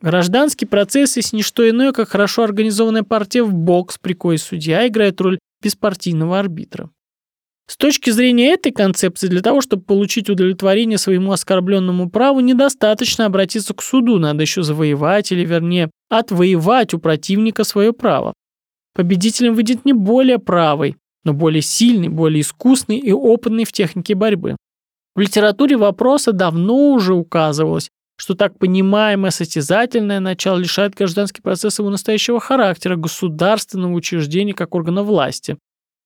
Гражданский 0.00 0.66
процесс 0.66 1.16
есть 1.16 1.32
не 1.32 1.42
что 1.42 1.68
иное, 1.68 1.92
как 1.92 2.10
хорошо 2.10 2.42
организованная 2.42 3.02
партия 3.02 3.42
в 3.42 3.54
бокс, 3.54 3.98
при 3.98 4.12
коей 4.12 4.38
судья 4.38 4.86
играет 4.86 5.20
роль 5.20 5.38
беспартийного 5.62 6.38
арбитра. 6.38 6.90
С 7.68 7.76
точки 7.76 8.10
зрения 8.10 8.52
этой 8.52 8.70
концепции, 8.70 9.26
для 9.26 9.42
того, 9.42 9.60
чтобы 9.60 9.82
получить 9.82 10.30
удовлетворение 10.30 10.98
своему 10.98 11.32
оскорбленному 11.32 12.08
праву, 12.08 12.38
недостаточно 12.38 13.26
обратиться 13.26 13.74
к 13.74 13.82
суду, 13.82 14.18
надо 14.20 14.42
еще 14.42 14.62
завоевать 14.62 15.32
или, 15.32 15.44
вернее, 15.44 15.90
отвоевать 16.08 16.94
у 16.94 17.00
противника 17.00 17.64
свое 17.64 17.92
право. 17.92 18.34
Победителем 18.94 19.54
выйдет 19.54 19.84
не 19.84 19.92
более 19.92 20.38
правый, 20.38 20.96
но 21.24 21.32
более 21.32 21.60
сильный, 21.60 22.08
более 22.08 22.42
искусный 22.42 22.98
и 22.98 23.10
опытный 23.10 23.64
в 23.64 23.72
технике 23.72 24.14
борьбы. 24.14 24.56
В 25.16 25.20
литературе 25.20 25.78
вопроса 25.78 26.32
давно 26.32 26.92
уже 26.92 27.14
указывалось, 27.14 27.88
что 28.18 28.34
так 28.34 28.58
понимаемое 28.58 29.30
состязательное 29.30 30.20
начало 30.20 30.58
лишает 30.58 30.94
гражданский 30.94 31.40
процесс 31.40 31.78
его 31.78 31.88
настоящего 31.88 32.38
характера 32.38 32.96
государственного 32.96 33.94
учреждения 33.94 34.52
как 34.52 34.74
органа 34.74 35.02
власти. 35.02 35.56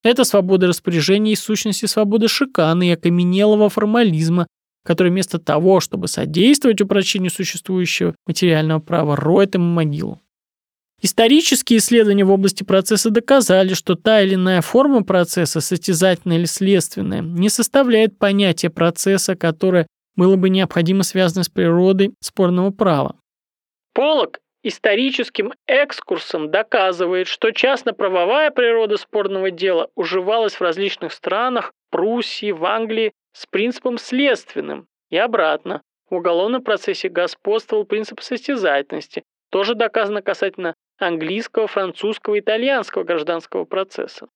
Это 0.05 0.23
свобода 0.23 0.69
распоряжения 0.69 1.33
и 1.33 1.37
сущности 1.37 1.87
свободы 1.87 2.29
шиканы 2.29 2.89
и 2.89 2.93
окаменелого 2.93 3.69
формализма, 3.69 4.47
который 4.85 5.11
вместо 5.11 5.41
того, 5.41 5.81
чтобы 5.81 6.07
содействовать 6.07 6.81
упрочению 6.81 7.33
существующего 7.33 8.15
материального 8.29 8.79
права, 8.79 9.17
роет 9.17 9.57
ему 9.57 9.67
могилу. 9.67 10.21
Исторические 11.03 11.79
исследования 11.79 12.25
в 12.25 12.31
области 12.31 12.63
процесса 12.63 13.11
доказали, 13.11 13.73
что 13.73 13.95
та 13.95 14.21
или 14.21 14.35
иная 14.35 14.61
форма 14.61 15.03
процесса, 15.03 15.61
состязательная 15.61 16.37
или 16.37 16.45
следственная, 16.45 17.23
не 17.23 17.49
составляет 17.49 18.19
понятия 18.19 18.69
процесса, 18.69 19.35
которое 19.35 19.87
было 20.17 20.37
бы 20.37 20.51
необходимо 20.51 21.03
связано 21.03 21.43
с 21.43 21.49
природой 21.49 22.13
спорного 22.21 22.71
права. 22.71 23.17
Полок 23.95 24.41
историческим 24.63 25.55
экскурсом 25.67 26.51
доказывает, 26.51 27.29
что 27.29 27.51
частно-правовая 27.51 28.51
природа 28.51 28.99
спорного 28.99 29.51
дела 29.51 29.89
уживалась 29.95 30.55
в 30.55 30.61
различных 30.61 31.13
странах, 31.13 31.73
Пруссии, 31.91 32.53
в 32.53 32.65
Англии, 32.67 33.13
с 33.33 33.47
принципом 33.47 33.97
следственным 33.97 34.87
и 35.09 35.17
обратно. 35.17 35.81
В 36.11 36.17
уголовном 36.17 36.63
процессе 36.63 37.09
господствовал 37.09 37.85
принцип 37.85 38.21
состязательности, 38.21 39.23
тоже 39.51 39.75
доказано 39.75 40.23
касательно 40.23 40.75
английского, 41.07 41.67
французского, 41.67 42.39
итальянского 42.39 43.05
гражданского 43.05 43.65
процесса. 43.65 44.29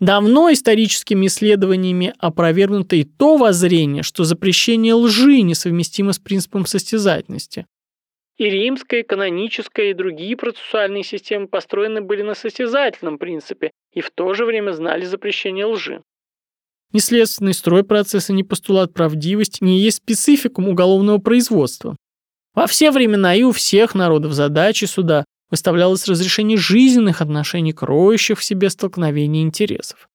Давно 0.00 0.50
историческими 0.50 1.26
исследованиями 1.26 2.14
опровергнуто 2.18 2.96
и 2.96 3.04
то 3.04 3.36
воззрение, 3.36 4.02
что 4.02 4.24
запрещение 4.24 4.94
лжи 4.94 5.42
несовместимо 5.42 6.14
с 6.14 6.18
принципом 6.18 6.64
состязательности. 6.64 7.66
И 8.38 8.48
римская, 8.48 9.00
и 9.00 9.02
каноническая, 9.02 9.90
и 9.90 9.94
другие 9.94 10.34
процессуальные 10.38 11.04
системы 11.04 11.46
построены 11.46 12.00
были 12.00 12.22
на 12.22 12.34
состязательном 12.34 13.18
принципе 13.18 13.72
и 13.92 14.00
в 14.00 14.10
то 14.10 14.32
же 14.32 14.46
время 14.46 14.72
знали 14.72 15.04
запрещение 15.04 15.66
лжи. 15.66 16.02
Ни 16.92 16.98
следственный 16.98 17.52
строй 17.52 17.84
процесса, 17.84 18.32
ни 18.32 18.42
постулат 18.42 18.94
правдивости 18.94 19.62
не 19.62 19.78
есть 19.78 19.98
спецификум 19.98 20.68
уголовного 20.68 21.18
производства. 21.18 21.96
Во 22.54 22.66
все 22.66 22.90
времена 22.90 23.34
и 23.34 23.42
у 23.42 23.52
всех 23.52 23.94
народов 23.94 24.32
задачи 24.32 24.86
суда 24.86 25.26
выставлялось 25.50 26.06
разрешение 26.06 26.56
жизненных 26.56 27.20
отношений, 27.20 27.72
кроющих 27.72 28.38
в 28.38 28.44
себе 28.44 28.70
столкновение 28.70 29.42
интересов. 29.42 30.08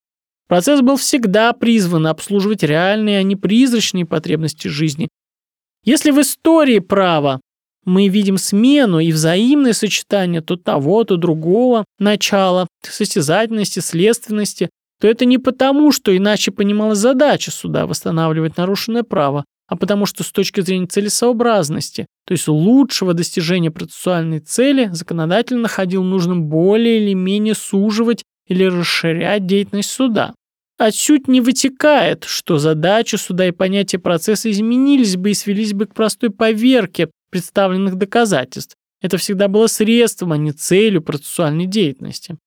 Процесс 0.47 0.81
был 0.81 0.97
всегда 0.97 1.53
призван 1.53 2.07
обслуживать 2.07 2.63
реальные, 2.63 3.19
а 3.19 3.23
не 3.23 3.35
призрачные 3.35 4.05
потребности 4.05 4.67
жизни. 4.67 5.09
Если 5.83 6.11
в 6.11 6.21
истории 6.21 6.79
права 6.79 7.41
мы 7.83 8.07
видим 8.07 8.37
смену 8.37 8.99
и 8.99 9.11
взаимное 9.11 9.73
сочетание 9.73 10.41
то 10.41 10.55
того, 10.55 11.03
то 11.03 11.17
другого 11.17 11.85
начала, 11.99 12.67
состязательности, 12.83 13.79
следственности, 13.79 14.69
то 14.99 15.07
это 15.07 15.25
не 15.25 15.37
потому, 15.37 15.91
что 15.91 16.15
иначе 16.15 16.51
понималась 16.51 16.99
задача 16.99 17.51
суда 17.51 17.85
восстанавливать 17.85 18.57
нарушенное 18.57 19.03
право, 19.03 19.45
а 19.67 19.75
потому 19.75 20.05
что 20.05 20.23
с 20.23 20.31
точки 20.31 20.61
зрения 20.61 20.87
целесообразности, 20.87 22.07
то 22.25 22.33
есть 22.33 22.47
лучшего 22.47 23.13
достижения 23.13 23.71
процессуальной 23.71 24.39
цели, 24.39 24.89
законодатель 24.91 25.57
находил 25.57 26.03
нужным 26.03 26.43
более 26.45 27.03
или 27.03 27.13
менее 27.13 27.55
суживать 27.55 28.23
или 28.47 28.63
расширять 28.63 29.45
деятельность 29.45 29.89
суда. 29.89 30.33
Отсюда 30.77 31.31
не 31.31 31.39
вытекает, 31.39 32.25
что 32.25 32.57
задача 32.57 33.17
суда 33.17 33.47
и 33.47 33.51
понятие 33.51 33.99
процесса 33.99 34.51
изменились 34.51 35.15
бы 35.15 35.31
и 35.31 35.33
свелись 35.33 35.73
бы 35.73 35.85
к 35.85 35.93
простой 35.93 36.31
поверке 36.31 37.09
представленных 37.31 37.95
доказательств. 37.95 38.75
Это 39.01 39.17
всегда 39.17 39.47
было 39.47 39.67
средством, 39.67 40.33
а 40.33 40.37
не 40.37 40.51
целью 40.51 41.01
процессуальной 41.01 41.65
деятельности. 41.65 42.37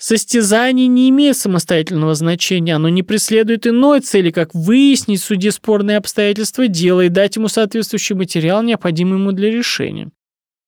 Состязание 0.00 0.86
не 0.86 1.10
имеет 1.10 1.36
самостоятельного 1.36 2.14
значения, 2.14 2.76
оно 2.76 2.88
не 2.88 3.02
преследует 3.02 3.66
иной 3.66 4.00
цели, 4.00 4.30
как 4.30 4.54
выяснить 4.54 5.20
суде 5.20 5.50
спорные 5.50 5.96
обстоятельства 5.96 6.68
дела 6.68 7.02
и 7.02 7.08
дать 7.08 7.34
ему 7.34 7.48
соответствующий 7.48 8.14
материал, 8.14 8.62
необходимый 8.62 9.18
ему 9.18 9.32
для 9.32 9.50
решения. 9.50 10.10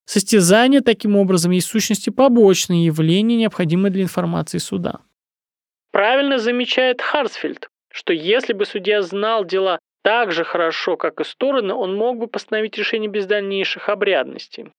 Состязание, 0.05 0.81
таким 0.81 1.15
образом, 1.15 1.53
есть 1.53 1.69
в 1.69 1.71
сущности 1.71 2.11
побочное 2.11 2.79
явление, 2.79 3.39
необходимое 3.39 3.93
для 3.93 4.03
информации 4.03 4.59
суда. 4.59 4.99
Правильно 5.93 6.39
замечает 6.39 7.01
Харсфельд, 7.01 7.69
что 7.93 8.13
если 8.13 8.53
бы 8.53 8.65
судья 8.67 9.01
знал 9.03 9.45
дела 9.45 9.79
так 10.03 10.33
же 10.33 10.43
хорошо, 10.43 10.97
как 10.97 11.21
и 11.21 11.25
стороны, 11.25 11.75
он 11.75 11.95
мог 11.95 12.19
бы 12.19 12.27
постановить 12.27 12.77
решение 12.77 13.09
без 13.09 13.27
дальнейших 13.27 13.89
обрядностей. 13.89 14.73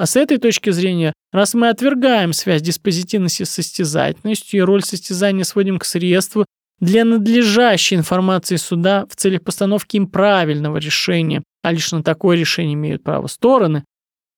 А 0.00 0.06
с 0.06 0.16
этой 0.16 0.38
точки 0.38 0.70
зрения, 0.70 1.12
раз 1.30 1.52
мы 1.52 1.68
отвергаем 1.68 2.32
связь 2.32 2.62
диспозитивности 2.62 3.42
с 3.42 3.50
состязательностью 3.50 4.60
и 4.60 4.62
роль 4.62 4.82
состязания 4.82 5.44
сводим 5.44 5.78
к 5.78 5.84
средству 5.84 6.46
для 6.80 7.04
надлежащей 7.04 7.98
информации 7.98 8.56
суда 8.56 9.04
в 9.10 9.16
целях 9.16 9.42
постановки 9.42 9.98
им 9.98 10.06
правильного 10.06 10.78
решения, 10.78 11.42
а 11.62 11.72
лишь 11.72 11.92
на 11.92 12.02
такое 12.02 12.38
решение 12.38 12.72
имеют 12.72 13.04
право 13.04 13.26
стороны, 13.26 13.84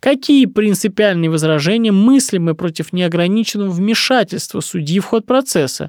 какие 0.00 0.46
принципиальные 0.46 1.30
возражения 1.30 1.92
мыслимы 1.92 2.56
против 2.56 2.92
неограниченного 2.92 3.70
вмешательства 3.70 4.58
судьи 4.58 4.98
в 4.98 5.04
ход 5.04 5.26
процесса? 5.26 5.88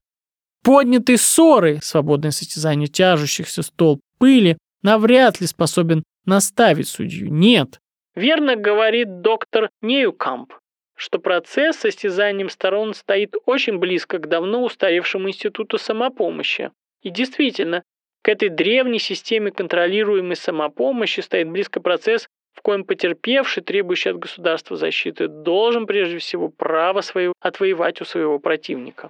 Поднятые 0.63 1.17
ссоры, 1.17 1.79
свободное 1.81 2.29
состязание 2.29 2.87
тяжущихся 2.87 3.63
столб 3.63 4.01
пыли, 4.19 4.55
навряд 4.83 5.41
ли 5.41 5.47
способен 5.47 6.03
наставить 6.25 6.89
судью. 6.89 7.33
Нет. 7.33 7.79
Верно 8.15 8.55
говорит 8.55 9.21
доктор 9.21 9.69
Неюкамп, 9.81 10.53
что 10.95 11.17
процесс 11.17 11.77
с 11.77 11.79
состязанием 11.79 12.49
сторон 12.49 12.93
стоит 12.93 13.33
очень 13.45 13.79
близко 13.79 14.19
к 14.19 14.29
давно 14.29 14.63
устаревшему 14.63 15.29
институту 15.29 15.79
самопомощи. 15.79 16.71
И 17.01 17.09
действительно, 17.09 17.83
к 18.21 18.29
этой 18.29 18.49
древней 18.49 18.99
системе 18.99 19.51
контролируемой 19.51 20.35
самопомощи 20.35 21.21
стоит 21.21 21.49
близко 21.49 21.81
процесс, 21.81 22.27
в 22.53 22.61
коем 22.61 22.83
потерпевший, 22.85 23.63
требующий 23.63 24.09
от 24.09 24.19
государства 24.19 24.77
защиты, 24.77 25.27
должен 25.27 25.87
прежде 25.87 26.19
всего 26.19 26.49
право 26.49 27.01
свое 27.01 27.33
отвоевать 27.41 27.99
у 27.99 28.05
своего 28.05 28.37
противника. 28.37 29.09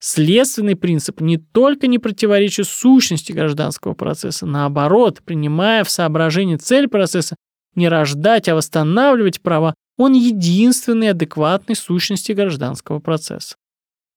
Следственный 0.00 0.76
принцип 0.76 1.20
не 1.20 1.38
только 1.38 1.86
не 1.86 1.98
противоречит 1.98 2.66
сущности 2.66 3.32
гражданского 3.32 3.94
процесса, 3.94 4.46
наоборот, 4.46 5.20
принимая 5.24 5.84
в 5.84 5.90
соображение 5.90 6.58
цель 6.58 6.88
процесса, 6.88 7.36
не 7.74 7.88
рождать, 7.88 8.48
а 8.48 8.54
восстанавливать 8.54 9.40
права, 9.40 9.74
он 9.96 10.12
единственный 10.12 11.10
адекватный 11.10 11.76
сущности 11.76 12.32
гражданского 12.32 12.98
процесса. 12.98 13.56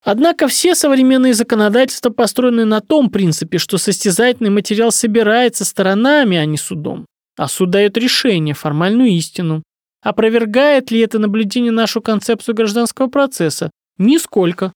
Однако 0.04 0.48
все 0.48 0.76
современные 0.76 1.34
законодательства 1.34 2.12
построены 2.12 2.64
на 2.64 2.80
том 2.80 3.10
принципе, 3.10 3.58
что 3.58 3.80
состязательный 3.80 4.52
материал 4.52 4.92
собирается 4.92 5.66
сторонами, 5.66 6.38
а 6.38 6.46
не 6.46 6.58
судом. 6.58 7.08
А 7.38 7.48
суд 7.48 7.72
дает 7.72 7.98
решение, 7.98 8.54
формальную 8.54 9.10
истину. 9.10 9.64
Опровергает 10.04 10.92
ли 10.92 11.00
это 11.00 11.18
наблюдение 11.18 11.72
нашу 11.72 12.02
концепцию 12.02 12.54
гражданского 12.54 13.08
процесса? 13.08 13.72
Нисколько. 13.98 14.72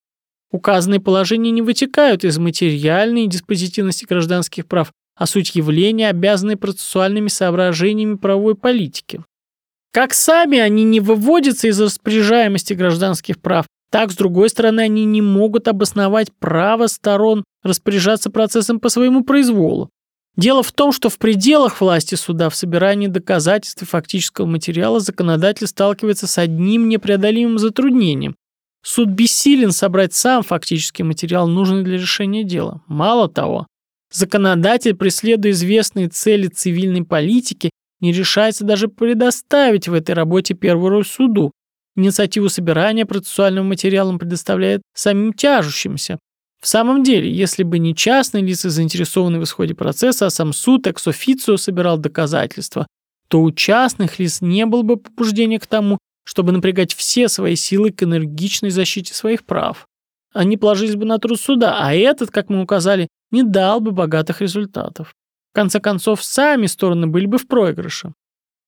Указанные 0.51 0.99
положения 0.99 1.51
не 1.51 1.61
вытекают 1.61 2.23
из 2.23 2.39
материальной 2.39 3.27
диспозитивности 3.27 4.05
гражданских 4.05 4.65
прав, 4.65 4.91
а 5.19 5.25
суть 5.25 5.53
явления, 5.53 6.09
обязаны 6.09 6.55
процессуальными 6.55 7.27
соображениями 7.27 8.15
правовой 8.15 8.55
политики. 8.55 9.21
Как 9.91 10.13
сами 10.13 10.59
они 10.59 10.85
не 10.85 11.01
выводятся 11.01 11.67
из 11.67 11.79
распоряжаемости 11.79 12.73
гражданских 12.73 13.39
прав, 13.39 13.65
так, 13.91 14.11
с 14.11 14.15
другой 14.15 14.49
стороны, 14.49 14.81
они 14.81 15.03
не 15.03 15.21
могут 15.21 15.67
обосновать 15.67 16.31
право 16.39 16.87
сторон 16.87 17.43
распоряжаться 17.63 18.29
процессом 18.29 18.79
по 18.79 18.87
своему 18.87 19.25
произволу. 19.25 19.89
Дело 20.37 20.63
в 20.63 20.71
том, 20.71 20.93
что 20.93 21.09
в 21.09 21.17
пределах 21.17 21.81
власти 21.81 22.15
суда 22.15 22.49
в 22.49 22.55
собирании 22.55 23.07
доказательств 23.07 23.81
и 23.81 23.85
фактического 23.85 24.45
материала 24.45 25.01
законодатель 25.01 25.67
сталкивается 25.67 26.27
с 26.27 26.37
одним 26.37 26.87
непреодолимым 26.87 27.59
затруднением. 27.59 28.35
Суд 28.83 29.09
бессилен 29.09 29.73
собрать 29.73 30.13
сам 30.13 30.43
фактический 30.43 31.03
материал, 31.03 31.47
нужный 31.47 31.83
для 31.83 31.97
решения 31.97 32.45
дела. 32.45 32.81
Мало 32.87 33.27
того, 33.27 33.67
законодатель, 34.11 34.95
преследуя 34.95 35.51
известные 35.51 36.09
цели 36.09 36.47
цивильной 36.47 37.03
политики, 37.03 37.69
не 37.99 38.11
решается 38.11 38.63
даже 38.63 38.87
предоставить 38.87 39.87
в 39.87 39.93
этой 39.93 40.15
работе 40.15 40.53
первую 40.53 40.89
роль 40.89 41.05
суду. 41.05 41.51
Инициативу 41.95 42.49
собирания 42.49 43.05
процессуального 43.05 43.65
материала 43.65 44.09
он 44.09 44.19
предоставляет 44.19 44.81
самим 44.93 45.33
тяжущимся. 45.33 46.17
В 46.61 46.67
самом 46.67 47.03
деле, 47.03 47.31
если 47.31 47.63
бы 47.63 47.79
не 47.79 47.95
частные 47.95 48.43
лица, 48.43 48.69
заинтересованные 48.69 49.39
в 49.39 49.43
исходе 49.43 49.73
процесса, 49.75 50.25
а 50.25 50.29
сам 50.29 50.53
суд 50.53 50.87
экс-официо 50.87 51.57
собирал 51.57 51.97
доказательства, 51.97 52.87
то 53.29 53.41
у 53.41 53.51
частных 53.51 54.19
лиц 54.19 54.41
не 54.41 54.65
было 54.65 54.81
бы 54.81 54.97
побуждения 54.97 55.59
к 55.59 55.67
тому, 55.67 55.99
чтобы 56.25 56.51
напрягать 56.51 56.93
все 56.93 57.29
свои 57.29 57.55
силы 57.55 57.91
к 57.91 58.03
энергичной 58.03 58.71
защите 58.71 59.13
своих 59.13 59.45
прав. 59.45 59.87
Они 60.33 60.57
положились 60.57 60.95
бы 60.95 61.05
на 61.05 61.17
труд 61.17 61.39
суда, 61.39 61.77
а 61.79 61.93
этот, 61.93 62.29
как 62.31 62.49
мы 62.49 62.61
указали, 62.61 63.07
не 63.31 63.43
дал 63.43 63.79
бы 63.79 63.91
богатых 63.91 64.41
результатов. 64.41 65.15
В 65.51 65.55
конце 65.55 65.79
концов, 65.79 66.23
сами 66.23 66.67
стороны 66.67 67.07
были 67.07 67.25
бы 67.25 67.37
в 67.37 67.47
проигрыше. 67.47 68.13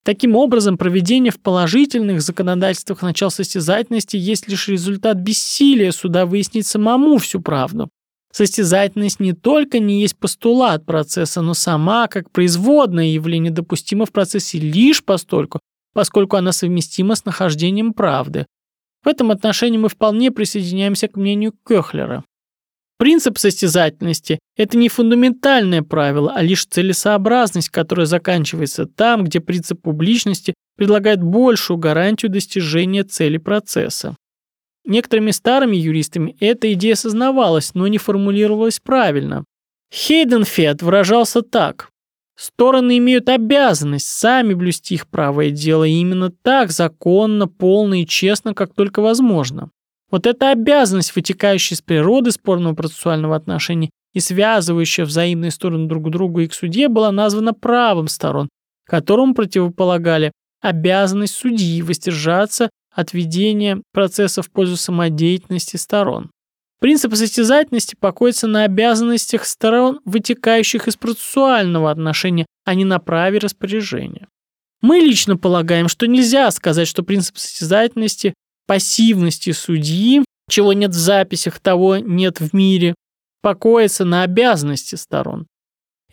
Таким 0.03 0.35
образом, 0.35 0.77
проведение 0.77 1.31
в 1.31 1.39
положительных 1.39 2.21
законодательствах 2.21 3.03
начал 3.03 3.29
состязательности 3.29 4.17
есть 4.17 4.47
лишь 4.47 4.67
результат 4.67 5.17
бессилия 5.17 5.91
суда 5.91 6.25
выяснить 6.25 6.65
самому 6.65 7.17
всю 7.19 7.39
правду. 7.39 7.89
Состязательность 8.31 9.19
не 9.19 9.33
только 9.33 9.79
не 9.79 10.01
есть 10.01 10.17
постулат 10.17 10.85
процесса, 10.85 11.41
но 11.41 11.53
сама, 11.53 12.07
как 12.07 12.31
производное 12.31 13.07
явление, 13.07 13.51
допустима 13.51 14.05
в 14.05 14.11
процессе 14.11 14.57
лишь 14.57 15.03
постольку, 15.03 15.59
поскольку 15.93 16.37
она 16.37 16.51
совместима 16.51 17.15
с 17.15 17.25
нахождением 17.25 17.93
правды. 17.93 18.47
В 19.03 19.07
этом 19.07 19.31
отношении 19.31 19.77
мы 19.77 19.89
вполне 19.89 20.31
присоединяемся 20.31 21.09
к 21.09 21.17
мнению 21.17 21.53
Кёхлера. 21.67 22.23
Принцип 23.01 23.39
состязательности– 23.39 24.37
это 24.57 24.77
не 24.77 24.87
фундаментальное 24.87 25.81
правило, 25.81 26.33
а 26.35 26.43
лишь 26.43 26.67
целесообразность, 26.67 27.69
которая 27.69 28.05
заканчивается 28.05 28.85
там, 28.85 29.23
где 29.23 29.39
принцип 29.39 29.81
публичности 29.81 30.53
предлагает 30.77 31.23
большую 31.23 31.77
гарантию 31.77 32.31
достижения 32.31 33.03
цели 33.03 33.39
процесса. 33.39 34.15
Некоторыми 34.85 35.31
старыми 35.31 35.77
юристами 35.77 36.37
эта 36.39 36.71
идея 36.73 36.93
осознавалась, 36.93 37.73
но 37.73 37.87
не 37.87 37.97
формулировалась 37.97 38.79
правильно. 38.79 39.45
Хейденфед 39.91 40.83
выражался 40.83 41.41
так. 41.41 41.89
Стороны 42.37 42.99
имеют 42.99 43.29
обязанность 43.29 44.09
сами 44.09 44.53
блюсти 44.53 44.93
их 44.93 45.07
правое 45.07 45.49
дело, 45.49 45.85
именно 45.85 46.29
так 46.29 46.69
законно, 46.69 47.47
полно 47.47 47.95
и 47.95 48.05
честно, 48.05 48.53
как 48.53 48.75
только 48.75 49.01
возможно. 49.01 49.71
Вот 50.11 50.27
эта 50.27 50.51
обязанность, 50.51 51.15
вытекающая 51.15 51.75
из 51.75 51.81
природы 51.81 52.31
спорного 52.31 52.75
процессуального 52.75 53.35
отношения 53.35 53.89
и 54.13 54.19
связывающая 54.19 55.05
взаимные 55.05 55.51
стороны 55.51 55.87
друг 55.87 56.07
к 56.07 56.09
другу 56.09 56.41
и 56.41 56.47
к 56.47 56.53
суде, 56.53 56.89
была 56.89 57.11
названа 57.13 57.53
правом 57.53 58.09
сторон, 58.09 58.49
которому 58.85 59.33
противополагали 59.33 60.33
обязанность 60.61 61.35
судьи 61.35 61.81
воздержаться 61.81 62.69
от 62.93 63.13
ведения 63.13 63.81
процесса 63.93 64.41
в 64.41 64.51
пользу 64.51 64.75
самодеятельности 64.75 65.77
сторон. 65.77 66.29
Принцип 66.81 67.15
состязательности 67.15 67.95
покоится 67.95 68.47
на 68.47 68.63
обязанностях 68.63 69.45
сторон, 69.45 70.01
вытекающих 70.03 70.87
из 70.87 70.97
процессуального 70.97 71.89
отношения, 71.89 72.47
а 72.65 72.73
не 72.73 72.85
на 72.85 72.99
праве 72.99 73.37
распоряжения. 73.37 74.27
Мы 74.81 74.97
лично 74.97 75.37
полагаем, 75.37 75.87
что 75.87 76.07
нельзя 76.07 76.49
сказать, 76.49 76.87
что 76.87 77.03
принцип 77.03 77.37
состязательности 77.37 78.33
пассивности 78.67 79.51
судьи, 79.51 80.23
чего 80.49 80.73
нет 80.73 80.91
в 80.91 80.97
записях, 80.97 81.59
того 81.59 81.97
нет 81.97 82.39
в 82.39 82.53
мире, 82.53 82.95
покоится 83.41 84.05
на 84.05 84.23
обязанности 84.23 84.95
сторон. 84.95 85.47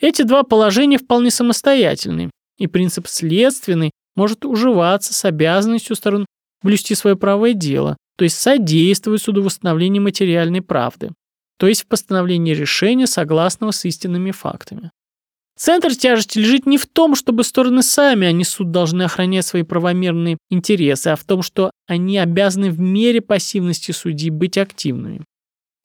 Эти 0.01 0.23
два 0.23 0.43
положения 0.43 0.99
вполне 0.99 1.31
самостоятельны, 1.31 2.31
и 2.57 2.67
принцип 2.67 3.07
следственный 3.09 3.91
может 4.17 4.45
уживаться 4.45 5.15
с 5.15 5.25
обязанностью 5.25 5.97
сторон 5.97 6.27
блюсти 6.63 6.95
свое 6.95 7.17
правое 7.17 7.53
дело, 7.53 7.97
то 8.17 8.25
есть 8.25 8.41
содействовать 8.41 9.23
суду 9.23 9.43
восстановлению 9.43 10.03
материальной 10.03 10.63
правды, 10.63 11.11
то 11.59 11.67
есть 11.67 11.83
в 11.83 11.87
постановлении 11.87 12.55
решения, 12.55 13.07
согласного 13.07 13.71
с 13.71 13.85
истинными 13.85 14.31
фактами. 14.31 14.91
Центр 15.59 15.97
тяжести 15.97 16.39
лежит 16.39 16.67
не 16.67 16.79
в 16.79 16.87
том, 16.87 17.17
чтобы 17.17 17.43
стороны 17.43 17.83
сами, 17.83 18.29
а 18.29 18.33
не 18.33 18.45
суд, 18.45 18.71
должны 18.71 19.03
охранять 19.03 19.45
свои 19.45 19.65
правомерные 19.65 20.39
интересы, 20.51 21.09
а 21.09 21.17
в 21.17 21.25
том, 21.25 21.43
что 21.43 21.73
они 21.89 22.17
обязаны 22.17 22.71
в 22.71 22.79
мере 22.79 23.21
пассивности 23.21 23.91
судьи 23.91 24.31
быть 24.31 24.57
активными. 24.57 25.25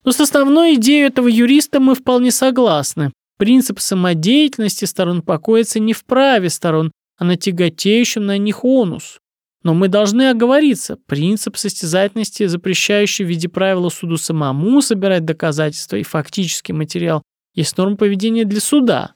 Но 0.05 0.11
с 0.11 0.19
основной 0.19 0.75
идеей 0.75 1.07
этого 1.07 1.27
юриста 1.27 1.79
мы 1.79 1.95
вполне 1.95 2.29
согласны. 2.29 3.11
Принцип 3.39 3.79
самодеятельности 3.79 4.85
сторон 4.85 5.23
покоится 5.23 5.79
не 5.79 5.93
в 5.93 6.05
праве 6.05 6.51
сторон, 6.51 6.91
а 7.17 7.23
на 7.23 7.35
тяготеющем 7.35 8.23
на 8.23 8.37
них 8.37 8.63
онус. 8.63 9.17
Но 9.63 9.73
мы 9.73 9.87
должны 9.87 10.29
оговориться, 10.29 10.97
принцип 11.07 11.57
состязательности, 11.57 12.45
запрещающий 12.45 13.25
в 13.25 13.29
виде 13.29 13.49
правила 13.49 13.89
суду 13.89 14.17
самому 14.17 14.81
собирать 14.83 15.25
доказательства 15.25 15.95
и 15.95 16.03
фактический 16.03 16.73
материал, 16.73 17.23
есть 17.55 17.75
норма 17.77 17.95
поведения 17.95 18.45
для 18.45 18.59
суда, 18.59 19.13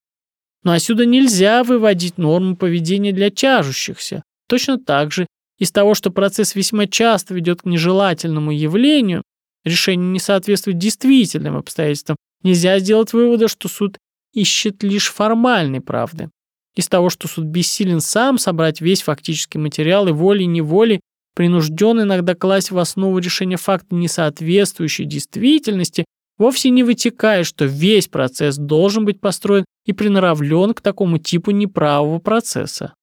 но 0.68 0.74
отсюда 0.74 1.06
нельзя 1.06 1.64
выводить 1.64 2.18
норму 2.18 2.58
поведения 2.58 3.14
для 3.14 3.30
тяжущихся. 3.30 4.22
Точно 4.50 4.78
так 4.78 5.14
же 5.14 5.26
из 5.58 5.72
того, 5.72 5.94
что 5.94 6.12
процесс 6.12 6.56
весьма 6.56 6.88
часто 6.88 7.34
ведет 7.34 7.62
к 7.62 7.66
нежелательному 7.66 8.52
явлению, 8.52 9.24
решение 9.64 10.10
не 10.10 10.20
соответствует 10.20 10.78
действительным 10.78 11.56
обстоятельствам, 11.56 12.18
нельзя 12.44 12.80
сделать 12.80 13.14
вывода, 13.14 13.48
что 13.48 13.70
суд 13.70 13.98
ищет 14.34 14.84
лишь 14.84 15.10
формальной 15.10 15.80
правды. 15.80 16.32
Из 16.76 16.90
того, 16.90 17.10
что 17.10 17.30
суд 17.30 17.46
бессилен 17.46 18.02
сам 18.02 18.38
собрать 18.38 18.82
весь 18.82 19.04
фактический 19.04 19.60
материал 19.60 20.10
и 20.10 20.12
волей-неволей 20.12 21.00
принужден 21.34 22.02
иногда 22.02 22.36
класть 22.36 22.72
в 22.72 22.78
основу 22.78 23.20
решения 23.20 23.56
факта, 23.56 23.96
не 23.96 24.10
соответствующей 24.10 25.06
действительности, 25.06 26.04
вовсе 26.38 26.70
не 26.70 26.84
вытекает, 26.84 27.46
что 27.46 27.66
весь 27.66 28.08
процесс 28.08 28.58
должен 28.58 29.06
быть 29.06 29.20
построен 29.20 29.66
и 29.86 29.94
приноравлен 29.94 30.74
к 30.74 30.82
такому 30.82 31.18
типу 31.18 31.52
неправого 31.52 32.20
процесса. 32.20 32.94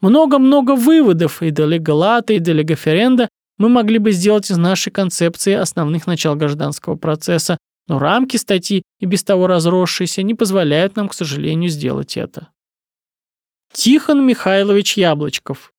Много-много 0.00 0.76
выводов 0.76 1.42
и 1.42 1.50
до 1.50 1.64
легалата, 1.66 2.34
и 2.34 2.38
до 2.38 2.52
легаференда 2.52 3.28
мы 3.58 3.68
могли 3.68 3.98
бы 3.98 4.12
сделать 4.12 4.50
из 4.50 4.58
нашей 4.58 4.92
концепции 4.92 5.54
основных 5.54 6.06
начал 6.06 6.36
гражданского 6.36 6.96
процесса, 6.96 7.56
но 7.88 7.98
рамки 7.98 8.36
статьи, 8.36 8.82
и 9.00 9.06
без 9.06 9.24
того 9.24 9.46
разросшиеся, 9.46 10.22
не 10.22 10.34
позволяют 10.34 10.96
нам, 10.96 11.08
к 11.08 11.14
сожалению, 11.14 11.70
сделать 11.70 12.16
это. 12.16 12.48
Тихон 13.72 14.26
Михайлович 14.26 14.96
Яблочков. 14.96 15.72